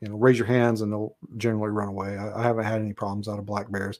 you 0.00 0.08
know 0.08 0.16
raise 0.16 0.38
your 0.38 0.46
hands 0.46 0.80
and 0.80 0.92
they'll 0.92 1.16
generally 1.36 1.70
run 1.70 1.88
away. 1.88 2.16
I, 2.16 2.40
I 2.40 2.42
haven't 2.42 2.64
had 2.64 2.80
any 2.80 2.92
problems 2.92 3.28
out 3.28 3.38
of 3.38 3.46
black 3.46 3.70
bears. 3.70 3.98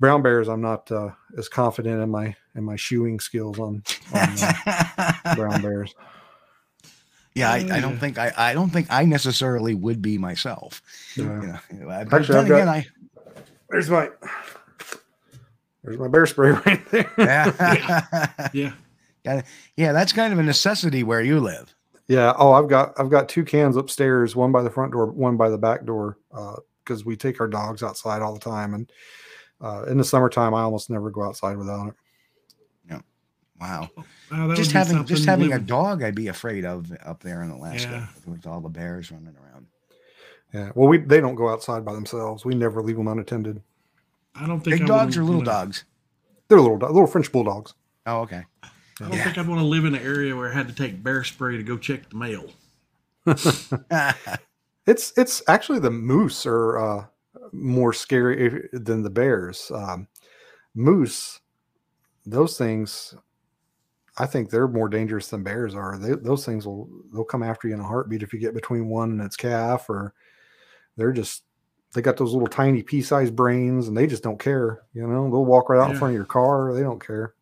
Brown 0.00 0.22
bears, 0.22 0.48
I'm 0.48 0.60
not 0.60 0.90
uh, 0.92 1.10
as 1.36 1.48
confident 1.48 2.00
in 2.00 2.08
my 2.10 2.34
in 2.54 2.62
my 2.64 2.76
shooing 2.76 3.18
skills 3.20 3.58
on, 3.58 3.82
on 4.14 4.28
uh, 4.66 5.12
brown 5.36 5.60
bears. 5.60 5.94
Yeah, 7.34 7.50
I, 7.52 7.56
I 7.72 7.80
don't 7.80 7.98
think 7.98 8.16
I, 8.18 8.32
I 8.36 8.54
don't 8.54 8.70
think 8.70 8.86
I 8.90 9.04
necessarily 9.04 9.74
would 9.74 10.00
be 10.02 10.16
myself. 10.18 10.82
Yeah. 11.16 11.58
You 11.72 11.78
know, 11.80 11.86
but 11.86 12.12
Actually, 12.20 12.26
then 12.26 12.36
I've 12.44 12.48
got- 12.48 12.54
again, 12.54 12.68
I 12.68 12.86
There's 13.70 13.90
my 13.90 14.10
there's 15.82 15.98
my 15.98 16.08
bear 16.08 16.26
spray 16.26 16.50
right 16.66 16.90
there. 16.90 17.10
yeah. 17.18 18.48
Yeah. 18.52 18.72
yeah, 19.24 19.42
yeah, 19.76 19.92
that's 19.92 20.12
kind 20.12 20.32
of 20.32 20.38
a 20.38 20.42
necessity 20.42 21.02
where 21.02 21.20
you 21.22 21.40
live. 21.40 21.74
Yeah. 22.06 22.32
Oh, 22.38 22.52
I've 22.52 22.68
got 22.68 22.98
I've 22.98 23.10
got 23.10 23.28
two 23.28 23.44
cans 23.44 23.76
upstairs, 23.76 24.34
one 24.34 24.52
by 24.52 24.62
the 24.62 24.70
front 24.70 24.92
door, 24.92 25.06
one 25.06 25.36
by 25.36 25.48
the 25.50 25.58
back 25.58 25.84
door, 25.84 26.18
because 26.84 27.04
we 27.04 27.16
take 27.16 27.40
our 27.40 27.48
dogs 27.48 27.82
outside 27.82 28.22
all 28.22 28.32
the 28.34 28.40
time, 28.40 28.74
and 28.74 28.90
uh, 29.60 29.84
in 29.88 29.98
the 29.98 30.04
summertime, 30.04 30.54
I 30.54 30.62
almost 30.62 30.88
never 30.90 31.10
go 31.10 31.22
outside 31.24 31.56
without 31.58 31.88
it. 31.88 31.94
Wow, 33.60 33.88
Wow, 34.30 34.46
that 34.46 34.56
just 34.56 34.70
having 34.70 35.04
just 35.04 35.24
something 35.24 35.50
having 35.50 35.64
a 35.64 35.66
dog, 35.66 36.04
I'd 36.04 36.14
be 36.14 36.28
afraid 36.28 36.64
of 36.64 36.92
up 37.04 37.24
there 37.24 37.42
in 37.42 37.50
Alaska 37.50 38.08
Yeah. 38.24 38.32
with 38.32 38.46
all 38.46 38.60
the 38.60 38.68
bears 38.68 39.10
running 39.10 39.34
around. 39.36 39.66
Yeah. 40.54 40.70
Well, 40.76 40.88
we 40.88 40.98
they 40.98 41.20
don't 41.20 41.34
go 41.34 41.48
outside 41.48 41.84
by 41.84 41.92
themselves. 41.92 42.44
We 42.44 42.54
never 42.54 42.80
leave 42.82 42.96
them 42.96 43.08
unattended. 43.08 43.60
I 44.40 44.46
don't 44.46 44.60
think 44.60 44.76
Big 44.78 44.82
I 44.82 44.86
dogs 44.86 45.16
or 45.16 45.22
little 45.22 45.36
wanna- 45.40 45.50
dogs? 45.50 45.84
They're 46.48 46.60
little 46.60 46.78
little 46.78 47.06
French 47.06 47.30
bulldogs. 47.30 47.74
Oh, 48.06 48.20
okay. 48.20 48.42
I 48.62 48.68
don't 49.00 49.12
Yeah. 49.12 49.24
think 49.24 49.38
I'd 49.38 49.46
want 49.46 49.60
to 49.60 49.66
live 49.66 49.84
in 49.84 49.94
an 49.94 50.02
area 50.02 50.34
where 50.34 50.50
I 50.50 50.54
had 50.54 50.66
to 50.68 50.74
take 50.74 51.02
bear 51.02 51.22
spray 51.24 51.56
to 51.58 51.62
go 51.62 51.76
check 51.76 52.08
the 52.10 52.16
mail. 52.16 52.50
It's 54.86 55.12
it's 55.18 55.42
actually 55.48 55.80
the 55.80 55.90
moose 55.90 56.46
are 56.46 56.78
uh, 56.78 57.06
more 57.52 57.92
scary 57.92 58.70
than 58.72 59.02
the 59.02 59.10
bears. 59.10 59.70
Um, 59.74 60.08
moose, 60.74 61.40
those 62.24 62.56
things, 62.56 63.14
I 64.16 64.24
think 64.24 64.48
they're 64.48 64.66
more 64.66 64.88
dangerous 64.88 65.28
than 65.28 65.42
bears 65.42 65.74
are. 65.74 65.98
They, 65.98 66.14
those 66.14 66.46
things 66.46 66.66
will 66.66 66.88
they'll 67.12 67.22
come 67.24 67.42
after 67.42 67.68
you 67.68 67.74
in 67.74 67.80
a 67.80 67.84
heartbeat 67.86 68.22
if 68.22 68.32
you 68.32 68.38
get 68.38 68.54
between 68.54 68.88
one 68.88 69.10
and 69.10 69.20
its 69.20 69.36
calf, 69.36 69.90
or 69.90 70.14
they're 70.96 71.12
just 71.12 71.42
they 71.94 72.02
got 72.02 72.16
those 72.16 72.32
little 72.32 72.48
tiny 72.48 72.82
pea-sized 72.82 73.34
brains, 73.34 73.88
and 73.88 73.96
they 73.96 74.06
just 74.06 74.22
don't 74.22 74.38
care. 74.38 74.82
You 74.94 75.06
know, 75.06 75.30
they'll 75.30 75.44
walk 75.44 75.68
right 75.70 75.80
out 75.80 75.90
in 75.90 75.96
front 75.98 76.12
of 76.12 76.16
your 76.16 76.26
car. 76.26 76.72
They 76.74 76.82
don't 76.82 77.04
care. 77.04 77.34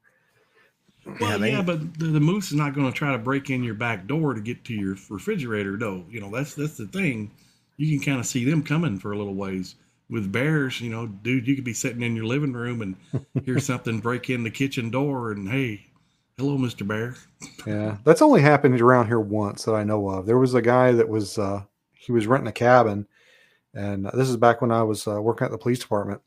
Well, 1.20 1.38
they- 1.38 1.52
yeah, 1.52 1.62
but 1.62 1.98
the, 1.98 2.06
the 2.06 2.20
moose 2.20 2.48
is 2.48 2.54
not 2.54 2.74
going 2.74 2.90
to 2.90 2.96
try 2.96 3.12
to 3.12 3.18
break 3.18 3.50
in 3.50 3.62
your 3.62 3.74
back 3.74 4.06
door 4.06 4.34
to 4.34 4.40
get 4.40 4.64
to 4.66 4.74
your 4.74 4.96
refrigerator, 5.08 5.76
though. 5.76 6.04
You 6.10 6.20
know, 6.20 6.30
that's 6.30 6.54
that's 6.54 6.76
the 6.76 6.86
thing. 6.86 7.30
You 7.76 7.96
can 7.96 8.04
kind 8.04 8.20
of 8.20 8.26
see 8.26 8.44
them 8.44 8.62
coming 8.62 8.98
for 8.98 9.12
a 9.12 9.18
little 9.18 9.34
ways. 9.34 9.74
with 10.08 10.30
bears, 10.32 10.80
you 10.80 10.88
know, 10.90 11.06
dude, 11.06 11.46
you 11.48 11.54
could 11.56 11.64
be 11.64 11.72
sitting 11.74 12.02
in 12.02 12.14
your 12.16 12.24
living 12.26 12.52
room 12.52 12.80
and 12.82 12.96
hear 13.44 13.58
something 13.58 13.98
break 14.00 14.30
in 14.30 14.42
the 14.44 14.50
kitchen 14.50 14.90
door, 14.90 15.30
and 15.32 15.48
hey, 15.48 15.86
hello, 16.38 16.56
Mister 16.58 16.84
Bear. 16.84 17.14
Yeah, 17.66 17.98
that's 18.04 18.22
only 18.22 18.40
happened 18.40 18.80
around 18.80 19.06
here 19.06 19.20
once 19.20 19.64
that 19.64 19.74
I 19.74 19.84
know 19.84 20.08
of. 20.08 20.26
There 20.26 20.38
was 20.38 20.54
a 20.54 20.62
guy 20.62 20.92
that 20.92 21.08
was 21.08 21.38
uh, 21.38 21.62
he 21.92 22.10
was 22.12 22.26
renting 22.26 22.48
a 22.48 22.52
cabin, 22.52 23.06
and 23.76 24.06
this 24.14 24.28
is 24.28 24.36
back 24.36 24.62
when 24.62 24.72
I 24.72 24.82
was 24.82 25.06
uh, 25.06 25.20
working 25.20 25.44
at 25.44 25.50
the 25.50 25.58
police 25.58 25.78
department, 25.78 26.20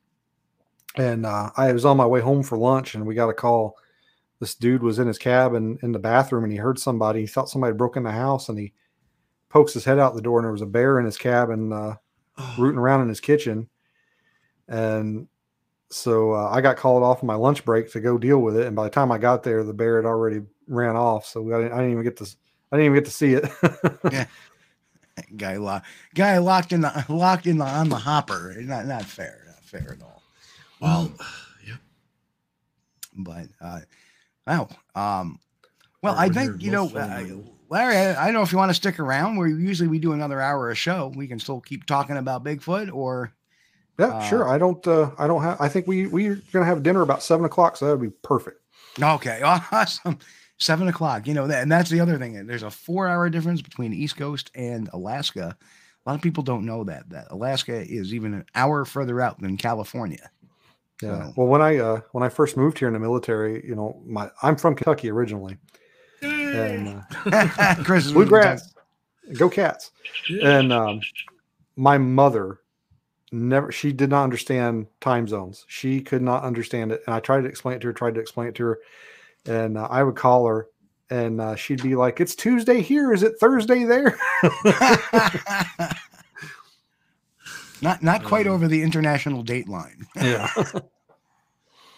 and 0.95 1.25
uh, 1.25 1.49
I 1.57 1.73
was 1.73 1.83
on 1.83 1.97
my 1.97 2.05
way 2.05 2.21
home 2.21 2.43
for 2.43 2.57
lunch, 2.57 2.93
and 2.93 3.05
we 3.05 3.15
got 3.15 3.29
a 3.29 3.33
call. 3.33 3.75
This 4.39 4.55
dude 4.55 4.83
was 4.83 4.99
in 4.99 5.07
his 5.07 5.17
cabin 5.17 5.79
in 5.81 5.91
the 5.91 5.99
bathroom, 5.99 6.43
and 6.43 6.53
he 6.53 6.59
heard 6.59 6.79
somebody. 6.79 7.21
He 7.21 7.27
thought 7.27 7.49
somebody 7.49 7.73
broke 7.73 7.97
in 7.97 8.03
the 8.03 8.11
house, 8.11 8.49
and 8.49 8.57
he 8.57 8.73
pokes 9.49 9.73
his 9.73 9.83
head 9.83 9.99
out 9.99 10.15
the 10.15 10.21
door, 10.21 10.39
and 10.39 10.45
there 10.45 10.51
was 10.51 10.61
a 10.61 10.67
bear 10.67 10.99
in 10.99 11.05
his 11.05 11.17
cabin, 11.17 11.73
uh, 11.73 11.95
rooting 12.57 12.79
around 12.79 13.01
in 13.01 13.09
his 13.09 13.19
kitchen, 13.19 13.67
and 14.67 15.27
so 15.89 16.33
uh, 16.33 16.49
I 16.51 16.61
got 16.61 16.77
called 16.77 17.01
off 17.01 17.23
my 17.23 17.33
lunch 17.33 17.65
break 17.65 17.91
to 17.91 17.99
go 17.99 18.19
deal 18.19 18.39
with 18.39 18.55
it, 18.55 18.67
and 18.67 18.75
by 18.75 18.83
the 18.83 18.91
time 18.91 19.11
I 19.11 19.17
got 19.17 19.41
there, 19.41 19.63
the 19.63 19.73
bear 19.73 19.95
had 19.95 20.05
already 20.05 20.41
ran 20.67 20.95
off. 20.95 21.25
So 21.25 21.41
I 21.51 21.63
didn't, 21.63 21.73
I 21.73 21.77
didn't 21.77 21.91
even 21.93 22.03
get 22.03 22.17
to 22.17 22.35
I 22.71 22.77
didn't 22.77 22.85
even 22.85 22.97
get 22.97 23.05
to 23.05 23.11
see 23.11 23.33
it. 23.33 23.49
Yeah. 24.11 24.25
guy 25.37 25.57
locked 25.57 25.87
guy 26.15 26.37
locked 26.37 26.73
in 26.73 26.81
the 26.81 27.05
locked 27.09 27.47
in 27.47 27.57
the 27.57 27.65
on 27.65 27.89
the 27.89 27.97
hopper. 27.97 28.55
Not 28.59 28.85
not 28.85 29.05
fair. 29.05 29.43
Not 29.47 29.63
fair 29.63 29.97
at 29.97 30.03
all. 30.03 30.23
Well, 30.79 31.11
yeah. 31.67 31.75
But 33.15 33.47
uh 33.61 33.81
wow. 34.47 34.69
Um 34.95 35.39
well 36.01 36.15
Or 36.15 36.19
I 36.19 36.29
think 36.29 36.61
you're 36.61 36.71
know 36.71 36.89
uh. 36.89 37.23
Larry, 37.71 37.97
I, 37.97 38.23
I 38.23 38.25
don't 38.25 38.33
know 38.33 38.41
if 38.41 38.51
you 38.51 38.57
want 38.57 38.71
to 38.71 38.75
stick 38.75 38.99
around. 38.99 39.37
Where 39.37 39.47
usually 39.47 39.87
we 39.87 39.99
do 39.99 40.13
another 40.13 40.41
hour 40.41 40.71
a 40.71 40.75
show. 40.75 41.13
We 41.15 41.27
can 41.27 41.39
still 41.39 41.61
keep 41.61 41.85
talking 41.85 42.17
about 42.17 42.43
Bigfoot, 42.43 42.91
or 42.91 43.31
yeah, 43.99 44.27
sure. 44.27 44.49
I 44.49 44.57
don't 44.57 44.85
uh, 44.87 45.11
I 45.19 45.27
don't 45.27 45.43
have 45.43 45.61
I 45.61 45.69
think 45.69 45.85
we 45.85 46.07
we're 46.07 46.41
gonna 46.51 46.65
have 46.65 46.81
dinner 46.81 47.01
about 47.01 47.21
seven 47.21 47.45
o'clock, 47.45 47.77
so 47.77 47.85
that 47.85 47.97
would 47.97 48.09
be 48.09 48.15
perfect. 48.23 48.61
Okay, 48.99 49.41
awesome. 49.71 50.17
Seven 50.59 50.87
o'clock. 50.87 51.25
You 51.27 51.33
know 51.33 51.47
that, 51.47 51.61
and 51.63 51.71
that's 51.71 51.89
the 51.89 51.99
other 52.01 52.17
thing. 52.17 52.45
There's 52.45 52.63
a 52.63 52.69
four-hour 52.71 53.29
difference 53.29 53.61
between 53.61 53.93
East 53.93 54.17
Coast 54.17 54.51
and 54.55 54.89
Alaska. 54.93 55.55
A 56.05 56.09
lot 56.09 56.15
of 56.15 56.21
people 56.21 56.43
don't 56.43 56.65
know 56.65 56.83
that 56.83 57.09
that 57.09 57.27
Alaska 57.31 57.73
is 57.81 58.13
even 58.13 58.33
an 58.33 58.45
hour 58.55 58.83
further 58.85 59.21
out 59.21 59.39
than 59.39 59.57
California. 59.57 60.29
Yeah. 61.01 61.27
So- 61.27 61.33
Well, 61.37 61.47
when 61.47 61.61
I 61.61 61.77
uh, 61.77 62.01
when 62.11 62.23
I 62.23 62.29
first 62.29 62.57
moved 62.57 62.77
here 62.79 62.87
in 62.89 62.93
the 62.93 62.99
military, 62.99 63.65
you 63.65 63.75
know, 63.75 64.01
my 64.05 64.29
I'm 64.43 64.55
from 64.57 64.75
Kentucky 64.75 65.09
originally, 65.09 65.57
and 66.21 67.03
uh, 67.27 67.75
Chris 67.85 68.11
bluegrass, 68.11 68.73
go 69.37 69.49
cats. 69.49 69.91
And 70.43 70.73
um, 70.73 70.99
my 71.77 71.97
mother 71.97 72.59
never 73.31 73.71
she 73.71 73.93
did 73.93 74.09
not 74.09 74.23
understand 74.23 74.87
time 74.99 75.27
zones. 75.27 75.63
She 75.69 76.01
could 76.01 76.21
not 76.21 76.43
understand 76.43 76.91
it, 76.91 77.01
and 77.05 77.13
I 77.15 77.19
tried 77.21 77.41
to 77.41 77.47
explain 77.47 77.75
it 77.77 77.79
to 77.81 77.87
her. 77.87 77.93
Tried 77.93 78.15
to 78.15 78.19
explain 78.21 78.47
it 78.49 78.55
to 78.55 78.63
her, 78.65 78.79
and 79.45 79.77
uh, 79.77 79.87
I 79.89 80.03
would 80.03 80.15
call 80.15 80.45
her, 80.47 80.67
and 81.09 81.39
uh, 81.41 81.55
she'd 81.55 81.83
be 81.83 81.95
like, 81.95 82.19
"It's 82.19 82.35
Tuesday 82.35 82.81
here. 82.81 83.13
Is 83.13 83.23
it 83.23 83.33
Thursday 83.39 83.83
there?" 83.83 84.17
Not 87.81 88.03
not 88.03 88.23
quite 88.23 88.47
over 88.47 88.67
the 88.67 88.81
international 88.81 89.43
date 89.43 89.69
line. 89.69 90.05
yeah. 90.15 90.49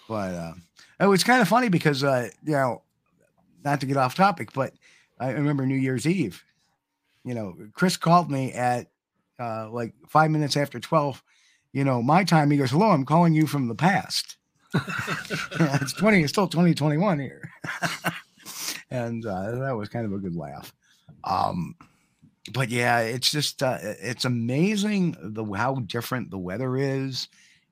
But 0.08 0.34
uh, 0.34 0.54
oh, 1.00 1.12
it's 1.12 1.24
kind 1.24 1.42
of 1.42 1.48
funny 1.48 1.70
because 1.70 2.04
uh, 2.04 2.30
you 2.44 2.54
know, 2.54 2.84
not 3.64 3.80
to 3.82 3.86
get 3.86 3.98
off 3.98 4.16
topic, 4.16 4.54
but 4.54 4.74
I 5.20 5.32
remember 5.32 5.66
New 5.66 5.76
Year's 5.76 6.06
Eve. 6.06 6.44
You 7.24 7.34
know, 7.34 7.56
Chris 7.74 7.98
called 7.98 8.30
me 8.30 8.52
at 8.54 8.88
uh, 9.40 9.70
like 9.72 9.94
five 10.08 10.32
minutes 10.32 10.58
after 10.58 10.80
twelve. 10.80 11.24
You 11.74 11.84
know, 11.84 12.02
my 12.02 12.24
time. 12.24 12.52
He 12.52 12.58
goes, 12.58 12.72
"Hello, 12.72 12.90
I'm 12.90 13.06
calling 13.06 13.34
you 13.34 13.48
from 13.48 13.68
the 13.68 13.76
past." 13.76 14.38
it's 15.82 15.94
twenty. 15.94 16.22
It's 16.22 16.32
still 16.32 16.48
twenty 16.48 16.74
twenty 16.74 16.98
one 16.98 17.20
here, 17.20 17.50
and 18.92 19.26
uh, 19.26 19.52
that 19.60 19.76
was 19.76 19.90
kind 19.90 20.06
of 20.06 20.14
a 20.14 20.18
good 20.18 20.36
laugh. 20.36 20.74
Um, 21.24 21.76
but 22.54 22.70
yeah, 22.70 23.00
it's 23.00 23.32
just 23.32 23.62
uh, 23.62 23.78
it's 23.82 24.26
amazing 24.26 25.16
the 25.20 25.44
how 25.54 25.76
different 25.76 26.32
the 26.32 26.38
weather 26.38 26.78
is, 26.78 27.28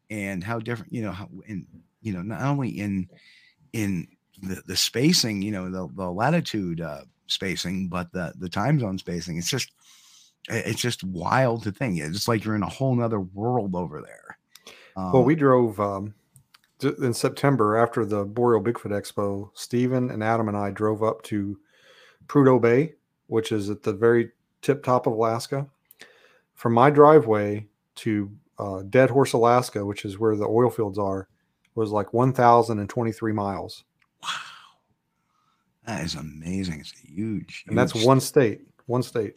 and 0.10 0.44
how 0.44 0.60
different 0.60 0.92
you 0.92 1.02
know 1.02 1.12
how 1.12 1.30
in 1.48 1.66
you 2.02 2.14
know 2.14 2.22
not 2.22 2.42
only 2.42 2.70
in 2.70 3.08
in 3.74 4.08
the, 4.42 4.62
the 4.66 4.76
spacing 4.76 5.42
you 5.42 5.52
know 5.52 5.70
the, 5.70 5.88
the 5.96 6.10
latitude 6.10 6.82
uh, 6.82 7.02
spacing 7.28 7.88
but 7.88 8.12
the 8.12 8.34
the 8.40 8.50
time 8.50 8.80
zone 8.80 8.98
spacing 8.98 9.38
it's 9.38 9.50
just 9.50 9.72
it's 10.50 10.82
just 10.82 11.04
wild 11.04 11.64
to 11.64 11.72
think 11.72 12.00
it's 12.00 12.28
like 12.28 12.44
you're 12.44 12.56
in 12.56 12.64
a 12.64 12.70
whole 12.70 12.96
nother 12.96 13.20
world 13.20 13.76
over 13.76 14.02
there 14.02 14.38
um, 14.96 15.12
Well, 15.12 15.24
we 15.24 15.36
drove 15.36 15.80
um, 15.80 16.14
in 16.84 17.14
September 17.14 17.78
after 17.78 18.06
the 18.06 18.26
Boreal 18.26 18.64
Bigfoot 18.64 18.92
Expo. 18.92 19.50
Stephen 19.54 20.10
and 20.12 20.24
Adam 20.24 20.48
and 20.48 20.58
I 20.58 20.72
drove 20.72 21.04
up 21.04 21.22
to 21.24 21.60
Prudhoe 22.28 22.62
Bay, 22.62 22.94
which 23.28 23.52
is 23.52 23.70
at 23.70 23.84
the 23.84 23.94
very 23.94 24.32
tip 24.62 24.84
top 24.84 25.08
of 25.08 25.14
Alaska. 25.14 25.68
From 26.56 26.74
my 26.74 26.90
driveway 26.90 27.68
to 27.96 28.32
uh, 28.58 28.84
Deadhorse, 28.90 29.34
Alaska, 29.34 29.86
which 29.86 30.06
is 30.06 30.20
where 30.20 30.36
the 30.36 30.48
oil 30.48 30.70
fields 30.70 31.00
are, 31.00 31.28
was 31.76 31.92
like 31.92 32.14
1,023 32.14 33.32
miles. 33.32 33.86
Wow. 34.22 34.30
That 35.86 36.04
is 36.04 36.16
amazing 36.16 36.82
it's 36.82 36.92
huge 36.92 37.64
And 37.68 37.78
that's 37.78 37.96
one 37.96 38.20
state. 38.20 38.62
One 38.86 39.02
state. 39.02 39.36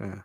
Yeah. 0.00 0.20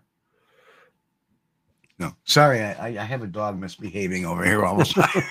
No, 1.97 2.16
sorry, 2.24 2.62
I, 2.62 2.72
I 2.72 2.88
I 3.02 3.04
have 3.04 3.24
a 3.24 3.28
dog 3.28 3.60
misbehaving 3.60 4.26
over 4.26 4.45
here 4.45 4.64
all 4.64 4.78
the 4.78 4.86
time. 4.86 5.24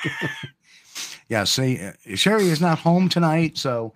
Yeah, 1.29 1.45
see, 1.45 1.81
uh, 1.81 1.93
Sherry 2.15 2.49
is 2.49 2.61
not 2.61 2.79
home 2.79 3.09
tonight, 3.09 3.59
so 3.59 3.93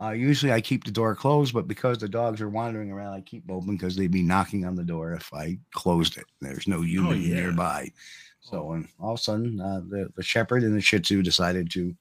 uh, 0.00 0.10
usually 0.10 0.52
I 0.52 0.60
keep 0.60 0.84
the 0.84 0.90
door 0.90 1.14
closed, 1.14 1.54
but 1.54 1.68
because 1.68 1.98
the 1.98 2.08
dogs 2.08 2.40
are 2.40 2.48
wandering 2.48 2.90
around, 2.90 3.14
I 3.14 3.20
keep 3.20 3.48
open 3.50 3.76
because 3.76 3.96
they'd 3.96 4.10
be 4.10 4.22
knocking 4.22 4.64
on 4.64 4.74
the 4.74 4.84
door 4.84 5.12
if 5.12 5.32
I 5.32 5.58
closed 5.72 6.16
it. 6.18 6.24
There's 6.40 6.68
no 6.68 6.82
human 6.82 7.22
yeah. 7.22 7.34
nearby. 7.34 7.92
So, 8.40 8.72
and 8.72 8.88
all 9.00 9.14
of 9.14 9.20
a 9.20 9.22
sudden, 9.22 9.60
uh, 9.60 9.80
the, 9.88 10.10
the 10.16 10.22
shepherd 10.22 10.64
and 10.64 10.76
the 10.76 10.80
shih 10.80 11.00
tzu 11.00 11.22
decided 11.22 11.70
to 11.72 11.94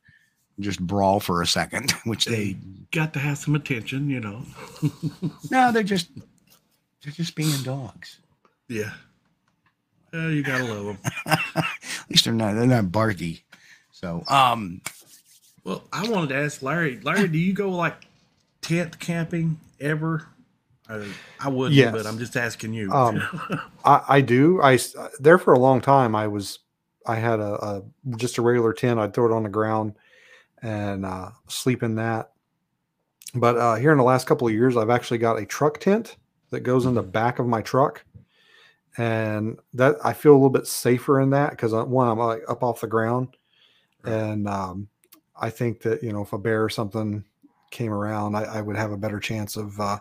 just 0.59 0.81
brawl 0.81 1.19
for 1.19 1.41
a 1.41 1.47
second, 1.47 1.91
which 2.05 2.25
They 2.25 2.53
they, 2.53 2.57
got 2.91 3.13
to 3.13 3.19
have 3.19 3.37
some 3.37 3.55
attention, 3.55 4.09
you 4.09 4.19
know. 4.19 4.43
no, 5.51 5.71
they're 5.71 5.83
just, 5.83 6.09
they're 7.01 7.13
just 7.13 7.35
being 7.35 7.61
dogs. 7.63 8.19
Yeah. 8.67 8.91
You 10.11 10.43
gotta 10.43 10.65
love 10.65 10.85
them. 10.85 10.97
At 11.25 11.65
least 12.09 12.25
they're 12.25 12.33
not, 12.33 12.53
they're 12.53 12.67
not 12.67 12.91
barky. 12.91 13.43
So, 14.03 14.21
um, 14.27 14.81
Well, 15.63 15.81
I 15.93 16.09
wanted 16.09 16.29
to 16.29 16.35
ask 16.35 16.61
Larry. 16.61 16.99
Larry, 17.03 17.29
do 17.29 17.37
you 17.37 17.53
go 17.53 17.69
like 17.69 17.95
tent 18.61 18.99
camping 18.99 19.57
ever? 19.79 20.27
Or, 20.89 21.05
I 21.39 21.47
wouldn't, 21.47 21.75
Yes. 21.75 21.93
but 21.93 22.05
I'm 22.05 22.17
just 22.19 22.35
asking 22.35 22.73
you. 22.73 22.91
Um, 22.91 23.23
I, 23.85 24.01
I 24.09 24.21
do. 24.21 24.61
I 24.61 24.77
there 25.19 25.37
for 25.37 25.53
a 25.53 25.59
long 25.59 25.79
time. 25.79 26.15
I 26.15 26.27
was 26.27 26.59
I 27.05 27.15
had 27.15 27.39
a, 27.39 27.53
a 27.65 27.83
just 28.17 28.37
a 28.37 28.41
regular 28.41 28.73
tent. 28.73 28.99
I'd 28.99 29.13
throw 29.13 29.31
it 29.31 29.35
on 29.35 29.43
the 29.43 29.49
ground 29.49 29.93
and 30.61 31.05
uh, 31.05 31.29
sleep 31.47 31.81
in 31.81 31.95
that. 31.95 32.31
But 33.33 33.57
uh, 33.57 33.75
here 33.75 33.93
in 33.93 33.97
the 33.97 34.03
last 34.03 34.27
couple 34.27 34.47
of 34.47 34.53
years, 34.53 34.75
I've 34.75 34.89
actually 34.89 35.17
got 35.19 35.39
a 35.39 35.45
truck 35.45 35.79
tent 35.79 36.17
that 36.49 36.59
goes 36.59 36.85
in 36.85 36.93
the 36.93 37.01
back 37.01 37.39
of 37.39 37.47
my 37.47 37.61
truck, 37.61 38.03
and 38.97 39.57
that 39.73 39.95
I 40.03 40.11
feel 40.11 40.33
a 40.33 40.35
little 40.35 40.49
bit 40.49 40.67
safer 40.67 41.21
in 41.21 41.29
that 41.29 41.51
because 41.51 41.71
one, 41.71 42.09
I'm 42.09 42.19
like 42.19 42.43
up 42.49 42.61
off 42.63 42.81
the 42.81 42.87
ground, 42.87 43.29
and 44.03 44.47
um, 44.47 44.87
I 45.35 45.49
think 45.49 45.81
that 45.81 46.03
you 46.03 46.11
know 46.13 46.21
if 46.21 46.33
a 46.33 46.37
bear 46.37 46.63
or 46.63 46.69
something 46.69 47.23
came 47.71 47.91
around, 47.91 48.35
I, 48.35 48.43
I 48.43 48.61
would 48.61 48.75
have 48.75 48.91
a 48.91 48.97
better 48.97 49.19
chance 49.19 49.57
of 49.57 49.79
uh, 49.79 49.99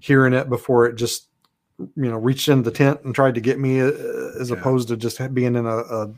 hearing 0.00 0.34
it 0.34 0.48
before 0.48 0.86
it 0.86 0.96
just 0.96 1.28
you 1.78 2.10
know 2.10 2.18
reached 2.18 2.48
into 2.48 2.68
the 2.70 2.76
tent 2.76 3.00
and 3.04 3.14
tried 3.14 3.34
to 3.34 3.40
get 3.40 3.58
me 3.58 3.80
uh, 3.80 3.92
as 4.38 4.50
Yeah. 4.50 4.56
opposed 4.56 4.88
to 4.88 4.96
just 4.96 5.18
being 5.34 5.56
in 5.56 5.66
a, 5.66 5.78
a 5.78 6.14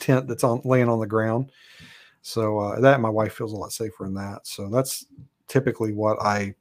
tent 0.00 0.26
that's 0.28 0.44
on 0.44 0.60
laying 0.64 0.88
on 0.88 1.00
the 1.00 1.06
ground. 1.06 1.52
So 2.22 2.58
uh, 2.58 2.80
that 2.80 3.00
my 3.00 3.10
wife 3.10 3.34
feels 3.34 3.52
a 3.52 3.56
lot 3.56 3.72
safer 3.72 4.06
in 4.06 4.14
that. 4.14 4.46
So 4.46 4.68
that's 4.68 5.06
typically 5.46 5.92
what 5.92 6.18
i 6.22 6.54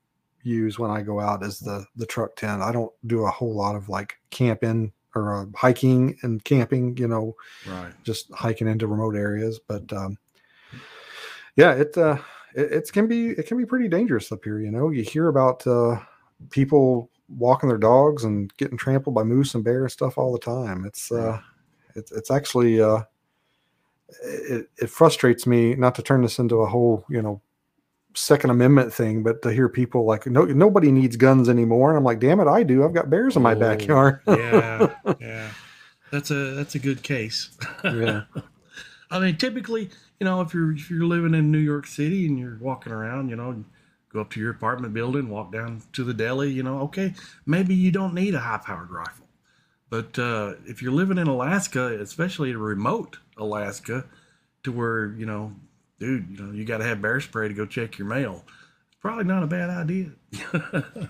use 0.43 0.77
when 0.77 0.91
i 0.91 1.01
go 1.01 1.21
out 1.21 1.41
is 1.41 1.57
the 1.59 1.85
the 1.95 2.05
truck 2.05 2.35
tent. 2.35 2.61
I 2.61 2.73
don't 2.73 2.91
do 3.07 3.25
a 3.25 3.31
whole 3.31 3.55
lot 3.55 3.75
of 3.77 3.87
like 3.87 4.19
camping 4.29 4.91
or 5.15 5.33
uh, 5.33 5.45
hiking 5.55 6.17
and 6.23 6.43
camping 6.43 6.95
you 6.97 7.07
know 7.07 7.35
right. 7.67 7.93
just 8.03 8.31
hiking 8.33 8.67
into 8.67 8.87
remote 8.87 9.15
areas 9.15 9.59
but 9.67 9.91
um 9.93 10.17
yeah 11.55 11.71
it 11.73 11.97
uh 11.97 12.17
it, 12.55 12.71
it 12.71 12.91
can 12.91 13.07
be 13.07 13.29
it 13.29 13.47
can 13.47 13.57
be 13.57 13.65
pretty 13.65 13.87
dangerous 13.87 14.31
up 14.31 14.43
here 14.43 14.59
you 14.59 14.71
know? 14.71 14.89
You 14.89 15.03
hear 15.03 15.27
about 15.27 15.65
uh 15.67 15.99
people 16.49 17.09
walking 17.29 17.69
their 17.69 17.77
dogs 17.77 18.23
and 18.23 18.55
getting 18.57 18.77
trampled 18.77 19.15
by 19.15 19.23
moose 19.23 19.55
and 19.55 19.63
bear 19.63 19.83
and 19.83 19.91
stuff 19.91 20.17
all 20.17 20.31
the 20.31 20.39
time. 20.39 20.85
It's 20.85 21.11
uh 21.11 21.39
it's 21.95 22.11
it's 22.11 22.31
actually 22.31 22.81
uh 22.81 23.01
it, 24.23 24.69
it 24.77 24.89
frustrates 24.89 25.47
me 25.47 25.75
not 25.75 25.95
to 25.95 26.03
turn 26.03 26.21
this 26.21 26.39
into 26.39 26.57
a 26.57 26.67
whole 26.67 27.05
you 27.09 27.21
know 27.21 27.41
second 28.15 28.49
amendment 28.49 28.93
thing 28.93 29.23
but 29.23 29.41
to 29.41 29.51
hear 29.51 29.67
people 29.67 30.05
like 30.05 30.25
no 30.27 30.45
nobody 30.45 30.91
needs 30.91 31.15
guns 31.15 31.49
anymore 31.49 31.89
and 31.89 31.97
i'm 31.97 32.03
like 32.03 32.19
damn 32.19 32.39
it 32.39 32.47
i 32.47 32.61
do 32.63 32.83
i've 32.83 32.93
got 32.93 33.09
bears 33.09 33.35
in 33.35 33.41
my 33.41 33.53
Oh, 33.53 33.59
backyard 33.59 34.19
yeah. 34.27 34.87
Yeah. 35.19 35.49
That's 36.11 36.29
a 36.29 36.51
that's 36.51 36.75
a 36.75 36.79
good 36.79 37.01
case. 37.01 37.49
Yeah. 37.83 38.23
I 39.11 39.19
mean, 39.19 39.35
typically, 39.37 39.89
you 40.19 40.25
know, 40.25 40.41
if 40.41 40.53
you're 40.53 40.73
if 40.73 40.89
you're 40.91 41.05
living 41.05 41.33
in 41.33 41.51
New 41.51 41.57
York 41.57 41.87
City 41.87 42.27
and 42.27 42.37
you're 42.37 42.57
walking 42.61 42.91
around, 42.93 43.29
you 43.29 43.35
know, 43.35 43.63
go 44.11 44.21
up 44.21 44.29
to 44.31 44.39
your 44.39 44.51
apartment 44.51 44.93
building, 44.93 45.29
walk 45.29 45.51
down 45.51 45.81
to 45.93 46.03
the 46.03 46.13
deli, 46.13 46.51
you 46.51 46.61
know, 46.61 46.81
okay, 46.81 47.13
maybe 47.47 47.73
you 47.73 47.91
don't 47.91 48.13
need 48.13 48.35
a 48.35 48.39
high 48.39 48.59
powered 48.63 48.91
rifle. 48.91 49.25
But 49.89 50.17
uh, 50.19 50.53
if 50.65 50.81
you're 50.83 50.91
living 50.91 51.17
in 51.17 51.27
Alaska, 51.27 51.99
especially 51.99 52.51
a 52.51 52.57
remote 52.59 53.17
Alaska, 53.37 54.05
to 54.63 54.71
where, 54.71 55.13
you 55.13 55.25
know, 55.25 55.51
dude, 55.99 56.27
you 56.31 56.45
know, 56.45 56.51
you 56.51 56.65
got 56.65 56.77
to 56.79 56.83
have 56.85 57.01
bear 57.01 57.19
spray 57.21 57.47
to 57.47 57.53
go 57.53 57.65
check 57.65 57.97
your 57.97 58.07
mail, 58.07 58.43
it's 58.87 58.99
probably 59.01 59.23
not 59.25 59.43
a 59.43 59.47
bad 59.47 59.69
idea. 59.69 60.11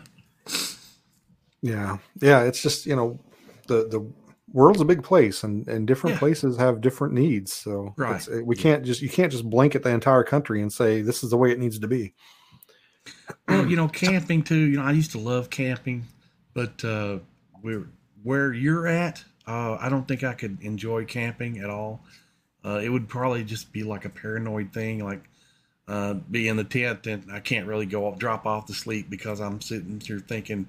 Yeah, 1.62 2.00
yeah. 2.22 2.44
It's 2.44 2.62
just 2.62 2.86
you 2.86 2.96
know, 2.96 3.20
the 3.68 3.88
the 3.88 4.06
world's 4.52 4.82
a 4.82 4.86
big 4.86 5.02
place, 5.02 5.44
and 5.44 5.66
and 5.68 5.88
different 5.88 6.16
Yeah. 6.16 6.20
places 6.20 6.58
have 6.58 6.82
different 6.82 7.14
needs. 7.14 7.54
So 7.54 7.94
Right. 7.98 8.28
it- 8.28 8.46
we 8.46 8.56
can't 8.58 8.84
just 8.84 9.02
you 9.02 9.08
can't 9.10 9.32
just 9.32 9.50
blanket 9.50 9.82
the 9.84 9.90
entire 9.90 10.24
country 10.24 10.62
and 10.62 10.72
say 10.74 11.02
this 11.02 11.24
is 11.24 11.30
the 11.30 11.38
way 11.38 11.52
it 11.52 11.60
needs 11.60 11.80
to 11.80 11.88
be. 11.88 12.16
well, 13.48 13.66
you 13.66 13.76
know, 13.78 13.88
camping 13.88 14.44
too. 14.44 14.60
You 14.60 14.78
know, 14.78 14.84
I 14.84 14.92
used 14.92 15.12
to 15.12 15.20
love 15.20 15.50
camping, 15.50 16.04
but 16.54 16.84
uh, 16.84 17.20
where 17.62 17.84
where 18.24 18.52
you're 18.52 18.86
at, 18.88 19.24
uh, 19.48 19.78
I 19.80 19.88
don't 19.88 20.06
think 20.08 20.24
I 20.26 20.34
could 20.34 20.58
enjoy 20.62 21.06
camping 21.06 21.60
at 21.60 21.70
all. 21.70 22.04
Uh, 22.66 22.80
it 22.80 22.90
would 22.90 23.08
probably 23.08 23.44
just 23.44 23.72
be 23.74 23.84
like 23.84 24.06
a 24.06 24.10
paranoid 24.10 24.72
thing, 24.74 25.04
like 25.04 25.24
uh, 25.88 26.14
be 26.14 26.48
in 26.48 26.56
the 26.56 26.64
tent 26.64 27.08
and 27.08 27.32
I 27.32 27.40
can't 27.40 27.68
really 27.68 27.86
go 27.86 28.08
off, 28.08 28.18
drop 28.18 28.46
off 28.46 28.66
to 28.68 28.74
sleep 28.74 29.10
because 29.10 29.42
I'm 29.42 29.60
sitting 29.60 30.00
here 30.00 30.20
thinking, 30.20 30.68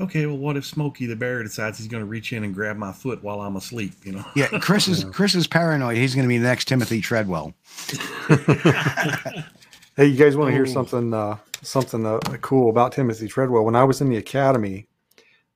okay, 0.00 0.26
well, 0.26 0.38
what 0.38 0.56
if 0.56 0.64
Smokey 0.64 1.06
the 1.06 1.14
bear 1.14 1.42
decides 1.42 1.78
he's 1.78 1.86
going 1.86 2.02
to 2.02 2.08
reach 2.08 2.32
in 2.32 2.42
and 2.42 2.52
grab 2.52 2.76
my 2.76 2.92
foot 2.92 3.22
while 3.22 3.40
I'm 3.40 3.56
asleep? 3.56 3.92
You 4.04 4.12
know. 4.12 4.24
Yeah, 4.34 4.48
Chris 4.60 4.88
is 4.88 5.04
Chris 5.04 5.34
is 5.34 5.46
paranoid. 5.46 5.96
He's 5.96 6.14
going 6.14 6.24
to 6.24 6.28
be 6.28 6.38
the 6.38 6.48
next 6.48 6.66
Timothy 6.66 7.00
Treadwell. 7.00 7.54
Hey, 9.96 10.08
you 10.08 10.18
guys 10.18 10.36
want 10.36 10.50
to 10.50 10.52
hear 10.52 10.66
something 10.66 11.14
uh, 11.14 11.38
something 11.62 12.04
uh, 12.04 12.18
cool 12.42 12.68
about 12.68 12.92
Timothy 12.92 13.28
Treadwell? 13.28 13.64
When 13.64 13.74
I 13.74 13.82
was 13.82 14.02
in 14.02 14.10
the 14.10 14.18
academy, 14.18 14.88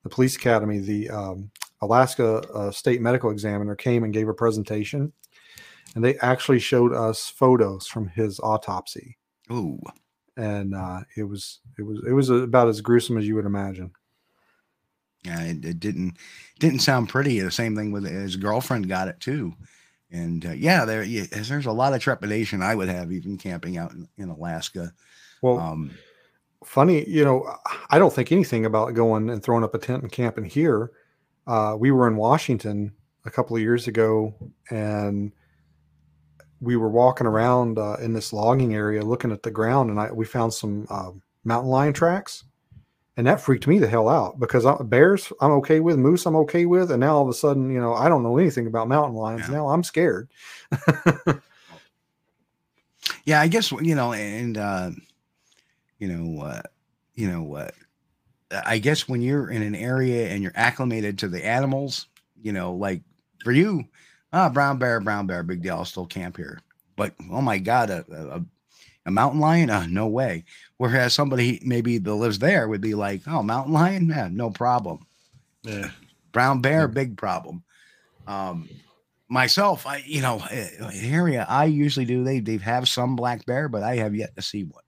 the 0.01 0.09
police 0.09 0.35
academy, 0.35 0.79
the 0.79 1.11
um, 1.11 1.51
Alaska 1.79 2.37
uh, 2.51 2.71
State 2.71 3.01
Medical 3.01 3.29
Examiner 3.29 3.75
came 3.75 4.03
and 4.03 4.11
gave 4.11 4.27
a 4.27 4.33
presentation, 4.33 5.13
and 5.95 6.03
they 6.03 6.17
actually 6.19 6.59
showed 6.59 6.93
us 6.93 7.29
photos 7.29 7.87
from 7.87 8.07
his 8.07 8.39
autopsy, 8.39 9.17
Ooh, 9.51 9.79
and 10.37 10.73
uh, 10.75 11.01
it 11.17 11.23
was 11.23 11.59
it 11.77 11.83
was 11.83 12.01
it 12.07 12.13
was 12.13 12.29
about 12.29 12.67
as 12.69 12.81
gruesome 12.81 13.17
as 13.17 13.27
you 13.27 13.35
would 13.35 13.45
imagine. 13.45 13.91
yeah, 15.23 15.41
it, 15.43 15.63
it 15.65 15.79
didn't 15.79 16.17
didn't 16.59 16.79
sound 16.79 17.09
pretty. 17.09 17.39
The 17.39 17.51
same 17.51 17.75
thing 17.75 17.91
with 17.91 18.05
his 18.05 18.35
girlfriend 18.35 18.87
got 18.89 19.07
it 19.07 19.19
too, 19.19 19.53
and 20.11 20.45
uh, 20.45 20.51
yeah, 20.51 20.85
there 20.85 21.03
yeah, 21.03 21.25
there's 21.31 21.65
a 21.65 21.71
lot 21.71 21.93
of 21.93 22.01
trepidation 22.01 22.61
I 22.61 22.75
would 22.75 22.89
have 22.89 23.11
even 23.11 23.37
camping 23.37 23.77
out 23.77 23.91
in, 23.91 24.07
in 24.17 24.29
Alaska. 24.29 24.91
Well, 25.41 25.59
Um, 25.59 25.91
funny, 26.63 27.07
you 27.09 27.25
know, 27.25 27.55
I 27.89 27.97
don't 27.99 28.13
think 28.13 28.31
anything 28.31 28.65
about 28.65 28.93
going 28.93 29.29
and 29.29 29.43
throwing 29.43 29.63
up 29.63 29.75
a 29.75 29.79
tent 29.79 30.03
and 30.03 30.11
camping 30.11 30.45
here. 30.45 30.91
Uh, 31.47 31.75
we 31.77 31.91
were 31.91 32.07
in 32.07 32.15
Washington 32.15 32.93
a 33.25 33.31
couple 33.31 33.55
of 33.55 33.61
years 33.61 33.87
ago, 33.87 34.33
and 34.69 35.31
we 36.61 36.77
were 36.77 36.89
walking 36.89 37.27
around 37.27 37.77
uh, 37.79 37.95
in 37.95 38.13
this 38.13 38.31
logging 38.31 38.73
area, 38.75 39.03
looking 39.03 39.31
at 39.31 39.43
the 39.43 39.51
ground, 39.51 39.89
and 39.89 39.99
I 39.99 40.11
we 40.11 40.25
found 40.25 40.53
some 40.53 40.85
uh, 40.89 41.11
mountain 41.43 41.71
lion 41.71 41.93
tracks, 41.93 42.43
and 43.17 43.25
that 43.27 43.41
freaked 43.41 43.67
me 43.67 43.79
the 43.79 43.87
hell 43.87 44.07
out 44.07 44.39
because 44.39 44.65
I, 44.65 44.81
bears 44.83 45.33
I'm 45.41 45.51
okay 45.53 45.79
with, 45.79 45.97
moose 45.97 46.25
I'm 46.25 46.35
okay 46.37 46.65
with, 46.65 46.91
and 46.91 46.99
now 46.99 47.17
all 47.17 47.23
of 47.23 47.29
a 47.29 47.33
sudden, 47.33 47.71
you 47.71 47.81
know, 47.81 47.93
I 47.93 48.07
don't 48.07 48.23
know 48.23 48.37
anything 48.37 48.67
about 48.67 48.87
mountain 48.87 49.15
lions. 49.15 49.41
Yeah. 49.49 49.55
Now 49.55 49.69
I'm 49.69 49.83
scared. 49.83 50.29
yeah, 53.25 53.41
I 53.41 53.47
guess 53.47 53.71
you 53.71 53.95
know, 53.95 54.13
and 54.13 54.57
uh, 54.57 54.91
you 55.97 56.07
know, 56.07 56.43
uh, 56.43 56.61
you 57.15 57.29
know, 57.29 57.55
uh, 57.55 57.71
I 58.65 58.77
guess 58.77 59.09
when 59.09 59.21
you're 59.21 59.49
in 59.49 59.63
an 59.63 59.75
area 59.75 60.27
and 60.29 60.43
you're 60.43 60.53
acclimated 60.55 61.17
to 61.19 61.27
the 61.27 61.43
animals, 61.43 62.07
you 62.41 62.53
know, 62.53 62.73
like 62.73 63.01
for 63.43 63.51
you, 63.51 63.85
ah, 64.33 64.49
brown 64.49 64.77
bear, 64.77 64.99
brown 64.99 65.27
bear, 65.27 65.43
big 65.43 65.61
deal. 65.61 65.75
I'll 65.75 65.85
still 65.85 66.05
camp 66.05 66.37
here. 66.37 66.61
But 66.95 67.13
oh 67.31 67.41
my 67.41 67.57
god, 67.57 67.89
a 67.89 68.05
a, 68.11 68.45
a 69.05 69.11
mountain 69.11 69.39
lion? 69.39 69.69
Uh, 69.69 69.87
no 69.87 70.07
way. 70.07 70.45
Whereas 70.77 71.13
somebody 71.13 71.59
maybe 71.63 71.97
that 71.97 72.13
lives 72.13 72.39
there 72.39 72.67
would 72.67 72.81
be 72.81 72.95
like, 72.95 73.21
oh, 73.27 73.43
mountain 73.43 73.73
lion, 73.73 74.09
yeah, 74.09 74.29
no 74.31 74.49
problem. 74.49 75.05
Yeah. 75.63 75.91
Brown 76.31 76.61
bear, 76.61 76.87
big 76.87 77.17
problem. 77.17 77.63
Um, 78.27 78.69
myself, 79.29 79.85
I 79.85 80.03
you 80.05 80.21
know, 80.21 80.41
eh, 80.49 80.69
area 80.93 81.45
I 81.49 81.65
usually 81.65 82.05
do. 82.05 82.23
They 82.23 82.39
they 82.39 82.57
have 82.57 82.87
some 82.87 83.15
black 83.15 83.45
bear, 83.45 83.67
but 83.69 83.83
I 83.83 83.95
have 83.97 84.15
yet 84.15 84.35
to 84.35 84.41
see 84.41 84.63
one, 84.63 84.83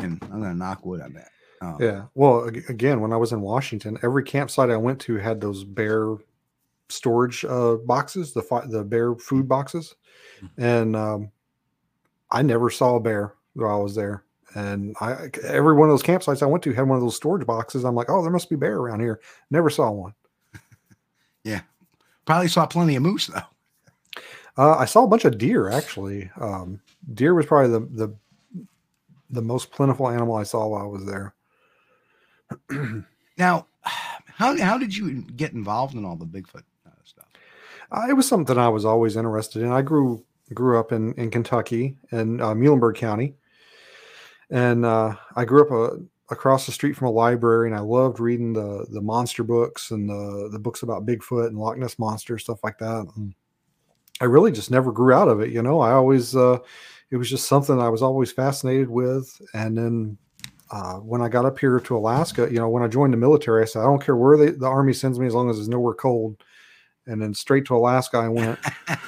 and 0.00 0.18
I'm 0.24 0.42
gonna 0.42 0.54
knock 0.54 0.84
wood 0.84 1.00
on 1.00 1.12
that. 1.14 1.28
Um, 1.62 1.76
Yeah. 1.80 2.04
Well, 2.14 2.44
again, 2.68 3.00
when 3.00 3.12
I 3.12 3.16
was 3.16 3.32
in 3.32 3.40
Washington, 3.40 3.98
every 4.02 4.24
campsite 4.24 4.70
I 4.70 4.76
went 4.76 5.00
to 5.02 5.16
had 5.16 5.40
those 5.40 5.64
bear 5.64 6.16
storage 6.88 7.44
uh, 7.44 7.76
boxes, 7.84 8.32
the 8.32 8.42
fi- 8.42 8.66
the 8.66 8.84
bear 8.84 9.14
food 9.14 9.48
boxes, 9.48 9.94
and 10.56 10.96
um, 10.96 11.30
I 12.30 12.42
never 12.42 12.70
saw 12.70 12.96
a 12.96 13.00
bear 13.00 13.34
while 13.54 13.80
I 13.80 13.82
was 13.82 13.94
there. 13.94 14.24
And 14.54 14.96
I 15.00 15.30
every 15.42 15.74
one 15.74 15.90
of 15.90 15.92
those 15.92 16.02
campsites 16.02 16.42
I 16.42 16.46
went 16.46 16.62
to 16.64 16.72
had 16.72 16.88
one 16.88 16.96
of 16.96 17.02
those 17.02 17.16
storage 17.16 17.46
boxes. 17.46 17.84
I'm 17.84 17.94
like, 17.94 18.08
oh, 18.08 18.22
there 18.22 18.30
must 18.30 18.48
be 18.48 18.56
bear 18.56 18.76
around 18.76 19.00
here. 19.00 19.20
Never 19.50 19.70
saw 19.70 19.90
one. 19.90 20.14
Yeah, 21.44 21.60
probably 22.24 22.48
saw 22.48 22.66
plenty 22.66 22.96
of 22.96 23.04
moose 23.04 23.28
though. 23.28 23.40
Uh, 24.58 24.76
I 24.78 24.84
saw 24.84 25.04
a 25.04 25.06
bunch 25.06 25.24
of 25.24 25.38
deer 25.38 25.70
actually. 25.70 26.28
Um, 26.40 26.80
deer 27.14 27.34
was 27.34 27.46
probably 27.46 27.70
the 27.70 28.06
the 28.06 28.16
the 29.30 29.42
most 29.42 29.70
plentiful 29.70 30.08
animal 30.08 30.34
I 30.34 30.42
saw 30.42 30.66
while 30.66 30.82
I 30.82 30.86
was 30.86 31.04
there. 31.04 31.34
Now, 33.38 33.66
how 33.82 34.60
how 34.60 34.76
did 34.76 34.96
you 34.96 35.22
get 35.22 35.52
involved 35.52 35.94
in 35.94 36.04
all 36.04 36.16
the 36.16 36.26
Bigfoot 36.26 36.64
it 38.08 38.14
was 38.14 38.28
something 38.28 38.58
I 38.58 38.68
was 38.68 38.84
always 38.84 39.16
interested 39.16 39.62
in. 39.62 39.72
I 39.72 39.82
grew 39.82 40.24
grew 40.54 40.78
up 40.78 40.92
in 40.92 41.14
in 41.14 41.30
Kentucky 41.30 41.96
in 42.12 42.40
uh, 42.40 42.54
Muhlenberg 42.54 42.96
County, 42.96 43.34
and 44.50 44.84
uh, 44.84 45.14
I 45.34 45.44
grew 45.44 45.62
up 45.62 45.70
uh, 45.70 45.96
across 46.30 46.66
the 46.66 46.72
street 46.72 46.94
from 46.96 47.08
a 47.08 47.12
library, 47.12 47.68
and 47.68 47.76
I 47.76 47.80
loved 47.80 48.20
reading 48.20 48.52
the 48.52 48.86
the 48.90 49.00
monster 49.00 49.44
books 49.44 49.90
and 49.90 50.08
the 50.08 50.48
the 50.50 50.58
books 50.58 50.82
about 50.82 51.06
Bigfoot 51.06 51.48
and 51.48 51.58
Loch 51.58 51.78
Ness 51.78 51.98
monster 51.98 52.38
stuff 52.38 52.62
like 52.64 52.78
that. 52.78 53.06
And 53.16 53.34
I 54.20 54.24
really 54.24 54.52
just 54.52 54.70
never 54.70 54.92
grew 54.92 55.12
out 55.12 55.28
of 55.28 55.40
it. 55.40 55.50
You 55.50 55.62
know, 55.62 55.80
I 55.80 55.92
always 55.92 56.34
uh, 56.36 56.58
it 57.10 57.16
was 57.16 57.30
just 57.30 57.46
something 57.48 57.80
I 57.80 57.88
was 57.88 58.02
always 58.02 58.32
fascinated 58.32 58.88
with, 58.88 59.40
and 59.54 59.76
then. 59.76 60.18
Uh, 60.68 60.94
when 60.94 61.22
I 61.22 61.28
got 61.28 61.44
up 61.44 61.60
here 61.60 61.78
to 61.78 61.96
Alaska, 61.96 62.48
you 62.50 62.58
know, 62.58 62.68
when 62.68 62.82
I 62.82 62.88
joined 62.88 63.12
the 63.12 63.16
military, 63.16 63.62
I 63.62 63.66
said, 63.66 63.82
I 63.82 63.84
don't 63.84 64.02
care 64.02 64.16
where 64.16 64.36
they, 64.36 64.50
the 64.50 64.66
army 64.66 64.92
sends 64.92 65.16
me 65.16 65.28
as 65.28 65.32
long 65.32 65.48
as 65.48 65.60
it's 65.60 65.68
nowhere 65.68 65.94
cold 65.94 66.42
and 67.06 67.20
then 67.20 67.34
straight 67.34 67.64
to 67.66 67.76
Alaska 67.76 68.18
I 68.18 68.28
went. 68.28 68.58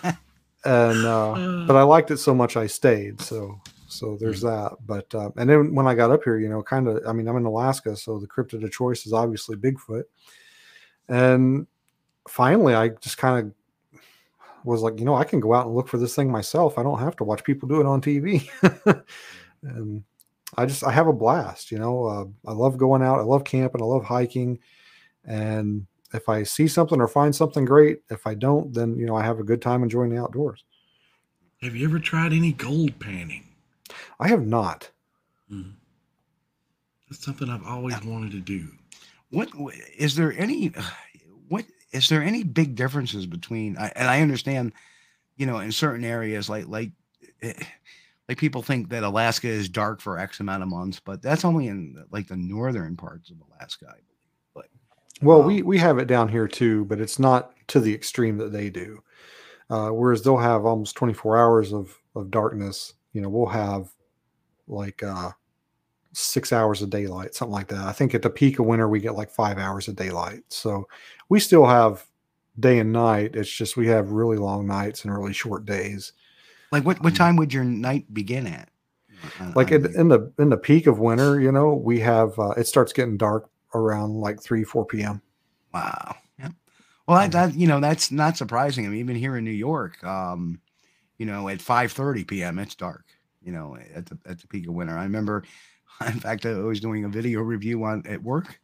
and 0.64 1.04
uh, 1.04 1.64
but 1.66 1.76
I 1.76 1.82
liked 1.82 2.10
it 2.10 2.18
so 2.18 2.34
much 2.34 2.56
I 2.56 2.66
stayed. 2.66 3.20
So 3.20 3.60
so 3.88 4.16
there's 4.20 4.40
that. 4.42 4.76
But 4.86 5.12
uh, 5.14 5.30
and 5.36 5.48
then 5.48 5.74
when 5.74 5.86
I 5.86 5.94
got 5.94 6.10
up 6.10 6.24
here, 6.24 6.38
you 6.38 6.48
know, 6.48 6.62
kind 6.62 6.88
of 6.88 7.06
I 7.06 7.12
mean 7.12 7.28
I'm 7.28 7.36
in 7.36 7.44
Alaska, 7.44 7.96
so 7.96 8.18
the 8.18 8.26
cryptid 8.28 8.64
of 8.64 8.72
choice 8.72 9.06
is 9.06 9.12
obviously 9.12 9.56
Bigfoot. 9.56 10.04
And 11.08 11.66
finally, 12.28 12.74
I 12.74 12.90
just 12.90 13.18
kind 13.18 13.46
of 13.46 14.00
was 14.64 14.82
like, 14.82 14.98
you 14.98 15.04
know, 15.04 15.14
I 15.14 15.24
can 15.24 15.40
go 15.40 15.54
out 15.54 15.66
and 15.66 15.74
look 15.74 15.88
for 15.88 15.98
this 15.98 16.14
thing 16.14 16.30
myself. 16.30 16.78
I 16.78 16.82
don't 16.82 16.98
have 16.98 17.16
to 17.16 17.24
watch 17.24 17.44
people 17.44 17.68
do 17.68 17.80
it 17.80 17.86
on 17.86 18.02
TV. 18.02 18.48
and 19.62 20.04
I 20.56 20.66
just 20.66 20.84
I 20.84 20.92
have 20.92 21.08
a 21.08 21.12
blast. 21.12 21.70
You 21.70 21.78
know, 21.78 22.04
uh, 22.04 22.24
I 22.46 22.52
love 22.52 22.76
going 22.76 23.02
out. 23.02 23.18
I 23.18 23.22
love 23.22 23.44
camping. 23.44 23.82
I 23.82 23.86
love 23.86 24.04
hiking. 24.04 24.58
And 25.24 25.86
if 26.12 26.28
I 26.28 26.42
see 26.42 26.68
something 26.68 27.00
or 27.00 27.08
find 27.08 27.34
something 27.34 27.64
great, 27.64 28.00
if 28.10 28.26
I 28.26 28.34
don't, 28.34 28.72
then 28.72 28.96
you 28.96 29.06
know 29.06 29.16
I 29.16 29.24
have 29.24 29.40
a 29.40 29.44
good 29.44 29.62
time 29.62 29.82
enjoying 29.82 30.10
the 30.10 30.20
outdoors. 30.20 30.64
Have 31.62 31.74
you 31.74 31.88
ever 31.88 31.98
tried 31.98 32.32
any 32.32 32.52
gold 32.52 32.98
panning? 33.00 33.44
I 34.20 34.28
have 34.28 34.46
not. 34.46 34.90
That's 37.08 37.24
something 37.24 37.48
I've 37.48 37.66
always 37.66 38.02
wanted 38.04 38.32
to 38.32 38.40
do. 38.40 38.68
What 39.30 39.50
is 39.96 40.14
there 40.14 40.32
any 40.34 40.72
what 41.48 41.64
is 41.92 42.08
there 42.08 42.22
any 42.22 42.42
big 42.44 42.74
differences 42.74 43.26
between 43.26 43.76
I- 43.76 43.92
and 43.96 44.08
I 44.08 44.20
understand, 44.20 44.72
you 45.36 45.46
know, 45.46 45.58
in 45.58 45.72
certain 45.72 46.04
areas 46.04 46.48
like 46.48 46.68
like 46.68 46.92
eh, 47.42 47.54
like 48.28 48.38
people 48.38 48.62
think 48.62 48.90
that 48.90 49.04
Alaska 49.04 49.48
is 49.48 49.68
dark 49.68 50.00
for 50.00 50.18
X 50.18 50.40
amount 50.40 50.62
of 50.62 50.68
months, 50.68 51.00
but 51.00 51.22
that's 51.22 51.44
only 51.44 51.68
in 51.68 52.04
like 52.10 52.28
the 52.28 52.36
northern 52.36 52.96
parts 52.96 53.30
of 53.30 53.36
Alaska, 53.50 53.86
I 53.88 53.92
believe. 53.92 54.04
But 54.06 54.07
Well, 55.22 55.40
Um, 55.40 55.46
we 55.46 55.62
we 55.62 55.78
have 55.78 55.98
it 55.98 56.06
down 56.06 56.28
here 56.28 56.48
too, 56.48 56.84
but 56.84 57.00
it's 57.00 57.18
not 57.18 57.52
to 57.68 57.80
the 57.80 57.94
extreme 57.94 58.38
that 58.38 58.52
they 58.52 58.70
do. 58.70 59.02
Uh, 59.70 59.90
whereas 59.90 60.22
they'll 60.22 60.38
have 60.38 60.64
almost 60.64 60.96
24 60.96 61.36
hours 61.36 61.72
of 61.72 61.98
of 62.14 62.30
darkness. 62.30 62.94
You 63.12 63.20
know, 63.20 63.28
we'll 63.28 63.46
have 63.46 63.90
like 64.66 65.02
uh, 65.02 65.30
six 66.12 66.52
hours 66.52 66.82
of 66.82 66.90
daylight, 66.90 67.34
something 67.34 67.52
like 67.52 67.68
that. 67.68 67.84
I 67.84 67.92
think 67.92 68.14
at 68.14 68.22
the 68.22 68.30
peak 68.30 68.58
of 68.58 68.66
winter 68.66 68.88
we 68.88 69.00
get 69.00 69.14
like 69.14 69.30
five 69.30 69.58
hours 69.58 69.88
of 69.88 69.96
daylight. 69.96 70.42
So 70.48 70.88
we 71.28 71.40
still 71.40 71.66
have 71.66 72.06
day 72.58 72.78
and 72.78 72.92
night. 72.92 73.36
It's 73.36 73.50
just 73.50 73.76
we 73.76 73.88
have 73.88 74.10
really 74.10 74.36
long 74.36 74.66
nights 74.66 75.04
and 75.04 75.14
really 75.14 75.32
short 75.32 75.64
days. 75.64 76.12
Like 76.70 76.84
what 76.84 77.02
what 77.02 77.14
time 77.14 77.36
would 77.36 77.52
your 77.52 77.64
night 77.64 78.12
begin 78.12 78.46
at? 78.46 78.68
Like 79.54 79.72
in, 79.72 79.86
in 79.98 80.08
the 80.08 80.32
in 80.38 80.48
the 80.48 80.56
peak 80.56 80.86
of 80.86 80.98
winter, 80.98 81.40
you 81.40 81.50
know, 81.50 81.74
we 81.74 82.00
have 82.00 82.38
uh, 82.38 82.50
it 82.50 82.66
starts 82.66 82.92
getting 82.92 83.16
dark 83.16 83.50
around 83.78 84.14
like 84.14 84.42
three 84.42 84.64
four 84.64 84.84
p.m. 84.84 85.22
Wow. 85.72 86.16
Yep. 86.38 86.52
Well, 87.06 87.18
that, 87.18 87.32
that 87.32 87.54
you 87.54 87.66
know 87.66 87.80
that's 87.80 88.10
not 88.10 88.36
surprising. 88.36 88.86
I 88.86 88.88
mean, 88.88 89.00
even 89.00 89.16
here 89.16 89.36
in 89.36 89.44
New 89.44 89.50
York, 89.50 90.02
um, 90.04 90.60
you 91.18 91.26
know, 91.26 91.48
at 91.48 91.60
five 91.60 91.92
thirty 91.92 92.24
p.m. 92.24 92.58
it's 92.58 92.74
dark. 92.74 93.04
You 93.42 93.52
know, 93.52 93.76
at 93.94 94.06
the 94.06 94.18
at 94.26 94.40
the 94.40 94.46
peak 94.46 94.68
of 94.68 94.74
winter. 94.74 94.96
I 94.96 95.04
remember, 95.04 95.44
in 96.06 96.20
fact, 96.20 96.46
I 96.46 96.54
was 96.54 96.80
doing 96.80 97.04
a 97.04 97.08
video 97.08 97.40
review 97.40 97.84
on 97.84 98.02
at 98.06 98.22
work, 98.22 98.60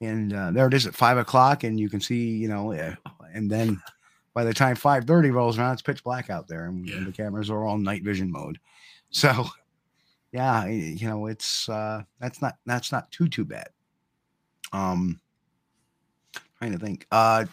and 0.00 0.32
uh, 0.32 0.50
there 0.50 0.66
it 0.66 0.74
is 0.74 0.86
at 0.86 0.94
five 0.94 1.18
o'clock, 1.18 1.64
and 1.64 1.78
you 1.78 1.88
can 1.88 2.00
see, 2.00 2.28
you 2.28 2.48
know, 2.48 2.72
eh, 2.72 2.94
and 3.32 3.50
then 3.50 3.80
by 4.34 4.44
the 4.44 4.54
time 4.54 4.76
five 4.76 5.04
thirty 5.04 5.30
rolls 5.30 5.58
around, 5.58 5.74
it's 5.74 5.82
pitch 5.82 6.04
black 6.04 6.30
out 6.30 6.48
there, 6.48 6.66
and, 6.66 6.88
and 6.90 7.06
the 7.06 7.12
cameras 7.12 7.50
are 7.50 7.64
all 7.64 7.78
night 7.78 8.04
vision 8.04 8.30
mode. 8.30 8.58
So, 9.10 9.48
yeah, 10.32 10.66
you 10.66 11.08
know, 11.08 11.26
it's 11.26 11.68
uh, 11.68 12.02
that's 12.20 12.40
not 12.40 12.56
that's 12.64 12.92
not 12.92 13.10
too 13.10 13.28
too 13.28 13.44
bad. 13.44 13.68
Um, 14.72 15.20
trying 16.58 16.72
to 16.72 16.78
think. 16.78 17.06
Uh, 17.10 17.46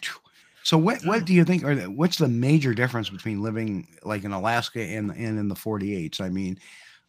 so 0.62 0.76
what 0.76 1.02
what 1.04 1.24
do 1.24 1.32
you 1.32 1.44
think 1.44 1.64
are 1.64 1.74
the, 1.74 1.90
what's 1.90 2.18
the 2.18 2.28
major 2.28 2.74
difference 2.74 3.08
between 3.08 3.42
living 3.42 3.88
like 4.04 4.24
in 4.24 4.32
Alaska 4.32 4.82
and 4.82 5.10
and 5.10 5.38
in 5.38 5.48
the 5.48 5.54
48s? 5.54 6.20
I 6.20 6.28
mean, 6.28 6.58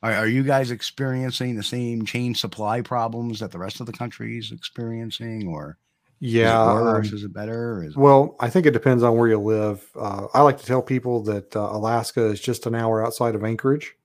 are, 0.01 0.13
are 0.13 0.27
you 0.27 0.43
guys 0.43 0.71
experiencing 0.71 1.55
the 1.55 1.63
same 1.63 2.05
chain 2.05 2.33
supply 2.33 2.81
problems 2.81 3.39
that 3.39 3.51
the 3.51 3.59
rest 3.59 3.79
of 3.81 3.85
the 3.85 3.91
country 3.91 4.37
is 4.37 4.51
experiencing, 4.51 5.47
or 5.47 5.77
Yeah. 6.19 6.61
is 6.61 6.67
it 6.67 6.83
worse? 6.83 7.09
um, 7.09 7.15
is 7.15 7.23
it 7.25 7.33
better? 7.33 7.83
Is 7.83 7.95
it, 7.95 7.99
Well, 7.99 8.35
I 8.39 8.49
think 8.49 8.65
it 8.65 8.71
depends 8.71 9.03
on 9.03 9.17
where 9.17 9.27
you 9.27 9.39
live. 9.39 9.85
Uh, 9.93 10.27
I 10.33 10.41
like 10.41 10.57
to 10.59 10.65
tell 10.65 10.81
people 10.81 11.21
that 11.23 11.53
uh, 11.55 11.69
Alaska 11.71 12.25
is 12.27 12.39
just 12.39 12.65
an 12.65 12.75
hour 12.75 13.05
outside 13.05 13.35
of 13.35 13.43
Anchorage. 13.43 13.95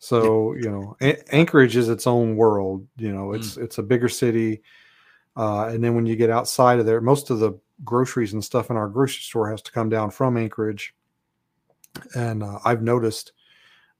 So 0.00 0.54
you 0.54 0.70
know, 0.70 0.96
Anchorage 1.30 1.76
is 1.76 1.88
its 1.88 2.06
own 2.06 2.36
world. 2.36 2.86
You 2.96 3.12
know, 3.12 3.32
it's 3.32 3.56
it's 3.56 3.78
a 3.78 3.82
bigger 3.82 4.08
city, 4.08 4.62
uh, 5.36 5.66
and 5.66 5.82
then 5.82 5.94
when 5.94 6.06
you 6.06 6.16
get 6.16 6.30
outside 6.30 6.78
of 6.78 6.86
there, 6.86 7.00
most 7.00 7.30
of 7.30 7.38
the 7.38 7.58
groceries 7.84 8.32
and 8.32 8.44
stuff 8.44 8.70
in 8.70 8.76
our 8.76 8.88
grocery 8.88 9.22
store 9.22 9.50
has 9.50 9.62
to 9.62 9.72
come 9.72 9.88
down 9.88 10.10
from 10.10 10.36
Anchorage. 10.36 10.94
And 12.14 12.42
uh, 12.42 12.58
I've 12.64 12.82
noticed 12.82 13.32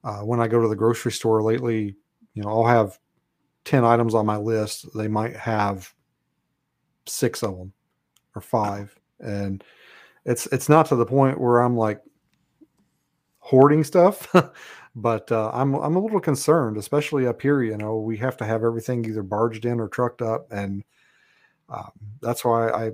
uh, 0.03 0.19
when 0.19 0.39
I 0.39 0.47
go 0.47 0.61
to 0.61 0.67
the 0.67 0.75
grocery 0.75 1.11
store 1.11 1.41
lately, 1.41 1.95
you 2.33 2.43
know, 2.43 2.49
I'll 2.49 2.65
have 2.65 2.99
ten 3.65 3.83
items 3.83 4.15
on 4.15 4.25
my 4.25 4.37
list. 4.37 4.87
They 4.95 5.07
might 5.07 5.35
have 5.35 5.93
six 7.05 7.43
of 7.43 7.57
them 7.57 7.73
or 8.35 8.41
five 8.41 8.95
and 9.19 9.63
it's 10.25 10.45
it's 10.47 10.69
not 10.69 10.85
to 10.85 10.95
the 10.95 11.05
point 11.05 11.39
where 11.39 11.59
i'm 11.59 11.75
like 11.75 12.01
hoarding 13.39 13.83
stuff 13.83 14.33
but 14.95 15.31
uh, 15.31 15.49
i'm 15.53 15.73
i'm 15.75 15.95
a 15.95 15.99
little 15.99 16.19
concerned 16.19 16.77
especially 16.77 17.27
up 17.27 17.41
here 17.41 17.61
you 17.61 17.77
know 17.77 17.97
we 17.97 18.17
have 18.17 18.37
to 18.37 18.45
have 18.45 18.63
everything 18.63 19.03
either 19.05 19.23
barged 19.23 19.65
in 19.65 19.79
or 19.79 19.87
trucked 19.87 20.21
up 20.21 20.47
and 20.51 20.83
um, 21.71 21.91
that's 22.21 22.45
why 22.45 22.69
i 22.69 22.91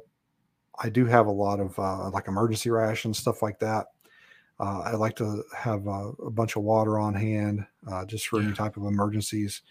i 0.80 0.90
do 0.90 1.06
have 1.06 1.28
a 1.28 1.32
lot 1.32 1.60
of 1.60 1.78
uh, 1.80 2.10
like 2.12 2.28
emergency 2.28 2.70
rations 2.70 3.18
stuff 3.18 3.42
like 3.42 3.60
that. 3.60 3.88
Uh, 4.60 4.82
i 4.86 4.92
like 4.94 5.16
to 5.16 5.44
have 5.56 5.88
uh, 5.88 6.12
a 6.26 6.32
bunch 6.32 6.56
of 6.56 6.64
water 6.64 6.98
on 7.00 7.14
hand 7.14 7.66
uh, 7.92 8.06
just 8.06 8.28
for 8.28 8.40
any 8.40 8.54
type 8.54 8.78
of 8.78 8.84
emergencies. 8.84 9.62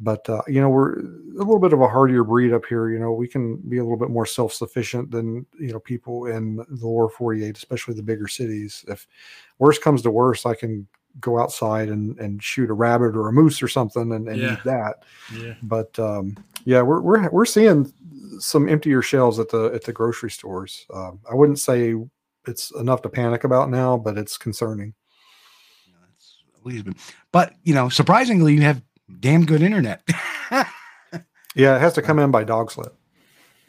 But 0.00 0.28
uh, 0.28 0.42
you 0.46 0.60
know 0.60 0.68
we're 0.68 1.00
a 1.00 1.02
little 1.34 1.58
bit 1.58 1.72
of 1.72 1.80
a 1.80 1.88
hardier 1.88 2.22
breed 2.22 2.52
up 2.52 2.64
here 2.66 2.88
you 2.88 3.00
know 3.00 3.12
we 3.12 3.26
can 3.26 3.56
be 3.56 3.78
a 3.78 3.82
little 3.82 3.98
bit 3.98 4.10
more 4.10 4.26
self-sufficient 4.26 5.10
than 5.10 5.44
you 5.58 5.72
know 5.72 5.80
people 5.80 6.26
in 6.26 6.56
the 6.56 6.86
lower 6.86 7.08
48 7.08 7.56
especially 7.56 7.94
the 7.94 8.02
bigger 8.02 8.28
cities. 8.28 8.84
If 8.86 9.08
worst 9.58 9.82
comes 9.82 10.02
to 10.02 10.10
worst 10.10 10.46
i 10.46 10.54
can 10.54 10.86
go 11.20 11.38
outside 11.38 11.88
and, 11.88 12.18
and 12.18 12.42
shoot 12.42 12.70
a 12.70 12.72
rabbit 12.74 13.16
or 13.16 13.28
a 13.28 13.32
moose 13.32 13.62
or 13.62 13.68
something 13.68 14.12
and, 14.12 14.28
and 14.28 14.40
Yeah. 14.42 14.52
eat 14.54 14.64
that 14.64 15.04
Yeah. 15.32 15.54
but 15.62 15.98
um, 15.98 16.36
yeah 16.64 16.82
we're, 16.82 17.00
we're 17.00 17.28
we're 17.30 17.44
seeing 17.44 17.92
some 18.38 18.68
emptier 18.68 19.02
shelves 19.02 19.38
at 19.38 19.48
the 19.50 19.64
at 19.74 19.84
the 19.84 19.92
grocery 19.92 20.30
stores 20.30 20.86
um, 20.94 21.20
i 21.30 21.34
wouldn't 21.34 21.58
say 21.58 21.94
it's 22.46 22.70
enough 22.76 23.02
to 23.02 23.08
panic 23.08 23.44
about 23.44 23.68
now 23.70 23.96
but 23.96 24.16
it's 24.18 24.36
concerning 24.38 24.94
you 25.86 25.92
know, 25.92 25.98
that's 26.08 26.36
always 26.62 26.82
been, 26.82 26.94
but 27.32 27.52
you 27.64 27.74
know, 27.74 27.88
surprisingly, 27.88 28.54
you 28.54 28.60
have 28.62 28.82
damn 29.20 29.44
good 29.46 29.62
internet. 29.62 30.02
yeah 30.50 31.76
it 31.76 31.80
has 31.80 31.94
to 31.94 32.02
come 32.02 32.18
in 32.18 32.30
by 32.30 32.44
dog 32.44 32.70
sled 32.70 32.90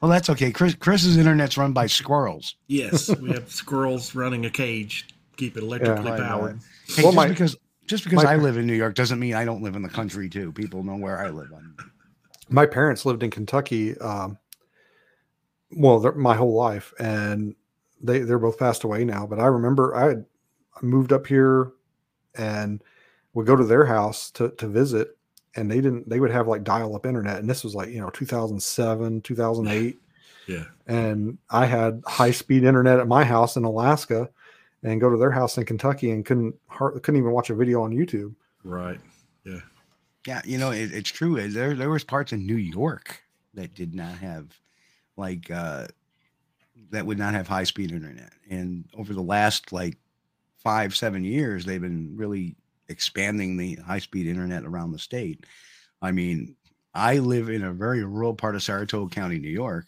well, 0.00 0.10
that's 0.10 0.30
okay. 0.30 0.52
Chris 0.52 0.74
Chris's 0.76 1.16
internet's 1.16 1.56
run 1.58 1.72
by 1.72 1.86
squirrels. 1.86 2.54
Yes, 2.68 3.08
we 3.18 3.30
have 3.34 3.50
squirrels 3.50 4.14
running 4.14 4.46
a 4.46 4.50
cage, 4.50 5.08
keep 5.36 5.56
it 5.56 5.62
electrically 5.62 6.10
Right, 6.12 6.20
powered. 6.20 6.60
Hey, 6.86 7.02
Well, 7.02 7.12
just 7.12 7.16
my- 7.16 7.28
because 7.28 7.56
just 7.86 8.04
because 8.04 8.22
my- 8.24 8.32
I 8.32 8.36
live 8.36 8.56
in 8.56 8.66
New 8.66 8.74
York 8.74 8.94
doesn't 8.94 9.18
mean 9.18 9.34
I 9.34 9.44
don't 9.44 9.62
live 9.62 9.74
in 9.76 9.82
the 9.82 9.88
country 9.88 10.28
too. 10.28 10.52
People 10.52 10.82
know 10.84 10.96
where 10.96 11.18
I 11.20 11.30
live. 11.30 11.52
I'm, 11.56 11.76
my 12.48 12.66
parents 12.66 13.04
lived 13.06 13.22
in 13.22 13.30
Kentucky, 13.30 13.98
um, 13.98 14.38
well, 15.70 16.00
my 16.16 16.34
whole 16.36 16.54
life, 16.54 16.92
and 16.98 17.54
they 18.02 18.20
they're 18.20 18.38
both 18.38 18.58
passed 18.58 18.84
away 18.84 19.04
now. 19.04 19.26
But 19.26 19.40
I 19.40 19.46
remember 19.46 19.94
I 19.96 20.08
had 20.08 20.26
moved 20.82 21.12
up 21.12 21.26
here, 21.26 21.72
and 22.34 22.82
would 23.34 23.46
go 23.46 23.56
to 23.56 23.64
their 23.64 23.86
house 23.86 24.30
to 24.32 24.50
to 24.50 24.68
visit, 24.68 25.16
and 25.56 25.70
they 25.70 25.80
didn't. 25.80 26.08
They 26.08 26.20
would 26.20 26.30
have 26.30 26.46
like 26.48 26.62
dial 26.64 26.94
up 26.94 27.06
internet, 27.06 27.38
and 27.38 27.48
this 27.48 27.64
was 27.64 27.74
like 27.74 27.88
you 27.88 28.00
know 28.00 28.10
2007, 28.10 29.22
2008, 29.22 29.98
Yeah. 30.46 30.64
and 30.86 31.38
I 31.50 31.66
had 31.66 32.02
high 32.06 32.32
speed 32.32 32.64
internet 32.64 33.00
at 33.00 33.08
my 33.08 33.24
house 33.24 33.56
in 33.56 33.64
Alaska, 33.64 34.28
and 34.82 35.00
go 35.00 35.10
to 35.10 35.16
their 35.16 35.30
house 35.30 35.58
in 35.58 35.64
Kentucky 35.64 36.10
and 36.10 36.24
couldn't 36.24 36.54
couldn't 36.78 37.16
even 37.16 37.32
watch 37.32 37.50
a 37.50 37.54
video 37.54 37.82
on 37.82 37.92
YouTube. 37.92 38.34
Right. 38.64 39.00
Yeah. 39.44 39.60
yeah, 40.26 40.42
you 40.44 40.58
know, 40.58 40.70
it, 40.70 40.92
it's 40.92 41.10
true. 41.10 41.38
Uh, 41.38 41.48
There 41.48 41.74
there 41.74 41.90
was 41.90 42.04
parts 42.04 42.32
in 42.32 42.46
New 42.46 42.56
York 42.56 43.22
that 43.54 43.74
did 43.74 43.94
not 43.94 44.14
have 44.18 44.46
like 45.16 45.50
uh 45.50 45.86
that 46.90 47.06
would 47.06 47.18
not 47.18 47.34
have 47.34 47.48
high 47.48 47.64
speed 47.64 47.92
internet. 47.92 48.32
And 48.50 48.84
over 48.94 49.14
the 49.14 49.22
last 49.22 49.72
like 49.72 49.96
five, 50.62 50.94
seven 50.96 51.24
years, 51.24 51.64
they've 51.64 51.80
been 51.80 52.14
really 52.16 52.56
expanding 52.88 53.56
the 53.56 53.76
high 53.76 53.98
speed 53.98 54.26
internet 54.26 54.64
around 54.64 54.92
the 54.92 54.98
state. 54.98 55.46
I 56.00 56.12
mean, 56.12 56.56
I 56.94 57.18
live 57.18 57.48
in 57.48 57.64
a 57.64 57.72
very 57.72 58.04
rural 58.04 58.34
part 58.34 58.54
of 58.54 58.62
Saratoga 58.62 59.14
County, 59.14 59.38
New 59.38 59.48
York, 59.48 59.86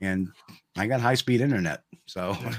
and 0.00 0.28
I 0.76 0.86
got 0.86 1.00
high 1.00 1.14
speed 1.14 1.40
internet. 1.40 1.82
So, 2.06 2.36
you 2.40 2.50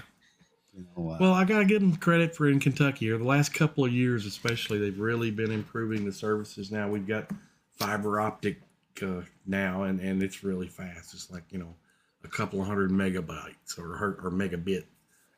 know, 0.83 1.11
uh, 1.11 1.17
Well, 1.19 1.33
I 1.33 1.45
got 1.45 1.59
to 1.59 1.65
give 1.65 1.81
them 1.81 1.95
credit 1.95 2.35
for 2.35 2.47
in 2.47 2.59
Kentucky. 2.59 3.09
Or 3.11 3.17
the 3.17 3.23
last 3.23 3.53
couple 3.53 3.85
of 3.85 3.91
years, 3.91 4.25
especially, 4.25 4.77
they've 4.79 4.99
really 4.99 5.31
been 5.31 5.51
improving 5.51 6.05
the 6.05 6.11
services. 6.11 6.71
Now 6.71 6.89
we've 6.89 7.07
got 7.07 7.29
fiber 7.77 8.19
optic 8.19 8.61
uh, 9.01 9.21
now, 9.45 9.83
and, 9.83 9.99
and 9.99 10.23
it's 10.23 10.43
really 10.43 10.67
fast. 10.67 11.13
It's 11.13 11.31
like 11.31 11.43
you 11.51 11.59
know 11.59 11.73
a 12.23 12.27
couple 12.27 12.61
of 12.61 12.67
hundred 12.67 12.91
megabytes 12.91 13.77
or 13.77 14.17
or 14.23 14.31
megabit 14.31 14.85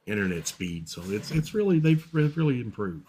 internet 0.06 0.48
speed. 0.48 0.90
So 0.90 1.02
it's 1.08 1.32
it's 1.32 1.54
really 1.54 1.80
they've 1.80 2.06
re- 2.12 2.32
really 2.36 2.62
improved. 2.62 3.08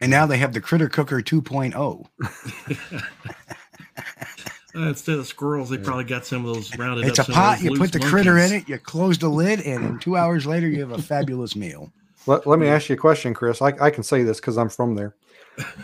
and 0.00 0.10
now 0.10 0.26
they 0.26 0.38
have 0.38 0.52
the 0.52 0.60
Critter 0.60 0.88
Cooker 0.88 1.18
oh. 1.18 1.22
2.0. 1.22 2.06
Uh, 4.74 4.88
instead 4.88 5.18
of 5.18 5.26
squirrels, 5.26 5.68
they 5.68 5.76
probably 5.76 6.04
got 6.04 6.24
some 6.24 6.46
of 6.46 6.54
those 6.54 6.76
rounded 6.78 7.06
It's 7.06 7.18
a 7.18 7.22
up. 7.22 7.26
some 7.26 7.34
pot. 7.34 7.60
You 7.62 7.76
put 7.76 7.92
the 7.92 8.00
critter 8.00 8.38
in 8.38 8.52
it. 8.52 8.68
You 8.68 8.78
close 8.78 9.18
the 9.18 9.28
lid, 9.28 9.60
and 9.60 10.00
two 10.00 10.16
hours 10.16 10.46
later, 10.46 10.66
you 10.68 10.80
have 10.80 10.92
a 10.92 11.02
fabulous 11.02 11.54
meal. 11.54 11.92
Let, 12.26 12.46
let 12.46 12.58
me 12.58 12.68
ask 12.68 12.88
you 12.88 12.94
a 12.94 12.98
question, 12.98 13.34
Chris. 13.34 13.60
I, 13.60 13.74
I 13.80 13.90
can 13.90 14.02
say 14.02 14.22
this 14.22 14.40
because 14.40 14.56
I'm 14.56 14.70
from 14.70 14.94
there. 14.94 15.14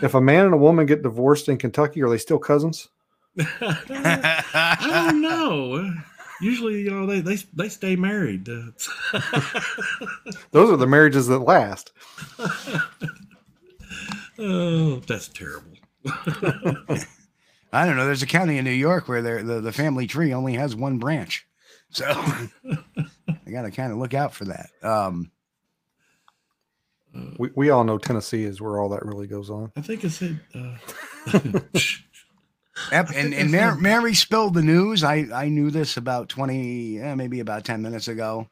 If 0.01 0.15
a 0.15 0.21
man 0.21 0.45
and 0.45 0.53
a 0.55 0.57
woman 0.57 0.87
get 0.87 1.03
divorced 1.03 1.49
in 1.49 1.57
Kentucky, 1.57 2.01
are 2.01 2.09
they 2.09 2.17
still 2.17 2.39
cousins? 2.39 2.87
I 3.37 4.77
don't 5.09 5.21
know. 5.21 5.93
Usually, 6.41 6.81
you 6.81 6.89
know, 6.89 7.05
they 7.05 7.19
they, 7.19 7.35
they 7.53 7.69
stay 7.69 7.95
married. 7.95 8.45
Those 8.45 8.89
are 10.71 10.77
the 10.77 10.87
marriages 10.87 11.27
that 11.27 11.39
last. 11.39 11.91
oh, 14.39 14.95
that's 15.01 15.27
terrible. 15.27 15.73
I 17.71 17.85
don't 17.85 17.95
know. 17.97 18.05
There's 18.05 18.23
a 18.23 18.27
county 18.27 18.57
in 18.57 18.65
New 18.65 18.71
York 18.71 19.07
where 19.07 19.21
the 19.21 19.61
the 19.61 19.71
family 19.71 20.07
tree 20.07 20.33
only 20.33 20.53
has 20.55 20.75
one 20.75 20.97
branch, 20.99 21.45
so 21.91 22.05
I 22.07 23.51
got 23.51 23.63
to 23.63 23.71
kind 23.71 23.91
of 23.91 23.97
look 23.99 24.13
out 24.13 24.33
for 24.33 24.45
that. 24.45 24.69
Um, 24.83 25.31
We, 27.37 27.49
we 27.55 27.69
all 27.69 27.83
know 27.83 27.97
Tennessee 27.97 28.43
is 28.43 28.61
where 28.61 28.79
all 28.79 28.89
that 28.89 29.05
really 29.05 29.27
goes 29.27 29.49
on. 29.49 29.71
I 29.75 29.81
think 29.81 30.03
I 30.05 30.07
said. 30.09 30.39
Uh, 30.53 31.59
Yep, 32.93 33.09
and 33.13 33.33
and 33.33 33.51
Mary, 33.51 33.75
Mary 33.81 34.13
spilled 34.13 34.53
the 34.53 34.61
news. 34.61 35.03
I 35.03 35.27
I 35.33 35.49
knew 35.49 35.69
this 35.69 35.97
about 35.97 36.29
twenty, 36.29 36.97
eh, 36.97 37.13
maybe 37.13 37.41
about 37.41 37.65
ten 37.65 37.81
minutes 37.81 38.07
ago. 38.07 38.47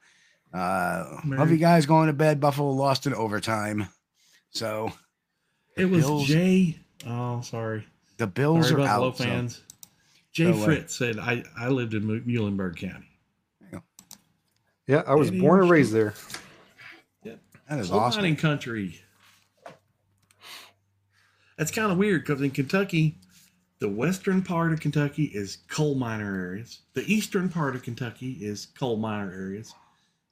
Uh, 0.53 1.19
love 1.25 1.49
you 1.49 1.55
guys 1.57 1.85
going 1.85 2.07
to 2.07 2.13
bed. 2.13 2.41
Buffalo 2.41 2.71
lost 2.71 3.07
in 3.07 3.13
overtime, 3.13 3.87
so 4.49 4.91
it 5.77 5.85
was 5.85 6.03
Bills- 6.03 6.27
Jay. 6.27 6.77
Oh, 7.05 7.39
sorry. 7.39 7.87
The 8.17 8.27
Bills 8.27 8.69
Sorry, 8.69 8.81
are 8.83 8.85
Buffalo 8.85 9.07
out. 9.07 9.17
so- 9.17 9.23
fans. 9.23 9.61
Jay 10.33 10.51
so, 10.51 10.59
uh, 10.61 10.65
Fritz 10.65 10.95
said, 10.95 11.17
I, 11.17 11.43
I 11.57 11.69
lived 11.69 11.93
in 11.95 12.05
Mu- 12.05 12.21
Muhlenberg 12.21 12.75
County. 12.77 13.05
Yeah, 14.85 15.03
I 15.05 15.15
was 15.15 15.27
Eddie 15.29 15.41
born 15.41 15.61
and 15.61 15.69
raised 15.69 15.91
there. 15.91 16.13
That 17.23 17.79
is 17.79 17.89
Coal 17.89 17.99
awesome. 17.99 18.21
mining 18.21 18.37
country. 18.37 19.01
That's 21.57 21.71
kind 21.71 21.91
of 21.91 21.97
weird 21.97 22.23
because 22.25 22.41
in 22.41 22.51
Kentucky, 22.51 23.17
the 23.79 23.89
western 23.89 24.41
part 24.43 24.71
of 24.71 24.79
Kentucky 24.79 25.25
is 25.25 25.57
coal 25.69 25.95
miner 25.95 26.33
areas. 26.39 26.79
The 26.93 27.03
eastern 27.11 27.49
part 27.49 27.75
of 27.75 27.83
Kentucky 27.83 28.33
is 28.33 28.67
coal 28.79 28.95
miner 28.97 29.31
areas. 29.31 29.73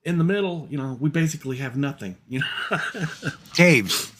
In 0.03 0.17
the 0.17 0.23
middle, 0.23 0.67
you 0.69 0.77
know, 0.77 0.97
we 1.01 1.09
basically 1.09 1.57
have 1.57 1.75
nothing. 1.75 2.15
You 2.29 2.41
know, 2.41 2.79
Caves. 3.55 4.11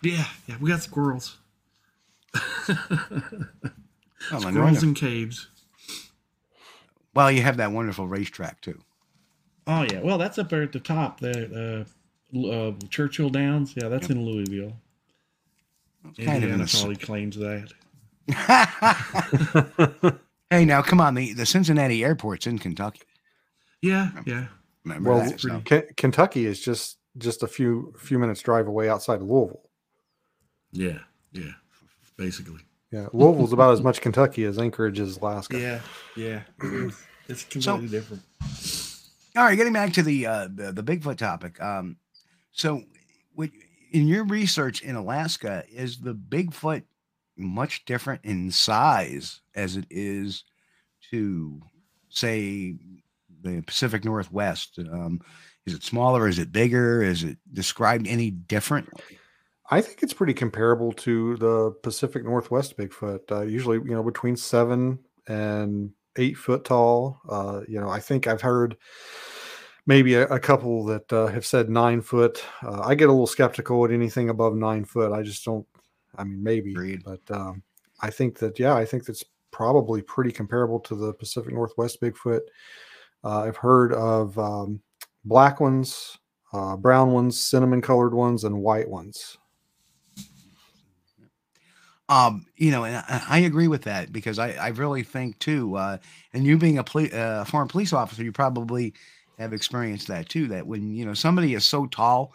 yeah, 0.00 0.24
yeah, 0.46 0.56
we 0.60 0.70
got 0.70 0.80
squirrels, 0.80 1.36
Oh, 4.30 4.40
my 4.40 4.50
squirrels 4.50 4.74
God. 4.78 4.82
and 4.84 4.96
caves. 4.96 5.48
Well, 7.14 7.30
you 7.30 7.42
have 7.42 7.56
that 7.58 7.72
wonderful 7.72 8.06
racetrack 8.06 8.60
too. 8.60 8.80
Oh 9.66 9.82
yeah, 9.82 10.00
well 10.00 10.18
that's 10.18 10.38
up 10.38 10.48
there 10.48 10.62
at 10.62 10.72
the 10.72 10.80
top. 10.80 11.20
The 11.20 11.84
uh, 12.34 12.48
uh, 12.48 12.72
Churchill 12.88 13.30
Downs. 13.30 13.74
Yeah, 13.76 13.88
that's 13.88 14.08
in 14.10 14.24
Louisville. 14.24 14.72
It's 16.08 16.18
kind 16.24 16.42
of 16.42 16.50
in 16.50 16.60
Indiana 16.60 16.64
a. 16.64 16.66
probably 16.68 16.96
claims 16.96 17.36
that. 17.36 17.72
hey, 20.50 20.64
now 20.64 20.82
come 20.82 21.00
on. 21.00 21.14
The, 21.14 21.32
the 21.34 21.46
Cincinnati 21.46 22.02
airport's 22.04 22.46
in 22.46 22.58
Kentucky. 22.58 23.02
Yeah, 23.82 24.10
yeah. 24.26 24.46
Remember 24.84 25.10
Well, 25.10 25.20
that? 25.30 25.40
so- 25.40 25.60
Ken- 25.64 25.86
Kentucky 25.96 26.46
is 26.46 26.60
just 26.60 26.98
just 27.18 27.42
a 27.42 27.46
few 27.48 27.92
few 27.98 28.18
minutes 28.18 28.40
drive 28.40 28.66
away 28.68 28.88
outside 28.88 29.20
of 29.20 29.28
Louisville. 29.28 29.68
Yeah, 30.72 31.00
yeah, 31.32 31.52
basically. 32.16 32.60
Yeah, 32.90 33.06
Louisville's 33.12 33.52
about 33.54 33.72
as 33.72 33.80
much 33.80 34.02
Kentucky 34.02 34.44
as 34.44 34.58
Anchorage 34.58 34.98
is 34.98 35.16
Alaska. 35.16 35.58
Yeah, 35.58 35.80
yeah. 36.16 36.42
it 36.62 36.74
is. 36.88 37.06
It's 37.28 37.44
completely 37.44 37.88
different. 37.88 38.22
All 39.36 39.44
right, 39.44 39.56
getting 39.56 39.72
back 39.72 39.94
to 39.94 40.02
the 40.02 40.26
uh, 40.26 40.48
the, 40.52 40.72
the 40.72 40.82
Bigfoot 40.82 41.16
topic. 41.16 41.60
Um, 41.62 41.96
so, 42.52 42.82
what, 43.34 43.48
in 43.92 44.06
your 44.06 44.24
research 44.24 44.82
in 44.82 44.96
Alaska, 44.96 45.64
is 45.72 46.00
the 46.00 46.14
Bigfoot 46.14 46.82
much 47.36 47.84
different 47.86 48.20
in 48.24 48.50
size 48.50 49.40
as 49.54 49.76
it 49.76 49.86
is 49.88 50.44
to, 51.10 51.62
say, 52.10 52.76
the 53.40 53.62
Pacific 53.62 54.04
Northwest? 54.04 54.78
Um, 54.78 55.20
is 55.64 55.74
it 55.74 55.82
smaller? 55.82 56.28
Is 56.28 56.38
it 56.38 56.52
bigger? 56.52 57.02
Is 57.02 57.24
it 57.24 57.38
described 57.50 58.06
any 58.06 58.30
different? 58.30 58.90
I 59.72 59.80
think 59.80 60.02
it's 60.02 60.12
pretty 60.12 60.34
comparable 60.34 60.92
to 60.92 61.34
the 61.38 61.70
Pacific 61.82 62.24
Northwest 62.24 62.76
Bigfoot. 62.76 63.20
Uh, 63.32 63.40
usually, 63.40 63.78
you 63.78 63.94
know, 63.94 64.02
between 64.02 64.36
seven 64.36 64.98
and 65.28 65.90
eight 66.16 66.36
foot 66.36 66.66
tall. 66.66 67.18
Uh, 67.26 67.62
you 67.66 67.80
know, 67.80 67.88
I 67.88 67.98
think 67.98 68.26
I've 68.26 68.42
heard 68.42 68.76
maybe 69.86 70.12
a, 70.12 70.26
a 70.26 70.38
couple 70.38 70.84
that 70.84 71.10
uh, 71.10 71.28
have 71.28 71.46
said 71.46 71.70
nine 71.70 72.02
foot. 72.02 72.44
Uh, 72.62 72.82
I 72.82 72.94
get 72.94 73.08
a 73.08 73.12
little 73.12 73.26
skeptical 73.26 73.82
at 73.86 73.90
anything 73.90 74.28
above 74.28 74.54
nine 74.54 74.84
foot. 74.84 75.10
I 75.10 75.22
just 75.22 75.42
don't. 75.42 75.66
I 76.16 76.24
mean, 76.24 76.42
maybe, 76.42 76.72
Agreed. 76.72 77.02
but 77.02 77.22
um, 77.30 77.62
I 78.02 78.10
think 78.10 78.38
that 78.40 78.58
yeah, 78.58 78.74
I 78.74 78.84
think 78.84 79.06
that's 79.06 79.24
probably 79.52 80.02
pretty 80.02 80.32
comparable 80.32 80.80
to 80.80 80.94
the 80.94 81.14
Pacific 81.14 81.54
Northwest 81.54 81.98
Bigfoot. 81.98 82.42
Uh, 83.24 83.44
I've 83.44 83.56
heard 83.56 83.94
of 83.94 84.38
um, 84.38 84.82
black 85.24 85.60
ones, 85.60 86.18
uh, 86.52 86.76
brown 86.76 87.12
ones, 87.12 87.40
cinnamon 87.40 87.80
colored 87.80 88.12
ones, 88.12 88.44
and 88.44 88.60
white 88.60 88.90
ones. 88.90 89.38
Um, 92.12 92.44
you 92.56 92.70
know, 92.70 92.84
and 92.84 93.02
I, 93.08 93.38
agree 93.38 93.68
with 93.68 93.84
that 93.84 94.12
because 94.12 94.38
I, 94.38 94.52
I 94.52 94.68
really 94.68 95.02
think 95.02 95.38
too, 95.38 95.76
uh, 95.76 95.96
and 96.34 96.44
you 96.44 96.58
being 96.58 96.76
a 96.76 96.84
poli- 96.84 97.12
uh, 97.12 97.44
former 97.44 97.66
police 97.66 97.94
officer, 97.94 98.22
you 98.22 98.32
probably 98.32 98.92
have 99.38 99.54
experienced 99.54 100.08
that 100.08 100.28
too. 100.28 100.46
That 100.48 100.66
when 100.66 100.94
you 100.94 101.06
know 101.06 101.14
somebody 101.14 101.54
is 101.54 101.64
so 101.64 101.86
tall, 101.86 102.34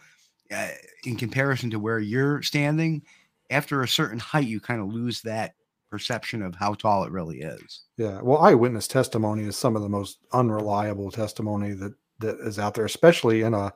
uh, 0.52 0.70
in 1.06 1.16
comparison 1.16 1.70
to 1.70 1.80
where 1.80 2.00
you're 2.00 2.42
standing, 2.42 3.04
after 3.52 3.84
a 3.84 3.88
certain 3.88 4.18
height, 4.18 4.48
you 4.48 4.60
kind 4.60 4.82
of 4.82 4.88
lose 4.88 5.22
that 5.22 5.54
perception 5.92 6.42
of 6.42 6.56
how 6.56 6.74
tall 6.74 7.04
it 7.04 7.12
really 7.12 7.42
is. 7.42 7.82
Yeah, 7.98 8.20
well, 8.24 8.40
eyewitness 8.40 8.88
testimony 8.88 9.44
is 9.44 9.58
some 9.58 9.76
of 9.76 9.84
the 9.84 9.90
most 9.90 10.18
unreliable 10.34 11.12
testimony 11.12 11.74
that 11.74 11.94
that 12.18 12.40
is 12.40 12.58
out 12.58 12.74
there, 12.74 12.86
especially 12.86 13.44
in 13.44 13.54
a 13.54 13.72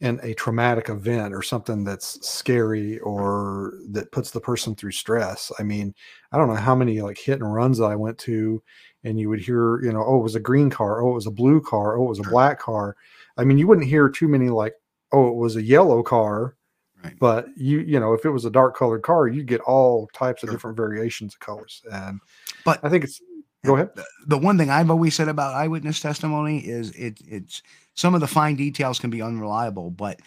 in 0.00 0.20
a 0.22 0.34
traumatic 0.34 0.90
event 0.90 1.32
or 1.32 1.40
something 1.42 1.82
that's 1.82 2.26
scary 2.28 2.98
or 2.98 3.72
that 3.90 4.12
puts 4.12 4.30
the 4.30 4.40
person 4.40 4.74
through 4.74 4.92
stress. 4.92 5.50
I 5.58 5.62
mean, 5.62 5.94
I 6.32 6.36
don't 6.36 6.48
know 6.48 6.54
how 6.54 6.74
many 6.74 7.00
like 7.00 7.16
hit 7.18 7.40
and 7.40 7.52
runs 7.54 7.78
that 7.78 7.86
I 7.86 7.96
went 7.96 8.18
to, 8.18 8.62
and 9.04 9.18
you 9.18 9.30
would 9.30 9.40
hear, 9.40 9.82
you 9.82 9.92
know, 9.92 10.04
oh, 10.04 10.20
it 10.20 10.22
was 10.22 10.34
a 10.34 10.40
green 10.40 10.68
car, 10.68 11.00
oh, 11.02 11.12
it 11.12 11.14
was 11.14 11.26
a 11.26 11.30
blue 11.30 11.62
car, 11.62 11.96
oh, 11.96 12.04
it 12.04 12.08
was 12.08 12.18
a 12.20 12.24
black 12.30 12.58
car. 12.60 12.94
I 13.38 13.44
mean, 13.44 13.56
you 13.56 13.66
wouldn't 13.66 13.86
hear 13.86 14.08
too 14.10 14.28
many 14.28 14.50
like, 14.50 14.74
oh, 15.12 15.28
it 15.28 15.36
was 15.36 15.56
a 15.56 15.62
yellow 15.62 16.02
car, 16.02 16.56
Right. 17.04 17.14
but 17.18 17.46
you, 17.56 17.80
you 17.80 18.00
know, 18.00 18.12
if 18.14 18.24
it 18.24 18.30
was 18.30 18.44
a 18.46 18.50
dark 18.50 18.76
colored 18.76 19.02
car, 19.02 19.28
you 19.28 19.44
get 19.44 19.60
all 19.62 20.08
types 20.14 20.42
of 20.42 20.48
Sure. 20.48 20.54
different 20.54 20.76
variations 20.76 21.34
of 21.34 21.40
colors. 21.40 21.82
And 21.92 22.20
But 22.64 22.80
I 22.82 22.88
think 22.88 23.04
it's 23.04 23.20
go 23.64 23.76
ahead. 23.76 23.90
the, 23.94 24.04
the 24.26 24.38
one 24.38 24.58
thing 24.58 24.70
I've 24.70 24.90
always 24.90 25.14
said 25.14 25.28
about 25.28 25.54
eyewitness 25.54 26.00
testimony 26.00 26.58
is 26.66 26.90
it 26.92 27.18
it's 27.26 27.62
some 27.96 28.14
of 28.14 28.20
the 28.20 28.26
fine 28.26 28.56
details 28.56 28.98
can 28.98 29.10
be 29.10 29.22
unreliable, 29.22 29.90
but 29.90 30.20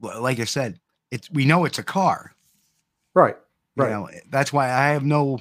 like 0.00 0.40
I 0.40 0.44
said, 0.44 0.80
it's 1.10 1.30
we 1.30 1.44
know 1.44 1.64
it's 1.64 1.78
a 1.78 1.82
car. 1.82 2.32
Right. 3.14 3.36
You 3.76 3.84
Right. 3.84 3.90
know, 3.90 4.08
that's 4.30 4.52
why 4.52 4.66
I 4.70 4.88
have 4.88 5.04
no 5.04 5.38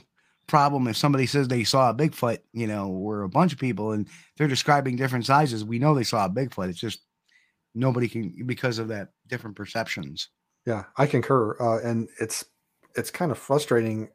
problem 0.47 0.87
if 0.87 0.97
somebody 0.97 1.25
says 1.25 1.47
they 1.47 1.63
saw 1.63 1.89
a 1.89 1.93
Bigfoot, 1.93 2.39
you 2.53 2.67
know, 2.67 2.89
we're 2.89 3.23
a 3.23 3.29
bunch 3.29 3.53
of 3.53 3.59
people 3.59 3.91
and 3.93 4.07
they're 4.37 4.47
describing 4.47 4.95
different 4.95 5.25
sizes. 5.25 5.63
We 5.63 5.79
know 5.79 5.95
they 5.95 6.03
saw 6.03 6.25
a 6.25 6.29
Bigfoot. 6.29 6.69
It's 6.69 6.79
just 6.79 7.01
nobody 7.73 8.07
can 8.07 8.45
because 8.45 8.79
of 8.79 8.89
that 8.89 9.09
different 9.27 9.55
perceptions. 9.55 10.29
Yeah, 10.65 10.85
I 10.97 11.05
concur. 11.05 11.55
Uh, 11.59 11.79
and 11.87 12.09
it's 12.19 12.45
it's 12.95 13.11
kind 13.11 13.31
of 13.31 13.37
frustrating 13.37 14.09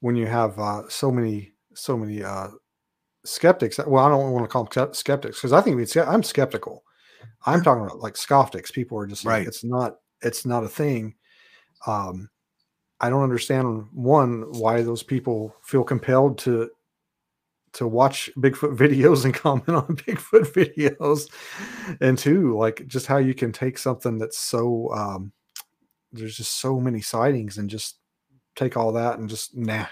when 0.00 0.16
you 0.16 0.26
have 0.26 0.58
uh, 0.58 0.88
so 0.88 1.10
many 1.10 1.52
so 1.74 1.96
many 1.96 2.22
uh, 2.22 2.48
skeptics. 3.24 3.78
Well, 3.78 4.04
I 4.04 4.08
don't 4.08 4.32
want 4.32 4.44
to 4.44 4.48
call 4.48 4.64
them 4.64 4.94
skeptics 4.94 5.38
because 5.38 5.52
I 5.52 5.60
think 5.60 5.96
I'm 5.96 6.22
skeptical. 6.22 6.84
I'm 7.46 7.62
talking 7.62 7.84
about 7.84 8.00
like 8.00 8.14
skoptics. 8.14 8.72
People 8.72 8.98
are 8.98 9.06
just 9.06 9.24
like 9.24 9.32
Right. 9.40 9.46
it's 9.46 9.64
not 9.64 9.96
it's 10.22 10.44
not 10.46 10.64
a 10.64 10.68
thing. 10.68 11.14
Um, 11.86 12.28
I 13.00 13.08
don't 13.10 13.22
understand 13.22 13.86
one 13.92 14.42
why 14.52 14.82
those 14.82 15.02
people 15.04 15.54
feel 15.62 15.84
compelled 15.84 16.38
to 16.38 16.70
to 17.74 17.86
watch 17.86 18.30
Bigfoot 18.36 18.76
videos 18.78 19.24
and 19.24 19.34
comment 19.34 19.68
on 19.68 19.86
Bigfoot 19.96 20.52
videos, 20.52 21.28
and 22.00 22.18
two, 22.18 22.56
like 22.58 22.86
just 22.86 23.06
how 23.06 23.18
you 23.18 23.34
can 23.34 23.52
take 23.52 23.78
something 23.78 24.18
that's 24.18 24.38
so 24.38 24.92
um, 24.94 25.32
there's 26.12 26.36
just 26.36 26.60
so 26.60 26.80
many 26.80 27.00
sightings 27.00 27.58
and 27.58 27.68
just 27.70 27.98
take 28.56 28.76
all 28.76 28.90
that 28.92 29.18
and 29.18 29.28
just 29.28 29.56
nah, 29.56 29.86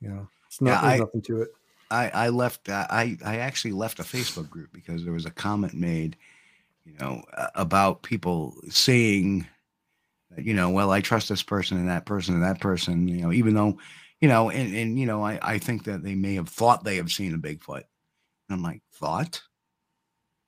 you 0.00 0.08
know, 0.08 0.28
it's 0.46 0.60
not 0.60 0.82
Yeah, 0.82 0.88
I- 0.90 0.98
nothing 0.98 1.22
to 1.22 1.42
it. 1.42 1.48
I, 1.90 2.08
I 2.10 2.28
left, 2.28 2.68
I, 2.68 3.16
I 3.24 3.38
actually 3.38 3.72
left 3.72 3.98
a 3.98 4.02
Facebook 4.04 4.50
group 4.50 4.72
because 4.72 5.04
there 5.04 5.12
was 5.12 5.26
a 5.26 5.30
comment 5.30 5.74
made, 5.74 6.16
you 6.84 6.94
know, 7.00 7.22
about 7.54 8.02
people 8.02 8.54
saying, 8.68 9.46
you 10.36 10.54
know, 10.54 10.70
well, 10.70 10.90
I 10.90 11.00
trust 11.00 11.28
this 11.28 11.42
person 11.42 11.78
and 11.78 11.88
that 11.88 12.04
person 12.06 12.34
and 12.34 12.42
that 12.44 12.60
person, 12.60 13.08
you 13.08 13.22
know, 13.22 13.32
even 13.32 13.54
though, 13.54 13.78
you 14.20 14.28
know, 14.28 14.50
and, 14.50 14.74
and, 14.74 14.98
you 14.98 15.06
know, 15.06 15.24
I, 15.24 15.38
I 15.42 15.58
think 15.58 15.84
that 15.84 16.02
they 16.02 16.14
may 16.14 16.34
have 16.34 16.48
thought 16.48 16.84
they 16.84 16.96
have 16.96 17.10
seen 17.10 17.34
a 17.34 17.38
Bigfoot. 17.38 17.84
And 18.48 18.50
I'm 18.50 18.62
like, 18.62 18.82
thought? 18.94 19.42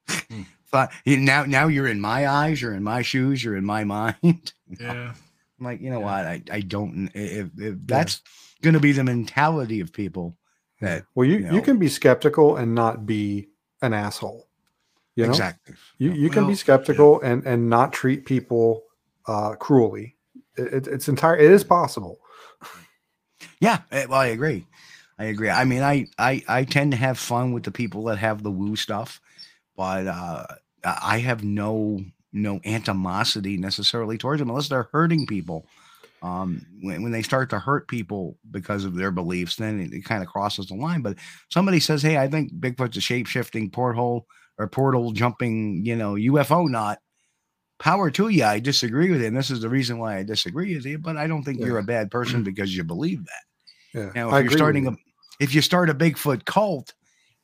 Hmm. 0.09 0.43
thought 0.71 0.93
now, 1.07 1.45
now 1.45 1.67
you're 1.69 1.89
in 1.89 2.01
my 2.01 2.29
eyes, 2.29 2.61
you're 2.63 2.75
in 2.75 2.85
my 2.85 3.03
shoes, 3.03 3.43
you're 3.43 3.57
in 3.57 3.65
my 3.65 3.85
mind. 4.25 4.53
Yeah. 4.79 5.13
I'm 5.59 5.65
like, 5.67 5.81
you 5.81 5.91
know 5.91 6.01
Yeah. 6.01 6.05
what? 6.05 6.27
I, 6.27 6.43
I 6.53 6.61
don't, 6.61 7.11
if, 7.15 7.49
if 7.59 7.75
that's 7.87 8.23
going 8.63 8.75
to 8.75 8.81
be 8.81 8.93
the 8.93 9.05
mentality 9.05 9.81
of 9.81 9.93
people 9.93 10.37
that, 10.81 11.05
Well, 11.15 11.27
you 11.29 11.39
you 11.51 11.55
you, 11.57 11.63
can 11.63 11.79
be 11.79 11.89
skeptical 11.89 12.57
and 12.57 12.75
not 12.75 13.07
be 13.07 13.49
an 13.83 13.93
asshole. 13.95 14.49
You 15.17 15.27
know, 15.27 15.33
exactly. 15.33 15.77
you, 15.99 16.13
you 16.13 16.31
can 16.31 16.43
Well, 16.43 16.51
be 16.51 16.55
yeah. 16.55 16.59
skeptical 16.59 17.21
and 17.23 17.45
and 17.47 17.71
not 17.71 17.93
treat 17.93 18.27
people 18.27 18.85
uh, 19.27 19.57
cruelly. 19.57 20.17
It, 20.57 20.75
it- 20.75 20.89
it's 20.89 21.09
entire. 21.09 21.37
It 21.37 21.51
is 21.51 21.65
possible. 21.65 22.21
Yeah, 23.61 23.81
eh, 23.93 24.07
well, 24.09 24.21
I 24.21 24.27
agree. 24.27 24.67
I 25.19 25.25
agree. 25.27 25.51
I 25.51 25.65
mean, 25.65 25.83
I, 25.83 26.07
I 26.19 26.43
I 26.49 26.65
tend 26.65 26.93
to 26.93 26.99
have 26.99 27.19
fun 27.19 27.53
with 27.53 27.65
the 27.65 27.71
people 27.73 28.05
that 28.05 28.19
have 28.19 28.43
the 28.43 28.51
woo 28.51 28.77
stuff, 28.77 29.21
but 29.77 30.07
uh, 30.07 30.47
I 30.85 30.99
I 31.03 31.19
have 31.21 31.45
no 31.45 32.05
no 32.33 32.61
animosity 32.65 33.57
necessarily 33.59 34.19
towards 34.19 34.41
them 34.41 34.51
unless 34.51 34.69
they're 34.69 34.89
hurting 34.93 35.27
people. 35.27 35.67
Um, 36.23 36.67
when, 36.83 37.03
when 37.03 37.13
they 37.13 37.23
start 37.23 37.49
to 37.51 37.59
hurt 37.59 37.89
people 37.89 38.37
because 38.51 38.85
of 38.85 38.95
their 38.95 39.11
beliefs, 39.11 39.57
then 39.57 39.81
it, 39.81 39.93
it 39.93 40.05
kind 40.05 40.23
of 40.23 40.29
crosses 40.29 40.67
the 40.67 40.75
line. 40.75 41.01
But 41.01 41.17
somebody 41.51 41.81
says, 41.81 42.03
"Hey, 42.03 42.19
I 42.19 42.29
think 42.29 42.53
Bigfoot's 42.53 42.97
a 42.97 43.01
shape 43.01 43.27
shifting 43.27 43.71
porthole 43.71 44.27
or 44.59 44.69
portal 44.69 45.13
jumping, 45.13 45.85
you 45.85 45.97
know, 45.97 46.15
UFO 46.15 46.69
not." 46.69 46.99
Power 47.79 48.11
to 48.11 48.29
you. 48.29 48.45
I 48.45 48.61
disagree 48.61 49.11
with 49.11 49.23
it, 49.23 49.29
and 49.29 49.37
this 49.37 49.51
is 49.51 49.63
the 49.63 49.71
reason 49.71 49.99
why 49.99 50.19
I 50.19 50.23
disagree 50.23 50.77
with 50.77 50.85
you. 50.85 50.99
But 50.99 51.17
I 51.17 51.27
don't 51.27 51.43
think 51.43 51.61
you're 51.61 51.79
a 51.79 51.83
bad 51.83 52.11
person 52.11 52.43
because 52.45 52.77
you 52.77 52.85
believe 52.85 53.25
that. 53.25 53.99
Yeah, 53.99 54.11
Now, 54.15 54.29
I 54.29 54.41
if 54.41 54.45
you're 54.45 54.47
agree 54.47 54.57
starting 54.59 54.87
a, 54.87 54.97
if 55.41 55.55
you 55.55 55.63
start 55.63 55.89
a 55.89 55.95
Bigfoot 55.95 56.45
cult 56.45 56.93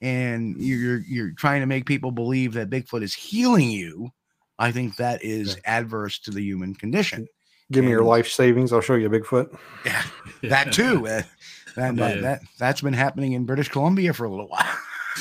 and 0.03 0.57
you're 0.59 0.99
you're 0.99 1.33
trying 1.33 1.61
to 1.61 1.67
make 1.67 1.87
people 1.87 2.11
believe 2.11 2.53
that 2.53 2.69
Bigfoot 2.69 3.03
is 3.03 3.15
healing 3.15 3.71
you, 3.71 4.11
I 4.59 4.73
think 4.73 4.97
that 4.97 5.25
is 5.25 5.59
adverse 5.65 6.19
to 6.21 6.31
the 6.31 6.43
human 6.43 6.75
condition. 6.75 7.27
Give 7.73 7.85
me 7.85 7.91
your 7.91 8.05
life 8.05 8.29
savings. 8.29 8.73
I'll 8.73 8.81
show 8.81 8.95
you 8.95 9.07
a 9.07 9.11
Bigfoot. 9.11 9.57
Yeah, 9.85 10.03
that 10.43 10.73
too. 10.73 11.07
Uh, 11.77 11.83
that, 11.83 11.97
that, 11.97 12.15
Yeah. 12.17 12.23
that 12.23 12.41
that's 12.59 12.81
been 12.81 12.95
happening 12.95 13.33
in 13.33 13.45
British 13.45 13.69
Columbia 13.69 14.15
for 14.15 14.25
a 14.25 14.31
little 14.31 14.49
while. 14.49 14.65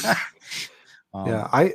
Um, 1.13 1.27
yeah, 1.27 1.47
I 1.53 1.73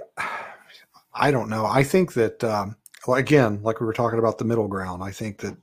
I 1.14 1.30
don't 1.30 1.48
know. 1.48 1.64
I 1.64 1.82
think 1.82 2.12
that 2.12 2.44
um, 2.44 2.76
well, 3.06 3.16
again, 3.18 3.62
like 3.62 3.80
we 3.80 3.86
were 3.86 3.92
talking 3.94 4.18
about 4.18 4.36
the 4.38 4.44
middle 4.44 4.68
ground. 4.68 5.02
I 5.02 5.10
think 5.12 5.38
that 5.40 5.56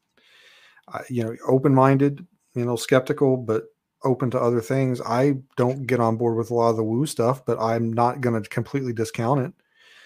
uh, 0.92 1.00
you 1.10 1.24
know, 1.24 1.36
open 1.48 1.76
minded, 1.76 2.26
you 2.56 2.66
know, 2.66 2.76
skeptical, 2.76 3.38
but 3.38 3.66
open 4.04 4.32
to 4.32 4.40
other 4.40 4.62
things. 4.62 5.00
I 5.02 5.36
don't 5.58 5.86
get 5.86 6.00
on 6.00 6.18
board 6.18 6.38
with 6.38 6.50
a 6.50 6.54
lot 6.56 6.70
of 6.70 6.78
the 6.78 6.84
woo 6.84 7.06
stuff, 7.06 7.46
but 7.46 7.60
I'm 7.60 7.92
not 7.94 8.22
going 8.22 8.42
to 8.42 8.50
completely 8.50 8.94
discount 8.94 9.42
it. 9.42 9.54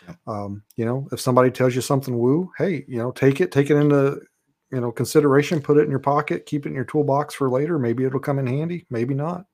Yep. 0.07 0.17
Um, 0.27 0.63
you 0.75 0.85
know, 0.85 1.07
if 1.11 1.19
somebody 1.21 1.51
tells 1.51 1.75
you 1.75 1.81
something 1.81 2.17
woo, 2.17 2.51
hey, 2.57 2.83
you 2.87 2.97
know, 2.97 3.11
take 3.11 3.39
it, 3.39 3.51
take 3.51 3.69
it 3.69 3.75
into 3.77 4.19
you 4.71 4.79
know 4.81 4.91
consideration, 4.91 5.61
put 5.61 5.77
it 5.77 5.81
in 5.83 5.89
your 5.89 5.99
pocket, 5.99 6.45
keep 6.45 6.65
it 6.65 6.69
in 6.69 6.75
your 6.75 6.85
toolbox 6.85 7.33
for 7.35 7.49
later. 7.49 7.77
Maybe 7.79 8.03
it'll 8.05 8.19
come 8.19 8.39
in 8.39 8.47
handy, 8.47 8.85
maybe 8.89 9.13
not. 9.13 9.45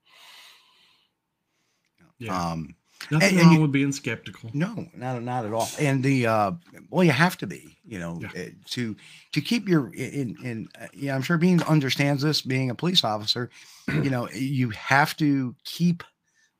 Yeah. 2.18 2.50
Um, 2.52 2.74
Nothing 3.12 3.28
and- 3.28 3.38
and 3.38 3.46
wrong 3.46 3.54
you- 3.54 3.62
with 3.62 3.72
being 3.72 3.92
skeptical. 3.92 4.50
No, 4.52 4.88
not 4.94 5.22
not 5.22 5.46
at 5.46 5.52
all. 5.52 5.68
And 5.78 6.02
the 6.02 6.26
uh, 6.26 6.52
well, 6.90 7.04
you 7.04 7.12
have 7.12 7.36
to 7.38 7.46
be, 7.46 7.78
you 7.84 7.98
know, 8.00 8.18
Yeah. 8.20 8.42
uh, 8.42 8.48
to 8.70 8.96
to 9.32 9.40
keep 9.40 9.68
your 9.68 9.94
in 9.94 10.36
in. 10.44 10.68
Uh, 10.78 10.88
yeah, 10.92 11.14
I'm 11.14 11.22
sure 11.22 11.38
Bean 11.38 11.62
understands 11.62 12.22
this. 12.22 12.42
Being 12.42 12.70
a 12.70 12.74
police 12.74 13.04
officer, 13.04 13.50
you 13.88 14.10
know, 14.10 14.28
you 14.30 14.70
have 14.70 15.16
to 15.18 15.54
keep. 15.64 16.02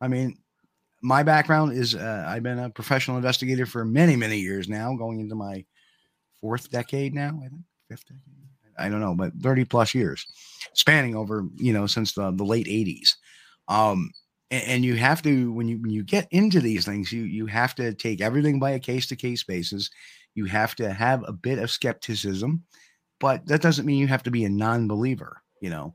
I 0.00 0.06
mean, 0.06 0.38
my 1.02 1.24
background 1.24 1.72
is 1.72 1.96
uh, 1.96 2.24
I've 2.28 2.44
been 2.44 2.60
a 2.60 2.70
professional 2.70 3.16
investigator 3.16 3.66
for 3.66 3.84
many 3.84 4.14
many 4.14 4.38
years 4.38 4.68
now, 4.68 4.94
going 4.94 5.18
into 5.18 5.34
my 5.34 5.64
fourth 6.40 6.70
decade 6.70 7.14
now. 7.14 7.40
I 7.44 7.48
think 7.48 7.62
fifth 7.88 8.06
decade. 8.06 8.22
I 8.78 8.88
don't 8.88 9.00
know, 9.00 9.14
but 9.14 9.32
30 9.40 9.64
plus 9.64 9.94
years, 9.94 10.26
spanning 10.74 11.16
over 11.16 11.44
you 11.56 11.72
know 11.72 11.86
since 11.86 12.12
the 12.12 12.30
the 12.32 12.44
late 12.44 12.66
80s. 12.66 13.14
Um, 13.68 14.10
and, 14.50 14.64
and 14.64 14.84
you 14.84 14.96
have 14.96 15.22
to 15.22 15.52
when 15.52 15.68
you 15.68 15.78
when 15.78 15.90
you 15.90 16.02
get 16.02 16.28
into 16.30 16.60
these 16.60 16.84
things 16.84 17.12
you 17.12 17.22
you 17.22 17.46
have 17.46 17.74
to 17.76 17.92
take 17.94 18.20
everything 18.20 18.58
by 18.58 18.70
a 18.70 18.78
case 18.78 19.06
to 19.08 19.16
case 19.16 19.44
basis. 19.44 19.90
You 20.34 20.44
have 20.44 20.76
to 20.76 20.92
have 20.92 21.24
a 21.26 21.32
bit 21.32 21.58
of 21.58 21.70
skepticism 21.70 22.62
but 23.20 23.44
that 23.46 23.60
doesn't 23.60 23.86
mean 23.86 23.98
you 23.98 24.06
have 24.06 24.22
to 24.22 24.30
be 24.30 24.44
a 24.44 24.48
non-believer 24.48 25.42
you 25.60 25.70
know? 25.70 25.94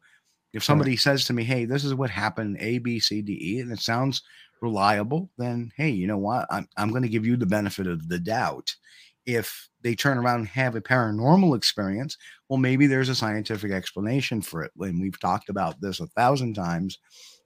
If 0.51 0.63
somebody 0.63 0.97
says 0.97 1.25
to 1.25 1.33
me 1.33 1.43
hey 1.43 1.65
this 1.65 1.83
is 1.83 1.95
what 1.95 2.09
happened 2.09 2.57
a 2.59 2.77
b 2.79 2.99
c 2.99 3.21
d 3.21 3.39
e 3.41 3.59
and 3.59 3.71
it 3.71 3.79
sounds 3.79 4.21
reliable 4.61 5.29
then 5.37 5.71
hey 5.77 5.89
you 5.89 6.07
know 6.07 6.17
what? 6.17 6.45
I'm, 6.51 6.67
I'm 6.77 6.89
going 6.89 7.03
to 7.03 7.09
give 7.09 7.25
you 7.25 7.37
the 7.37 7.45
benefit 7.45 7.87
of 7.87 8.07
the 8.07 8.19
doubt 8.19 8.75
if 9.25 9.69
they 9.83 9.93
turn 9.95 10.17
around 10.17 10.39
and 10.39 10.47
have 10.47 10.75
a 10.75 10.81
paranormal 10.81 11.55
experience 11.55 12.17
well 12.49 12.57
maybe 12.57 12.87
there's 12.87 13.09
a 13.09 13.15
scientific 13.15 13.71
explanation 13.71 14.41
for 14.41 14.63
it 14.63 14.71
and 14.79 14.99
we've 15.01 15.19
talked 15.19 15.49
about 15.49 15.79
this 15.81 15.99
a 15.99 16.07
thousand 16.07 16.53
times 16.53 16.99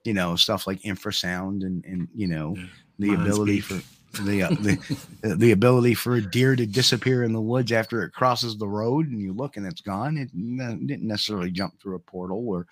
you 0.04 0.14
know 0.14 0.36
stuff 0.36 0.66
like 0.66 0.80
infrasound 0.82 1.62
and 1.64 1.84
and 1.84 2.08
you 2.14 2.26
know 2.28 2.54
Yeah. 2.56 2.64
the 2.98 3.14
ability 3.14 3.60
for 3.60 3.80
the 4.22 4.42
uh, 4.44 4.48
the 4.60 4.78
uh, 5.22 5.34
the 5.36 5.52
ability 5.52 5.92
for 5.94 6.14
a 6.14 6.22
deer 6.22 6.56
to 6.56 6.64
disappear 6.64 7.24
in 7.24 7.32
the 7.34 7.40
woods 7.40 7.72
after 7.72 8.02
it 8.02 8.12
crosses 8.12 8.56
the 8.56 8.66
road 8.66 9.06
and 9.08 9.20
you 9.20 9.34
look 9.34 9.56
and 9.58 9.66
it's 9.66 9.82
gone 9.82 10.16
it 10.16 10.30
n- 10.34 10.86
didn't 10.86 11.06
necessarily 11.06 11.50
jump 11.50 11.78
through 11.80 11.94
a 11.96 11.98
portal 12.00 12.48
or 12.48 12.66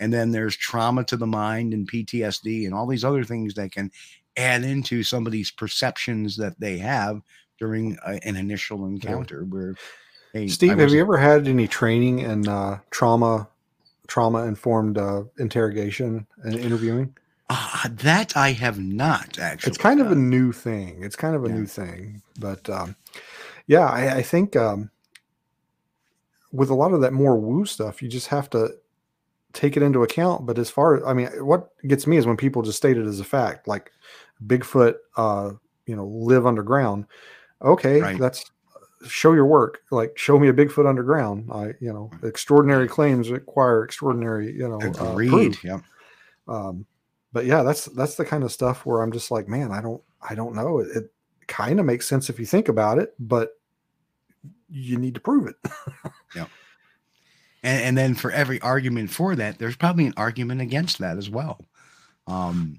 and 0.00 0.10
then 0.12 0.30
there's 0.30 0.56
trauma 0.56 1.04
to 1.04 1.16
the 1.18 1.26
mind 1.26 1.74
and 1.74 1.90
PTSD 1.90 2.64
and 2.64 2.72
all 2.74 2.86
these 2.86 3.04
other 3.04 3.22
things 3.22 3.52
that 3.54 3.70
can 3.70 3.90
add 4.38 4.64
into 4.64 5.02
somebody's 5.02 5.50
perceptions 5.50 6.36
that 6.38 6.58
they 6.58 6.78
have 6.78 7.20
during 7.58 7.96
a, 8.06 8.18
an 8.26 8.36
initial 8.36 8.86
encounter 8.86 9.44
where 9.44 9.74
hey, 10.32 10.48
Steve, 10.48 10.78
have 10.78 10.90
you 10.90 11.00
ever 11.00 11.16
had 11.16 11.48
any 11.48 11.66
training 11.66 12.20
in 12.20 12.48
uh, 12.48 12.78
trauma 12.90 13.48
trauma 14.06 14.44
informed 14.44 14.98
uh, 14.98 15.24
interrogation 15.38 16.26
and 16.42 16.54
interviewing? 16.56 17.14
Ah, 17.50 17.88
that 17.90 18.36
I 18.36 18.52
have 18.52 18.78
not 18.78 19.38
actually. 19.38 19.70
it's 19.70 19.78
kind 19.78 20.00
of 20.00 20.08
uh, 20.08 20.12
a 20.12 20.14
new 20.14 20.52
thing. 20.52 21.02
It's 21.02 21.16
kind 21.16 21.34
of 21.34 21.44
a 21.44 21.48
yeah. 21.48 21.54
new 21.54 21.66
thing, 21.66 22.22
but 22.38 22.68
um, 22.68 22.94
yeah, 23.66 23.86
I, 23.86 24.16
I 24.16 24.22
think 24.22 24.54
um, 24.54 24.90
with 26.52 26.70
a 26.70 26.74
lot 26.74 26.92
of 26.92 27.00
that 27.00 27.12
more 27.12 27.38
woo 27.38 27.64
stuff, 27.64 28.02
you 28.02 28.08
just 28.08 28.28
have 28.28 28.50
to 28.50 28.70
take 29.52 29.76
it 29.76 29.82
into 29.82 30.02
account. 30.02 30.46
But 30.46 30.58
as 30.58 30.70
far 30.70 31.06
I 31.06 31.14
mean, 31.14 31.28
what 31.44 31.70
gets 31.86 32.06
me 32.06 32.16
is 32.16 32.26
when 32.26 32.36
people 32.36 32.62
just 32.62 32.78
state 32.78 32.98
it 32.98 33.06
as 33.06 33.20
a 33.20 33.24
fact, 33.24 33.66
like 33.66 33.92
Bigfoot, 34.46 34.96
uh, 35.16 35.52
you 35.86 35.96
know, 35.96 36.06
live 36.06 36.46
underground. 36.46 37.06
Okay, 37.62 38.00
Right. 38.00 38.18
that's 38.18 38.50
show 39.06 39.32
your 39.32 39.46
work. 39.46 39.80
Like 39.90 40.16
show 40.18 40.38
me 40.38 40.48
a 40.48 40.52
Bigfoot 40.52 40.88
underground. 40.88 41.50
I, 41.52 41.74
you 41.80 41.92
know, 41.92 42.10
extraordinary 42.22 42.88
claims 42.88 43.30
require 43.30 43.84
extraordinary, 43.84 44.52
you 44.52 44.68
know, 44.68 44.80
uh, 44.80 45.14
proof 45.14 45.62
yeah. 45.64 45.80
um 46.48 46.86
but 47.32 47.44
yeah 47.44 47.62
that's 47.62 47.86
that's 47.86 48.16
the 48.16 48.24
kind 48.24 48.44
of 48.44 48.52
stuff 48.52 48.86
where 48.86 49.02
i'm 49.02 49.12
just 49.12 49.30
like 49.30 49.48
man 49.48 49.70
i 49.70 49.80
don't 49.80 50.02
i 50.28 50.34
don't 50.34 50.54
know 50.54 50.78
it, 50.78 50.88
it 50.96 51.12
kind 51.46 51.80
of 51.80 51.86
makes 51.86 52.06
sense 52.06 52.28
if 52.28 52.38
you 52.38 52.46
think 52.46 52.68
about 52.68 52.98
it 52.98 53.14
but 53.18 53.58
you 54.68 54.98
need 54.98 55.14
to 55.14 55.20
prove 55.20 55.46
it 55.46 55.56
Yeah. 56.34 56.46
and, 57.62 57.82
and 57.82 57.98
then 57.98 58.14
for 58.14 58.30
every 58.30 58.60
argument 58.60 59.10
for 59.10 59.34
that 59.36 59.58
there's 59.58 59.76
probably 59.76 60.06
an 60.06 60.14
argument 60.16 60.60
against 60.60 60.98
that 60.98 61.16
as 61.16 61.30
well 61.30 61.58
um 62.26 62.78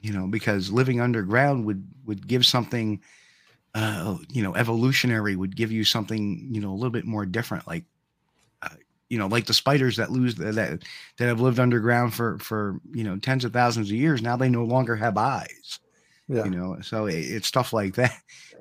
you 0.00 0.12
know 0.12 0.26
because 0.26 0.70
living 0.70 1.00
underground 1.00 1.64
would 1.66 1.86
would 2.06 2.26
give 2.26 2.46
something 2.46 3.00
uh 3.74 4.16
you 4.30 4.42
know 4.42 4.54
evolutionary 4.54 5.36
would 5.36 5.56
give 5.56 5.70
you 5.70 5.84
something 5.84 6.48
you 6.52 6.60
know 6.60 6.70
a 6.70 6.74
little 6.74 6.90
bit 6.90 7.04
more 7.04 7.26
different 7.26 7.66
like 7.66 7.84
uh, 8.62 8.68
you 9.08 9.18
know 9.18 9.26
like 9.26 9.46
the 9.46 9.54
spiders 9.54 9.96
that 9.96 10.10
lose 10.10 10.34
that 10.36 10.54
that 10.54 11.26
have 11.26 11.40
lived 11.40 11.60
underground 11.60 12.14
for 12.14 12.38
for 12.38 12.80
you 12.92 13.04
know 13.04 13.16
tens 13.18 13.44
of 13.44 13.52
thousands 13.52 13.88
of 13.88 13.96
years 13.96 14.22
now 14.22 14.36
they 14.36 14.48
no 14.48 14.64
longer 14.64 14.96
have 14.96 15.16
eyes 15.16 15.80
yeah. 16.28 16.44
you 16.44 16.50
know? 16.50 16.76
So 16.82 17.06
it, 17.06 17.14
it's 17.14 17.48
stuff 17.48 17.72
like 17.72 17.94
that 17.94 18.14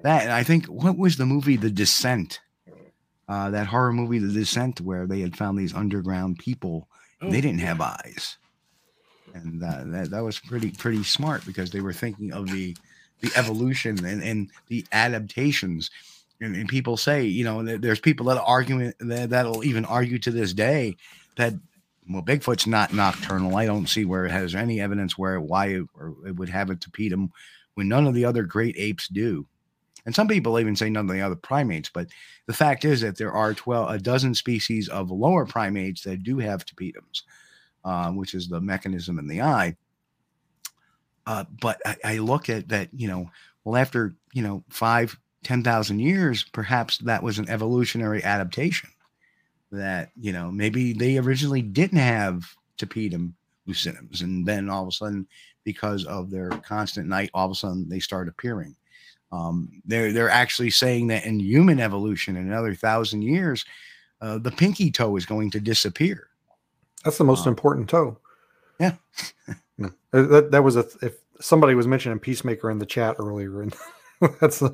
that 0.04 0.24
and 0.24 0.32
i 0.32 0.44
think 0.44 0.66
what 0.68 0.98
was 0.98 1.18
the 1.18 1.26
movie 1.26 1.58
the 1.58 1.70
descent? 1.70 2.40
Uh 3.28 3.50
that 3.50 3.68
horror 3.68 3.92
movie 3.92 4.20
the 4.20 4.32
descent 4.32 4.80
where 4.80 5.06
they 5.06 5.20
had 5.20 5.36
found 5.36 5.58
these 5.58 5.74
underground 5.74 6.40
people 6.40 6.88
and 7.22 7.32
they 7.32 7.40
Oh, 7.40 7.42
didn't 7.42 7.60
have 7.60 7.82
eyes. 7.82 8.38
And 9.34 9.64
uh, 9.64 9.84
that, 9.88 10.12
that 10.12 10.24
was 10.24 10.40
pretty 10.40 10.72
pretty 10.72 11.04
smart 11.04 11.46
because 11.46 11.72
they 11.72 11.82
were 11.82 11.94
thinking 11.94 12.32
of 12.34 12.50
the 12.50 12.76
the 13.22 13.32
evolution 13.36 14.04
and, 14.06 14.22
and 14.22 14.50
the 14.68 14.86
adaptations. 14.92 15.90
And, 16.40 16.56
and 16.56 16.70
people 16.70 16.98
say 16.98 17.24
you 17.24 17.44
know 17.44 17.64
there's 17.64 18.00
people 18.00 18.28
that 18.28 18.42
argue 18.42 18.92
that 19.00 19.30
that'll 19.32 19.64
even 19.64 19.86
argue 19.86 20.20
to 20.20 20.32
this 20.32 20.54
day 20.54 20.96
that 21.36 21.54
well 22.10 22.22
bigfoot's 22.22 22.68
not 22.68 22.94
nocturnal. 22.94 23.56
I 23.56 23.66
don't 23.66 23.88
see 23.88 24.06
where 24.06 24.26
it 24.26 24.32
has 24.32 24.54
any 24.54 24.80
evidence 24.80 25.18
where 25.18 25.42
why 25.42 25.68
it, 25.68 25.86
or 25.96 26.14
it 26.28 26.36
would 26.36 26.50
have 26.50 26.70
a 26.70 26.76
tapetum 26.76 27.32
when 27.74 27.88
none 27.88 28.06
of 28.08 28.14
the 28.14 28.26
other 28.26 28.44
great 28.44 28.76
apes 28.78 29.08
do. 29.08 29.48
And 30.06 30.16
some 30.16 30.28
people 30.30 30.58
even 30.58 30.76
say 30.76 30.90
none 30.90 31.10
of 31.10 31.14
the 31.14 31.22
other 31.22 31.36
primates 31.36 31.90
but 31.94 32.08
the 32.46 32.54
fact 32.54 32.86
is 32.86 33.02
that 33.02 33.18
there 33.18 33.34
are 33.34 33.54
12 33.54 33.90
a 33.90 33.98
dozen 34.00 34.34
species 34.36 34.88
of 34.88 35.12
lower 35.12 35.46
primates 35.46 36.04
that 36.04 36.24
do 36.24 36.38
have 36.38 36.66
tapetums 36.66 37.24
uh, 37.84 38.12
which 38.12 38.34
is 38.34 38.48
the 38.48 38.62
mechanism 38.62 39.20
in 39.20 39.28
the 39.28 39.42
eye 39.42 39.76
uh, 41.28 41.44
but 41.62 41.80
I, 41.86 41.96
I 42.04 42.18
look 42.18 42.50
at 42.50 42.70
that 42.70 42.90
you 42.94 43.08
know 43.08 43.30
well 43.64 43.76
after 43.80 44.16
you 44.34 44.42
know 44.42 44.64
five 44.70 45.16
ten 45.44 45.62
thousand 45.64 46.00
years 46.00 46.44
perhaps 46.52 46.98
that 47.00 47.22
was 47.22 47.38
an 47.38 47.48
evolutionary 47.50 48.24
adaptation 48.24 48.90
that 49.72 50.10
you 50.20 50.32
know 50.34 50.52
maybe 50.52 50.94
they 50.94 51.18
originally 51.20 51.62
didn't 51.62 52.00
have 52.00 52.46
tapetum 52.78 53.34
lucidums 53.68 54.22
and 54.22 54.46
then 54.46 54.70
all 54.70 54.84
of 54.84 54.88
a 54.90 54.92
sudden 54.92 55.28
because 55.66 56.06
of 56.06 56.32
their 56.32 56.50
constant 56.50 57.08
night 57.08 57.30
all 57.34 57.46
of 57.46 57.52
a 57.52 57.56
sudden 57.56 57.88
they 57.90 58.00
start 58.00 58.28
appearing. 58.30 58.76
Um, 59.34 59.82
they're 59.86 60.14
they're 60.14 60.30
actually 60.30 60.70
saying 60.70 61.08
that 61.08 61.26
in 61.26 61.40
human 61.42 61.82
evolution 61.82 62.38
in 62.38 62.48
another 62.48 62.74
thousand 62.74 63.24
years 63.24 63.66
uh, 64.22 64.38
the 64.38 64.52
pinky 64.52 64.90
toe 64.90 65.18
is 65.18 65.26
going 65.26 65.52
to 65.52 65.60
disappear. 65.60 66.30
That's 67.04 67.18
the 67.18 67.26
most 67.26 67.46
Uh, 67.46 67.50
important 67.50 67.90
toe. 67.90 68.18
yeah. 68.80 68.96
No. 69.78 69.88
Uh, 70.14 70.22
that, 70.24 70.52
that 70.52 70.64
was 70.64 70.76
a 70.76 70.86
if 71.02 71.18
somebody 71.40 71.76
was 71.76 71.88
mentioning 71.88 72.20
peacemaker 72.20 72.70
in 72.72 72.80
the 72.80 72.86
chat 72.86 73.16
earlier 73.20 73.62
and 73.62 73.76
that's 74.42 74.62
a, 74.62 74.74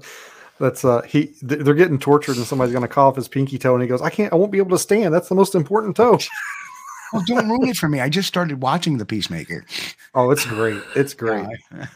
that's 0.60 0.86
uh 0.86 1.02
he 1.02 1.28
th- 1.28 1.62
they're 1.62 1.74
getting 1.74 2.00
tortured 2.00 2.38
and 2.38 2.46
somebody's 2.46 2.72
going 2.72 2.84
to 2.84 2.88
call 2.88 3.10
off 3.10 3.16
his 3.16 3.28
pinky 3.28 3.58
toe 3.58 3.74
and 3.74 3.82
he 3.82 3.88
goes 3.88 4.02
i 4.02 4.10
can't 4.10 4.32
i 4.32 4.36
won't 4.36 4.52
be 4.52 4.60
able 4.60 4.70
to 4.70 4.80
stand 4.80 5.14
that's 5.14 5.28
the 5.28 5.36
most 5.36 5.56
important 5.56 5.96
toe 5.96 6.18
well 7.14 7.24
don't 7.28 7.50
ruin 7.50 7.68
it 7.68 7.76
for 7.76 7.90
me 7.90 8.00
i 8.00 8.08
just 8.08 8.30
started 8.30 8.62
watching 8.62 8.98
the 8.98 9.06
peacemaker 9.06 9.66
oh 10.16 10.32
it's 10.32 10.46
great 10.46 10.82
it's 10.96 11.14
great 11.24 11.46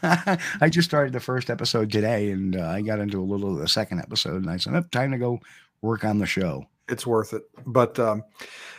Uh, 0.02 0.36
I 0.60 0.68
just 0.68 0.88
started 0.88 1.14
the 1.14 1.20
first 1.20 1.48
episode 1.48 1.90
today, 1.90 2.30
and 2.30 2.56
uh, 2.56 2.66
I 2.66 2.82
got 2.82 2.98
into 2.98 3.20
a 3.20 3.24
little 3.24 3.54
of 3.54 3.60
the 3.60 3.68
second 3.68 4.00
episode, 4.00 4.42
and 4.42 4.50
I 4.50 4.58
said, 4.58 4.74
oh, 4.74 4.82
"Time 4.90 5.12
to 5.12 5.18
go 5.18 5.40
work 5.80 6.04
on 6.04 6.18
the 6.18 6.26
show." 6.26 6.66
it's 6.88 7.06
worth 7.06 7.32
it. 7.32 7.42
But 7.66 7.98
um, 7.98 8.24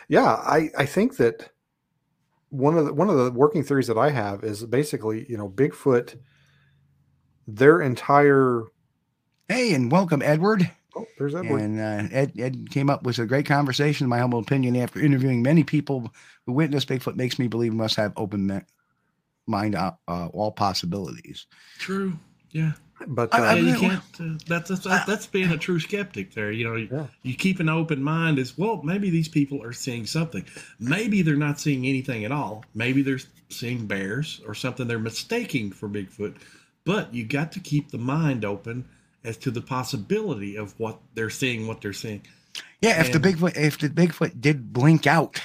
yeah, 0.08 0.34
I 0.34 0.70
I 0.76 0.86
think 0.86 1.16
that 1.16 1.50
one 2.50 2.76
of 2.76 2.84
the 2.84 2.92
one 2.92 3.08
of 3.08 3.16
the 3.16 3.30
working 3.30 3.62
theories 3.64 3.86
that 3.86 3.98
I 3.98 4.10
have 4.10 4.44
is 4.44 4.64
basically 4.64 5.26
you 5.28 5.38
know 5.38 5.48
Bigfoot 5.48 6.18
their 7.46 7.80
entire 7.80 8.64
Hey, 9.48 9.74
and 9.74 9.90
welcome, 9.90 10.22
Edward. 10.22 10.70
oh, 10.94 11.06
there's 11.18 11.34
Edward. 11.34 11.60
And 11.60 11.80
uh, 11.80 12.08
Ed, 12.14 12.32
Ed 12.38 12.70
came 12.70 12.88
up 12.88 13.02
with 13.02 13.18
a 13.18 13.26
great 13.26 13.46
conversation. 13.46 14.04
In 14.04 14.08
my 14.08 14.18
humble 14.20 14.38
opinion, 14.38 14.76
after 14.76 15.00
interviewing 15.00 15.42
many 15.42 15.64
people 15.64 16.12
who 16.46 16.52
witnessed 16.52 16.88
Bigfoot, 16.88 17.16
makes 17.16 17.36
me 17.36 17.48
believe 17.48 17.74
must 17.74 17.96
have 17.96 18.12
open 18.16 18.46
me- 18.46 18.60
mind 19.48 19.74
uh, 19.74 19.92
uh, 20.06 20.28
all 20.28 20.52
possibilities. 20.52 21.46
True. 21.78 22.16
Yeah. 22.50 22.72
But 23.06 23.32
uh, 23.34 23.38
I 23.38 23.54
yeah, 23.54 23.72
you 23.72 23.78
can't. 23.78 24.02
Uh, 24.20 24.38
that's 24.46 24.68
that's 24.68 24.84
that's 24.84 25.06
that's 25.06 25.26
being 25.26 25.50
a 25.50 25.56
true 25.56 25.80
skeptic. 25.80 26.34
There, 26.34 26.52
you 26.52 26.64
know, 26.64 26.76
you, 26.76 26.88
Yeah. 26.90 27.06
you 27.22 27.34
keep 27.34 27.58
an 27.60 27.68
open 27.68 28.02
mind. 28.02 28.38
As 28.38 28.56
well, 28.58 28.82
maybe 28.82 29.08
these 29.10 29.28
people 29.28 29.62
are 29.62 29.72
seeing 29.72 30.04
something. 30.06 30.44
Maybe 30.78 31.22
they're 31.22 31.36
not 31.36 31.58
seeing 31.58 31.86
anything 31.86 32.24
at 32.24 32.32
all. 32.32 32.64
Maybe 32.74 33.02
they're 33.02 33.20
seeing 33.48 33.86
bears 33.86 34.40
or 34.46 34.54
something 34.54 34.86
they're 34.86 34.98
mistaking 34.98 35.72
for 35.72 35.88
Bigfoot. 35.88 36.36
But 36.84 37.12
you 37.14 37.24
got 37.24 37.52
to 37.52 37.60
keep 37.60 37.90
the 37.90 37.98
mind 37.98 38.44
open 38.44 38.84
as 39.24 39.36
to 39.38 39.50
the 39.50 39.60
possibility 39.60 40.56
of 40.56 40.78
what 40.78 40.98
they're 41.14 41.30
seeing, 41.30 41.66
what 41.66 41.80
they're 41.80 41.92
seeing. 41.92 42.22
Yeah, 42.82 43.00
if 43.00 43.12
the 43.12 43.18
Bigfoot 43.18 43.56
if 43.56 43.78
the 43.78 43.88
Bigfoot 43.88 44.40
did 44.40 44.72
blink 44.72 45.06
out, 45.06 45.40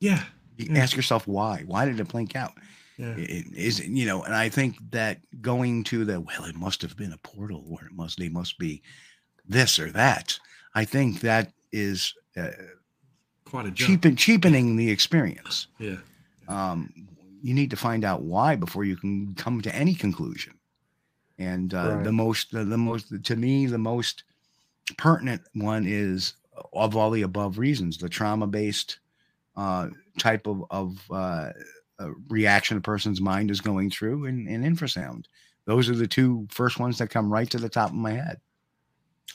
Yeah. 0.00 0.24
you 0.56 0.68
Yeah. 0.70 0.80
ask 0.82 0.94
yourself 0.96 1.26
why. 1.26 1.62
Why 1.66 1.84
did 1.86 2.00
it 2.00 2.08
blink 2.08 2.36
out? 2.36 2.52
Yeah. 3.02 3.14
It 3.16 3.46
is 3.54 3.80
you 3.86 4.06
know, 4.06 4.22
and 4.22 4.34
I 4.34 4.48
think 4.48 4.76
that 4.92 5.18
going 5.40 5.82
to 5.84 6.04
the 6.04 6.20
well, 6.20 6.44
it 6.44 6.54
must 6.54 6.82
have 6.82 6.96
been 6.96 7.12
a 7.12 7.18
portal, 7.18 7.64
or 7.68 7.84
it 7.84 7.92
must 7.92 8.18
they 8.18 8.28
must 8.28 8.58
be 8.58 8.80
this 9.48 9.78
or 9.78 9.90
that. 9.90 10.38
I 10.74 10.84
think 10.84 11.20
that 11.20 11.52
is 11.72 12.14
uh, 12.36 12.48
Quite 13.44 13.66
a 13.66 13.70
jump. 13.70 13.88
cheapen, 13.88 14.16
cheapening 14.16 14.76
the 14.76 14.90
experience. 14.90 15.66
Yeah. 15.78 15.96
um, 16.48 16.92
you 17.42 17.54
need 17.54 17.70
to 17.70 17.76
find 17.76 18.04
out 18.04 18.22
why 18.22 18.54
before 18.54 18.84
you 18.84 18.94
can 18.96 19.34
come 19.34 19.60
to 19.62 19.74
any 19.74 19.94
conclusion. 19.94 20.54
And 21.38 21.74
uh, 21.74 21.96
Right. 21.96 22.04
the 22.04 22.12
most, 22.12 22.52
the, 22.52 22.64
the 22.64 22.78
most, 22.78 23.12
to 23.24 23.34
me, 23.36 23.66
the 23.66 23.78
most 23.78 24.22
pertinent 24.96 25.42
one 25.54 25.84
is 25.88 26.34
of 26.72 26.94
all 26.96 27.10
the 27.10 27.22
above 27.22 27.58
reasons, 27.58 27.98
the 27.98 28.08
trauma-based 28.08 28.98
uh, 29.56 29.88
type 30.18 30.46
of 30.46 30.64
of 30.70 30.98
uh, 32.02 32.10
reaction 32.28 32.76
a 32.76 32.80
person's 32.80 33.20
mind 33.20 33.50
is 33.50 33.60
going 33.60 33.90
through, 33.90 34.26
and, 34.26 34.48
and 34.48 34.64
infrasound. 34.64 35.26
Those 35.64 35.88
are 35.88 35.94
the 35.94 36.06
two 36.06 36.46
first 36.50 36.78
ones 36.78 36.98
that 36.98 37.08
come 37.08 37.32
right 37.32 37.48
to 37.50 37.58
the 37.58 37.68
top 37.68 37.90
of 37.90 37.96
my 37.96 38.12
head. 38.12 38.40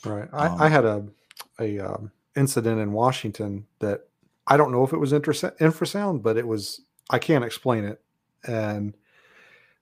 Right. 0.04 0.28
I, 0.32 0.46
Um, 0.46 0.60
I 0.62 0.68
had 0.68 0.84
a 0.84 1.06
a 1.58 1.78
um, 1.80 2.10
incident 2.36 2.80
in 2.80 2.92
Washington 2.92 3.66
that 3.80 4.06
I 4.46 4.56
don't 4.56 4.72
know 4.72 4.84
if 4.84 4.92
it 4.92 4.98
was 4.98 5.12
infras- 5.12 5.56
infrasound, 5.58 6.22
but 6.22 6.36
it 6.36 6.46
was 6.46 6.82
I 7.10 7.18
can't 7.18 7.44
explain 7.44 7.84
it. 7.84 8.00
And 8.46 8.94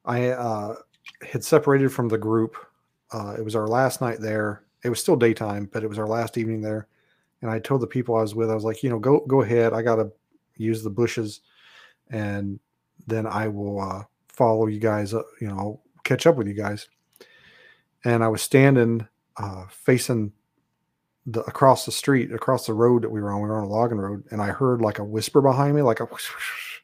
I 0.05 0.29
uh, 0.31 0.77
had 1.23 1.45
separated 1.45 1.93
from 1.93 2.09
the 2.09 2.19
group. 2.19 2.57
Uh, 3.13 3.35
it 3.39 3.45
was 3.45 3.57
our 3.57 3.69
last 3.69 4.01
night 4.01 4.21
there. 4.21 4.63
It 4.85 4.89
was 4.89 5.01
still 5.01 5.17
daytime, 5.17 5.69
but 5.73 5.83
it 5.83 5.89
was 5.89 5.99
our 5.99 6.07
last 6.07 6.39
evening 6.39 6.61
there. 6.61 6.89
And 7.43 7.51
I 7.51 7.59
told 7.59 7.81
the 7.81 7.87
people 7.87 8.17
I 8.17 8.23
was 8.23 8.35
with, 8.35 8.51
I 8.51 8.55
was 8.55 8.65
like, 8.65 8.83
you 8.83 8.91
know, 8.91 8.99
go 8.99 9.21
go 9.27 9.43
ahead. 9.43 9.73
I 9.73 9.83
gotta 9.83 10.11
use 10.57 10.83
the 10.83 10.91
bushes, 10.91 11.41
and 12.11 12.59
then 13.07 13.27
I 13.27 13.49
will 13.49 13.81
uh, 13.81 14.05
follow 14.29 14.67
you 14.67 14.81
guys. 14.81 15.15
Up, 15.15 15.27
you 15.41 15.49
know, 15.49 15.59
I'll 15.59 15.83
catch 16.05 16.27
up 16.27 16.37
with 16.37 16.47
you 16.47 16.55
guys. 16.55 16.89
And 18.05 18.23
I 18.23 18.29
was 18.29 18.43
standing 18.43 19.09
uh, 19.37 19.67
facing 19.69 20.33
the 21.27 21.41
across 21.43 21.85
the 21.85 21.93
street, 21.93 22.33
across 22.33 22.67
the 22.67 22.75
road 22.75 23.03
that 23.03 23.11
we 23.11 23.21
were 23.21 23.33
on. 23.33 23.43
We 23.43 23.49
were 23.49 23.59
on 23.59 23.65
a 23.65 23.69
logging 23.69 23.99
road, 23.99 24.25
and 24.31 24.41
I 24.41 24.49
heard 24.49 24.81
like 24.81 24.99
a 24.99 25.05
whisper 25.05 25.43
behind 25.43 25.75
me, 25.75 25.83
like 25.83 26.01
a, 26.01 26.05
whoosh, 26.05 26.29
whoosh, 26.35 26.81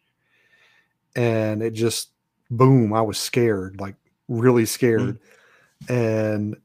and 1.14 1.62
it 1.62 1.72
just 1.72 2.10
boom. 2.50 2.92
I 2.92 3.02
was 3.02 3.18
scared, 3.18 3.80
like 3.80 3.94
really 4.28 4.66
scared, 4.66 5.18
and 5.88 6.56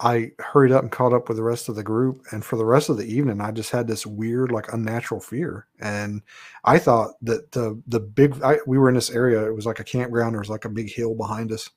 I 0.00 0.32
hurried 0.40 0.72
up 0.72 0.82
and 0.82 0.90
caught 0.90 1.12
up 1.12 1.28
with 1.28 1.36
the 1.36 1.42
rest 1.42 1.68
of 1.68 1.76
the 1.76 1.82
group. 1.82 2.20
And 2.32 2.44
for 2.44 2.56
the 2.56 2.64
rest 2.64 2.88
of 2.88 2.96
the 2.96 3.06
evening, 3.06 3.40
I 3.40 3.52
just 3.52 3.70
had 3.70 3.86
this 3.86 4.04
weird, 4.04 4.50
like 4.50 4.72
unnatural 4.72 5.20
fear. 5.20 5.66
And 5.80 6.22
I 6.64 6.78
thought 6.78 7.12
that 7.22 7.52
the 7.52 7.80
the 7.86 8.00
big 8.00 8.42
I, 8.42 8.58
we 8.66 8.78
were 8.78 8.88
in 8.88 8.96
this 8.96 9.10
area. 9.10 9.46
It 9.46 9.54
was 9.54 9.66
like 9.66 9.80
a 9.80 9.84
campground. 9.84 10.34
There 10.34 10.40
was 10.40 10.50
like 10.50 10.64
a 10.64 10.70
big 10.70 10.90
hill 10.90 11.14
behind 11.14 11.52
us 11.52 11.70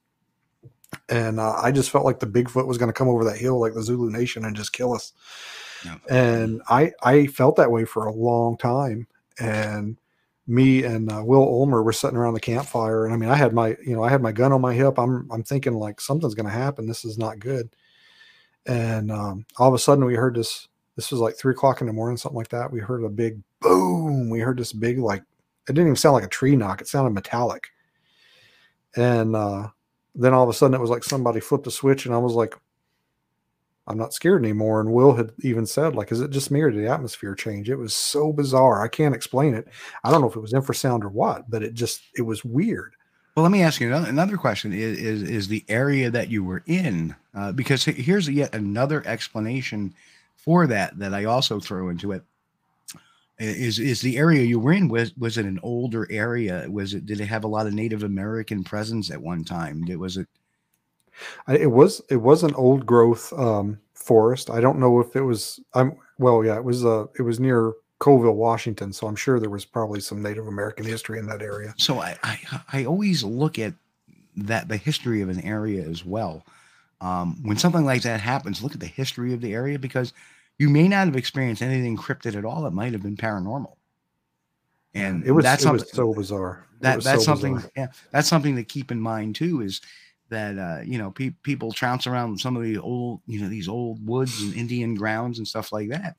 and 1.09 1.39
uh, 1.39 1.55
I 1.61 1.71
just 1.71 1.89
felt 1.89 2.05
like 2.05 2.19
the 2.19 2.27
Bigfoot 2.27 2.67
was 2.67 2.77
going 2.77 2.89
to 2.89 2.93
come 2.93 3.09
over 3.09 3.23
that 3.25 3.37
hill, 3.37 3.59
like 3.59 3.73
the 3.73 3.83
Zulu 3.83 4.09
Nation, 4.09 4.45
and 4.45 4.55
just 4.55 4.73
kill 4.73 4.93
us. 4.93 5.13
Yeah. 5.85 5.97
And 6.09 6.61
I 6.69 6.93
I 7.03 7.27
felt 7.27 7.55
that 7.57 7.71
way 7.71 7.85
for 7.85 8.05
a 8.05 8.13
long 8.13 8.57
time. 8.57 9.07
And 9.39 9.97
me 10.47 10.83
and 10.83 11.11
uh, 11.11 11.21
Will 11.23 11.41
Ulmer 11.41 11.83
were 11.83 11.93
sitting 11.93 12.17
around 12.17 12.33
the 12.33 12.39
campfire, 12.39 13.05
and 13.05 13.13
I 13.13 13.17
mean, 13.17 13.29
I 13.29 13.35
had 13.35 13.53
my 13.53 13.75
you 13.85 13.95
know 13.95 14.03
I 14.03 14.09
had 14.09 14.21
my 14.21 14.31
gun 14.31 14.51
on 14.51 14.61
my 14.61 14.73
hip. 14.73 14.97
I'm 14.97 15.29
I'm 15.31 15.43
thinking 15.43 15.73
like 15.73 16.01
something's 16.01 16.35
going 16.35 16.47
to 16.47 16.51
happen. 16.51 16.87
This 16.87 17.05
is 17.05 17.17
not 17.17 17.39
good. 17.39 17.69
And 18.67 19.11
um, 19.11 19.45
all 19.57 19.69
of 19.69 19.73
a 19.73 19.79
sudden, 19.79 20.05
we 20.05 20.15
heard 20.15 20.35
this. 20.35 20.67
This 20.95 21.11
was 21.11 21.19
like 21.19 21.37
three 21.37 21.53
o'clock 21.53 21.81
in 21.81 21.87
the 21.87 21.93
morning, 21.93 22.17
something 22.17 22.37
like 22.37 22.49
that. 22.49 22.71
We 22.71 22.79
heard 22.79 23.03
a 23.03 23.09
big 23.09 23.41
boom. 23.61 24.29
We 24.29 24.39
heard 24.39 24.57
this 24.57 24.73
big 24.73 24.97
like 24.99 25.21
it 25.67 25.73
didn't 25.73 25.87
even 25.87 25.95
sound 25.95 26.13
like 26.13 26.23
a 26.23 26.29
tree 26.29 26.55
knock. 26.55 26.81
It 26.81 26.87
sounded 26.87 27.11
metallic. 27.11 27.67
And 28.95 29.35
uh, 29.35 29.67
then 30.15 30.33
all 30.33 30.43
of 30.43 30.49
a 30.49 30.53
sudden 30.53 30.73
it 30.73 30.81
was 30.81 30.89
like 30.89 31.03
somebody 31.03 31.39
flipped 31.39 31.67
a 31.67 31.71
switch 31.71 32.05
and 32.05 32.15
I 32.15 32.17
was 32.17 32.33
like, 32.33 32.55
I'm 33.85 33.97
not 33.97 34.13
scared 34.13 34.43
anymore. 34.43 34.81
And 34.81 34.91
Will 34.91 35.13
had 35.13 35.31
even 35.39 35.65
said, 35.65 35.95
like, 35.95 36.11
is 36.11 36.19
it 36.19 36.31
just 36.31 36.51
me 36.51 36.61
or 36.61 36.69
did 36.69 36.83
the 36.83 36.91
atmosphere 36.91 37.35
change? 37.35 37.69
It 37.69 37.77
was 37.77 37.93
so 37.93 38.33
bizarre. 38.33 38.83
I 38.83 38.89
can't 38.89 39.15
explain 39.15 39.53
it. 39.53 39.67
I 40.03 40.11
don't 40.11 40.21
know 40.21 40.29
if 40.29 40.35
it 40.35 40.41
was 40.41 40.51
infrasound 40.51 41.03
or 41.03 41.09
what, 41.09 41.49
but 41.49 41.63
it 41.63 41.73
just 41.73 42.01
it 42.17 42.23
was 42.23 42.43
weird. 42.43 42.95
Well, 43.37 43.43
let 43.43 43.51
me 43.51 43.61
ask 43.61 43.79
you 43.79 43.85
another, 43.85 44.09
another 44.09 44.35
question: 44.35 44.73
is, 44.73 44.97
is 44.97 45.21
is 45.21 45.47
the 45.47 45.63
area 45.69 46.09
that 46.09 46.29
you 46.29 46.43
were 46.43 46.63
in? 46.65 47.15
Uh, 47.35 47.51
because 47.51 47.85
here's 47.85 48.27
yet 48.27 48.55
another 48.55 49.05
explanation 49.05 49.93
for 50.35 50.65
that 50.65 50.97
that 50.97 51.13
I 51.13 51.25
also 51.25 51.59
throw 51.59 51.89
into 51.89 52.13
it. 52.13 52.23
Is 53.37 53.77
is 53.77 54.01
the 54.01 54.17
area 54.17 54.41
you 54.41 54.59
were 54.59 54.71
in 54.73 54.87
was 54.87 55.15
was 55.17 55.37
it 55.37 55.45
an 55.45 55.59
older 55.61 56.07
area? 56.11 56.65
Was 56.67 56.95
it 56.95 57.05
did 57.05 57.21
it 57.21 57.27
have 57.27 57.43
a 57.43 57.47
lot 57.47 57.67
of 57.67 57.73
Native 57.73 58.01
American 58.01 58.63
presence 58.63 59.11
at 59.11 59.21
one 59.21 59.43
time? 59.43 59.85
Did 59.85 59.97
was 59.97 60.17
it? 60.17 60.27
It 61.47 61.71
was 61.71 62.01
it 62.09 62.17
was 62.17 62.41
an 62.43 62.55
old 62.55 62.87
growth 62.87 63.31
um, 63.33 63.79
forest. 63.93 64.49
I 64.49 64.61
don't 64.61 64.79
know 64.79 64.99
if 64.99 65.15
it 65.15 65.21
was. 65.21 65.59
I'm 65.75 65.95
well, 66.17 66.43
yeah, 66.43 66.55
it 66.57 66.63
was. 66.63 66.83
Uh, 66.83 67.05
it 67.19 67.21
was 67.21 67.39
near 67.39 67.73
Colville, 67.99 68.35
Washington. 68.35 68.93
So 68.93 69.07
I'm 69.07 69.15
sure 69.15 69.39
there 69.39 69.49
was 69.49 69.65
probably 69.65 69.99
some 69.99 70.21
Native 70.21 70.47
American 70.47 70.85
history 70.85 71.19
in 71.19 71.27
that 71.27 71.41
area. 71.41 71.73
So 71.77 71.99
I 71.99 72.17
I, 72.23 72.39
I 72.73 72.85
always 72.85 73.23
look 73.23 73.57
at 73.59 73.73
that 74.35 74.67
the 74.67 74.77
history 74.77 75.21
of 75.21 75.29
an 75.29 75.41
area 75.41 75.83
as 75.83 76.05
well. 76.05 76.45
Um, 77.01 77.37
when 77.43 77.57
something 77.57 77.85
like 77.85 78.03
that 78.03 78.21
happens, 78.21 78.63
look 78.63 78.73
at 78.73 78.79
the 78.79 78.87
history 78.87 79.33
of 79.33 79.41
the 79.41 79.53
area 79.53 79.77
because 79.77 80.13
you 80.57 80.69
may 80.69 80.87
not 80.87 81.05
have 81.05 81.15
experienced 81.15 81.61
anything 81.61 81.97
cryptid 81.97 82.35
at 82.35 82.45
all. 82.45 82.65
It 82.65 82.73
might 82.73 82.93
have 82.93 83.03
been 83.03 83.17
paranormal. 83.17 83.75
And 84.93 85.23
it 85.23 85.31
was 85.31 85.43
that's 85.43 85.61
it 85.61 85.65
something 85.65 85.83
was 85.83 85.91
so 85.91 86.13
bizarre. 86.13 86.65
That 86.81 87.03
that's 87.03 87.23
so 87.23 87.33
something 87.33 87.55
bizarre. 87.55 87.71
yeah 87.75 87.87
that's 88.11 88.27
something 88.27 88.55
to 88.55 88.63
keep 88.63 88.91
in 88.91 88.99
mind 88.99 89.35
too 89.35 89.61
is 89.61 89.81
that 90.29 90.57
uh 90.57 90.81
you 90.83 90.97
know 90.97 91.11
pe- 91.11 91.35
people 91.43 91.71
trounce 91.71 92.05
around 92.05 92.39
some 92.39 92.55
of 92.55 92.63
the 92.63 92.77
old 92.77 93.21
you 93.25 93.41
know 93.41 93.49
these 93.49 93.67
old 93.67 94.05
woods 94.05 94.41
and 94.41 94.53
indian 94.53 94.93
grounds 94.93 95.37
and 95.39 95.47
stuff 95.47 95.71
like 95.71 95.89
that 95.89 96.15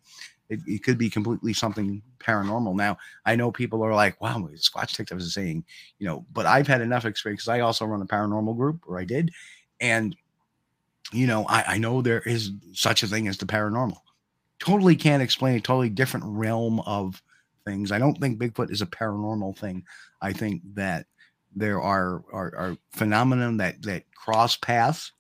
it, 0.48 0.60
it 0.66 0.82
could 0.84 0.98
be 0.98 1.10
completely 1.10 1.52
something 1.52 2.02
paranormal. 2.18 2.74
Now 2.74 2.98
i 3.26 3.36
know 3.36 3.50
people 3.52 3.84
are 3.84 3.94
like 3.94 4.20
wow 4.20 4.38
squatch 4.56 4.90
detective 4.90 5.18
is 5.18 5.34
saying 5.34 5.64
you 5.98 6.06
know 6.06 6.24
but 6.32 6.46
i've 6.46 6.66
had 6.66 6.80
enough 6.80 7.04
experience 7.04 7.44
'cause 7.44 7.48
i 7.54 7.60
also 7.60 7.84
run 7.84 8.02
a 8.02 8.06
paranormal 8.06 8.56
group 8.56 8.80
or 8.86 8.98
i 8.98 9.04
did 9.04 9.30
and 9.80 10.16
you 11.12 11.26
know 11.26 11.46
I, 11.48 11.64
I 11.74 11.78
know 11.78 12.02
there 12.02 12.20
is 12.20 12.52
such 12.72 13.02
a 13.02 13.06
thing 13.06 13.28
as 13.28 13.38
the 13.38 13.46
paranormal. 13.46 13.98
Totally 14.58 14.96
can't 14.96 15.22
explain 15.22 15.56
a 15.56 15.60
totally 15.60 15.88
different 15.88 16.26
realm 16.26 16.80
of 16.80 17.22
things. 17.64 17.92
I 17.92 17.98
don't 17.98 18.18
think 18.20 18.38
bigfoot 18.40 18.70
is 18.72 18.82
a 18.82 18.86
paranormal 18.86 19.56
thing. 19.56 19.84
I 20.20 20.32
think 20.32 20.62
that 20.74 21.06
there 21.54 21.80
are 21.80 22.22
are, 22.32 22.54
are 22.56 22.76
that 23.58 23.76
that 23.82 24.04
cross 24.14 24.56
paths 24.56 25.12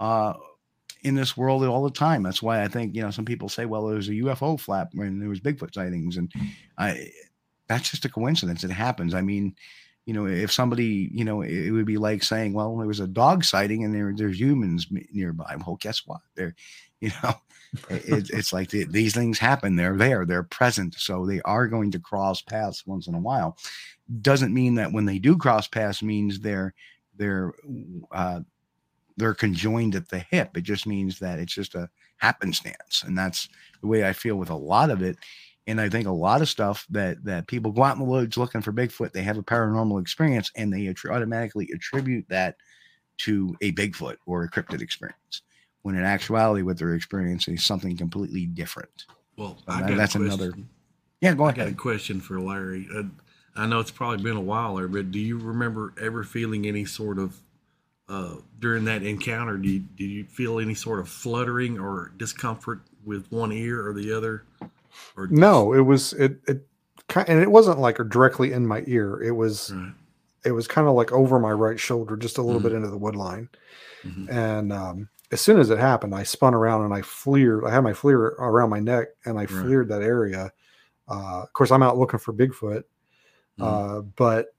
uh 0.00 0.34
in 1.02 1.14
this 1.14 1.36
world 1.36 1.64
all 1.64 1.84
the 1.84 1.90
time. 1.90 2.22
That's 2.22 2.42
why 2.42 2.62
i 2.62 2.68
think 2.68 2.94
you 2.94 3.02
know 3.02 3.10
some 3.10 3.24
people 3.24 3.48
say 3.48 3.66
well 3.66 3.86
there 3.86 3.96
was 3.96 4.08
a 4.08 4.12
ufo 4.12 4.58
flap 4.58 4.90
when 4.94 5.18
there 5.18 5.28
was 5.28 5.40
bigfoot 5.40 5.74
sightings. 5.74 6.16
And 6.16 6.32
i 6.76 7.10
that's 7.68 7.90
just 7.90 8.04
a 8.04 8.08
coincidence. 8.08 8.64
It 8.64 8.70
happens. 8.70 9.14
I 9.14 9.22
mean 9.22 9.54
you 10.06 10.14
know 10.14 10.26
if 10.26 10.50
somebody 10.50 11.10
you 11.12 11.24
know 11.24 11.42
it, 11.42 11.70
would 11.70 11.86
be 11.86 11.98
like 11.98 12.22
saying 12.22 12.54
well 12.54 12.76
there 12.76 12.86
was 12.86 13.00
a 13.00 13.06
dog 13.06 13.44
sighting 13.44 13.84
and 13.84 13.94
there 13.94 14.12
there's 14.16 14.40
humans 14.40 14.86
nearby. 15.12 15.56
Well 15.66 15.76
guess 15.80 16.06
what? 16.06 16.20
They're 16.34 16.54
you 17.00 17.10
know 17.22 17.34
it, 17.90 18.30
it's 18.30 18.52
like 18.52 18.70
the, 18.70 18.84
these 18.84 19.14
things 19.14 19.38
happen. 19.38 19.76
They're 19.76 19.96
there. 19.96 20.24
They're 20.24 20.42
present. 20.42 20.94
So 20.96 21.26
they 21.26 21.40
are 21.42 21.66
going 21.66 21.90
to 21.92 21.98
cross 21.98 22.40
paths 22.40 22.86
once 22.86 23.06
in 23.06 23.14
a 23.14 23.20
while. 23.20 23.58
Doesn't 24.22 24.54
mean 24.54 24.74
that 24.76 24.92
when 24.92 25.04
they 25.04 25.18
do 25.18 25.36
cross 25.36 25.68
paths 25.68 26.02
means 26.02 26.40
they're 26.40 26.74
they're 27.16 27.52
uh, 28.10 28.40
they're 29.18 29.34
conjoined 29.34 29.94
at 29.94 30.08
the 30.08 30.20
hip. 30.30 30.56
It 30.56 30.62
just 30.62 30.86
means 30.86 31.18
that 31.18 31.38
it's 31.38 31.52
just 31.52 31.74
a 31.74 31.88
happenstance, 32.16 33.02
and 33.06 33.16
that's 33.18 33.48
the 33.80 33.86
way 33.88 34.06
I 34.08 34.12
feel 34.12 34.36
with 34.36 34.50
a 34.50 34.54
lot 34.56 34.90
of 34.90 35.02
it. 35.02 35.16
And 35.66 35.80
I 35.80 35.88
think 35.90 36.06
a 36.06 36.10
lot 36.12 36.40
of 36.40 36.48
stuff 36.48 36.86
that 36.90 37.22
that 37.24 37.46
people 37.46 37.72
go 37.72 37.82
out 37.82 37.94
in 37.94 37.98
the 37.98 38.04
woods 38.08 38.36
looking 38.38 38.62
for 38.62 38.72
Bigfoot, 38.72 39.12
they 39.12 39.22
have 39.22 39.36
a 39.38 39.42
paranormal 39.42 40.00
experience, 40.00 40.50
and 40.56 40.72
they 40.72 40.84
attr- 40.86 41.14
automatically 41.14 41.68
attribute 41.74 42.26
that 42.28 42.56
to 43.18 43.54
a 43.60 43.72
Bigfoot 43.72 44.16
or 44.26 44.44
a 44.44 44.50
cryptid 44.50 44.80
experience, 44.80 45.42
when 45.82 45.96
in 45.96 46.04
actuality, 46.04 46.62
what 46.62 46.78
they're 46.78 46.94
experiencing 46.94 47.54
is 47.54 47.64
something 47.66 47.96
completely 47.96 48.46
different. 48.46 49.04
Well, 49.36 49.58
So 49.58 49.64
I 49.72 49.80
that- 49.82 49.88
got 49.90 49.96
that's 49.98 50.14
a 50.14 50.20
another- 50.22 50.50
question. 50.52 50.68
Yeah, 51.20 51.34
go 51.34 51.44
I 51.46 51.52
got 51.52 51.66
a 51.66 51.72
question 51.72 52.20
for 52.20 52.40
Larry. 52.40 52.86
Uh, 52.94 53.02
I 53.56 53.66
know 53.66 53.80
it's 53.80 53.90
probably 53.90 54.22
been 54.22 54.36
a 54.36 54.40
while 54.40 54.76
there, 54.76 54.86
but 54.86 55.10
do 55.10 55.18
you 55.18 55.36
remember 55.36 55.92
ever 56.00 56.22
feeling 56.22 56.64
any 56.64 56.84
sort 56.84 57.18
of 57.18 57.40
uh, 58.08 58.36
during 58.60 58.84
that 58.84 59.02
encounter? 59.02 59.56
Do 59.56 59.68
you, 59.68 59.80
did 59.80 60.04
you 60.10 60.24
feel 60.24 60.58
any 60.60 60.74
sort 60.74 61.00
of 61.00 61.08
fluttering 61.08 61.78
or 61.78 62.12
discomfort 62.16 62.80
with 63.04 63.30
one 63.30 63.52
ear 63.52 63.86
or 63.86 63.92
the 63.92 64.12
other? 64.12 64.44
Or 65.16 65.26
No, 65.28 65.72
it 65.74 65.80
was 65.80 66.12
it 66.14 66.40
it 66.48 66.66
and 67.26 67.40
it 67.40 67.50
wasn't 67.50 67.78
like 67.78 67.96
directly 68.08 68.52
in 68.52 68.66
my 68.66 68.82
ear. 68.86 69.22
It 69.22 69.32
was 69.32 69.72
Right. 69.72 69.92
it 70.44 70.52
was 70.52 70.66
kind 70.68 70.86
of 70.88 70.94
like 70.94 71.12
over 71.12 71.38
my 71.38 71.52
right 71.52 71.78
shoulder, 71.78 72.16
just 72.16 72.38
a 72.38 72.42
little 72.42 72.60
Mhm. 72.60 72.64
bit 72.64 72.72
into 72.72 72.88
the 72.88 72.96
wood 72.98 73.16
line. 73.16 73.48
Mhm. 74.04 74.30
And 74.30 74.72
um, 74.72 75.08
as 75.30 75.40
soon 75.40 75.58
as 75.60 75.70
it 75.70 75.78
happened, 75.78 76.14
I 76.14 76.22
spun 76.22 76.54
around 76.54 76.84
and 76.84 76.94
I 76.94 77.02
fleared. 77.02 77.64
I 77.64 77.70
had 77.70 77.82
my 77.84 77.92
FLIR 77.92 78.34
around 78.38 78.70
my 78.70 78.80
neck 78.80 79.08
and 79.24 79.36
I 79.38 79.42
Right. 79.42 79.50
fleared 79.50 79.88
that 79.88 80.02
area. 80.02 80.52
Uh, 81.08 81.42
of 81.42 81.52
course, 81.52 81.70
I'm 81.70 81.82
out 81.82 81.98
looking 81.98 82.18
for 82.18 82.32
Bigfoot, 82.32 82.84
Mhm. 83.58 83.62
uh, 83.64 84.00
but 84.16 84.54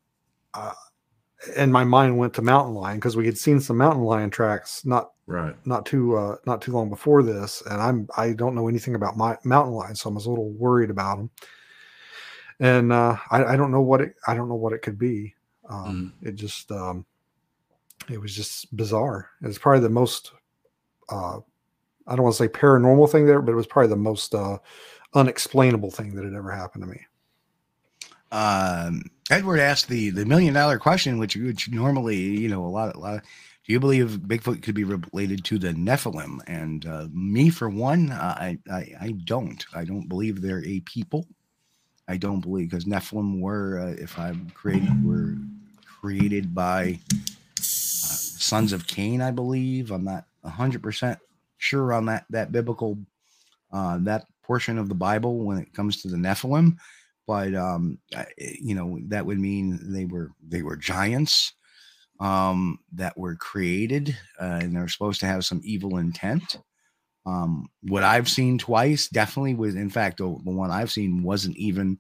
uh, 0.54 0.74
and 1.56 1.72
my 1.72 1.84
mind 1.84 2.18
went 2.18 2.34
to 2.36 2.42
mountain 2.42 2.74
lion 2.74 2.98
because 2.98 3.16
we 3.16 3.26
had 3.26 3.38
seen 3.38 3.60
some 3.60 3.78
mountain 3.78 4.04
lion 4.04 4.30
tracks 4.30 4.86
not 4.86 5.12
Right. 5.28 5.56
not 5.64 5.86
too 5.86 6.16
uh, 6.18 6.38
not 6.48 6.60
too 6.60 6.72
long 6.72 6.90
before 6.90 7.22
this, 7.22 7.62
and 7.70 7.80
I'm 7.80 8.08
I 8.18 8.34
don't 8.34 8.56
know 8.56 8.68
anything 8.68 8.96
about 8.96 9.16
my 9.16 9.38
mountain 9.44 9.74
lion, 9.74 9.96
so 9.96 10.10
I 10.10 10.14
was 10.14 10.26
a 10.26 10.30
little 10.30 10.50
worried 10.54 10.90
about 10.90 11.18
them. 11.18 11.30
And 12.60 12.92
uh, 12.92 13.16
I, 13.30 13.46
I 13.46 13.56
don't 13.56 13.72
know 13.72 13.82
what 13.82 14.02
it 14.02 14.16
I 14.28 14.34
don't 14.34 14.50
know 14.50 14.56
what 14.56 14.74
it 14.74 14.82
could 14.82 14.98
be. 14.98 15.36
Um, 15.70 16.14
It 16.24 16.34
just 16.34 16.72
um, 16.72 17.06
it 18.10 18.20
was 18.20 18.36
just 18.36 18.76
bizarre. 18.76 19.30
It's 19.44 19.60
probably 19.60 19.82
the 19.82 19.90
most 19.90 20.32
uh, 21.10 21.38
I 22.08 22.16
don't 22.16 22.24
want 22.24 22.36
to 22.36 22.44
say 22.44 22.50
paranormal 22.50 23.12
thing 23.12 23.28
there, 23.28 23.42
but 23.42 23.52
it 23.52 23.56
was 23.56 23.68
probably 23.68 23.90
the 23.90 23.96
most 23.98 24.34
uh, 24.34 24.58
unexplainable 25.14 25.92
thing 25.92 26.16
that 26.16 26.26
had 26.26 26.34
ever 26.34 26.52
happened 26.52 26.84
to 26.84 26.90
me. 26.90 27.00
Um, 28.32 29.04
Edward 29.30 29.60
asked 29.60 29.88
the 29.88 30.10
the 30.10 30.26
million 30.26 30.54
dollar 30.54 30.80
question, 30.80 31.20
which 31.20 31.36
which 31.36 31.70
normally 31.70 32.18
you 32.18 32.50
know 32.50 32.66
a 32.66 32.68
lot 32.68 32.96
a 32.96 33.00
lot 33.00 33.16
of. 33.16 33.22
Do 33.22 33.74
you 33.74 33.80
believe 33.80 34.22
Bigfoot 34.26 34.64
could 34.64 34.74
be 34.74 34.84
related 34.84 35.44
to 35.46 35.60
the 35.60 35.74
Nephilim? 35.74 36.40
And 36.48 36.88
uh, 36.88 37.08
me, 37.14 37.52
for 37.52 37.70
one, 37.70 38.12
I, 38.12 38.58
I 38.72 38.96
I 39.00 39.12
don't. 39.26 39.64
I 39.76 39.84
don't 39.84 40.08
believe 40.08 40.42
they're 40.42 40.66
a 40.66 40.80
people. 40.82 41.28
I 42.08 42.18
don't 42.18 42.42
believe 42.42 42.72
because 42.72 42.86
Nephilim 42.86 43.40
were, 43.40 43.80
uh, 43.80 44.02
if 44.02 44.18
I'm 44.18 44.50
created, 44.56 45.06
were 45.06 45.36
created 45.86 46.56
by 46.56 47.00
uh, 47.12 47.62
sons 47.62 48.74
of 48.74 48.88
Cain. 48.88 49.22
I 49.22 49.30
believe. 49.30 49.92
I'm 49.92 50.06
not 50.06 50.26
hundred 50.44 50.82
percent 50.82 51.20
sure 51.58 51.94
on 51.94 52.06
that 52.06 52.26
that 52.32 52.52
biblical 52.52 52.98
uh, 53.72 54.00
that 54.02 54.26
portion 54.42 54.80
of 54.80 54.90
the 54.90 54.96
Bible 54.96 55.38
when 55.40 55.60
it 55.60 55.74
comes 55.74 56.02
to 56.02 56.08
the 56.08 56.18
Nephilim 56.18 56.78
but 57.30 57.54
um 57.54 58.00
you 58.40 58.74
know 58.74 58.98
that 59.10 59.28
would 59.28 59.38
mean 59.38 59.80
they 59.94 60.06
were 60.06 60.32
they 60.42 60.64
were 60.64 60.76
giants 60.76 61.54
um 62.20 62.80
that 62.92 63.16
were 63.16 63.36
created 63.36 64.18
uh, 64.42 64.58
and 64.60 64.76
they're 64.76 64.88
supposed 64.88 65.20
to 65.20 65.28
have 65.28 65.46
some 65.46 65.62
evil 65.64 65.98
intent. 65.98 66.58
Um 67.28 67.68
what 67.84 68.02
i've 68.04 68.28
seen 68.28 68.58
twice 68.58 69.08
definitely 69.10 69.54
was 69.54 69.76
in 69.76 69.92
fact 69.92 70.18
the, 70.18 70.24
the 70.44 70.52
one 70.52 70.72
i've 70.72 70.92
seen 70.92 71.22
wasn't 71.22 71.56
even 71.58 72.00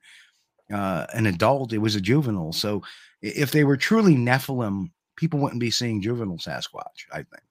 uh 0.73 1.05
an 1.13 1.27
adult 1.27 1.73
it 1.73 1.77
was 1.77 1.95
a 1.95 2.01
juvenile. 2.01 2.51
So 2.51 2.81
if 3.21 3.51
they 3.51 3.63
were 3.63 3.77
truly 3.77 4.15
nephilim 4.15 4.89
people 5.15 5.39
wouldn't 5.39 5.61
be 5.61 5.69
seeing 5.69 6.01
juvenile 6.01 6.39
sasquatch 6.39 7.05
i 7.13 7.17
think 7.17 7.49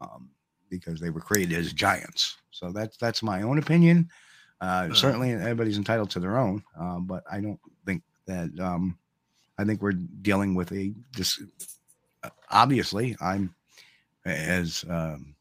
um 0.00 0.30
because 0.70 1.00
they 1.00 1.10
were 1.10 1.20
created 1.20 1.58
as 1.58 1.72
giants. 1.74 2.36
So 2.50 2.72
that's 2.72 2.96
that's 2.96 3.22
my 3.22 3.42
own 3.42 3.58
opinion 3.58 4.08
uh, 4.60 4.88
Uh, 4.90 4.94
certainly, 4.94 5.32
everybody's 5.32 5.78
entitled 5.78 6.10
to 6.10 6.20
their 6.20 6.38
own, 6.38 6.62
uh, 6.78 6.98
but 6.98 7.24
I 7.30 7.40
don't 7.40 7.60
think 7.86 8.02
that. 8.26 8.50
Um, 8.58 8.98
I 9.60 9.64
think 9.64 9.82
we're 9.82 9.92
dealing 9.92 10.54
with 10.54 10.72
a 10.72 10.92
just. 11.14 11.42
Obviously, 12.50 13.16
I'm 13.20 13.54
as 14.24 14.84
um, 14.88 15.34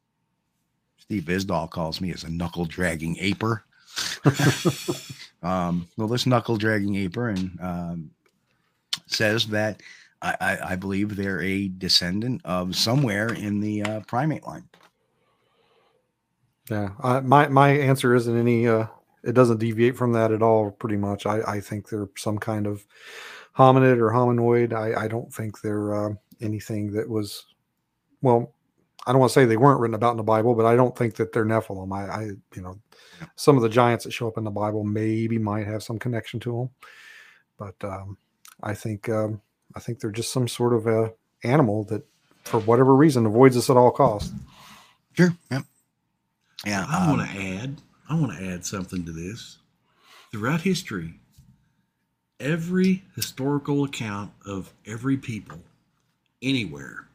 Steve 0.98 1.24
Isdall 1.24 1.70
calls 1.70 2.02
me 2.02 2.12
as 2.12 2.24
a 2.24 2.30
knuckle 2.30 2.66
dragging 2.66 3.18
aper. 3.20 3.64
um, 5.44 5.88
well, 5.98 6.08
this 6.08 6.26
knuckle 6.26 6.58
dragging 6.58 6.96
aper 6.96 7.30
and 7.30 7.58
um, 7.62 8.12
says 9.08 9.48
that 9.48 9.82
I, 10.22 10.36
I, 10.40 10.58
I 10.72 10.76
believe 10.76 11.16
they're 11.16 11.42
a 11.42 11.70
descendant 11.70 12.42
of 12.46 12.76
somewhere 12.76 13.28
in 13.34 13.60
the 13.60 13.84
uh, 13.84 14.00
primate 14.02 14.46
line. 14.46 14.68
Yeah, 16.70 16.90
I, 17.02 17.22
my 17.22 17.48
my 17.48 17.70
answer 17.70 18.14
isn't 18.14 18.38
any. 18.38 18.68
Uh, 18.68 18.88
it 19.28 19.34
doesn't 19.34 19.60
deviate 19.60 19.98
from 19.98 20.14
that 20.14 20.32
at 20.32 20.42
all. 20.42 20.72
Pretty 20.72 20.98
much, 20.98 21.26
I, 21.26 21.42
I 21.42 21.60
think 21.60 21.90
they're 21.90 22.10
some 22.16 22.38
kind 22.38 22.66
of 22.66 22.86
hominid 23.58 24.00
or 24.00 24.12
hominoid. 24.12 24.74
I, 24.74 25.04
I 25.04 25.08
don't 25.08 25.32
think 25.34 25.62
they're 25.62 25.94
uh, 25.94 26.14
anything 26.42 26.94
that 26.94 27.10
was. 27.10 27.46
Well, 28.22 28.54
I 29.06 29.12
don't 29.12 29.20
want 29.20 29.32
to 29.32 29.34
say 29.34 29.46
they 29.46 29.58
weren't 29.58 29.80
written 29.80 29.96
about 29.96 30.12
in 30.12 30.18
the 30.18 30.24
Bible, 30.24 30.56
but 30.56 30.66
I 30.66 30.76
don't 30.76 30.98
think 30.98 31.16
that 31.16 31.34
they're 31.34 31.46
Nephilim. 31.46 31.94
I, 31.94 32.10
I 32.10 32.24
you 32.56 32.62
know, 32.62 32.80
some 33.36 33.58
of 33.58 33.64
the 33.64 33.70
giants 33.70 34.06
that 34.06 34.12
show 34.12 34.28
up 34.28 34.38
in 34.38 34.44
the 34.44 34.52
Bible 34.52 34.84
maybe 34.84 35.38
might 35.38 35.68
have 35.68 35.84
some 35.84 36.00
connection 36.00 36.40
to 36.42 36.58
them, 36.58 36.70
but 37.58 37.88
um, 37.88 38.18
I 38.64 38.74
think 38.74 39.10
um, 39.10 39.42
I 39.76 39.80
think 39.80 40.00
they're 40.00 40.12
just 40.12 40.32
some 40.32 40.48
sort 40.48 40.74
of 40.74 40.88
a 40.88 41.14
animal 41.44 41.84
that, 41.86 42.04
for 42.44 42.60
whatever 42.62 42.96
reason, 42.96 43.26
avoids 43.26 43.58
us 43.58 43.70
at 43.70 43.78
all 43.78 43.92
costs. 43.92 44.32
Sure. 45.14 45.36
Yep. 45.52 45.64
Yeah. 46.66 46.86
I 46.88 47.06
um, 47.06 47.18
want 47.18 47.30
to 47.30 47.38
add. 47.38 47.82
I 48.10 48.16
want 48.16 48.38
to 48.38 48.46
add 48.46 48.66
something 48.66 49.06
to 49.06 49.12
this. 49.12 49.58
Throughout 50.32 50.62
history, 50.62 51.16
every 52.40 53.04
historical 53.16 53.84
account 53.84 54.32
of 54.46 54.74
every 54.86 55.18
people 55.18 55.60
anywhere 56.42 57.08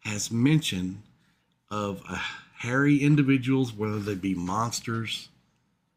has 0.00 0.30
mention 0.30 1.02
of 1.70 2.02
uh, 2.08 2.18
hairy 2.58 2.98
individuals, 2.98 3.72
whether 3.72 3.98
they 3.98 4.14
be 4.14 4.34
monsters, 4.34 5.28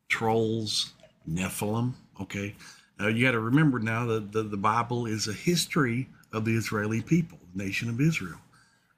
trolls, 0.08 0.94
Nephilim. 1.30 1.94
Okay, 2.22 2.56
now 3.00 3.08
you 3.08 3.26
got 3.26 3.32
to 3.32 3.40
remember 3.40 3.80
now 3.80 4.06
that 4.06 4.32
the, 4.32 4.44
the 4.44 4.58
Bible 4.58 5.06
is 5.06 5.28
a 5.28 5.34
history 5.34 6.08
of 6.32 6.46
the 6.46 6.56
Israeli 6.56 7.02
people, 7.02 7.40
the 7.56 7.64
nation 7.64 7.90
of 7.90 8.00
Israel. 8.00 8.40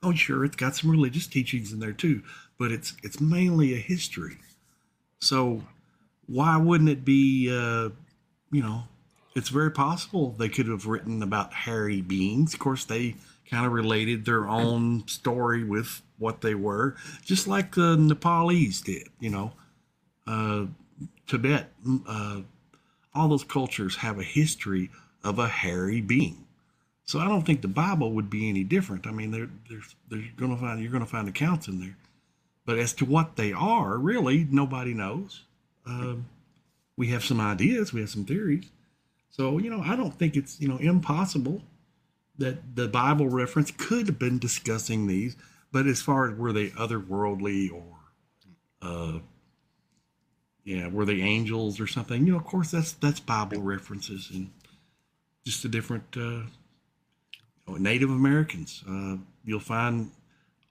Oh, 0.04 0.14
sure, 0.14 0.46
it's 0.46 0.56
got 0.56 0.76
some 0.76 0.92
religious 0.92 1.28
teachings 1.28 1.74
in 1.74 1.80
there 1.80 1.94
too, 1.94 2.22
but 2.60 2.72
it's 2.72 2.96
it's 3.04 3.20
mainly 3.20 3.74
a 3.74 3.78
history. 3.80 4.38
So 5.20 5.64
why 6.28 6.58
wouldn't 6.58 6.90
it 6.90 7.06
be? 7.06 7.50
Uh, 7.50 7.90
you 8.52 8.62
know, 8.62 8.84
it's 9.36 9.50
very 9.50 9.72
possible 9.72 10.32
they 10.32 10.50
could 10.50 10.68
have 10.68 10.86
written 10.86 11.22
about 11.22 11.54
hairy 11.54 12.02
beings. 12.02 12.54
Of 12.54 12.60
course, 12.60 12.86
they 12.86 13.16
kind 13.50 13.66
of 13.66 13.72
related 13.72 14.26
their 14.26 14.48
own 14.48 15.08
story 15.08 15.64
with 15.64 16.02
what 16.18 16.42
they 16.42 16.56
were, 16.56 16.96
just 17.24 17.48
like 17.48 17.76
the 17.76 17.96
Nepalese 17.96 18.82
did. 18.82 19.10
You 19.20 19.30
know, 19.30 19.52
uh, 20.28 20.66
Tibet, 21.28 21.72
mm, 21.86 22.02
uh, 22.08 22.42
all 23.14 23.28
those 23.28 23.44
cultures 23.44 23.98
have 23.98 24.20
a 24.20 24.24
history 24.24 24.90
of 25.24 25.40
a 25.40 25.48
hairy 25.48 26.02
being. 26.02 26.46
So 27.06 27.20
I 27.20 27.28
don't 27.28 27.44
think 27.44 27.62
the 27.62 27.68
Bible 27.68 28.12
would 28.14 28.30
be 28.30 28.50
any 28.50 28.64
different. 28.64 29.06
I 29.06 29.12
mean, 29.12 29.32
there, 29.32 29.50
there's, 29.70 29.96
there's 30.10 30.26
going 30.38 30.52
to 30.52 30.58
find 30.58 30.82
you're 30.82 30.92
going 30.92 31.06
to 31.06 31.10
find 31.10 31.28
accounts 31.28 31.68
in 31.68 31.80
there, 31.80 31.96
but 32.66 32.80
as 32.80 32.94
to 32.94 33.06
what 33.06 33.36
they 33.36 33.54
are, 33.54 33.98
really, 33.98 34.48
nobody 34.50 34.94
knows. 34.94 35.44
Um, 35.86 36.28
we 36.98 37.08
have 37.08 37.24
some 37.24 37.40
ideas, 37.40 37.94
we 37.94 38.02
have 38.02 38.10
some 38.10 38.26
theories. 38.26 38.70
So 39.30 39.58
you 39.58 39.70
know, 39.70 39.82
I 39.82 39.96
don't 39.96 40.18
think 40.18 40.36
it's 40.36 40.60
you 40.60 40.68
know 40.68 40.78
impossible 40.78 41.62
that 42.38 42.76
the 42.76 42.88
Bible 42.88 43.30
reference 43.30 43.72
could 43.72 44.08
have 44.08 44.20
been 44.20 44.40
discussing 44.40 45.08
these. 45.08 45.36
But 45.72 45.88
as 45.88 46.02
far 46.02 46.32
as 46.32 46.38
were 46.38 46.54
they 46.54 46.70
otherworldly 46.70 47.70
or, 47.70 47.84
uh, 48.82 49.20
yeah, 50.64 50.88
were 50.88 51.06
they 51.06 51.22
angels 51.22 51.82
or 51.82 51.88
something? 51.88 52.26
You 52.26 52.34
know, 52.34 52.40
of 52.40 52.46
course 52.46 52.72
that's 52.72 52.94
that's 52.94 53.20
Bible 53.20 53.62
references 53.62 54.32
and 54.34 54.52
just 55.46 55.66
a 55.66 55.68
different 55.68 56.16
uh, 56.18 56.44
Native 57.68 58.10
Americans. 58.10 58.84
Uh, 58.90 59.18
you'll 59.44 59.60
find 59.60 60.12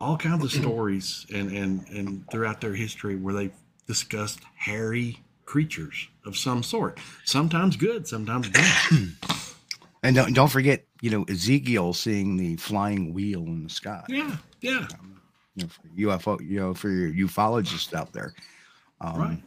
all 0.04 0.16
kinds 0.16 0.44
of 0.44 0.52
stories 0.62 1.26
and, 1.34 1.50
and, 1.50 1.88
and 1.88 2.30
throughout 2.30 2.60
their 2.60 2.74
history 2.74 3.16
where 3.16 3.34
they've 3.34 3.54
discussed 3.86 4.40
hairy 4.56 5.20
creatures 5.44 6.08
of 6.24 6.36
some 6.36 6.62
sort. 6.62 6.98
Sometimes 7.24 7.76
good, 7.76 8.06
sometimes 8.06 8.48
bad. 8.48 8.90
And 10.04 10.14
don't 10.14 10.34
don't 10.34 10.50
forget, 10.50 10.84
you 11.00 11.08
know, 11.08 11.24
Ezekiel 11.30 11.94
seeing 11.94 12.36
the 12.36 12.56
flying 12.56 13.14
wheel 13.14 13.40
in 13.40 13.64
the 13.64 13.70
sky. 13.70 14.04
yeah, 14.10 14.36
yeah, 14.60 14.86
You 15.54 15.62
know, 15.62 15.68
for 15.68 15.88
UFO, 16.18 16.46
you 16.46 16.60
know, 16.60 16.74
for 16.74 16.90
your 16.90 17.26
ufologists 17.26 17.94
out 17.94 18.12
there. 18.12 18.34
Um, 19.00 19.18
right. 19.18 19.42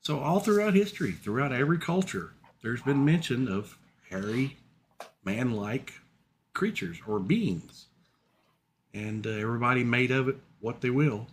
So 0.00 0.18
all 0.18 0.40
throughout 0.40 0.74
history, 0.74 1.12
throughout 1.12 1.52
every 1.52 1.78
culture, 1.78 2.32
there's 2.64 2.82
been 2.82 3.04
mention 3.04 3.46
of 3.46 3.78
hairy, 4.10 4.56
man-like 5.24 5.92
creatures 6.52 6.98
or 7.06 7.20
beings. 7.20 7.86
And 8.94 9.26
uh, 9.26 9.30
everybody 9.30 9.84
made 9.84 10.10
of 10.10 10.28
it 10.28 10.36
what 10.60 10.80
they 10.80 10.90
will. 10.90 11.26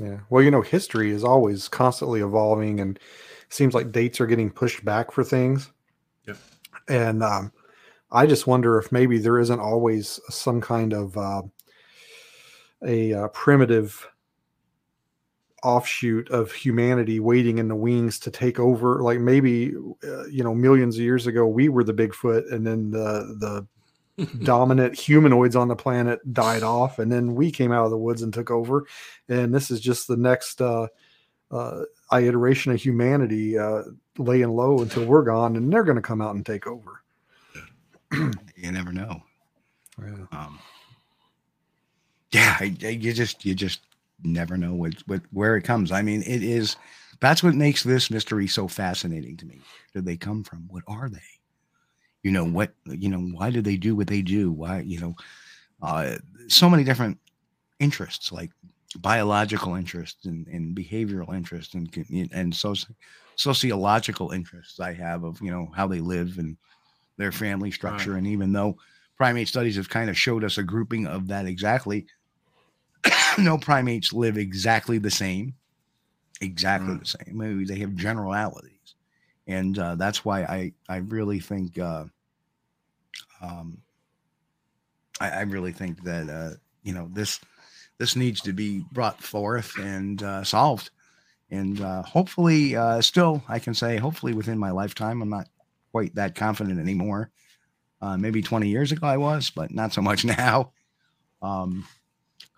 Yeah. 0.00 0.20
Well, 0.30 0.42
you 0.42 0.50
know, 0.50 0.62
history 0.62 1.10
is 1.10 1.24
always 1.24 1.68
constantly 1.68 2.20
evolving, 2.20 2.80
and 2.80 2.98
seems 3.48 3.74
like 3.74 3.92
dates 3.92 4.20
are 4.20 4.26
getting 4.26 4.50
pushed 4.50 4.84
back 4.84 5.12
for 5.12 5.22
things. 5.22 5.70
Yep. 6.26 6.38
And 6.88 7.22
um, 7.22 7.52
I 8.10 8.26
just 8.26 8.46
wonder 8.46 8.78
if 8.78 8.90
maybe 8.90 9.18
there 9.18 9.38
isn't 9.38 9.60
always 9.60 10.18
some 10.28 10.60
kind 10.60 10.92
of 10.92 11.16
uh, 11.16 11.42
a 12.84 13.12
uh, 13.12 13.28
primitive 13.28 14.08
offshoot 15.62 16.28
of 16.30 16.50
humanity 16.50 17.20
waiting 17.20 17.58
in 17.58 17.68
the 17.68 17.76
wings 17.76 18.18
to 18.18 18.30
take 18.30 18.58
over. 18.58 19.02
Like 19.02 19.20
maybe, 19.20 19.72
uh, 20.04 20.26
you 20.26 20.42
know, 20.42 20.54
millions 20.54 20.96
of 20.96 21.02
years 21.02 21.26
ago, 21.26 21.46
we 21.46 21.68
were 21.68 21.84
the 21.84 21.94
Bigfoot, 21.94 22.52
and 22.52 22.66
then 22.66 22.90
the 22.90 23.36
the 23.38 23.66
dominant 24.42 24.94
humanoids 24.98 25.56
on 25.56 25.68
the 25.68 25.76
planet 25.76 26.20
died 26.32 26.62
off, 26.62 26.98
and 26.98 27.10
then 27.10 27.34
we 27.34 27.50
came 27.50 27.72
out 27.72 27.84
of 27.84 27.90
the 27.90 27.98
woods 27.98 28.22
and 28.22 28.32
took 28.32 28.50
over. 28.50 28.86
And 29.28 29.54
this 29.54 29.70
is 29.70 29.80
just 29.80 30.06
the 30.06 30.16
next 30.16 30.60
uh, 30.60 30.88
uh, 31.50 31.82
iteration 32.12 32.72
of 32.72 32.80
humanity 32.80 33.58
uh, 33.58 33.82
laying 34.18 34.50
low 34.50 34.80
until 34.80 35.04
we're 35.06 35.22
gone, 35.24 35.56
and 35.56 35.72
they're 35.72 35.84
going 35.84 35.96
to 35.96 36.02
come 36.02 36.20
out 36.20 36.34
and 36.34 36.44
take 36.44 36.66
over. 36.66 37.02
you 38.12 38.72
never 38.72 38.92
know. 38.92 39.22
Yeah. 39.98 40.26
Um, 40.32 40.58
yeah, 42.32 42.56
I, 42.60 42.74
I- 42.82 42.88
you 42.88 43.12
just 43.12 43.44
you 43.44 43.54
just 43.54 43.80
never 44.22 44.56
know 44.56 44.74
what, 44.74 44.94
what 45.06 45.22
where 45.32 45.56
it 45.56 45.62
comes. 45.62 45.92
I 45.92 46.02
mean, 46.02 46.22
it 46.22 46.42
is 46.42 46.76
that's 47.20 47.42
what 47.42 47.54
makes 47.54 47.82
this 47.82 48.10
mystery 48.10 48.46
so 48.48 48.68
fascinating 48.68 49.36
to 49.38 49.46
me. 49.46 49.56
Where 49.56 50.02
did 50.02 50.06
they 50.06 50.16
come 50.16 50.42
from? 50.44 50.66
What 50.68 50.82
are 50.86 51.08
they? 51.08 51.18
You 52.22 52.30
know 52.30 52.44
what? 52.44 52.72
You 52.86 53.08
know 53.08 53.20
why 53.20 53.50
do 53.50 53.60
they 53.62 53.76
do 53.76 53.96
what 53.96 54.06
they 54.06 54.22
do? 54.22 54.52
Why 54.52 54.80
you 54.80 55.00
know? 55.00 55.14
Uh, 55.82 56.16
so 56.48 56.70
many 56.70 56.84
different 56.84 57.18
interests, 57.80 58.30
like 58.30 58.50
biological 58.98 59.74
interests 59.74 60.26
and, 60.26 60.46
and 60.46 60.76
behavioral 60.76 61.34
interests 61.34 61.74
and 61.74 61.88
and 62.32 62.52
soci- 62.52 62.94
sociological 63.36 64.30
interests. 64.30 64.78
I 64.78 64.92
have 64.92 65.24
of 65.24 65.40
you 65.40 65.50
know 65.50 65.70
how 65.74 65.88
they 65.88 66.00
live 66.00 66.38
and 66.38 66.56
their 67.16 67.32
family 67.32 67.70
structure. 67.70 68.16
And 68.16 68.26
even 68.26 68.52
though 68.52 68.76
primate 69.16 69.48
studies 69.48 69.76
have 69.76 69.88
kind 69.88 70.08
of 70.08 70.16
showed 70.16 70.44
us 70.44 70.58
a 70.58 70.62
grouping 70.62 71.06
of 71.06 71.26
that 71.28 71.46
exactly. 71.46 72.06
no 73.38 73.58
primates 73.58 74.12
live 74.12 74.38
exactly 74.38 74.98
the 74.98 75.10
same, 75.10 75.54
exactly 76.40 76.94
Mm. 76.94 77.00
the 77.00 77.06
same. 77.06 77.36
Maybe 77.36 77.64
they 77.64 77.78
have 77.80 77.94
generalities, 77.96 78.71
and 79.52 79.78
uh, 79.78 79.94
that's 79.96 80.24
why 80.24 80.42
I 80.42 80.72
I 80.88 80.96
really 80.96 81.38
think 81.38 81.78
uh, 81.78 82.04
um, 83.42 83.78
I, 85.20 85.30
I 85.30 85.40
really 85.42 85.72
think 85.72 86.02
that 86.04 86.28
uh, 86.28 86.56
you 86.82 86.94
know 86.94 87.10
this 87.12 87.40
this 87.98 88.16
needs 88.16 88.40
to 88.42 88.52
be 88.52 88.84
brought 88.92 89.22
forth 89.22 89.78
and 89.78 90.22
uh, 90.22 90.42
solved, 90.42 90.90
and 91.50 91.80
uh, 91.80 92.02
hopefully, 92.02 92.74
uh, 92.76 93.00
still 93.02 93.42
I 93.48 93.58
can 93.58 93.74
say 93.74 93.98
hopefully 93.98 94.32
within 94.32 94.58
my 94.58 94.70
lifetime. 94.70 95.20
I'm 95.22 95.30
not 95.30 95.48
quite 95.92 96.14
that 96.14 96.34
confident 96.34 96.80
anymore. 96.80 97.30
Maybe 98.18 98.42
20 98.42 98.68
years 98.68 98.90
ago 98.90 99.06
I 99.06 99.16
was, 99.16 99.50
but 99.50 99.70
not 99.70 99.92
so 99.92 100.02
much 100.02 100.24
now. 100.38 100.72
Um, 101.40 101.86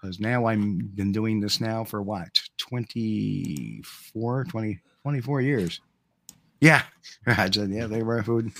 because 0.00 0.20
now 0.20 0.46
I'm 0.46 0.78
been 0.78 1.12
doing 1.12 1.40
this 1.40 1.60
now 1.60 1.84
for 1.84 2.02
what 2.02 2.28
24, 2.58 4.44
20, 4.44 4.80
24 5.02 5.40
years. 5.40 5.80
Yeah, 6.64 6.82
I 7.26 7.50
said, 7.50 7.70
yeah, 7.70 7.86
they 7.86 8.02
were 8.02 8.22
food. 8.22 8.52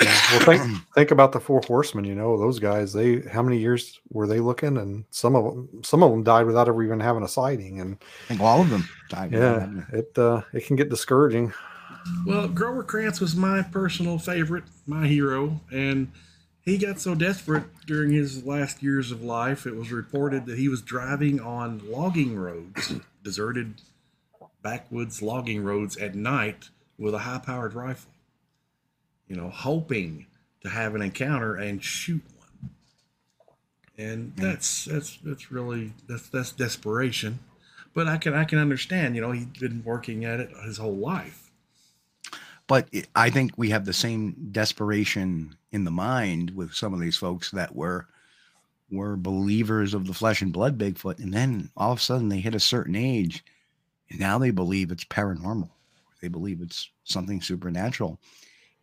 Well, 0.00 0.40
think 0.40 0.62
think 0.94 1.10
about 1.10 1.32
the 1.32 1.40
four 1.40 1.60
horsemen. 1.66 2.04
You 2.04 2.14
know, 2.14 2.38
those 2.38 2.58
guys. 2.60 2.92
They 2.92 3.20
how 3.20 3.42
many 3.42 3.58
years 3.58 4.00
were 4.10 4.26
they 4.26 4.38
looking? 4.38 4.78
And 4.78 5.04
some 5.10 5.34
of 5.34 5.44
them, 5.44 5.82
some 5.82 6.02
of 6.02 6.10
them 6.10 6.22
died 6.22 6.46
without 6.46 6.68
ever 6.68 6.82
even 6.82 7.00
having 7.00 7.24
a 7.24 7.28
sighting. 7.28 7.80
And 7.80 7.98
I 8.00 8.28
think 8.28 8.40
all 8.40 8.62
of 8.62 8.70
them 8.70 8.88
died. 9.08 9.32
yeah, 9.32 9.68
it 9.92 10.16
uh, 10.16 10.42
it 10.52 10.64
can 10.64 10.76
get 10.76 10.88
discouraging. 10.88 11.52
Well, 12.24 12.48
Grover 12.48 12.84
Krantz 12.84 13.20
was 13.20 13.34
my 13.36 13.62
personal 13.62 14.18
favorite, 14.18 14.64
my 14.86 15.06
hero, 15.06 15.60
and 15.70 16.10
he 16.62 16.78
got 16.78 17.00
so 17.00 17.14
desperate 17.14 17.64
during 17.86 18.12
his 18.12 18.46
last 18.46 18.82
years 18.82 19.10
of 19.10 19.22
life. 19.22 19.66
It 19.66 19.76
was 19.76 19.92
reported 19.92 20.46
that 20.46 20.58
he 20.58 20.68
was 20.68 20.80
driving 20.80 21.40
on 21.40 21.82
logging 21.90 22.36
roads, 22.36 22.94
deserted 23.22 23.82
backwoods 24.62 25.20
logging 25.22 25.64
roads 25.64 25.96
at 25.96 26.14
night 26.14 26.70
with 26.98 27.14
a 27.14 27.18
high-powered 27.18 27.74
rifle. 27.74 28.12
You 29.28 29.36
know, 29.36 29.50
hoping 29.50 30.26
to 30.62 30.68
have 30.68 30.94
an 30.94 31.02
encounter 31.02 31.56
and 31.56 31.82
shoot 31.82 32.22
one. 32.38 32.70
And 33.98 34.36
mm. 34.36 34.40
that's 34.40 34.84
that's 34.84 35.18
that's 35.24 35.50
really 35.50 35.92
that's 36.08 36.28
that's 36.28 36.52
desperation. 36.52 37.40
But 37.94 38.08
I 38.08 38.16
can 38.16 38.34
I 38.34 38.44
can 38.44 38.58
understand. 38.58 39.14
You 39.16 39.22
know, 39.22 39.32
he'd 39.32 39.58
been 39.58 39.82
working 39.84 40.24
at 40.24 40.40
it 40.40 40.50
his 40.64 40.78
whole 40.78 40.96
life. 40.96 41.50
but 42.72 42.88
I 43.14 43.28
think 43.28 43.52
we 43.56 43.70
have 43.70 43.84
the 43.84 43.92
same 43.92 44.48
desperation 44.50 45.56
in 45.72 45.84
the 45.84 45.90
mind 45.90 46.52
with 46.56 46.72
some 46.72 46.94
of 46.94 47.00
these 47.00 47.16
folks 47.18 47.50
that 47.50 47.74
were 47.74 48.06
were 48.90 49.16
believers 49.16 49.94
of 49.94 50.06
the 50.06 50.14
flesh 50.14 50.42
and 50.42 50.52
blood 50.52 50.78
Bigfoot, 50.78 51.18
and 51.18 51.34
then 51.34 51.70
all 51.76 51.92
of 51.92 51.98
a 51.98 52.00
sudden 52.00 52.28
they 52.28 52.40
hit 52.40 52.54
a 52.54 52.60
certain 52.60 52.96
age, 52.96 53.44
and 54.12 54.20
now 54.20 54.38
they 54.38 54.50
believe 54.50 54.92
it's 54.92 55.04
paranormal. 55.04 55.70
They 56.20 56.28
believe 56.28 56.60
it's 56.60 56.88
something 57.02 57.40
supernatural, 57.40 58.20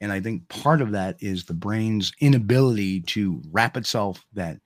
and 0.01 0.11
I 0.11 0.19
think 0.19 0.49
part 0.49 0.81
of 0.81 0.91
that 0.91 1.15
is 1.21 1.45
the 1.45 1.53
brain's 1.53 2.11
inability 2.19 3.01
to 3.01 3.41
wrap 3.51 3.77
itself 3.77 4.25
that, 4.33 4.59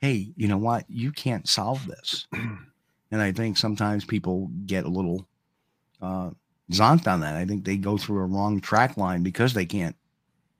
hey, 0.00 0.32
you 0.36 0.46
know 0.46 0.58
what, 0.58 0.84
you 0.88 1.12
can't 1.12 1.48
solve 1.48 1.86
this, 1.86 2.26
and 2.32 3.22
I 3.22 3.32
think 3.32 3.56
sometimes 3.56 4.04
people 4.04 4.50
get 4.66 4.84
a 4.84 4.90
little. 4.90 5.26
Uh, 6.02 6.30
zonked 6.70 7.06
on 7.06 7.20
that. 7.20 7.34
I 7.34 7.44
think 7.44 7.64
they 7.64 7.76
go 7.76 7.98
through 7.98 8.20
a 8.20 8.26
wrong 8.26 8.60
track 8.60 8.96
line 8.96 9.22
because 9.22 9.52
they 9.52 9.66
can't, 9.66 9.96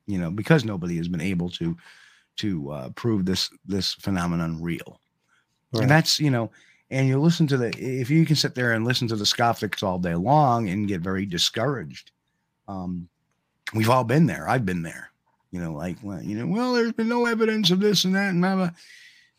you 0.06 0.18
know, 0.18 0.30
because 0.30 0.64
nobody 0.64 0.96
has 0.96 1.08
been 1.08 1.20
able 1.20 1.48
to 1.50 1.76
to 2.36 2.70
uh, 2.70 2.88
prove 2.90 3.26
this 3.26 3.50
this 3.66 3.94
phenomenon 3.94 4.60
real. 4.60 5.00
Right. 5.72 5.82
And 5.82 5.90
that's 5.90 6.18
you 6.20 6.30
know, 6.30 6.50
and 6.90 7.06
you 7.06 7.20
listen 7.20 7.46
to 7.48 7.56
the 7.56 7.68
if 7.78 8.10
you 8.10 8.26
can 8.26 8.36
sit 8.36 8.54
there 8.54 8.72
and 8.72 8.84
listen 8.84 9.08
to 9.08 9.16
the 9.16 9.26
skeptics 9.26 9.82
all 9.82 9.98
day 9.98 10.14
long 10.14 10.68
and 10.68 10.88
get 10.88 11.00
very 11.00 11.24
discouraged. 11.24 12.10
Um, 12.66 13.08
we've 13.74 13.90
all 13.90 14.04
been 14.04 14.26
there. 14.26 14.48
I've 14.48 14.66
been 14.66 14.82
there. 14.82 15.10
You 15.52 15.60
know, 15.60 15.72
like 15.72 15.96
well, 16.02 16.22
you 16.22 16.36
know, 16.36 16.46
well, 16.46 16.74
there's 16.74 16.92
been 16.92 17.08
no 17.08 17.26
evidence 17.26 17.70
of 17.70 17.80
this 17.80 18.04
and 18.04 18.14
that 18.14 18.30
and 18.30 18.40
blah, 18.40 18.56
blah. 18.56 18.70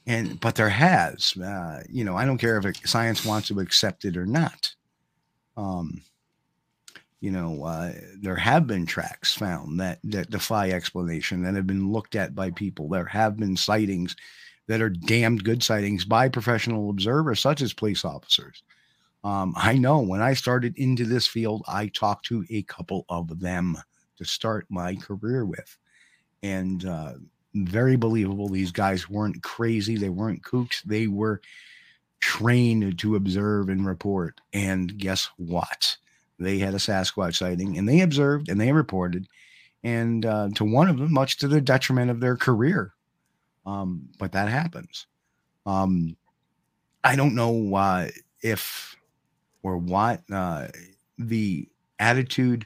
and 0.05 0.39
but 0.39 0.55
there 0.55 0.69
has. 0.69 1.35
Uh, 1.37 1.83
you 1.89 2.03
know, 2.03 2.15
I 2.15 2.25
don't 2.25 2.37
care 2.37 2.57
if 2.57 2.87
science 2.87 3.25
wants 3.25 3.47
to 3.49 3.59
accept 3.59 4.05
it 4.05 4.17
or 4.17 4.25
not. 4.25 4.73
Um, 5.57 6.01
you 7.21 7.31
know, 7.31 7.63
uh, 7.63 7.93
there 8.19 8.35
have 8.35 8.65
been 8.65 8.85
tracks 8.85 9.33
found 9.33 9.79
that 9.79 9.99
that 10.05 10.31
defy 10.31 10.71
explanation 10.71 11.43
that 11.43 11.55
have 11.55 11.67
been 11.67 11.91
looked 11.91 12.15
at 12.15 12.33
by 12.33 12.51
people. 12.51 12.89
There 12.89 13.05
have 13.05 13.37
been 13.37 13.55
sightings 13.55 14.15
that 14.67 14.81
are 14.81 14.89
damned 14.89 15.43
good 15.43 15.63
sightings 15.63 16.05
by 16.05 16.29
professional 16.29 16.89
observers, 16.89 17.39
such 17.39 17.61
as 17.61 17.73
police 17.73 18.05
officers. 18.05 18.63
Um, 19.23 19.53
I 19.55 19.77
know 19.77 19.99
when 19.99 20.21
I 20.21 20.33
started 20.33 20.77
into 20.77 21.05
this 21.05 21.27
field, 21.27 21.63
I 21.67 21.87
talked 21.87 22.25
to 22.27 22.45
a 22.49 22.63
couple 22.63 23.05
of 23.09 23.39
them 23.39 23.77
to 24.17 24.25
start 24.25 24.65
my 24.69 24.95
career 24.95 25.45
with, 25.45 25.77
and 26.41 26.85
uh, 26.85 27.13
very 27.53 27.95
believable. 27.95 28.49
These 28.49 28.71
guys 28.71 29.09
weren't 29.09 29.43
crazy; 29.43 29.97
they 29.97 30.09
weren't 30.09 30.43
kooks. 30.43 30.81
They 30.83 31.07
were 31.07 31.41
trained 32.19 32.97
to 32.99 33.15
observe 33.15 33.69
and 33.69 33.85
report. 33.85 34.39
And 34.53 34.97
guess 34.97 35.29
what? 35.37 35.97
They 36.39 36.59
had 36.59 36.73
a 36.73 36.77
Sasquatch 36.77 37.35
sighting, 37.35 37.77
and 37.77 37.87
they 37.87 38.01
observed 38.01 38.49
and 38.49 38.59
they 38.59 38.71
reported, 38.71 39.27
and 39.83 40.25
uh, 40.25 40.49
to 40.55 40.65
one 40.65 40.89
of 40.89 40.97
them, 40.97 41.13
much 41.13 41.37
to 41.37 41.47
the 41.47 41.61
detriment 41.61 42.09
of 42.09 42.19
their 42.19 42.35
career. 42.35 42.93
Um, 43.65 44.09
but 44.17 44.31
that 44.31 44.49
happens. 44.49 45.07
Um, 45.65 46.15
I 47.03 47.15
don't 47.15 47.35
know 47.35 47.75
uh, 47.75 48.07
if 48.41 48.95
or 49.63 49.77
what 49.77 50.21
uh, 50.31 50.67
the 51.17 51.67
attitude 51.99 52.65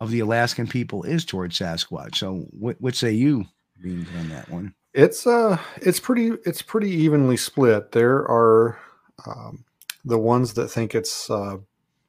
of 0.00 0.10
the 0.10 0.20
Alaskan 0.20 0.66
people 0.66 1.02
is 1.02 1.24
towards 1.24 1.58
Sasquatch. 1.58 2.16
So, 2.16 2.46
what, 2.50 2.76
what 2.80 2.94
say 2.94 3.12
you, 3.12 3.46
being 3.82 4.06
on 4.18 4.28
that 4.28 4.48
one? 4.48 4.74
It's 4.94 5.26
uh, 5.26 5.58
it's 5.76 6.00
pretty 6.00 6.32
it's 6.44 6.62
pretty 6.62 6.90
evenly 6.90 7.36
split. 7.36 7.92
There 7.92 8.18
are 8.18 8.78
um, 9.26 9.64
the 10.04 10.18
ones 10.18 10.54
that 10.54 10.68
think 10.68 10.94
it's 10.94 11.28
uh, 11.30 11.58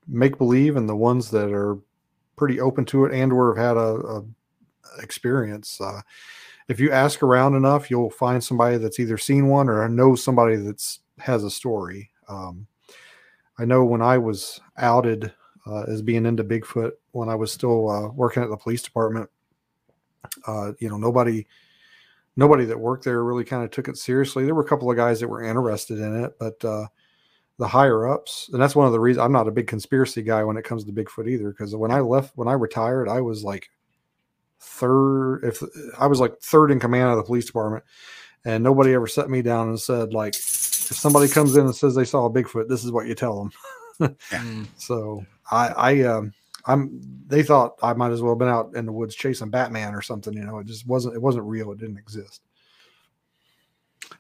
make 0.08 0.38
believe, 0.38 0.76
and 0.76 0.88
the 0.88 0.96
ones 0.96 1.32
that 1.32 1.52
are 1.52 1.78
pretty 2.36 2.60
open 2.60 2.86
to 2.86 3.06
it 3.06 3.14
and 3.14 3.34
or 3.34 3.56
have 3.56 3.66
had 3.66 3.78
a, 3.78 3.96
a 3.96 4.24
experience. 5.02 5.82
Uh, 5.82 6.02
if 6.70 6.80
you 6.80 6.92
ask 6.92 7.24
around 7.24 7.56
enough, 7.56 7.90
you'll 7.90 8.12
find 8.12 8.42
somebody 8.42 8.78
that's 8.78 9.00
either 9.00 9.18
seen 9.18 9.48
one 9.48 9.68
or 9.68 9.90
knows 9.90 10.24
somebody 10.24 10.56
that's 10.56 11.00
has 11.18 11.44
a 11.44 11.50
story. 11.50 12.12
Um, 12.30 12.68
I 13.58 13.66
know 13.66 13.84
when 13.84 14.04
I 14.04 14.20
was 14.20 14.62
outed 14.78 15.34
uh, 15.68 15.82
as 15.84 16.02
being 16.02 16.26
into 16.26 16.44
Bigfoot 16.44 16.92
when 17.12 17.28
I 17.28 17.36
was 17.36 17.52
still 17.52 17.90
uh, 17.90 18.10
working 18.10 18.44
at 18.44 18.50
the 18.50 18.56
police 18.56 18.84
department, 18.84 19.30
uh, 20.48 20.74
you 20.80 20.90
know, 20.90 20.98
nobody 20.98 21.46
nobody 22.36 22.66
that 22.66 22.80
worked 22.80 23.04
there 23.04 23.24
really 23.24 23.44
kind 23.44 23.64
of 23.64 23.72
took 23.72 23.88
it 23.88 23.98
seriously. 23.98 24.46
There 24.46 24.56
were 24.56 24.64
a 24.64 24.70
couple 24.70 24.90
of 24.90 24.96
guys 24.96 25.20
that 25.20 25.28
were 25.28 25.44
interested 25.44 26.00
in 26.00 26.24
it, 26.24 26.38
but 26.40 26.64
uh, 26.64 26.86
the 27.58 27.68
higher 27.68 28.08
ups, 28.08 28.50
and 28.54 28.62
that's 28.62 28.76
one 28.76 28.86
of 28.86 28.94
the 28.94 29.00
reasons 29.00 29.26
I'm 29.26 29.32
not 29.32 29.48
a 29.48 29.52
big 29.52 29.68
conspiracy 29.68 30.22
guy 30.22 30.44
when 30.44 30.56
it 30.56 30.64
comes 30.64 30.84
to 30.86 30.94
Bigfoot 30.94 31.28
either. 31.28 31.50
Because 31.50 31.76
when 31.76 31.92
I 31.92 32.00
left, 32.00 32.38
when 32.38 32.48
I 32.48 32.54
retired, 32.54 33.10
I 33.10 33.22
was 33.22 33.44
like 33.44 33.70
third. 34.60 35.42
If 35.44 35.62
I 35.98 36.08
was 36.08 36.20
like 36.20 36.40
third 36.40 36.72
in 36.72 36.80
command 36.80 37.12
of 37.12 37.18
the 37.18 37.24
police 37.24 37.46
department, 37.46 37.84
and 38.46 38.64
nobody 38.64 38.94
ever 38.94 39.08
set 39.08 39.30
me 39.30 39.42
down 39.42 39.70
and 39.70 39.80
said 39.80 40.14
like, 40.14 40.36
if 40.36 40.98
somebody 40.98 41.28
comes 41.28 41.56
in 41.56 41.66
and 41.66 41.76
says 41.76 41.96
they 41.96 42.06
saw 42.06 42.26
a 42.26 42.32
Bigfoot, 42.32 42.68
this 42.68 42.84
is 42.84 42.92
what 42.92 43.08
you 43.08 43.16
tell 43.16 43.38
them. 43.40 43.52
Mm. 44.32 44.66
So 44.78 45.26
I, 45.52 45.68
I, 45.68 46.02
um, 46.04 46.32
I'm. 46.66 47.02
They 47.28 47.44
thought 47.44 47.76
I 47.84 47.92
might 47.92 48.12
as 48.12 48.22
well 48.22 48.32
have 48.32 48.40
been 48.40 48.48
out 48.48 48.74
in 48.74 48.86
the 48.86 48.94
woods 48.94 49.14
chasing 49.14 49.50
Batman 49.50 49.94
or 49.94 50.02
something. 50.02 50.34
You 50.34 50.46
know, 50.46 50.60
it 50.60 50.68
just 50.68 50.88
wasn't. 50.88 51.16
It 51.16 51.22
wasn't 51.22 51.44
real. 51.44 51.74
It 51.74 51.80
didn't 51.80 51.98
exist. 51.98 52.42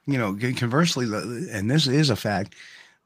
you 0.05 0.17
know, 0.17 0.35
conversely, 0.57 1.05
and 1.49 1.71
this 1.71 1.87
is 1.87 2.09
a 2.09 2.17
fact 2.17 2.55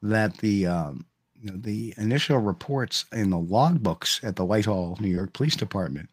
that 0.01 0.37
the 0.39 0.65
um, 0.65 1.05
the 1.43 1.93
initial 1.97 2.39
reports 2.39 3.05
in 3.11 3.29
the 3.29 3.37
logbooks 3.37 4.23
at 4.23 4.35
the 4.35 4.45
Whitehall, 4.45 4.97
New 4.99 5.09
York 5.09 5.33
Police 5.33 5.55
Department 5.55 6.09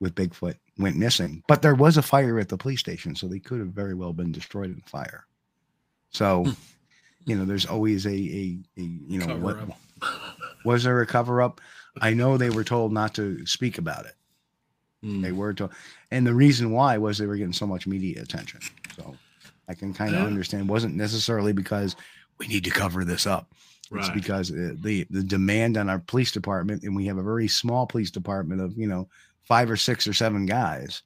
with 0.00 0.14
Bigfoot 0.14 0.56
went 0.78 0.96
missing, 0.96 1.42
but 1.48 1.62
there 1.62 1.74
was 1.74 1.96
a 1.96 2.02
fire 2.02 2.38
at 2.38 2.48
the 2.48 2.58
police 2.58 2.80
station, 2.80 3.14
so 3.16 3.26
they 3.26 3.38
could 3.38 3.58
have 3.60 3.68
very 3.68 3.94
well 3.94 4.12
been 4.12 4.32
destroyed 4.32 4.70
in 4.70 4.82
the 4.84 4.90
fire. 4.90 5.26
So, 6.10 6.44
Hmm. 6.44 6.50
you 7.24 7.36
know, 7.36 7.44
there's 7.44 7.66
always 7.66 8.06
a 8.06 8.10
a, 8.10 8.58
a 8.78 8.82
you 8.82 9.18
know 9.18 9.36
what 9.36 9.56
up. 9.58 9.78
was 10.64 10.84
there 10.84 11.00
a 11.00 11.06
cover 11.06 11.40
up? 11.42 11.60
I 12.00 12.12
know 12.12 12.36
they 12.36 12.50
were 12.50 12.64
told 12.64 12.92
not 12.92 13.14
to 13.14 13.46
speak 13.46 13.78
about 13.78 14.04
it. 14.06 14.14
Mm. 15.04 15.22
They 15.22 15.32
were 15.32 15.54
told, 15.54 15.72
and 16.10 16.26
the 16.26 16.34
reason 16.34 16.70
why 16.72 16.98
was 16.98 17.16
they 17.18 17.26
were 17.26 17.36
getting 17.36 17.52
so 17.52 17.66
much 17.66 17.86
media 17.86 18.20
attention. 18.22 18.60
So 18.96 19.16
I 19.68 19.74
can 19.74 19.94
kind 19.94 20.14
of 20.14 20.20
Yeah. 20.20 20.26
understand. 20.26 20.68
It 20.68 20.72
wasn't 20.72 20.94
necessarily 20.94 21.52
because 21.52 21.96
we 22.38 22.46
need 22.48 22.64
to 22.64 22.70
cover 22.70 23.04
this 23.04 23.26
up. 23.26 23.52
It's 23.92 24.10
because 24.10 24.50
uh, 24.50 24.74
the 24.80 25.06
the 25.10 25.22
demand 25.22 25.76
on 25.76 25.88
our 25.88 26.00
police 26.00 26.32
department, 26.32 26.82
and 26.82 26.94
we 26.96 27.06
have 27.06 27.18
a 27.18 27.22
very 27.22 27.46
small 27.48 27.86
police 27.86 28.10
department 28.10 28.60
of 28.60 28.76
you 28.76 28.86
know 28.88 29.08
five 29.46 29.70
or 29.70 29.76
six 29.76 30.06
or 30.06 30.12
seven 30.12 30.44
guys, 30.46 31.02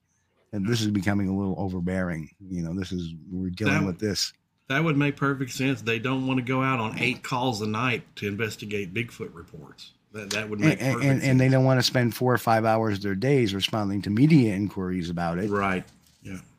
and 0.53 0.67
this 0.67 0.81
is 0.81 0.89
becoming 0.89 1.29
a 1.29 1.37
little 1.37 1.55
overbearing. 1.59 2.29
You 2.49 2.63
know, 2.63 2.75
this 2.75 2.91
is 2.93 3.15
we're 3.31 3.51
dealing 3.51 3.75
That- 3.75 3.87
with 3.87 3.99
this. 3.99 4.33
That 4.69 4.85
would 4.85 4.97
make 4.97 5.17
perfect 5.17 5.51
sense. 5.51 5.83
They 5.83 5.99
don't 5.99 6.29
want 6.29 6.39
to 6.39 6.45
go 6.45 6.63
out 6.63 6.79
on 6.79 6.97
eight 7.01 7.25
calls 7.25 7.61
a 7.61 7.67
night 7.67 8.05
to 8.17 8.29
investigate 8.29 8.95
Bigfoot 8.95 9.35
reports. 9.35 9.91
That 10.13 10.31
that 10.31 10.49
would 10.49 10.61
make 10.61 10.81
and, 10.81 11.03
and, 11.03 11.23
sense. 11.23 11.39
they 11.41 11.49
don't 11.49 11.65
want 11.65 11.79
to 11.81 11.83
spend 11.83 12.15
four 12.15 12.33
or 12.33 12.39
five 12.39 12.65
hours 12.65 12.99
of 12.99 13.03
their 13.03 13.17
days 13.17 13.53
responding 13.53 14.01
to 14.03 14.11
media 14.11 14.55
inquiries 14.55 15.11
about 15.11 15.39
it. 15.39 15.51
right. 15.51 15.85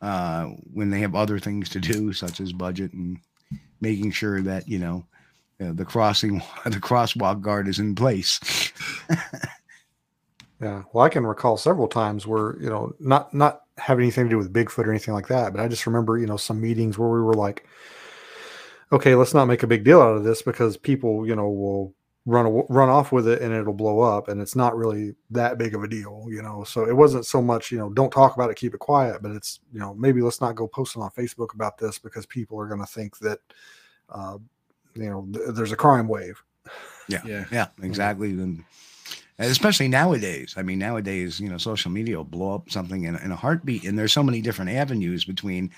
uh, 0.02 0.44
when 0.74 0.90
they 0.90 1.00
have 1.00 1.14
other 1.14 1.38
things 1.38 1.70
to 1.70 1.80
do, 1.80 2.12
such 2.12 2.38
as 2.40 2.52
budget 2.52 2.92
and 2.92 3.18
making 3.80 4.10
sure 4.10 4.42
that 4.42 4.68
you 4.68 4.78
know 4.78 5.06
uh, 5.58 5.72
the 5.72 5.84
crossing, 5.86 6.42
the 6.64 6.80
crosswalk 6.80 7.40
guard 7.40 7.66
is 7.66 7.78
in 7.78 7.94
place. 7.94 8.40
Yeah. 10.62 10.84
Well, 10.92 11.04
I 11.04 11.08
can 11.08 11.26
recall 11.26 11.56
several 11.56 11.88
times 11.88 12.26
where, 12.26 12.56
you 12.60 12.70
know, 12.70 12.94
not 13.00 13.34
not 13.34 13.62
having 13.78 14.04
anything 14.04 14.24
to 14.24 14.30
do 14.30 14.38
with 14.38 14.52
Bigfoot 14.52 14.86
or 14.86 14.90
anything 14.90 15.14
like 15.14 15.26
that, 15.28 15.52
but 15.52 15.60
I 15.60 15.66
just 15.66 15.86
remember, 15.86 16.18
you 16.18 16.26
know, 16.26 16.36
some 16.36 16.60
meetings 16.60 16.96
where 16.98 17.08
we 17.08 17.20
were 17.20 17.34
like, 17.34 17.66
okay, 18.92 19.14
let's 19.16 19.34
not 19.34 19.46
make 19.46 19.62
a 19.64 19.66
big 19.66 19.82
deal 19.82 20.00
out 20.00 20.16
of 20.16 20.24
this 20.24 20.40
because 20.40 20.76
people, 20.76 21.26
you 21.26 21.34
know, 21.34 21.50
will 21.50 21.94
run 22.26 22.46
aw- 22.46 22.66
run 22.68 22.88
off 22.88 23.10
with 23.10 23.26
it 23.26 23.42
and 23.42 23.52
it'll 23.52 23.72
blow 23.72 24.00
up 24.00 24.28
and 24.28 24.40
it's 24.40 24.54
not 24.54 24.76
really 24.76 25.16
that 25.30 25.58
big 25.58 25.74
of 25.74 25.82
a 25.82 25.88
deal, 25.88 26.26
you 26.30 26.42
know. 26.42 26.62
So 26.62 26.88
it 26.88 26.96
wasn't 26.96 27.26
so 27.26 27.42
much, 27.42 27.72
you 27.72 27.78
know, 27.78 27.90
don't 27.90 28.12
talk 28.12 28.36
about 28.36 28.50
it, 28.50 28.56
keep 28.56 28.72
it 28.72 28.78
quiet, 28.78 29.20
but 29.20 29.32
it's, 29.32 29.58
you 29.72 29.80
know, 29.80 29.94
maybe 29.94 30.22
let's 30.22 30.40
not 30.40 30.54
go 30.54 30.68
posting 30.68 31.02
on 31.02 31.10
Facebook 31.10 31.54
about 31.54 31.76
this 31.76 31.98
because 31.98 32.24
people 32.26 32.60
are 32.60 32.68
going 32.68 32.80
to 32.80 32.86
think 32.86 33.18
that 33.18 33.40
uh, 34.10 34.38
you 34.94 35.10
know, 35.10 35.26
th- 35.32 35.54
there's 35.54 35.72
a 35.72 35.76
crime 35.76 36.06
wave. 36.06 36.40
Yeah. 37.08 37.44
yeah, 37.50 37.66
exactly. 37.82 38.30
And 38.30 38.40
and 38.40 38.64
especially 39.38 39.88
nowadays, 39.88 40.54
I 40.56 40.62
mean, 40.62 40.78
nowadays, 40.78 41.40
you 41.40 41.48
know, 41.48 41.58
social 41.58 41.90
media 41.90 42.16
will 42.16 42.24
blow 42.24 42.54
up 42.54 42.70
something 42.70 43.04
in, 43.04 43.16
in 43.16 43.32
a 43.32 43.36
heartbeat, 43.36 43.84
and 43.84 43.98
there's 43.98 44.12
so 44.12 44.22
many 44.22 44.40
different 44.40 44.70
avenues 44.70 45.24
between, 45.24 45.70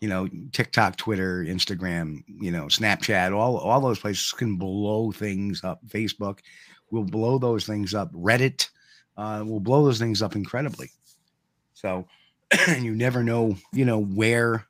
you 0.00 0.08
know, 0.08 0.28
TikTok, 0.52 0.96
Twitter, 0.96 1.44
Instagram, 1.44 2.24
you 2.26 2.50
know, 2.50 2.64
Snapchat, 2.64 3.36
all 3.36 3.58
all 3.58 3.80
those 3.80 3.98
places 3.98 4.32
can 4.32 4.56
blow 4.56 5.12
things 5.12 5.64
up. 5.64 5.80
Facebook 5.88 6.38
will 6.90 7.04
blow 7.04 7.38
those 7.38 7.66
things 7.66 7.94
up. 7.94 8.12
Reddit 8.12 8.68
uh, 9.16 9.42
will 9.46 9.60
blow 9.60 9.84
those 9.84 9.98
things 9.98 10.22
up 10.22 10.36
incredibly. 10.36 10.90
So 11.74 12.06
you 12.80 12.94
never 12.94 13.24
know, 13.24 13.56
you 13.72 13.84
know, 13.84 14.00
where, 14.00 14.66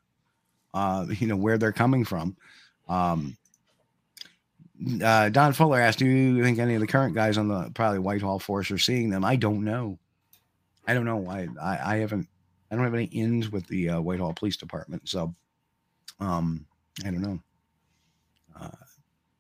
uh, 0.73 1.07
you 1.19 1.27
know, 1.27 1.37
where 1.37 1.59
they're 1.59 1.73
coming 1.73 2.05
from. 2.05 2.37
Um, 2.89 3.37
uh, 5.03 5.29
Don 5.29 5.53
Fuller 5.53 5.81
asked, 5.81 5.99
"Do 5.99 6.07
you 6.07 6.43
think 6.43 6.59
any 6.59 6.75
of 6.75 6.81
the 6.81 6.87
current 6.87 7.15
guys 7.15 7.39
on 7.39 7.49
the 7.49 7.71
probably 7.75 7.99
Whitehall 7.99 8.39
force 8.39 8.71
are 8.71 8.79
seeing 8.79 9.11
them?" 9.11 9.25
I 9.25 9.37
don't 9.37 9.65
know. 9.65 9.99
I 10.87 10.95
don't 10.95 11.05
know. 11.05 11.29
I 11.29 11.49
I, 11.61 11.95
I 11.95 11.97
haven't. 11.99 12.29
I 12.71 12.75
don't 12.75 12.85
have 12.85 12.95
any 12.95 13.05
ins 13.05 13.51
with 13.51 13.67
the 13.67 13.91
uh, 13.91 14.01
Whitehall 14.01 14.33
Police 14.33 14.57
Department, 14.57 15.09
so 15.09 15.35
um, 16.21 16.67
I 17.05 17.11
don't 17.11 17.21
know. 17.21 17.41
Uh, 18.59 18.69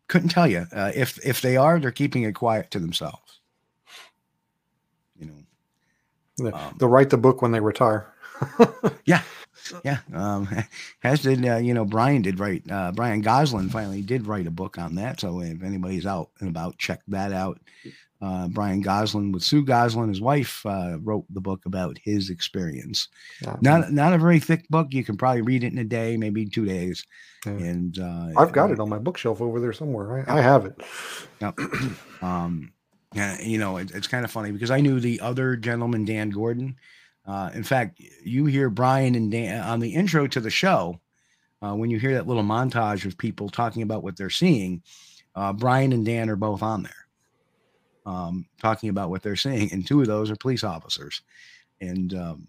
couldn't 0.08 0.28
tell 0.28 0.46
you 0.46 0.66
uh, 0.74 0.92
if 0.94 1.24
if 1.24 1.40
they 1.40 1.56
are. 1.56 1.78
They're 1.80 1.90
keeping 1.90 2.24
it 2.24 2.34
quiet 2.34 2.70
to 2.72 2.78
themselves. 2.78 3.40
You 5.18 5.26
know. 5.26 6.52
Um, 6.52 6.76
They'll 6.78 6.88
write 6.88 7.10
the 7.10 7.18
book 7.18 7.42
when 7.42 7.52
they 7.52 7.60
retire. 7.60 8.12
Yeah, 9.04 9.22
um, 10.12 10.48
as 11.04 11.22
did 11.22 11.46
uh, 11.46 11.56
you 11.56 11.74
know 11.74 11.84
Brian 11.84 12.22
did 12.22 12.38
write. 12.38 12.70
Uh, 12.70 12.92
Brian 12.92 13.20
Goslin 13.20 13.68
finally 13.68 14.02
did 14.02 14.26
write 14.26 14.46
a 14.46 14.50
book 14.50 14.78
on 14.78 14.94
that. 14.96 15.20
So 15.20 15.40
if 15.40 15.62
anybody's 15.62 16.06
out 16.06 16.30
and 16.40 16.48
about, 16.48 16.78
check 16.78 17.00
that 17.08 17.32
out. 17.32 17.60
Uh, 18.20 18.46
Brian 18.46 18.80
Goslin 18.80 19.32
with 19.32 19.42
Sue 19.42 19.64
Goslin, 19.64 20.08
his 20.08 20.20
wife, 20.20 20.64
uh, 20.64 20.96
wrote 21.00 21.24
the 21.30 21.40
book 21.40 21.66
about 21.66 21.98
his 22.04 22.30
experience. 22.30 23.08
Yeah. 23.42 23.56
Not 23.60 23.92
not 23.92 24.12
a 24.12 24.18
very 24.18 24.38
thick 24.38 24.68
book. 24.68 24.88
You 24.90 25.02
can 25.02 25.16
probably 25.16 25.42
read 25.42 25.64
it 25.64 25.72
in 25.72 25.78
a 25.78 25.84
day, 25.84 26.16
maybe 26.16 26.46
two 26.46 26.64
days. 26.64 27.04
Yeah. 27.44 27.52
And 27.52 27.98
uh, 27.98 28.28
I've 28.36 28.52
got 28.52 28.70
it 28.70 28.78
on 28.78 28.88
my 28.88 28.98
bookshelf 28.98 29.40
over 29.40 29.58
there 29.58 29.72
somewhere. 29.72 30.24
I, 30.28 30.38
I 30.38 30.40
have 30.40 30.66
it. 30.66 30.80
Yep. 31.40 31.58
um, 32.22 32.72
yeah, 33.12 33.40
you 33.40 33.58
know, 33.58 33.76
it, 33.76 33.90
it's 33.90 34.06
kind 34.06 34.24
of 34.24 34.30
funny 34.30 34.52
because 34.52 34.70
I 34.70 34.80
knew 34.80 35.00
the 35.00 35.20
other 35.20 35.56
gentleman, 35.56 36.04
Dan 36.04 36.30
Gordon. 36.30 36.76
Uh, 37.26 37.50
in 37.54 37.62
fact, 37.62 38.00
you 38.24 38.46
hear 38.46 38.68
Brian 38.68 39.14
and 39.14 39.30
Dan 39.30 39.60
on 39.62 39.80
the 39.80 39.94
intro 39.94 40.26
to 40.26 40.40
the 40.40 40.50
show. 40.50 41.00
Uh, 41.62 41.74
when 41.74 41.90
you 41.90 41.98
hear 41.98 42.14
that 42.14 42.26
little 42.26 42.42
montage 42.42 43.04
of 43.04 43.16
people 43.16 43.48
talking 43.48 43.82
about 43.82 44.02
what 44.02 44.16
they're 44.16 44.30
seeing, 44.30 44.82
uh, 45.36 45.52
Brian 45.52 45.92
and 45.92 46.04
Dan 46.04 46.28
are 46.28 46.36
both 46.36 46.62
on 46.62 46.82
there, 46.82 47.06
um, 48.04 48.46
talking 48.60 48.88
about 48.88 49.10
what 49.10 49.22
they're 49.22 49.36
seeing, 49.36 49.72
and 49.72 49.86
two 49.86 50.00
of 50.00 50.08
those 50.08 50.30
are 50.30 50.36
police 50.36 50.64
officers. 50.64 51.22
And 51.80 52.12
um, 52.14 52.48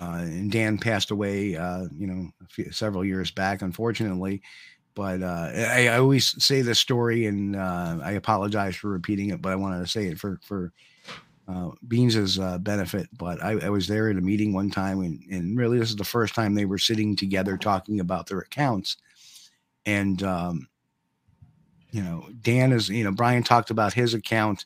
uh, 0.00 0.22
and 0.22 0.50
Dan 0.50 0.78
passed 0.78 1.10
away, 1.10 1.56
uh, 1.56 1.86
you 1.96 2.06
know, 2.06 2.30
few, 2.48 2.70
several 2.72 3.04
years 3.04 3.30
back, 3.30 3.62
unfortunately. 3.62 4.42
But 4.94 5.22
uh, 5.22 5.50
I, 5.54 5.88
I 5.88 5.98
always 5.98 6.42
say 6.42 6.62
this 6.62 6.78
story, 6.78 7.26
and 7.26 7.56
uh, 7.56 7.98
I 8.02 8.12
apologize 8.12 8.76
for 8.76 8.88
repeating 8.88 9.30
it, 9.30 9.42
but 9.42 9.52
I 9.52 9.56
wanted 9.56 9.80
to 9.80 9.88
say 9.88 10.06
it 10.06 10.18
for 10.18 10.38
for 10.42 10.72
uh, 11.46 11.70
Beans's 11.86 12.38
uh, 12.38 12.58
benefit. 12.58 13.08
But 13.16 13.42
I, 13.42 13.52
I 13.66 13.68
was 13.70 13.86
there 13.86 14.10
at 14.10 14.16
a 14.16 14.20
meeting 14.20 14.52
one 14.52 14.70
time, 14.70 15.00
and, 15.00 15.22
and 15.30 15.58
really 15.58 15.78
this 15.78 15.90
is 15.90 15.96
the 15.96 16.04
first 16.04 16.34
time 16.34 16.54
they 16.54 16.64
were 16.64 16.78
sitting 16.78 17.16
together 17.16 17.56
talking 17.56 18.00
about 18.00 18.26
their 18.26 18.38
accounts. 18.38 18.96
And 19.86 20.22
um, 20.22 20.68
you 21.90 22.02
know, 22.02 22.26
Dan 22.40 22.72
is, 22.72 22.88
you 22.88 23.04
know, 23.04 23.12
Brian 23.12 23.42
talked 23.42 23.70
about 23.70 23.92
his 23.92 24.14
account, 24.14 24.64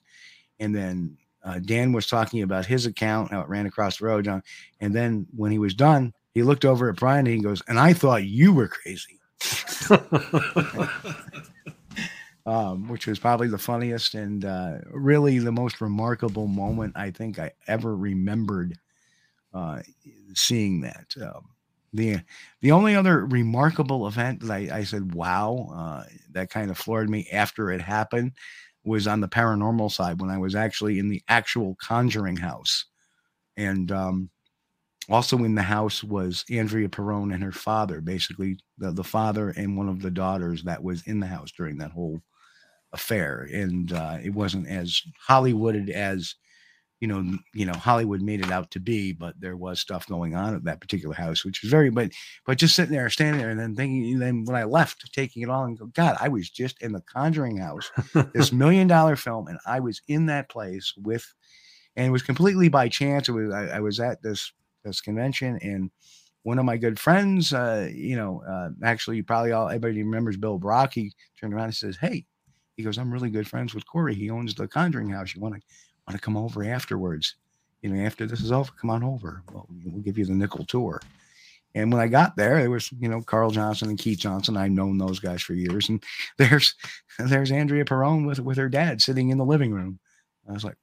and 0.61 0.75
then 0.75 1.19
uh, 1.45 1.59
Dan 1.59 1.93
was 1.93 2.07
talking 2.07 2.43
about 2.43 2.67
his 2.67 2.87
account, 2.87 3.31
how 3.31 3.41
it 3.41 3.49
ran 3.49 3.67
across 3.67 3.99
the 3.99 4.07
road, 4.07 4.25
John. 4.25 4.43
And 4.81 4.95
then 4.95 5.27
when 5.37 5.53
he 5.53 5.59
was 5.59 5.75
done, 5.75 6.15
he 6.33 6.43
looked 6.43 6.65
over 6.65 6.89
at 6.89 6.97
Brian 6.97 7.27
and 7.27 7.37
he 7.37 7.43
goes, 7.43 7.63
"And 7.69 7.79
I 7.79 7.93
thought 7.93 8.25
you 8.25 8.53
were 8.53 8.69
crazy." 8.69 9.19
um, 12.49 12.89
which 12.89 13.07
was 13.07 13.19
probably 13.19 13.49
the 13.49 13.59
funniest 13.59 14.15
and 14.15 14.47
uh, 14.47 14.79
really 14.91 15.39
the 15.39 15.53
most 15.53 15.83
remarkable 15.83 16.47
moment 16.47 16.97
I 16.97 17.11
think 17.11 17.39
I 17.39 17.53
ever 17.67 17.95
remembered 17.95 18.79
uh, 19.53 19.83
seeing 20.35 20.81
that. 20.81 21.15
Um, 21.21 21.51
the 21.93 22.21
the 22.63 22.73
only 22.73 22.97
other 22.97 23.27
remarkable 23.27 24.07
event 24.07 24.41
that 24.41 24.51
I, 24.51 24.79
I 24.79 24.85
said, 24.85 25.15
"Wow," 25.15 25.69
uh, 25.75 26.05
that 26.33 26.49
kind 26.49 26.71
of 26.71 26.79
floored 26.79 27.11
me 27.11 27.29
after 27.31 27.71
it 27.71 27.83
happened 27.83 28.33
was 28.83 29.07
on 29.07 29.21
the 29.21 29.29
paranormal 29.29 29.93
side 29.93 30.21
when 30.21 30.31
I 30.31 30.39
was 30.39 30.55
actually 30.55 30.99
in 30.99 31.09
the 31.09 31.23
actual 31.29 31.77
conjuring 31.81 32.39
house, 32.39 32.87
and 33.59 33.93
um, 33.93 34.31
also 35.11 35.39
in 35.45 35.55
the 35.55 35.63
house 35.63 36.03
was 36.03 36.47
Andrea 36.51 36.89
Perron 36.89 37.33
and 37.33 37.43
her 37.43 37.53
father, 37.53 38.01
basically 38.01 38.59
the, 38.79 38.93
the 38.93 39.05
father 39.05 39.51
and 39.51 39.77
one 39.77 39.89
of 39.89 40.03
the 40.03 40.11
daughters 40.11 40.63
that 40.65 40.83
was 40.83 41.03
in 41.07 41.21
the 41.21 41.27
house 41.27 41.53
during 41.53 41.79
that 41.79 41.93
whole 41.93 42.23
affair. 42.93 43.49
And 43.53 43.93
uh, 43.93 44.19
it 44.23 44.35
wasn't 44.35 44.69
as 44.69 45.01
Hollywooded 45.29 45.91
as 45.91 46.35
you 47.01 47.07
know, 47.07 47.39
you 47.55 47.65
know, 47.65 47.75
Hollywood 47.75 48.23
made 48.23 48.41
it 48.41 48.51
out 48.51 48.71
to 48.73 48.81
be, 48.81 49.13
but 49.13 49.41
there 49.41 49.57
was 49.57 49.79
stuff 49.79 50.09
going 50.09 50.35
on 50.35 50.55
at 50.55 50.65
that 50.65 50.81
particular 50.81 51.15
house, 51.15 51.45
which 51.45 51.63
was 51.63 51.71
very, 51.71 51.91
but, 51.91 52.11
but 52.45 52.59
just 52.59 52.75
sitting 52.75 52.93
there, 52.93 53.09
standing 53.09 53.41
there, 53.41 53.51
and 53.51 53.61
then 53.61 53.77
thinking, 53.77 54.19
then 54.19 54.45
when 54.45 54.57
I 54.57 54.65
left, 54.65 55.13
taking 55.13 55.43
it 55.43 55.49
all, 55.49 55.65
and 55.65 55.79
go, 55.79 55.87
God, 55.87 56.17
I 56.21 56.29
was 56.29 56.51
just 56.51 56.83
in 56.83 56.93
the 56.93 57.03
Conjuring 57.03 57.59
house, 57.59 57.91
this 58.35 58.53
million 58.53 58.89
dollar 58.89 59.15
film, 59.15 59.47
and 59.47 59.59
I 59.65 59.79
was 59.81 60.03
in 60.09 60.27
that 60.27 60.49
place 60.49 60.93
with, 60.97 61.25
and 61.95 62.07
it 62.07 62.11
was 62.11 62.23
completely 62.23 62.69
by 62.69 62.89
chance. 62.89 63.29
It 63.29 63.33
was 63.33 63.53
I, 63.53 63.67
I 63.67 63.81
was 63.81 64.01
at 64.01 64.23
this 64.23 64.53
this 64.85 65.01
convention, 65.01 65.59
and 65.63 65.91
one 66.43 66.59
of 66.59 66.65
my 66.65 66.77
good 66.77 66.99
friends, 66.99 67.53
uh, 67.53 67.89
you 67.93 68.17
know, 68.17 68.43
uh, 68.49 68.71
actually, 68.85 69.23
probably 69.23 69.53
all 69.53 69.69
everybody 69.69 70.03
remembers 70.03 70.37
Bill 70.37 70.59
Brock. 70.59 70.95
He 70.95 71.13
turned 71.39 71.55
around 71.55 71.67
and 71.67 71.75
says, 71.75 71.99
"Hey," 72.01 72.27
he 72.79 72.85
goes, 72.85 72.97
"I'm 72.97 73.13
really 73.13 73.29
good 73.29 73.49
friends 73.49 73.75
with 73.75 73.87
Corey. 73.87 74.15
He 74.15 74.31
owns 74.31 74.55
the 74.55 74.69
Conjuring 74.69 75.11
House. 75.11 75.35
You 75.35 75.41
want 75.41 75.57
to 75.57 75.61
want 76.07 76.19
to 76.19 76.25
come 76.25 76.37
over 76.37 76.65
afterwards? 76.65 77.35
You 77.83 77.91
know, 77.91 78.07
after 78.07 78.25
this 78.25 78.41
is 78.41 78.53
over, 78.53 78.71
come 78.81 78.89
on 78.89 79.03
over. 79.03 79.43
Well, 79.53 79.69
give 80.03 80.17
you 80.17 80.25
the 80.25 80.33
nickel 80.33 80.65
tour." 80.65 81.01
And 81.75 81.93
when 81.93 82.01
I 82.01 82.07
got 82.07 82.37
there, 82.37 82.61
there 82.61 82.71
was 82.71 82.91
you 82.93 83.09
know 83.09 83.21
Carl 83.21 83.51
Johnson 83.51 83.89
and 83.89 83.99
Keith 83.99 84.21
Johnson. 84.21 84.57
I've 84.57 84.71
known 84.71 84.97
those 84.97 85.19
guys 85.19 85.43
for 85.43 85.55
years, 85.55 85.89
and 85.89 86.03
there's 86.39 86.77
there's 87.19 87.51
Andrea 87.51 87.85
Perron 87.85 88.25
with 88.27 88.39
with 88.39 88.57
her 88.57 88.69
dad 88.69 89.03
sitting 89.03 89.31
in 89.31 89.39
the 89.39 89.45
living 89.45 89.73
room. 89.73 89.99
I 90.49 90.53
was 90.53 90.65
like, 90.65 90.77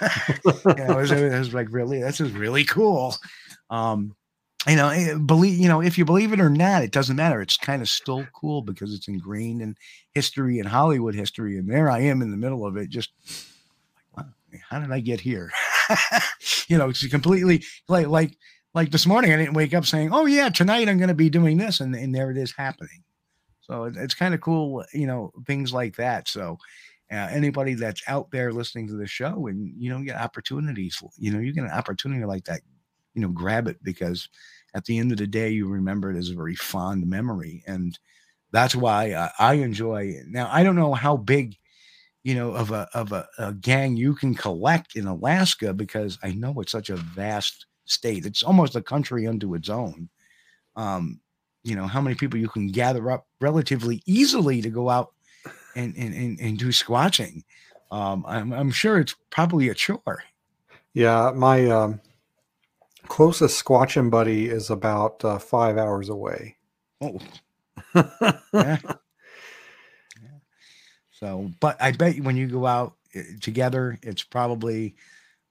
wow. 0.00 0.08
you 0.44 0.74
know, 0.74 0.98
it, 0.98 1.02
was, 1.02 1.10
it 1.12 1.38
was 1.38 1.54
like 1.54 1.68
really, 1.70 2.02
this 2.02 2.20
is 2.20 2.32
really 2.32 2.64
cool. 2.64 3.14
Um, 3.70 4.16
you 4.66 4.76
know, 4.76 4.88
eh, 4.88 5.14
believe 5.16 5.58
you 5.58 5.68
know, 5.68 5.82
if 5.82 5.98
you 5.98 6.04
believe 6.04 6.32
it 6.32 6.40
or 6.40 6.50
not, 6.50 6.82
it 6.82 6.90
doesn't 6.92 7.16
matter. 7.16 7.40
It's 7.42 7.56
kind 7.56 7.82
of 7.82 7.88
still 7.88 8.26
cool 8.34 8.62
because 8.62 8.94
it's 8.94 9.08
ingrained 9.08 9.62
in 9.62 9.76
history 10.14 10.58
and 10.58 10.68
Hollywood 10.68 11.14
history. 11.14 11.58
And 11.58 11.68
there 11.70 11.90
I 11.90 12.00
am 12.00 12.22
in 12.22 12.30
the 12.30 12.36
middle 12.36 12.66
of 12.66 12.76
it, 12.76 12.88
just 12.88 13.10
like, 14.16 14.26
how 14.68 14.78
did 14.80 14.90
I 14.92 15.00
get 15.00 15.20
here? 15.20 15.50
you 16.68 16.78
know, 16.78 16.88
it's 16.88 17.06
completely 17.08 17.64
like 17.88 18.06
like 18.06 18.36
like 18.74 18.90
this 18.90 19.06
morning. 19.06 19.32
I 19.32 19.36
didn't 19.36 19.54
wake 19.54 19.74
up 19.74 19.86
saying, 19.86 20.10
"Oh 20.12 20.26
yeah, 20.26 20.48
tonight 20.48 20.88
I'm 20.88 20.98
going 20.98 21.08
to 21.08 21.14
be 21.14 21.30
doing 21.30 21.56
this," 21.58 21.80
and 21.80 21.94
and 21.94 22.14
there 22.14 22.30
it 22.30 22.36
is 22.38 22.54
happening. 22.56 23.02
So 23.62 23.84
it- 23.84 23.96
it's 23.96 24.14
kind 24.14 24.34
of 24.34 24.40
cool, 24.42 24.84
you 24.94 25.06
know, 25.06 25.32
things 25.46 25.72
like 25.72 25.96
that. 25.96 26.28
So 26.28 26.58
uh, 27.12 27.28
anybody 27.30 27.74
that's 27.74 28.02
out 28.08 28.30
there 28.32 28.52
listening 28.52 28.88
to 28.88 28.94
the 28.96 29.06
show 29.06 29.46
and 29.48 29.72
you 29.78 29.90
know 29.90 30.02
get 30.02 30.16
opportunities, 30.16 31.02
you 31.18 31.32
know, 31.32 31.40
you 31.40 31.52
get 31.52 31.64
an 31.64 31.70
opportunity 31.70 32.24
like 32.24 32.44
that, 32.46 32.62
you 33.14 33.22
know, 33.22 33.28
grab 33.28 33.68
it 33.68 33.82
because 33.82 34.28
at 34.74 34.84
the 34.84 34.98
end 34.98 35.12
of 35.12 35.18
the 35.18 35.26
day, 35.26 35.50
you 35.50 35.68
remember 35.68 36.10
it 36.10 36.16
as 36.16 36.30
a 36.30 36.34
very 36.34 36.56
fond 36.56 37.06
memory, 37.08 37.62
and 37.66 37.98
that's 38.52 38.74
why 38.74 39.14
I, 39.14 39.30
I 39.38 39.54
enjoy. 39.54 40.06
it. 40.08 40.26
Now 40.28 40.48
I 40.52 40.62
don't 40.62 40.76
know 40.76 40.94
how 40.94 41.16
big. 41.16 41.56
You 42.22 42.34
know, 42.34 42.52
of 42.52 42.70
a 42.70 42.88
of 42.94 43.12
a, 43.12 43.28
a 43.38 43.52
gang 43.52 43.96
you 43.96 44.14
can 44.14 44.34
collect 44.34 44.96
in 44.96 45.06
Alaska 45.06 45.74
because 45.74 46.18
I 46.22 46.32
know 46.32 46.54
it's 46.60 46.72
such 46.72 46.88
a 46.88 46.96
vast 46.96 47.66
state. 47.84 48.24
It's 48.24 48.42
almost 48.42 48.76
a 48.76 48.82
country 48.82 49.26
unto 49.26 49.54
its 49.54 49.68
own. 49.68 50.08
Um, 50.76 51.20
you 51.64 51.74
know 51.74 51.86
how 51.86 52.00
many 52.00 52.14
people 52.14 52.38
you 52.38 52.48
can 52.48 52.68
gather 52.68 53.10
up 53.10 53.26
relatively 53.40 54.02
easily 54.06 54.60
to 54.62 54.70
go 54.70 54.88
out 54.90 55.12
and 55.74 55.94
and 55.96 56.14
and, 56.14 56.40
and 56.40 56.58
do 56.58 56.68
squatching 56.68 57.42
um 57.90 58.24
I'm, 58.26 58.52
I'm 58.52 58.70
sure 58.70 58.98
it's 58.98 59.14
probably 59.30 59.68
a 59.68 59.74
chore 59.74 60.22
Yeah, 60.94 61.32
my 61.34 61.66
um, 61.68 62.00
closest 63.08 63.62
squatching 63.64 64.10
buddy 64.10 64.48
is 64.48 64.70
about 64.70 65.24
uh, 65.24 65.38
five 65.38 65.76
hours 65.78 66.08
away. 66.08 66.56
oh 67.00 67.18
yeah. 67.94 68.78
Yeah. 70.22 70.38
so 71.10 71.50
but 71.60 71.80
i 71.80 71.90
bet 71.92 72.16
you 72.16 72.22
when 72.22 72.36
you 72.36 72.46
go 72.46 72.66
out 72.66 72.94
eh, 73.14 73.22
together 73.40 73.98
it's 74.02 74.22
probably 74.22 74.94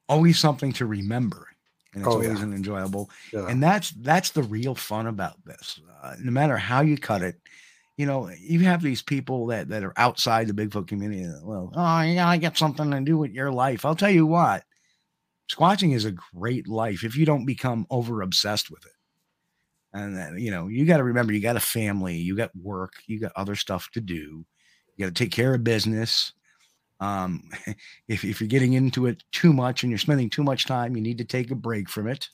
always 0.10 0.40
something 0.40 0.72
to 0.74 0.86
remember 0.86 1.48
and 1.94 2.04
it's 2.06 2.14
Oh, 2.16 2.22
yeah. 2.22 2.28
always 2.30 2.42
an 2.42 2.54
enjoyable 2.54 3.10
Yeah. 3.34 3.48
and 3.48 3.62
that's 3.62 3.92
that's 3.92 4.32
the 4.32 4.44
real 4.44 4.76
fun 4.76 5.08
about 5.08 5.44
this 5.46 5.80
uh, 6.02 6.16
no 6.20 6.32
matter 6.32 6.58
how 6.58 6.82
you 6.82 6.98
cut 6.98 7.22
it 7.22 7.36
you 7.98 8.06
know 8.06 8.30
you 8.40 8.60
have 8.62 8.82
these 8.82 9.02
people 9.02 9.48
that 9.48 9.68
that 9.70 9.84
are 9.84 9.94
outside 9.98 10.48
the 10.48 10.54
bigfoot 10.54 10.88
community 10.88 11.24
that, 11.26 11.42
well 11.44 11.72
oh 11.76 12.02
yeah 12.02 12.28
i 12.28 12.38
got 12.38 12.58
something 12.58 12.90
to 12.92 13.02
do 13.02 13.18
with 13.18 13.32
your 13.32 13.52
life 13.52 13.86
i'll 13.86 13.96
tell 13.96 14.10
you 14.10 14.26
what 14.26 14.64
squatching 15.52 15.94
is 15.94 16.06
a 16.06 16.16
great 16.36 16.68
life 16.68 17.04
if 17.04 17.16
you 17.16 17.26
don't 17.26 17.46
become 17.46 17.86
over 17.90 18.22
obsessed 18.22 18.72
with 18.72 18.86
it. 18.86 18.92
And 19.96 20.18
then, 20.18 20.40
you 20.40 20.50
know 20.50 20.68
you 20.68 20.86
got 20.86 20.98
to 20.98 21.04
remember 21.04 21.34
you 21.34 21.40
got 21.42 21.56
a 21.56 21.62
family 21.62 22.18
you 22.18 22.36
got 22.36 22.56
work 22.56 22.94
you 23.08 23.20
got 23.20 23.32
other 23.36 23.56
stuff 23.56 23.90
to 23.94 24.02
do 24.02 24.46
you 24.96 25.06
got 25.06 25.16
to 25.16 25.24
take 25.24 25.32
care 25.32 25.54
of 25.54 25.64
business. 25.64 26.34
Um 27.00 27.44
if, 28.08 28.24
if 28.24 28.42
you're 28.42 28.48
getting 28.48 28.74
into 28.74 29.06
it 29.06 29.24
too 29.32 29.54
much 29.54 29.84
and 29.84 29.92
you're 29.92 30.00
spending 30.00 30.30
too 30.30 30.44
much 30.44 30.66
time 30.66 30.96
you 30.96 31.02
need 31.02 31.20
to 31.20 31.26
take 31.26 31.52
a 31.52 31.56
break 31.56 31.90
from 31.90 32.08
it. 32.08 32.30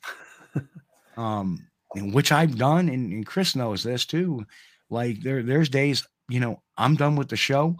Um 1.17 1.67
and 1.95 2.13
which 2.13 2.31
i've 2.31 2.57
done 2.57 2.87
and, 2.87 3.11
and 3.11 3.25
chris 3.25 3.55
knows 3.55 3.83
this 3.83 4.05
too. 4.05 4.45
Like 4.89 5.21
there 5.21 5.43
there's 5.43 5.69
days 5.69 6.07
you 6.29 6.39
know 6.39 6.61
i'm 6.77 6.95
done 6.95 7.15
with 7.15 7.29
the 7.29 7.37
show. 7.37 7.75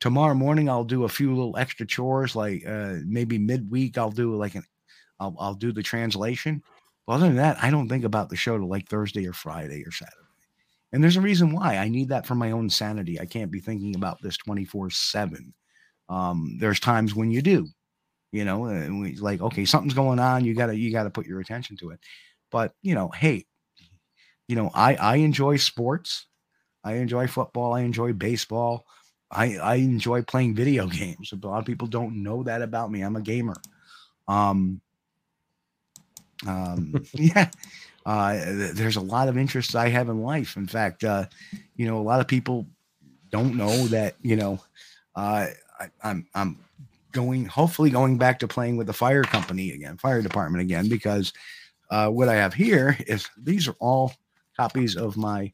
Tomorrow 0.00 0.34
morning 0.34 0.68
i'll 0.68 0.84
do 0.84 1.04
a 1.04 1.08
few 1.08 1.34
little 1.34 1.56
extra 1.56 1.86
chores 1.86 2.36
like 2.36 2.64
uh 2.66 2.96
maybe 3.04 3.38
midweek 3.38 3.96
i'll 3.98 4.10
do 4.10 4.36
like 4.36 4.54
an 4.54 4.64
i'll, 5.20 5.36
I'll 5.38 5.54
do 5.54 5.72
the 5.72 5.82
translation. 5.82 6.62
But 7.06 7.14
other 7.14 7.26
than 7.26 7.36
that 7.36 7.62
i 7.62 7.70
don't 7.70 7.88
think 7.88 8.04
about 8.04 8.30
the 8.30 8.36
show 8.36 8.58
till 8.58 8.68
like 8.68 8.88
thursday 8.88 9.26
or 9.26 9.32
friday 9.32 9.82
or 9.84 9.90
saturday. 9.90 10.16
And 10.92 11.02
there's 11.02 11.16
a 11.16 11.20
reason 11.20 11.52
why. 11.52 11.76
I 11.76 11.88
need 11.88 12.10
that 12.10 12.24
for 12.24 12.36
my 12.36 12.52
own 12.52 12.70
sanity. 12.70 13.18
I 13.20 13.26
can't 13.26 13.50
be 13.50 13.58
thinking 13.58 13.96
about 13.96 14.22
this 14.22 14.36
24 14.36 14.90
7 14.90 15.52
um 16.10 16.58
there's 16.60 16.78
times 16.78 17.14
when 17.14 17.30
you 17.30 17.40
do 17.40 17.66
you 18.30 18.44
know 18.44 18.66
and 18.66 19.00
we 19.00 19.16
like 19.16 19.40
okay 19.40 19.64
something's 19.64 19.94
going 19.94 20.18
on. 20.18 20.44
You 20.44 20.54
gotta 20.54 20.76
you 20.76 20.92
gotta 20.92 21.10
put 21.10 21.26
your 21.26 21.40
attention 21.40 21.76
to 21.78 21.90
it. 21.90 22.00
But 22.50 22.72
you 22.82 22.94
know 22.94 23.08
hey 23.08 23.44
you 24.48 24.56
know 24.56 24.70
i 24.74 24.94
i 24.96 25.16
enjoy 25.16 25.56
sports. 25.56 26.26
I 26.82 26.94
enjoy 26.94 27.26
football. 27.26 27.72
I 27.72 27.80
enjoy 27.80 28.12
baseball. 28.12 28.86
I 29.30 29.56
i 29.56 29.76
enjoy 29.76 30.22
playing 30.22 30.54
video 30.54 30.86
games. 31.00 31.32
A 31.32 31.46
lot 31.46 31.58
of 31.58 31.64
people 31.64 31.88
don't 31.88 32.22
know 32.22 32.42
that 32.42 32.62
about 32.62 32.90
me. 32.90 33.02
I'm 33.02 33.16
a 33.16 33.22
gamer. 33.22 33.56
Um 34.28 34.80
um 36.46 36.94
yeah 37.14 37.50
uh 38.06 38.34
there's 38.72 38.96
a 38.96 39.00
lot 39.00 39.28
of 39.28 39.38
interests 39.38 39.74
i 39.74 39.88
have 39.88 40.08
in 40.08 40.22
life. 40.22 40.56
In 40.56 40.66
fact 40.66 41.04
uh 41.04 41.26
you 41.76 41.86
know 41.86 41.98
a 41.98 42.02
lot 42.02 42.20
of 42.20 42.28
people 42.28 42.66
don't 43.30 43.56
know 43.56 43.86
that 43.88 44.14
you 44.22 44.36
know 44.36 44.60
uh 45.16 45.46
I, 45.80 45.90
i'm 46.02 46.26
i'm 46.34 46.58
going 47.12 47.46
hopefully 47.46 47.90
going 47.90 48.18
back 48.18 48.40
to 48.40 48.48
playing 48.48 48.76
with 48.76 48.86
the 48.86 48.92
fire 48.92 49.22
company 49.22 49.72
again 49.72 49.96
fire 49.96 50.22
department 50.22 50.62
again 50.62 50.88
because 50.88 51.32
uh 51.90 52.08
what 52.08 52.28
i 52.28 52.34
have 52.34 52.54
here 52.54 52.96
is 53.06 53.28
these 53.36 53.68
are 53.68 53.76
all 53.80 54.12
copies 54.56 54.96
of 54.96 55.16
my 55.16 55.52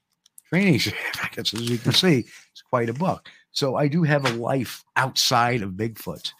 training 0.48 0.78
certificates 0.80 1.54
as 1.54 1.70
you 1.70 1.78
can 1.78 1.92
see. 1.92 2.24
It's 2.52 2.62
quite 2.62 2.88
a 2.88 2.94
book. 2.94 3.28
So 3.52 3.76
i 3.76 3.88
do 3.88 4.02
have 4.02 4.26
a 4.26 4.34
life 4.34 4.84
outside 4.96 5.62
of 5.62 5.72
bigfoot 5.72 6.32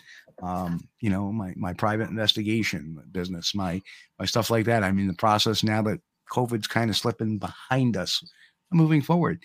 um 0.43 0.81
you 1.01 1.11
know 1.11 1.31
my 1.33 1.53
my 1.57 1.73
private 1.73 2.09
investigation 2.09 2.99
business 3.13 3.55
my 3.55 3.81
my 4.19 4.25
stuff 4.25 4.51
like 4.51 4.67
that. 4.67 4.83
I'm 4.83 4.99
in 4.99 5.07
the 5.07 5.15
process 5.15 5.63
now 5.63 5.83
that 5.83 6.01
covid's 6.31 6.67
kind 6.67 6.91
of 6.91 6.97
slipping 6.97 7.39
behind 7.39 7.97
us 7.97 8.23
I'm 8.71 8.79
moving 8.79 9.03
forward. 9.03 9.43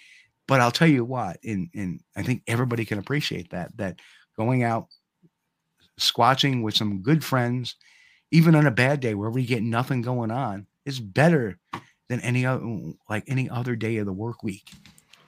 But 0.47 0.61
i'll 0.61 0.71
tell 0.71 0.87
you 0.87 1.03
what 1.03 1.37
and 1.43 1.69
and 1.73 2.01
i 2.15 2.21
think 2.21 2.43
everybody 2.45 2.85
can 2.85 2.99
appreciate 2.99 3.49
that 3.49 3.75
that 3.77 3.99
going 4.37 4.61
out 4.61 4.87
squatching 5.99 6.61
with 6.61 6.75
some 6.75 7.01
good 7.01 7.23
friends 7.23 7.75
even 8.31 8.53
on 8.53 8.67
a 8.67 8.71
bad 8.71 8.99
day 8.99 9.15
where 9.15 9.29
we 9.29 9.45
get 9.45 9.63
nothing 9.63 10.01
going 10.01 10.29
on 10.29 10.67
is 10.85 10.99
better 10.99 11.57
than 12.09 12.19
any 12.21 12.45
other 12.45 12.63
like 13.09 13.23
any 13.27 13.49
other 13.49 13.75
day 13.75 13.97
of 13.97 14.05
the 14.05 14.13
work 14.13 14.43
week 14.43 14.69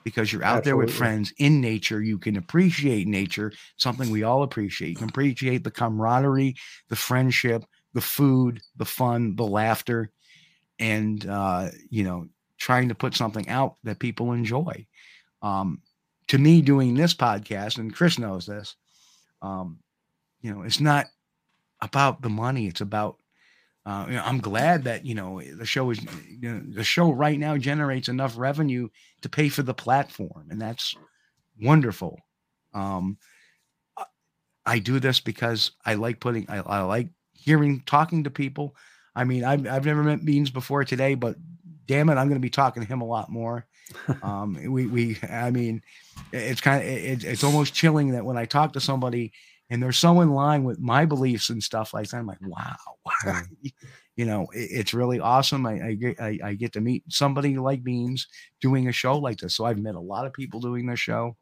because 0.08 0.32
you're 0.32 0.44
out 0.44 0.64
there 0.64 0.76
with 0.76 0.92
friends 0.92 1.32
in 1.38 1.60
nature 1.60 2.02
you 2.02 2.18
can 2.18 2.36
appreciate 2.36 3.06
nature 3.06 3.52
something 3.76 4.10
we 4.10 4.22
all 4.22 4.42
appreciate. 4.42 4.90
You 4.90 4.96
can 4.96 5.08
appreciate 5.08 5.64
the 5.64 5.70
camaraderie 5.70 6.56
the 6.88 6.96
friendship 6.96 7.64
the 7.94 8.00
food 8.00 8.60
the 8.76 8.84
fun 8.84 9.36
the 9.36 9.46
laughter 9.46 10.10
and 10.78 11.26
uh 11.26 11.68
you 11.90 12.04
know 12.04 12.28
trying 12.58 12.88
to 12.88 12.94
put 12.94 13.14
something 13.14 13.48
out 13.48 13.76
that 13.84 13.98
people 13.98 14.32
enjoy. 14.32 14.86
Um 15.42 15.82
to 16.28 16.38
me 16.38 16.60
doing 16.62 16.94
this 16.94 17.14
podcast 17.14 17.78
and 17.78 17.94
chris 17.94 18.18
knows 18.18 18.46
this 18.46 18.76
um 19.42 19.78
you 20.42 20.52
know 20.52 20.62
it's 20.62 20.80
not 20.80 21.06
about 21.80 22.22
the 22.22 22.28
money 22.28 22.66
it's 22.66 22.80
about 22.80 23.16
uh, 23.88 24.04
you 24.06 24.16
know, 24.16 24.22
I'm 24.22 24.40
glad 24.40 24.84
that 24.84 25.06
you 25.06 25.14
know 25.14 25.40
the 25.40 25.64
show 25.64 25.88
is 25.88 25.98
you 26.28 26.52
know, 26.52 26.62
the 26.74 26.84
show 26.84 27.10
right 27.10 27.38
now 27.38 27.56
generates 27.56 28.08
enough 28.08 28.36
revenue 28.36 28.88
to 29.22 29.30
pay 29.30 29.48
for 29.48 29.62
the 29.62 29.72
platform, 29.72 30.48
and 30.50 30.60
that's 30.60 30.94
wonderful. 31.58 32.20
Um, 32.74 33.16
I- 34.66 34.78
do 34.80 35.00
this 35.00 35.20
because 35.20 35.70
I 35.86 35.94
like 35.94 36.20
putting 36.20 36.44
I, 36.50 36.58
I 36.58 36.82
like 36.82 37.08
hearing 37.32 37.82
talking 37.86 38.24
to 38.24 38.30
people. 38.30 38.76
I 39.16 39.24
mean, 39.24 39.42
I've 39.42 39.66
I've 39.66 39.86
never 39.86 40.02
met 40.02 40.22
Beans 40.22 40.50
before 40.50 40.84
today, 40.84 41.14
but 41.14 41.36
damn 41.86 42.10
it, 42.10 42.16
I'm 42.16 42.28
going 42.28 42.40
to 42.40 42.40
be 42.40 42.50
talking 42.50 42.82
to 42.82 42.88
him 42.88 43.00
a 43.00 43.06
lot 43.06 43.30
more. 43.30 43.66
Um, 44.22 44.58
we 44.70 44.86
we 44.86 45.18
I 45.30 45.50
mean, 45.50 45.80
it's 46.30 46.60
kind 46.60 46.82
of 46.82 46.88
it, 46.90 47.24
it's 47.24 47.42
almost 47.42 47.72
chilling 47.72 48.10
that 48.10 48.26
when 48.26 48.36
I 48.36 48.44
talk 48.44 48.74
to 48.74 48.80
somebody 48.80 49.32
and 49.70 49.82
they're 49.82 49.92
so 49.92 50.20
in 50.20 50.32
line 50.32 50.64
with 50.64 50.80
my 50.80 51.04
beliefs 51.04 51.50
and 51.50 51.62
stuff 51.62 51.92
like 51.94 52.08
that. 52.08 52.16
I'm 52.18 52.26
like, 52.26 52.38
wow, 52.40 52.74
you 54.16 54.24
know, 54.24 54.48
it- 54.54 54.70
it's 54.70 54.94
really 54.94 55.20
awesome. 55.20 55.66
I, 55.66 55.88
I 55.88 55.94
get 55.94 56.20
I, 56.20 56.38
I 56.42 56.54
get 56.54 56.72
to 56.74 56.80
meet 56.80 57.04
somebody 57.08 57.56
like 57.58 57.84
Beans 57.84 58.26
doing 58.60 58.88
a 58.88 58.92
show 58.92 59.18
like 59.18 59.38
this. 59.38 59.54
So 59.54 59.64
I've 59.64 59.78
met 59.78 59.94
a 59.94 60.00
lot 60.00 60.26
of 60.26 60.32
people 60.32 60.60
doing 60.60 60.86
this 60.86 61.00
show. 61.00 61.36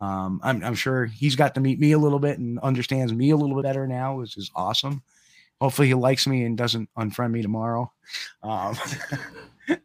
Um, 0.00 0.40
I'm, 0.42 0.62
I'm 0.62 0.74
sure 0.74 1.06
he's 1.06 1.36
got 1.36 1.54
to 1.54 1.60
meet 1.60 1.80
me 1.80 1.92
a 1.92 1.98
little 1.98 2.18
bit 2.18 2.38
and 2.38 2.58
understands 2.60 3.12
me 3.12 3.30
a 3.30 3.36
little 3.36 3.56
bit 3.56 3.64
better 3.64 3.86
now, 3.86 4.16
which 4.16 4.36
is 4.36 4.50
awesome. 4.54 5.02
Hopefully 5.60 5.88
he 5.88 5.94
likes 5.94 6.26
me 6.26 6.44
and 6.44 6.58
doesn't 6.58 6.90
unfriend 6.98 7.30
me 7.30 7.40
tomorrow. 7.40 7.90
Um, 8.42 8.76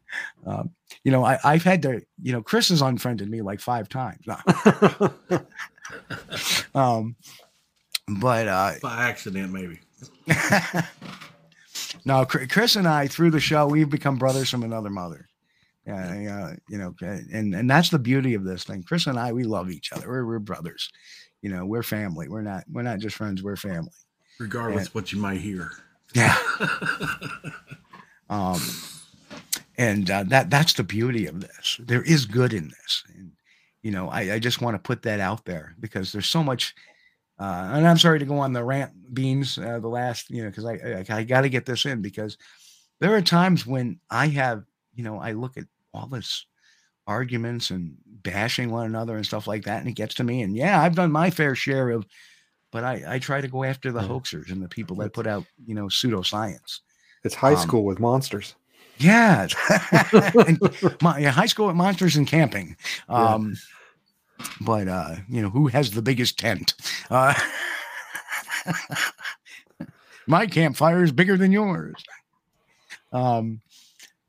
um, 0.45 0.71
you 1.03 1.11
know, 1.11 1.23
I, 1.23 1.37
I've 1.43 1.63
had 1.63 1.81
to, 1.83 2.01
you 2.21 2.33
know, 2.33 2.41
Chris 2.41 2.69
has 2.69 2.81
unfriended 2.81 3.29
me 3.29 3.41
like 3.41 3.61
five 3.61 3.87
times. 3.87 4.25
um, 6.75 7.15
but 8.19 8.47
uh, 8.47 8.73
By 8.81 9.09
accident, 9.09 9.51
maybe. 9.51 9.79
no, 12.05 12.25
Chris 12.25 12.75
and 12.75 12.87
I 12.87 13.07
through 13.07 13.31
the 13.31 13.39
show 13.39 13.67
we've 13.67 13.89
become 13.89 14.17
brothers 14.17 14.49
from 14.49 14.63
another 14.63 14.89
mother. 14.89 15.27
Yeah, 15.85 16.55
you 16.69 16.77
know, 16.77 16.93
and 17.01 17.55
and 17.55 17.69
that's 17.69 17.89
the 17.89 17.99
beauty 17.99 18.35
of 18.35 18.43
this 18.43 18.63
thing. 18.63 18.83
Chris 18.83 19.07
and 19.07 19.17
I, 19.17 19.33
we 19.33 19.43
love 19.43 19.71
each 19.71 19.91
other. 19.91 20.07
We're 20.07 20.25
we're 20.25 20.39
brothers. 20.39 20.91
You 21.41 21.49
know, 21.49 21.65
we're 21.65 21.83
family. 21.83 22.27
We're 22.27 22.41
not 22.41 22.63
we're 22.71 22.83
not 22.83 22.99
just 22.99 23.15
friends. 23.15 23.41
We're 23.41 23.55
family. 23.55 23.89
Regardless 24.39 24.93
what 24.93 25.11
you 25.11 25.19
might 25.19 25.41
hear. 25.41 25.71
Yeah. 26.13 26.35
um, 28.29 28.61
and 29.77 30.09
uh, 30.11 30.23
that 30.23 30.49
that's 30.49 30.73
the 30.73 30.83
beauty 30.83 31.25
of 31.25 31.41
this. 31.41 31.79
There 31.79 32.03
is 32.03 32.25
good 32.25 32.53
in 32.53 32.67
this, 32.67 33.03
and 33.15 33.31
you 33.81 33.91
know, 33.91 34.09
I, 34.09 34.33
I 34.33 34.39
just 34.39 34.61
want 34.61 34.75
to 34.75 34.79
put 34.79 35.01
that 35.03 35.19
out 35.19 35.45
there 35.45 35.75
because 35.79 36.11
there's 36.11 36.27
so 36.27 36.43
much. 36.43 36.75
Uh, 37.39 37.71
and 37.73 37.87
I'm 37.87 37.97
sorry 37.97 38.19
to 38.19 38.25
go 38.25 38.39
on 38.39 38.51
the 38.53 38.63
rant 38.63 38.91
beans 39.13 39.57
uh, 39.57 39.79
the 39.79 39.87
last, 39.87 40.29
you 40.29 40.43
know, 40.43 40.49
because 40.49 40.65
I 40.65 40.73
I, 41.09 41.19
I 41.19 41.23
got 41.23 41.41
to 41.41 41.49
get 41.49 41.65
this 41.65 41.85
in 41.85 42.01
because 42.01 42.37
there 42.99 43.15
are 43.15 43.21
times 43.21 43.65
when 43.65 43.99
I 44.09 44.27
have, 44.27 44.63
you 44.93 45.03
know, 45.05 45.19
I 45.19 45.31
look 45.31 45.57
at 45.57 45.63
all 45.93 46.07
this 46.07 46.45
arguments 47.07 47.71
and 47.71 47.95
bashing 48.05 48.69
one 48.69 48.85
another 48.85 49.15
and 49.15 49.25
stuff 49.25 49.47
like 49.47 49.63
that, 49.63 49.79
and 49.79 49.87
it 49.87 49.93
gets 49.93 50.15
to 50.15 50.23
me. 50.23 50.41
And 50.41 50.55
yeah, 50.55 50.81
I've 50.81 50.95
done 50.95 51.11
my 51.11 51.29
fair 51.29 51.55
share 51.55 51.89
of, 51.91 52.05
but 52.71 52.83
I 52.83 53.03
I 53.07 53.19
try 53.19 53.39
to 53.41 53.47
go 53.47 53.63
after 53.63 53.91
the 53.91 54.01
hoaxers 54.01 54.51
and 54.51 54.61
the 54.61 54.67
people 54.67 54.97
that 54.97 55.13
put 55.13 55.25
out, 55.25 55.45
you 55.65 55.75
know, 55.75 55.85
pseudoscience. 55.85 56.79
it's 57.23 57.35
high 57.35 57.53
Um, 57.53 57.57
school 57.57 57.85
with 57.85 57.99
monsters. 57.99 58.55
Yeah, 58.97 59.47
and 60.35 60.59
my, 61.01 61.21
high 61.21 61.45
school 61.45 61.69
at 61.69 61.75
Monsters 61.77 62.17
and 62.17 62.27
Camping. 62.27 62.75
Yeah. 63.09 63.15
But 64.61 64.87
uh, 64.87 65.15
you 65.29 65.41
know, 65.41 65.49
who 65.49 65.67
has 65.67 65.91
the 65.91 66.01
biggest 66.01 66.37
tent? 66.39 66.73
Uh, 67.09 67.33
my 70.27 70.45
campfire 70.47 71.03
is 71.03 71.11
bigger 71.11 71.37
than 71.37 71.51
yours. 71.51 71.95
Um, 73.11 73.61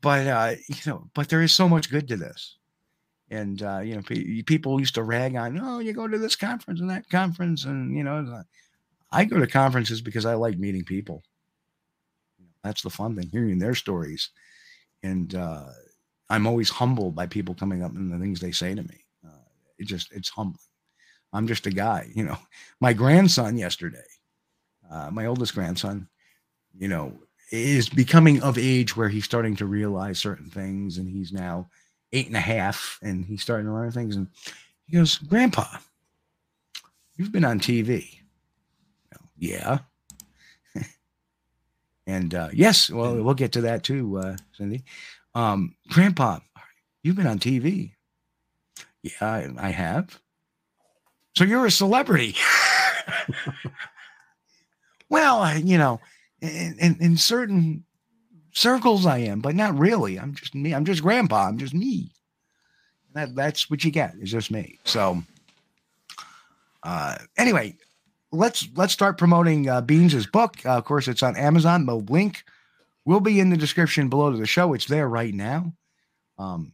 but 0.01 0.27
uh, 0.27 0.55
you 0.67 0.91
know, 0.91 1.09
but 1.13 1.29
there 1.29 1.41
is 1.41 1.53
so 1.53 1.69
much 1.69 1.89
good 1.89 2.07
to 2.09 2.17
this. 2.17 2.57
And 3.29 3.61
uh, 3.63 3.79
you 3.79 3.95
know, 3.95 4.01
pe- 4.01 4.41
people 4.41 4.79
used 4.79 4.95
to 4.95 5.03
rag 5.03 5.35
on, 5.35 5.59
oh, 5.59 5.79
you 5.79 5.93
go 5.93 6.07
to 6.07 6.17
this 6.17 6.35
conference 6.35 6.81
and 6.81 6.89
that 6.89 7.09
conference, 7.09 7.65
and 7.65 7.95
you 7.95 8.03
know, 8.03 8.43
I 9.11 9.25
go 9.25 9.39
to 9.39 9.47
conferences 9.47 10.01
because 10.01 10.25
I 10.25 10.33
like 10.33 10.57
meeting 10.57 10.83
people. 10.83 11.23
That's 12.63 12.81
the 12.81 12.89
fun 12.89 13.15
thing, 13.15 13.29
hearing 13.31 13.59
their 13.59 13.75
stories 13.75 14.29
and 15.03 15.33
uh, 15.35 15.65
I'm 16.29 16.47
always 16.47 16.69
humbled 16.69 17.15
by 17.15 17.27
people 17.27 17.55
coming 17.55 17.83
up 17.83 17.93
and 17.95 18.11
the 18.11 18.19
things 18.19 18.39
they 18.39 18.51
say 18.51 18.75
to 18.75 18.83
me. 18.83 19.05
It 19.81 19.87
just 19.87 20.11
it's 20.11 20.29
humbling. 20.29 20.59
I'm 21.33 21.47
just 21.47 21.65
a 21.65 21.71
guy, 21.71 22.09
you 22.13 22.23
know. 22.23 22.37
My 22.79 22.93
grandson 22.93 23.57
yesterday, 23.57 23.99
uh, 24.91 25.09
my 25.11 25.25
oldest 25.25 25.53
grandson, 25.53 26.07
you 26.77 26.87
know, 26.87 27.13
is 27.51 27.89
becoming 27.89 28.41
of 28.41 28.57
age 28.57 28.95
where 28.97 29.09
he's 29.09 29.25
starting 29.25 29.55
to 29.57 29.65
realize 29.65 30.19
certain 30.19 30.49
things, 30.49 30.97
and 30.97 31.09
he's 31.09 31.31
now 31.31 31.69
eight 32.11 32.27
and 32.27 32.35
a 32.35 32.41
half, 32.41 32.99
and 33.01 33.25
he's 33.25 33.41
starting 33.41 33.67
to 33.67 33.73
learn 33.73 33.91
things. 33.91 34.15
And 34.15 34.27
he 34.85 34.97
goes, 34.97 35.17
"Grandpa, 35.17 35.65
you've 37.15 37.31
been 37.31 37.45
on 37.45 37.59
TV." 37.59 38.19
Know, 39.11 39.27
yeah. 39.37 39.79
And 42.07 42.33
uh, 42.33 42.49
yes, 42.51 42.89
well, 42.89 43.23
we'll 43.23 43.35
get 43.35 43.51
to 43.53 43.61
that 43.61 43.83
too, 43.83 44.17
uh, 44.17 44.35
Cindy. 44.53 44.83
Um, 45.35 45.75
Grandpa, 45.89 46.39
you've 47.03 47.15
been 47.15 47.27
on 47.27 47.39
TV. 47.39 47.93
Yeah, 49.03 49.49
I, 49.57 49.69
have. 49.69 50.19
So 51.35 51.43
you're 51.43 51.65
a 51.65 51.71
celebrity. 51.71 52.35
well, 55.09 55.57
you 55.57 55.77
know, 55.77 55.99
in, 56.41 56.75
in, 56.79 56.97
in 56.99 57.17
certain 57.17 57.83
circles 58.51 59.05
I 59.05 59.19
am, 59.19 59.39
but 59.39 59.55
not 59.55 59.77
really. 59.77 60.19
I'm 60.19 60.35
just 60.35 60.53
me. 60.53 60.73
I'm 60.73 60.85
just 60.85 61.01
Grandpa. 61.01 61.47
I'm 61.47 61.57
just 61.57 61.73
me. 61.73 62.11
That 63.13 63.35
that's 63.35 63.69
what 63.69 63.83
you 63.83 63.91
get. 63.91 64.13
It's 64.19 64.31
just 64.31 64.51
me. 64.51 64.79
So, 64.85 65.23
uh, 66.83 67.17
anyway, 67.37 67.75
let's 68.31 68.67
let's 68.75 68.93
start 68.93 69.17
promoting 69.17 69.69
uh, 69.69 69.81
Beans's 69.81 70.27
book. 70.27 70.57
Uh, 70.65 70.77
of 70.77 70.85
course, 70.85 71.07
it's 71.07 71.23
on 71.23 71.35
Amazon. 71.35 71.85
The 71.85 71.95
link 71.95 72.43
will 73.05 73.19
be 73.19 73.39
in 73.39 73.49
the 73.49 73.57
description 73.57 74.09
below 74.09 74.31
to 74.31 74.37
the 74.37 74.45
show. 74.45 74.73
It's 74.73 74.85
there 74.85 75.07
right 75.07 75.33
now, 75.33 75.73
um, 76.37 76.73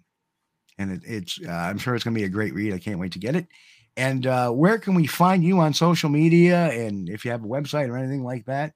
and 0.78 0.92
it, 0.92 1.02
it's 1.06 1.40
uh, 1.46 1.52
I'm 1.52 1.78
sure 1.78 1.96
it's 1.96 2.04
going 2.04 2.14
to 2.14 2.20
be 2.20 2.26
a 2.26 2.30
great 2.30 2.54
read. 2.54 2.74
I 2.74 2.80
can't 2.80 3.00
wait 3.00 3.14
to 3.14 3.20
get 3.20 3.36
it. 3.36 3.48
And 3.96 4.28
uh, 4.28 4.52
where 4.52 4.78
can 4.78 4.94
we 4.94 5.08
find 5.08 5.42
you 5.44 5.60
on 5.60 5.74
social 5.74 6.10
media? 6.10 6.70
And 6.72 7.10
if 7.10 7.26
you 7.26 7.32
have 7.32 7.44
a 7.44 7.48
website 7.48 7.90
or 7.90 7.98
anything 7.98 8.24
like 8.24 8.46
that, 8.46 8.74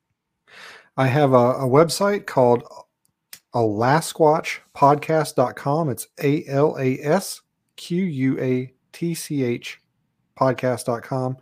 I 0.98 1.06
have 1.08 1.34
a, 1.34 1.36
a 1.36 1.68
website 1.68 2.26
called 2.26 2.64
alasquatchpodcast.com. 3.54 5.90
It's 5.90 6.08
A 6.24 6.44
L 6.48 6.76
A 6.80 6.98
S 7.00 7.42
Q 7.76 8.04
U 8.04 8.40
A 8.40 8.74
T 8.92 9.14
C 9.14 9.44
H 9.44 9.80
podcast.com. 10.40 11.38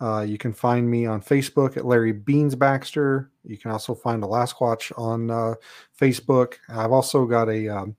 Uh, 0.00 0.20
you 0.20 0.38
can 0.38 0.52
find 0.52 0.88
me 0.88 1.06
on 1.06 1.20
Facebook 1.20 1.76
at 1.76 1.84
Larry 1.84 2.12
Beans 2.12 2.54
Baxter. 2.54 3.32
You 3.42 3.58
can 3.58 3.72
also 3.72 3.96
find 3.96 4.22
Alasquatch 4.22 4.96
on 4.96 5.28
uh, 5.30 5.54
Facebook. 6.00 6.54
I've 6.68 6.92
also 6.92 7.26
got 7.26 7.48
a 7.48 7.68
um, 7.68 7.96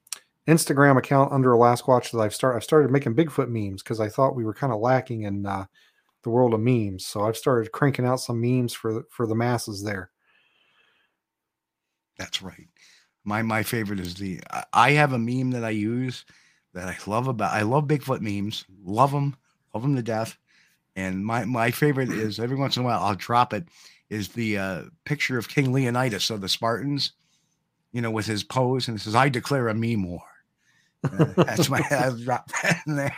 Instagram 0.49 0.97
account 0.97 1.31
under 1.31 1.51
Alasquatch 1.51 2.11
that 2.11 2.19
I've 2.19 2.33
started. 2.33 2.57
I've 2.57 2.63
started 2.63 2.91
making 2.91 3.15
Bigfoot 3.15 3.49
memes 3.49 3.83
because 3.83 3.99
I 3.99 4.09
thought 4.09 4.35
we 4.35 4.45
were 4.45 4.53
kind 4.53 4.73
of 4.73 4.79
lacking 4.79 5.23
in 5.23 5.45
uh, 5.45 5.65
the 6.23 6.29
world 6.29 6.53
of 6.53 6.59
memes. 6.61 7.05
So 7.05 7.21
I've 7.21 7.37
started 7.37 7.71
cranking 7.71 8.05
out 8.05 8.21
some 8.21 8.41
memes 8.41 8.73
for 8.73 8.93
the- 8.93 9.05
for 9.09 9.27
the 9.27 9.35
masses 9.35 9.83
there. 9.83 10.11
That's 12.17 12.41
right. 12.41 12.67
My 13.23 13.41
my 13.41 13.63
favorite 13.63 13.99
is 13.99 14.15
the 14.15 14.41
I- 14.51 14.65
I 14.73 14.91
have 14.91 15.13
a 15.13 15.19
meme 15.19 15.51
that 15.51 15.63
I 15.63 15.69
use 15.71 16.25
that 16.73 16.87
I 16.87 16.97
love 17.09 17.27
about 17.27 17.53
I 17.53 17.61
love 17.63 17.85
Bigfoot 17.87 18.21
memes. 18.21 18.65
Love 18.83 19.11
them, 19.11 19.35
love 19.73 19.83
them 19.83 19.95
to 19.95 20.01
death. 20.03 20.37
And 20.95 21.25
my 21.25 21.45
my 21.45 21.71
favorite 21.71 22.09
is 22.11 22.39
every 22.39 22.57
once 22.57 22.77
in 22.77 22.83
a 22.83 22.85
while 22.85 23.01
I'll 23.03 23.15
drop 23.15 23.53
it 23.53 23.67
is 24.09 24.29
the 24.29 24.57
uh, 24.57 24.83
picture 25.05 25.37
of 25.37 25.49
King 25.49 25.71
Leonidas 25.71 26.29
of 26.31 26.41
the 26.41 26.49
Spartans, 26.49 27.13
you 27.93 28.01
know, 28.01 28.11
with 28.11 28.25
his 28.27 28.43
pose 28.43 28.87
and 28.87 28.97
it 28.97 29.01
says 29.01 29.15
I 29.15 29.29
declare 29.29 29.69
a 29.69 29.75
meme 29.75 30.03
war. 30.09 30.23
That's 31.35 31.69
my 31.69 31.81
I'll 31.91 32.17
drop 32.17 32.51
that 32.63 32.81
in 32.87 32.95
there. 32.95 33.17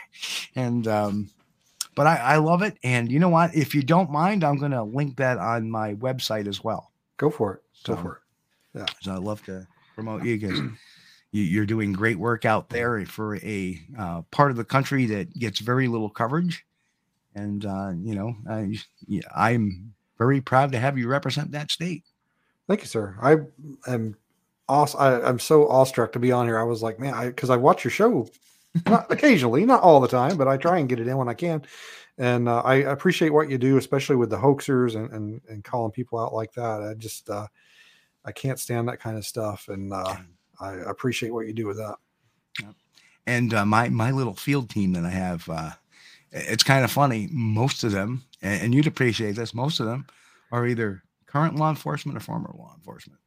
And 0.56 0.88
um 0.88 1.30
but 1.95 2.08
I, 2.08 2.16
I 2.16 2.38
love 2.38 2.62
it. 2.62 2.78
And 2.84 3.12
you 3.12 3.20
know 3.20 3.30
what? 3.30 3.53
If 3.53 3.76
you 3.76 3.82
don't 3.84 4.10
mind, 4.10 4.44
I'm 4.44 4.58
gonna 4.58 4.84
link 4.84 5.18
that 5.18 5.38
on 5.38 5.70
my 5.70 5.95
website 5.95 6.48
as 6.48 6.64
well. 6.64 6.91
Go 7.18 7.30
for 7.30 7.56
it. 7.56 7.62
Go 7.84 7.95
for 7.95 8.22
it. 8.76 8.90
So 9.02 9.14
I'd 9.14 9.20
love 9.20 9.44
to 9.45 9.68
promote 9.95 10.24
you 10.24 10.40
because 10.40 10.60
you, 11.32 11.44
you're 11.44 11.66
doing 11.66 11.94
great 11.94 12.18
work 12.18 12.45
out 12.45 12.70
there 12.70 13.06
for 13.06 13.38
a 13.38 13.80
uh, 13.98 14.22
part 14.32 14.52
of 14.52 14.58
the 14.58 14.64
country 14.64 15.06
that 15.08 15.34
gets 15.34 15.60
very 15.60 15.88
little 15.88 16.10
coverage. 16.10 16.66
And, 17.36 17.66
uh, 17.66 17.94
you 18.02 18.16
know, 18.16 18.36
I, 18.49 18.76
yeah, 19.08 19.22
I'm 19.36 19.94
very 20.18 20.41
proud 20.41 20.72
to 20.74 20.80
have 20.80 20.98
you 20.98 21.08
represent 21.08 21.52
that 21.52 21.72
state. 21.72 22.03
Thank 22.68 22.82
you, 22.82 22.88
sir. 22.88 23.16
I 23.22 23.38
am 23.91 24.16
aw- 24.72 24.98
I, 24.98 25.22
I'm 25.27 25.39
so 25.39 25.68
awestruck 25.68 26.11
to 26.14 26.19
be 26.19 26.31
on 26.31 26.48
here. 26.48 26.60
I 26.60 26.64
was 26.64 26.81
like, 26.81 26.99
man, 26.99 27.14
I 27.14 27.27
because 27.27 27.49
I 27.49 27.57
watch 27.57 27.84
your 27.84 27.91
show 27.91 28.27
not 28.85 29.11
occasionally, 29.11 29.65
not 29.65 29.81
all 29.81 29.99
the 29.99 30.07
time, 30.07 30.38
but 30.38 30.48
I 30.48 30.57
try 30.57 30.80
and 30.80 30.89
get 30.89 30.99
it 30.99 31.07
in 31.07 31.18
when 31.18 31.30
I 31.30 31.34
can. 31.34 31.64
And 32.18 32.48
uh, 32.48 32.61
I 32.61 32.76
appreciate 32.76 33.34
what 33.34 33.49
you 33.49 33.57
do, 33.57 33.77
especially 33.77 34.15
with 34.15 34.30
the 34.30 34.38
hoaxers 34.38 34.95
and, 34.95 35.11
and 35.11 35.41
and 35.49 35.64
calling 35.64 35.91
people 35.91 36.19
out 36.19 36.34
like 36.34 36.53
that. 36.53 36.81
I 36.84 36.93
just 36.93 37.30
uh, 37.30 37.48
I 38.26 38.31
can't 38.31 38.60
stand 38.60 38.88
that 38.88 38.99
kind 38.99 39.18
of 39.18 39.26
stuff, 39.26 39.68
and 39.69 39.93
uh, 39.93 40.15
I 40.60 40.73
appreciate 40.73 41.34
what 41.34 41.48
you 41.48 41.53
do 41.53 41.68
with 41.68 41.77
that. 41.77 41.95
And 43.27 43.53
uh, 43.53 43.65
my, 43.65 43.89
my 43.89 44.11
little 44.11 44.34
field 44.34 44.69
team 44.69 44.93
that 44.93 45.06
I 45.06 45.10
have, 45.10 45.48
uh, 45.48 45.72
it's 46.31 46.64
kind 46.64 46.84
of 46.84 46.91
funny. 46.91 47.27
Most 47.31 47.84
of 47.84 47.91
them, 47.91 48.23
and, 48.41 48.64
and 48.64 48.76
you'd 48.76 48.88
appreciate 48.88 49.35
this, 49.35 49.53
most 49.53 49.80
of 49.80 49.85
them 49.85 50.07
are 50.52 50.65
either 50.65 51.03
current 51.27 51.56
law 51.56 51.69
enforcement 51.69 52.18
or 52.18 52.22
former 52.22 52.52
law 52.57 52.73
enforcement. 52.76 53.20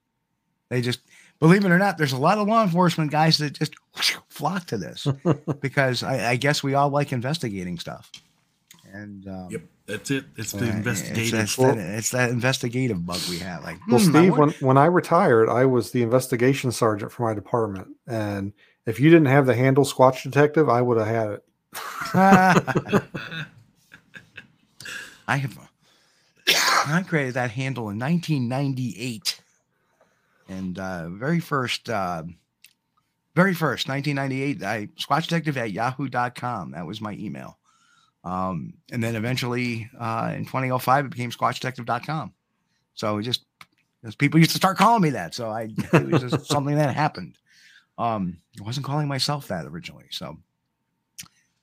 They 0.74 0.80
just, 0.80 0.98
believe 1.38 1.64
it 1.64 1.70
or 1.70 1.78
not, 1.78 1.98
there's 1.98 2.12
a 2.12 2.18
lot 2.18 2.36
of 2.38 2.48
law 2.48 2.64
enforcement 2.64 3.12
guys 3.12 3.38
that 3.38 3.52
just 3.52 3.74
flock 4.28 4.66
to 4.66 4.76
this 4.76 5.06
because 5.60 6.02
I, 6.02 6.30
I 6.32 6.36
guess 6.36 6.64
we 6.64 6.74
all 6.74 6.90
like 6.90 7.12
investigating 7.12 7.78
stuff. 7.78 8.10
And 8.92 9.26
um, 9.28 9.48
Yep, 9.50 9.62
that's 9.86 10.10
it. 10.10 10.24
It's 10.36 10.50
the 10.50 10.64
uh, 10.64 10.68
It's, 10.68 10.76
investigative. 10.76 11.30
that's 11.30 11.56
that, 11.56 11.76
it's 11.78 12.10
that 12.10 12.30
investigative 12.30 13.06
bug 13.06 13.20
we 13.30 13.38
have. 13.38 13.62
Like, 13.62 13.78
Well, 13.88 14.00
hmm, 14.00 14.10
Steve, 14.10 14.36
wonder- 14.36 14.40
when, 14.40 14.50
when 14.68 14.78
I 14.78 14.86
retired, 14.86 15.48
I 15.48 15.64
was 15.64 15.92
the 15.92 16.02
investigation 16.02 16.72
sergeant 16.72 17.12
for 17.12 17.22
my 17.22 17.34
department. 17.34 17.88
And 18.08 18.52
if 18.84 18.98
you 18.98 19.10
didn't 19.10 19.26
have 19.28 19.46
the 19.46 19.54
handle 19.54 19.84
Squatch 19.84 20.24
Detective, 20.24 20.68
I 20.68 20.82
would 20.82 20.98
have 20.98 21.06
had 21.06 21.30
it. 21.30 21.44
I 25.26 25.36
have 25.36 25.58
I 26.86 27.02
created 27.06 27.34
that 27.34 27.52
handle 27.52 27.88
in 27.88 27.98
1998, 27.98 29.33
and 30.48 30.78
uh, 30.78 31.08
very 31.10 31.40
first, 31.40 31.88
uh, 31.88 32.22
very 33.34 33.54
first 33.54 33.88
1998, 33.88 34.62
I 34.62 34.86
Squatch 34.98 35.22
Detective 35.22 35.56
at 35.56 35.72
Yahoo.com. 35.72 36.72
That 36.72 36.86
was 36.86 37.00
my 37.00 37.12
email, 37.12 37.58
um, 38.22 38.74
and 38.92 39.02
then 39.02 39.16
eventually 39.16 39.90
uh, 39.98 40.32
in 40.34 40.44
2005 40.44 41.06
it 41.06 41.10
became 41.10 41.30
SquatchDetective.com. 41.30 42.32
So 42.94 43.18
it 43.18 43.22
just 43.22 43.44
as 44.04 44.14
people 44.14 44.38
used 44.38 44.52
to 44.52 44.56
start 44.58 44.76
calling 44.76 45.02
me 45.02 45.10
that, 45.10 45.34
so 45.34 45.48
I 45.50 45.70
it 45.92 46.10
was 46.10 46.22
just 46.22 46.46
something 46.50 46.76
that 46.76 46.94
happened. 46.94 47.38
Um, 47.96 48.38
I 48.60 48.64
wasn't 48.64 48.86
calling 48.86 49.08
myself 49.08 49.48
that 49.48 49.66
originally, 49.66 50.06
so. 50.10 50.38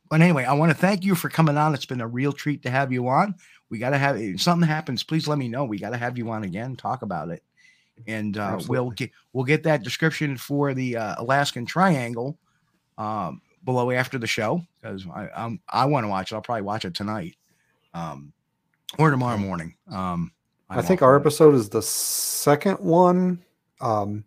But 0.09 0.19
anyway, 0.19 0.43
I 0.43 0.53
want 0.53 0.71
to 0.71 0.77
thank 0.77 1.05
you 1.05 1.15
for 1.15 1.29
coming 1.29 1.55
on. 1.55 1.73
It's 1.73 1.85
been 1.85 2.01
a 2.01 2.07
real 2.07 2.33
treat 2.33 2.63
to 2.63 2.69
have 2.69 2.91
you 2.91 3.07
on. 3.07 3.33
We 3.69 3.79
got 3.79 3.91
to 3.91 3.97
have 3.97 4.17
if 4.17 4.41
something 4.41 4.67
happens. 4.67 5.03
Please 5.03 5.25
let 5.25 5.37
me 5.37 5.47
know. 5.47 5.63
We 5.63 5.79
got 5.79 5.91
to 5.91 5.97
have 5.97 6.17
you 6.17 6.29
on 6.31 6.43
again. 6.43 6.75
Talk 6.75 7.01
about 7.01 7.29
it, 7.29 7.41
and 8.07 8.37
uh, 8.37 8.59
we'll 8.67 8.91
get 8.91 9.11
we'll 9.33 9.45
get 9.45 9.63
that 9.63 9.83
description 9.83 10.37
for 10.37 10.73
the 10.73 10.97
uh, 10.97 11.15
Alaskan 11.17 11.65
Triangle 11.65 12.37
um, 12.97 13.41
below 13.63 13.91
after 13.91 14.17
the 14.17 14.27
show 14.27 14.61
because 14.81 15.05
I 15.07 15.29
I'm, 15.35 15.59
I 15.69 15.85
want 15.85 16.05
to 16.05 16.07
watch 16.09 16.31
it. 16.31 16.35
I'll 16.35 16.41
probably 16.41 16.63
watch 16.63 16.85
it 16.85 16.93
tonight, 16.93 17.35
um, 17.93 18.33
or 18.97 19.11
tomorrow 19.11 19.37
morning. 19.37 19.75
Um, 19.91 20.31
I 20.69 20.77
I'm 20.77 20.83
think 20.83 21.01
our 21.01 21.15
episode 21.15 21.55
is 21.55 21.69
the 21.69 21.81
second 21.81 22.79
one. 22.79 23.43
Um, 23.81 24.23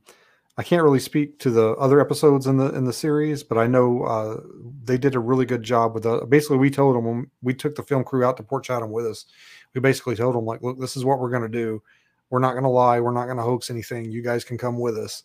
I 0.56 0.62
can't 0.62 0.84
really 0.84 1.00
speak 1.00 1.40
to 1.40 1.50
the 1.50 1.70
other 1.72 2.00
episodes 2.00 2.46
in 2.46 2.58
the 2.58 2.72
in 2.74 2.84
the 2.84 2.92
series, 2.92 3.42
but 3.42 3.58
I 3.58 3.66
know 3.66 4.04
uh, 4.04 4.40
they 4.84 4.96
did 4.96 5.16
a 5.16 5.20
really 5.20 5.46
good 5.46 5.64
job 5.64 5.94
with 5.94 6.04
the. 6.04 6.24
Basically, 6.26 6.58
we 6.58 6.70
told 6.70 6.94
them 6.94 7.04
when 7.04 7.30
we 7.42 7.54
took 7.54 7.74
the 7.74 7.82
film 7.82 8.04
crew 8.04 8.24
out 8.24 8.36
to 8.36 8.44
Port 8.44 8.64
Chatham 8.64 8.92
with 8.92 9.06
us, 9.06 9.26
we 9.74 9.80
basically 9.80 10.14
told 10.14 10.36
them 10.36 10.44
like, 10.44 10.62
"Look, 10.62 10.78
this 10.78 10.96
is 10.96 11.04
what 11.04 11.18
we're 11.18 11.30
going 11.30 11.42
to 11.42 11.48
do. 11.48 11.82
We're 12.30 12.40
not 12.40 12.52
going 12.52 12.64
to 12.64 12.70
lie. 12.70 13.00
We're 13.00 13.12
not 13.12 13.26
going 13.26 13.36
to 13.36 13.42
hoax 13.42 13.70
anything. 13.70 14.10
You 14.10 14.22
guys 14.22 14.44
can 14.44 14.58
come 14.58 14.78
with 14.78 14.96
us." 14.96 15.24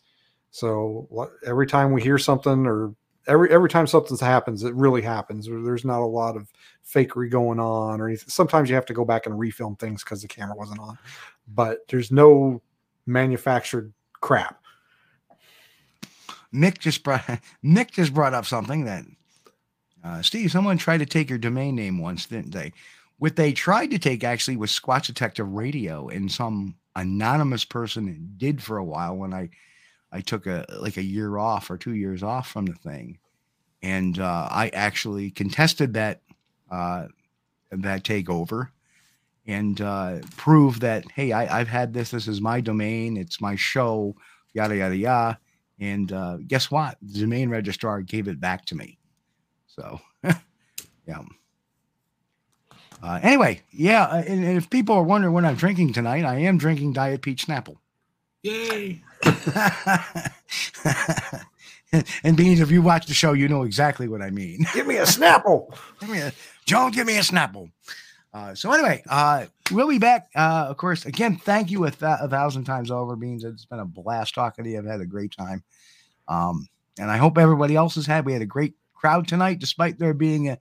So 0.51 1.07
every 1.45 1.67
time 1.67 1.91
we 1.91 2.01
hear 2.01 2.17
something 2.17 2.65
or 2.65 2.93
every 3.27 3.51
every 3.51 3.69
time 3.69 3.87
something 3.87 4.17
happens, 4.17 4.63
it 4.63 4.73
really 4.73 5.01
happens. 5.01 5.47
There's 5.47 5.85
not 5.85 6.01
a 6.01 6.05
lot 6.05 6.35
of 6.35 6.51
fakery 6.85 7.29
going 7.29 7.59
on 7.59 8.01
or 8.01 8.07
anything. 8.07 8.29
Sometimes 8.29 8.69
you 8.69 8.75
have 8.75 8.85
to 8.87 8.93
go 8.93 9.05
back 9.05 9.25
and 9.25 9.35
refilm 9.35 9.79
things 9.79 10.03
because 10.03 10.21
the 10.21 10.27
camera 10.27 10.55
wasn't 10.55 10.79
on, 10.79 10.97
but 11.47 11.79
there's 11.87 12.11
no 12.11 12.61
manufactured 13.05 13.93
crap. 14.19 14.61
Nick 16.51 16.79
just 16.79 17.03
brought 17.03 17.23
Nick 17.63 17.91
just 17.91 18.13
brought 18.13 18.33
up 18.33 18.45
something 18.45 18.85
that 18.85 19.05
uh, 20.03 20.21
Steve, 20.21 20.51
someone 20.51 20.77
tried 20.77 20.99
to 20.99 21.05
take 21.05 21.29
your 21.29 21.39
domain 21.39 21.75
name 21.75 21.99
once, 21.99 22.25
didn't 22.25 22.51
they? 22.51 22.71
What 23.17 23.35
they 23.35 23.51
tried 23.51 23.87
to 23.87 23.99
take 23.99 24.23
actually 24.23 24.55
was 24.55 24.71
Squatch 24.71 25.07
Detective 25.07 25.51
Radio, 25.51 26.07
in 26.07 26.29
some 26.29 26.75
anonymous 27.01 27.65
person 27.65 28.33
did 28.37 28.61
for 28.61 28.77
a 28.77 28.83
while 28.83 29.15
when 29.15 29.33
I 29.33 29.49
I 30.11 30.21
took 30.21 30.47
a 30.47 30.65
like 30.79 30.97
a 30.97 31.03
year 31.03 31.37
off 31.37 31.69
or 31.69 31.77
two 31.77 31.93
years 31.93 32.23
off 32.23 32.49
from 32.49 32.65
the 32.65 32.73
thing, 32.73 33.19
and 33.81 34.19
uh, 34.19 34.47
I 34.49 34.69
actually 34.73 35.31
contested 35.31 35.93
that 35.93 36.21
uh, 36.71 37.07
that 37.71 38.03
takeover 38.03 38.69
and 39.45 39.81
uh, 39.81 40.19
proved 40.37 40.81
that 40.81 41.09
hey, 41.11 41.31
I, 41.31 41.59
I've 41.59 41.67
had 41.67 41.93
this. 41.93 42.11
This 42.11 42.27
is 42.27 42.41
my 42.41 42.61
domain. 42.61 43.17
It's 43.17 43.41
my 43.41 43.55
show. 43.55 44.15
Yada 44.53 44.75
yada 44.77 44.95
yada. 44.95 45.39
And 45.79 46.11
uh, 46.11 46.37
guess 46.45 46.69
what? 46.69 46.97
The 47.01 47.21
domain 47.21 47.49
registrar 47.49 48.01
gave 48.01 48.27
it 48.27 48.39
back 48.39 48.65
to 48.65 48.75
me. 48.75 48.97
So, 49.67 50.01
yeah. 51.07 51.21
Uh, 53.01 53.19
anyway, 53.21 53.61
yeah. 53.71 54.03
uh, 54.03 54.23
And, 54.27 54.43
and 54.43 54.57
if 54.57 54.69
people 54.69 54.95
are 54.95 55.03
wondering 55.03 55.33
what 55.33 55.45
I'm 55.45 55.55
drinking 55.55 55.93
tonight, 55.93 56.25
I 56.25 56.39
am 56.39 56.57
drinking 56.57 56.93
Diet 56.93 57.21
Peach 57.21 57.47
Snapple. 57.47 57.77
Yay! 58.43 59.01
and 62.23 62.37
Beans, 62.37 62.59
if 62.59 62.71
you 62.71 62.81
watch 62.81 63.07
the 63.07 63.13
show, 63.13 63.33
you 63.33 63.47
know 63.47 63.63
exactly 63.63 64.07
what 64.07 64.21
I 64.21 64.29
mean. 64.29 64.65
Give 64.73 64.87
me 64.87 64.97
a 64.97 65.03
Snapple. 65.03 65.75
Give 65.99 66.09
me 66.09 66.19
a 66.19 66.31
Joan, 66.65 66.91
give 66.91 67.07
me 67.07 67.17
a 67.17 67.21
Snapple. 67.21 67.71
Uh, 68.31 68.53
so 68.53 68.71
anyway, 68.71 69.01
uh, 69.09 69.45
we'll 69.71 69.89
be 69.89 69.97
back. 69.97 70.29
Uh, 70.35 70.67
of 70.69 70.77
course, 70.77 71.05
again, 71.05 71.35
thank 71.37 71.71
you 71.71 71.85
a, 71.85 71.91
th- 71.91 72.19
a 72.21 72.27
thousand 72.27 72.63
times 72.65 72.91
over, 72.91 73.15
Beans. 73.15 73.43
It's 73.43 73.65
been 73.65 73.79
a 73.79 73.85
blast 73.85 74.35
talking 74.35 74.63
to 74.63 74.69
you. 74.69 74.77
I've 74.77 74.85
had 74.85 75.01
a 75.01 75.05
great 75.07 75.31
time. 75.35 75.63
Um, 76.27 76.67
and 76.99 77.09
I 77.09 77.17
hope 77.17 77.39
everybody 77.39 77.75
else 77.75 77.95
has 77.95 78.05
had. 78.05 78.25
We 78.25 78.33
had 78.33 78.43
a 78.43 78.45
great 78.47 78.75
crowd 78.93 79.27
tonight, 79.27 79.57
despite 79.57 79.97
there 79.97 80.13
being 80.13 80.49
a 80.49 80.59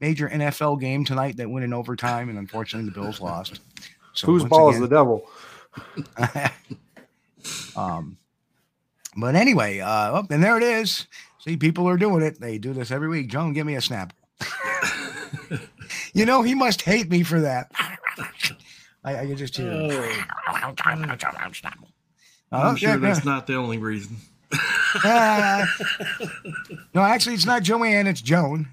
major 0.00 0.28
NFL 0.28 0.80
game 0.80 1.04
tonight 1.04 1.36
that 1.36 1.48
went 1.50 1.64
in 1.64 1.72
overtime, 1.72 2.28
and 2.28 2.38
unfortunately 2.38 2.90
the 2.90 2.98
Bills 3.00 3.20
lost. 3.20 3.60
So 4.14 4.26
Whose 4.26 4.42
once 4.42 4.50
ball 4.50 4.70
is 4.70 4.80
the 4.80 4.88
devil? 4.88 5.28
um, 7.76 8.16
but 9.16 9.34
anyway, 9.34 9.80
uh, 9.80 10.20
oh, 10.20 10.26
and 10.30 10.42
there 10.42 10.56
it 10.56 10.62
is. 10.62 11.06
See, 11.38 11.56
people 11.56 11.88
are 11.88 11.96
doing 11.96 12.22
it. 12.22 12.40
They 12.40 12.58
do 12.58 12.72
this 12.72 12.90
every 12.90 13.08
week. 13.08 13.28
Joan, 13.28 13.52
give 13.52 13.66
me 13.66 13.74
a 13.76 13.80
snap. 13.80 14.12
you 16.12 16.26
know, 16.26 16.42
he 16.42 16.54
must 16.54 16.82
hate 16.82 17.08
me 17.10 17.22
for 17.22 17.40
that. 17.40 17.70
I, 19.04 19.18
I 19.20 19.26
can 19.26 19.36
just 19.36 19.56
hear. 19.56 19.70
him. 19.70 20.24
I'm 22.52 22.72
Oh, 22.72 22.74
sure 22.74 22.90
yeah, 22.90 22.96
that's 22.96 23.24
yeah. 23.24 23.32
not 23.32 23.46
the 23.46 23.54
only 23.54 23.78
reason. 23.78 24.16
Ah. 25.04 25.64
no, 26.92 27.02
actually, 27.02 27.36
it's 27.36 27.46
not 27.46 27.62
Joanne. 27.62 28.08
It's 28.08 28.20
Joan. 28.20 28.66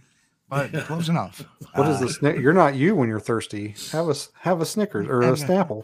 But 0.50 0.72
close 0.86 1.10
enough. 1.10 1.44
What 1.76 1.88
is 1.90 1.98
Uh, 1.98 2.00
the 2.06 2.10
snick? 2.10 2.38
You're 2.40 2.54
not 2.54 2.76
you 2.76 2.96
when 2.96 3.10
you're 3.10 3.20
thirsty. 3.20 3.76
Have 3.92 4.08
a 4.08 4.12
s- 4.12 4.30
have 4.40 4.62
a 4.62 4.66
Snickers 4.66 5.08
or 5.08 5.22
a 5.22 5.26
Have 5.26 5.42
a- 5.42 5.46
Snapple. 5.46 5.84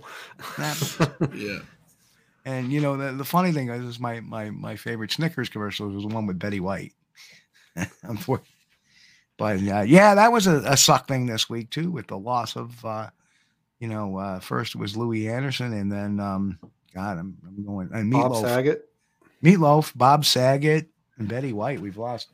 Yeah. 1.35 1.59
And 2.45 2.71
you 2.73 2.81
know, 2.81 2.97
the, 2.97 3.11
the 3.13 3.23
funny 3.25 3.51
thing 3.51 3.69
is, 3.69 3.83
is 3.85 3.99
my 3.99 4.19
my 4.19 4.49
my 4.49 4.75
favorite 4.75 5.11
Snickers 5.11 5.49
commercial 5.49 5.87
was 5.89 6.03
the 6.03 6.09
one 6.13 6.25
with 6.27 6.39
Betty 6.39 6.59
White. 6.59 6.93
Unfortunately. 8.03 8.49
But 9.37 9.57
uh, 9.67 9.81
yeah, 9.81 10.13
that 10.15 10.31
was 10.31 10.45
a, 10.47 10.57
a 10.65 10.77
suck 10.77 11.07
thing 11.07 11.25
this 11.25 11.49
week 11.49 11.69
too, 11.69 11.89
with 11.91 12.07
the 12.07 12.17
loss 12.17 12.55
of 12.55 12.83
uh, 12.85 13.09
you 13.79 13.87
know, 13.87 14.17
uh, 14.17 14.39
first 14.39 14.75
it 14.75 14.77
was 14.77 14.95
Louie 14.95 15.27
Anderson, 15.27 15.73
and 15.73 15.91
then 15.91 16.19
um, 16.19 16.59
God, 16.93 17.17
I'm, 17.17 17.37
I'm 17.47 17.65
going 17.65 17.89
and 17.93 18.11
Bob 18.11 18.35
Saget. 18.35 18.87
Meatloaf, 19.43 19.91
Bob 19.95 20.23
Saget, 20.23 20.87
and 21.17 21.27
Betty 21.27 21.51
White. 21.51 21.79
We've 21.81 21.97
lost 21.97 22.29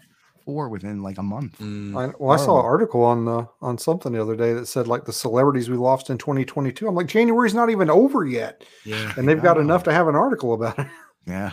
four 0.49 0.67
within 0.67 1.03
like 1.03 1.19
a 1.19 1.23
month. 1.23 1.59
Mm, 1.59 1.95
I, 1.95 2.11
well, 2.17 2.31
I 2.31 2.38
saw 2.43 2.59
an 2.59 2.65
article 2.65 3.03
on 3.03 3.26
the 3.26 3.47
on 3.61 3.77
something 3.77 4.13
the 4.13 4.19
other 4.21 4.35
day 4.35 4.51
that 4.53 4.65
said 4.65 4.88
like 4.88 5.05
the 5.05 5.13
celebrities 5.13 5.69
we 5.69 5.77
lost 5.77 6.09
in 6.09 6.17
2022. 6.17 6.88
I'm 6.88 6.95
like 6.95 7.05
January's 7.05 7.53
not 7.53 7.69
even 7.69 7.88
over 7.88 8.26
yet, 8.26 8.63
yeah. 8.84 9.13
and 9.15 9.27
they've 9.30 9.39
got 9.39 9.59
enough 9.59 9.84
to 9.84 9.93
have 9.93 10.07
an 10.07 10.15
article 10.15 10.53
about 10.53 10.80
it. 10.80 10.88
Yeah. 11.27 11.51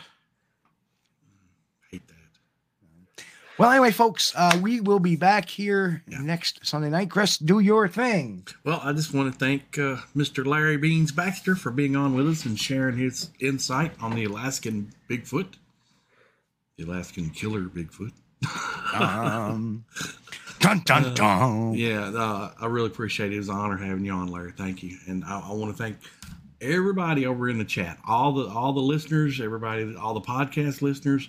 Hate 1.90 2.06
that. 2.08 3.24
Well, 3.58 3.70
anyway, 3.70 3.90
folks, 3.90 4.32
uh, 4.34 4.58
we 4.62 4.80
will 4.80 5.00
be 5.00 5.16
back 5.16 5.50
here 5.50 6.02
Yeah. 6.08 6.20
next 6.22 6.64
Sunday 6.64 6.88
night. 6.88 7.10
Chris, 7.10 7.36
do 7.36 7.58
your 7.58 7.86
thing. 7.88 8.46
Well, 8.64 8.80
I 8.82 8.94
just 8.94 9.12
want 9.12 9.30
to 9.30 9.38
thank 9.38 9.76
uh, 9.78 9.96
Mr. 10.16 10.46
Larry 10.46 10.78
Beans 10.78 11.12
Baxter 11.12 11.56
for 11.56 11.70
being 11.70 11.94
on 11.94 12.14
with 12.14 12.26
us 12.26 12.46
and 12.46 12.58
sharing 12.58 12.96
his 12.96 13.30
insight 13.38 13.92
on 14.00 14.14
the 14.14 14.24
Alaskan 14.24 14.92
Bigfoot, 15.10 15.54
the 16.78 16.84
Alaskan 16.84 17.28
killer 17.30 17.64
Bigfoot. 17.64 18.12
Um, 18.94 19.84
dun 20.60 20.80
dun 20.84 21.14
dun. 21.14 21.74
Yeah, 21.74 22.08
uh, 22.08 22.52
I 22.60 22.66
really 22.66 22.86
appreciate 22.86 23.32
it. 23.32 23.34
It 23.34 23.38
was 23.38 23.48
an 23.48 23.56
honor 23.56 23.76
having 23.76 24.04
you 24.04 24.12
on, 24.12 24.28
Larry. 24.28 24.52
Thank 24.56 24.82
you, 24.82 24.96
and 25.06 25.24
I, 25.24 25.40
I 25.40 25.52
want 25.52 25.76
to 25.76 25.82
thank 25.82 25.96
everybody 26.60 27.26
over 27.26 27.48
in 27.48 27.58
the 27.58 27.64
chat, 27.64 27.98
all 28.06 28.32
the 28.32 28.46
all 28.46 28.72
the 28.72 28.80
listeners, 28.80 29.40
everybody, 29.40 29.94
all 29.96 30.14
the 30.14 30.20
podcast 30.20 30.82
listeners, 30.82 31.28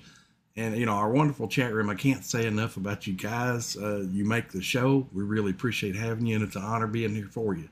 and 0.55 0.77
you 0.77 0.85
know 0.85 0.93
our 0.93 1.09
wonderful 1.09 1.47
chat 1.47 1.73
room. 1.73 1.89
I 1.89 1.95
can't 1.95 2.23
say 2.23 2.45
enough 2.45 2.77
about 2.77 3.07
you 3.07 3.13
guys. 3.13 3.75
Uh, 3.75 4.05
you 4.09 4.25
make 4.25 4.51
the 4.51 4.61
show. 4.61 5.07
We 5.13 5.23
really 5.23 5.51
appreciate 5.51 5.95
having 5.95 6.25
you, 6.25 6.35
and 6.35 6.43
it's 6.43 6.55
an 6.55 6.63
honor 6.63 6.87
being 6.87 7.15
here 7.15 7.29
for 7.29 7.55
you. 7.55 7.69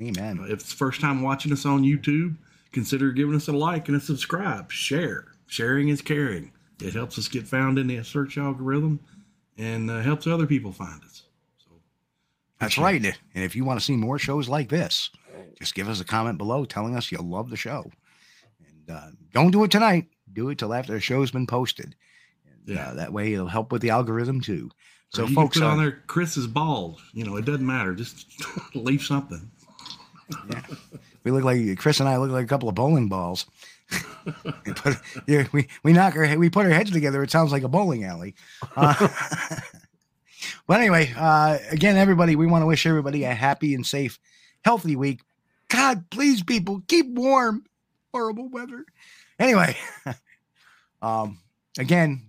Amen. 0.00 0.40
If 0.44 0.60
it's 0.60 0.72
first 0.72 1.00
time 1.00 1.22
watching 1.22 1.52
us 1.52 1.66
on 1.66 1.82
YouTube, 1.82 2.36
consider 2.72 3.12
giving 3.12 3.34
us 3.34 3.48
a 3.48 3.52
like 3.52 3.88
and 3.88 3.96
a 3.96 4.00
subscribe. 4.00 4.70
Share. 4.70 5.26
Sharing 5.46 5.88
is 5.88 6.00
caring. 6.00 6.52
It 6.82 6.94
helps 6.94 7.18
us 7.18 7.28
get 7.28 7.46
found 7.46 7.78
in 7.78 7.86
the 7.86 8.02
search 8.02 8.38
algorithm 8.38 9.00
and 9.58 9.90
uh, 9.90 10.00
helps 10.00 10.26
other 10.26 10.46
people 10.46 10.72
find 10.72 11.02
us. 11.04 11.22
So 11.58 11.70
That's 12.58 12.76
appreciate 12.76 13.04
right. 13.10 13.18
And 13.34 13.44
if 13.44 13.54
you 13.56 13.64
want 13.64 13.78
to 13.80 13.84
see 13.84 13.96
more 13.96 14.18
shows 14.18 14.48
like 14.48 14.68
this, 14.68 15.10
just 15.58 15.74
give 15.74 15.88
us 15.88 16.00
a 16.00 16.04
comment 16.04 16.38
below 16.38 16.64
telling 16.64 16.96
us 16.96 17.10
you 17.12 17.18
love 17.18 17.50
the 17.50 17.56
show. 17.56 17.90
And 18.66 18.96
uh, 18.96 19.06
don't 19.32 19.50
do 19.50 19.64
it 19.64 19.70
tonight. 19.70 20.06
Do 20.32 20.48
it 20.48 20.58
till 20.58 20.72
after 20.72 20.92
the 20.92 21.00
show's 21.00 21.30
been 21.30 21.46
posted. 21.46 21.94
And, 22.46 22.76
Yeah. 22.76 22.88
uh, 22.90 22.94
that 22.94 23.12
way 23.12 23.32
it'll 23.34 23.46
help 23.48 23.72
with 23.72 23.82
the 23.82 23.90
algorithm 23.90 24.40
too. 24.40 24.70
So, 25.12 25.26
you 25.26 25.34
folks, 25.34 25.54
can 25.58 25.62
put 25.62 25.68
on 25.72 25.78
uh, 25.78 25.82
there 25.82 26.02
Chris 26.06 26.36
is 26.36 26.46
bald. 26.46 27.00
You 27.12 27.24
know, 27.24 27.36
it 27.36 27.44
doesn't 27.44 27.66
matter. 27.66 27.94
Just 27.94 28.26
leave 28.74 29.02
something. 29.02 29.50
yeah. 30.48 30.62
we 31.24 31.32
look 31.32 31.42
like 31.42 31.76
Chris 31.78 31.98
and 32.00 32.08
I 32.08 32.16
look 32.16 32.30
like 32.30 32.44
a 32.44 32.48
couple 32.48 32.68
of 32.68 32.76
bowling 32.76 33.08
balls. 33.08 33.46
we, 35.26 35.46
we 35.52 35.68
we 35.82 35.92
knock 35.92 36.16
our 36.16 36.38
we 36.38 36.50
put 36.50 36.66
our 36.66 36.72
heads 36.72 36.90
together. 36.90 37.22
It 37.22 37.30
sounds 37.30 37.52
like 37.52 37.62
a 37.62 37.68
bowling 37.68 38.04
alley. 38.04 38.34
Uh, 38.76 39.08
but 40.66 40.80
anyway, 40.80 41.12
uh, 41.16 41.58
again, 41.70 41.96
everybody, 41.96 42.36
we 42.36 42.46
want 42.46 42.62
to 42.62 42.66
wish 42.66 42.86
everybody 42.86 43.24
a 43.24 43.34
happy 43.34 43.74
and 43.74 43.86
safe, 43.86 44.18
healthy 44.64 44.96
week. 44.96 45.22
God, 45.68 46.10
please, 46.10 46.42
people, 46.42 46.82
keep 46.88 47.06
warm. 47.08 47.64
Horrible 48.12 48.48
weather. 48.48 48.84
Anyway, 49.38 49.76
um, 51.02 51.38
again, 51.78 52.22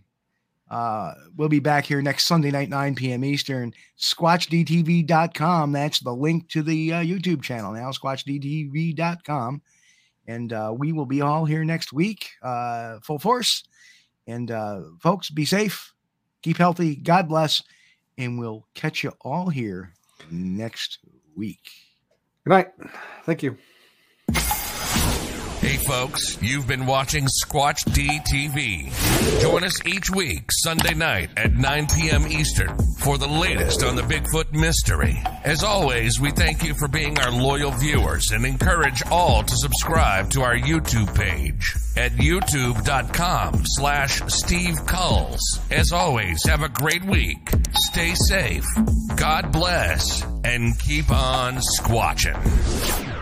uh, 0.70 1.16
we'll 1.36 1.50
be 1.50 1.60
back 1.60 1.86
here 1.86 2.02
next 2.02 2.26
Sunday 2.26 2.52
night, 2.52 2.70
9 2.70 2.96
p.m. 2.96 3.26
Eastern. 3.26 3.74
SquatchDTV.com. 4.00 5.72
That's 5.72 6.00
the 6.00 6.14
link 6.14 6.48
to 6.50 6.64
the 6.64 6.94
uh, 6.94 7.04
YouTube 7.04 7.42
channel 7.42 7.74
now, 7.74 7.92
SquatchDTV.com. 7.92 9.62
And 10.28 10.54
uh, 10.54 10.74
we 10.78 10.92
will 10.92 11.06
be 11.06 11.22
all 11.22 11.46
here 11.46 11.64
next 11.64 11.92
week, 11.92 12.32
uh, 12.42 13.00
full 13.00 13.20
force. 13.20 13.64
And 14.28 14.52
uh, 14.52 14.82
folks, 15.00 15.30
be 15.30 15.46
safe, 15.46 15.94
keep 16.42 16.58
healthy, 16.58 16.96
God 16.96 17.28
bless, 17.28 17.64
and 18.18 18.40
we'll 18.40 18.68
catch 18.76 19.04
you 19.04 19.12
all 19.22 19.50
here 19.50 19.94
next 20.30 21.00
week. 21.36 21.72
Good 22.46 22.52
night. 22.52 22.68
Thank 23.26 23.44
you. 23.44 23.58
Hey, 25.62 25.78
folks, 25.78 26.42
you've 26.42 26.66
been 26.66 26.88
watching 26.88 27.26
Squatch 27.26 27.94
D 27.94 28.20
TV. 28.28 29.42
Join 29.42 29.64
us 29.64 29.86
each 29.86 30.10
week, 30.10 30.46
Sunday 30.50 30.96
night 30.96 31.30
at 31.38 31.54
9 31.54 31.86
p.m. 31.86 32.26
Eastern, 32.26 32.76
for 32.98 33.20
the 33.20 33.28
latest 33.28 33.84
on 33.84 33.96
the 33.96 34.02
Bigfoot 34.02 34.52
mystery. 34.54 35.22
As 35.44 35.64
always, 35.64 36.20
we 36.20 36.32
thank 36.32 36.64
you 36.64 36.74
for 36.74 36.88
being 36.88 37.20
our 37.20 37.30
loyal 37.30 37.70
viewers 37.70 38.32
and 38.32 38.44
encourage 38.44 39.04
all 39.12 39.44
to 39.44 39.56
subscribe 39.56 40.32
to 40.32 40.42
our 40.42 40.56
YouTube 40.56 41.14
page 41.14 41.76
at 41.96 42.14
youtube.com 42.14 43.62
slash 43.64 44.20
Steve 44.34 44.84
Kulls. 44.88 45.60
As 45.70 45.92
always, 45.92 46.44
have 46.48 46.64
a 46.64 46.70
great 46.70 47.06
week. 47.06 47.52
Stay 47.92 48.16
safe. 48.16 48.66
God 49.16 49.52
bless. 49.52 50.24
And 50.44 50.78
keep 50.80 51.12
on 51.12 51.58
squatching. 51.58 53.21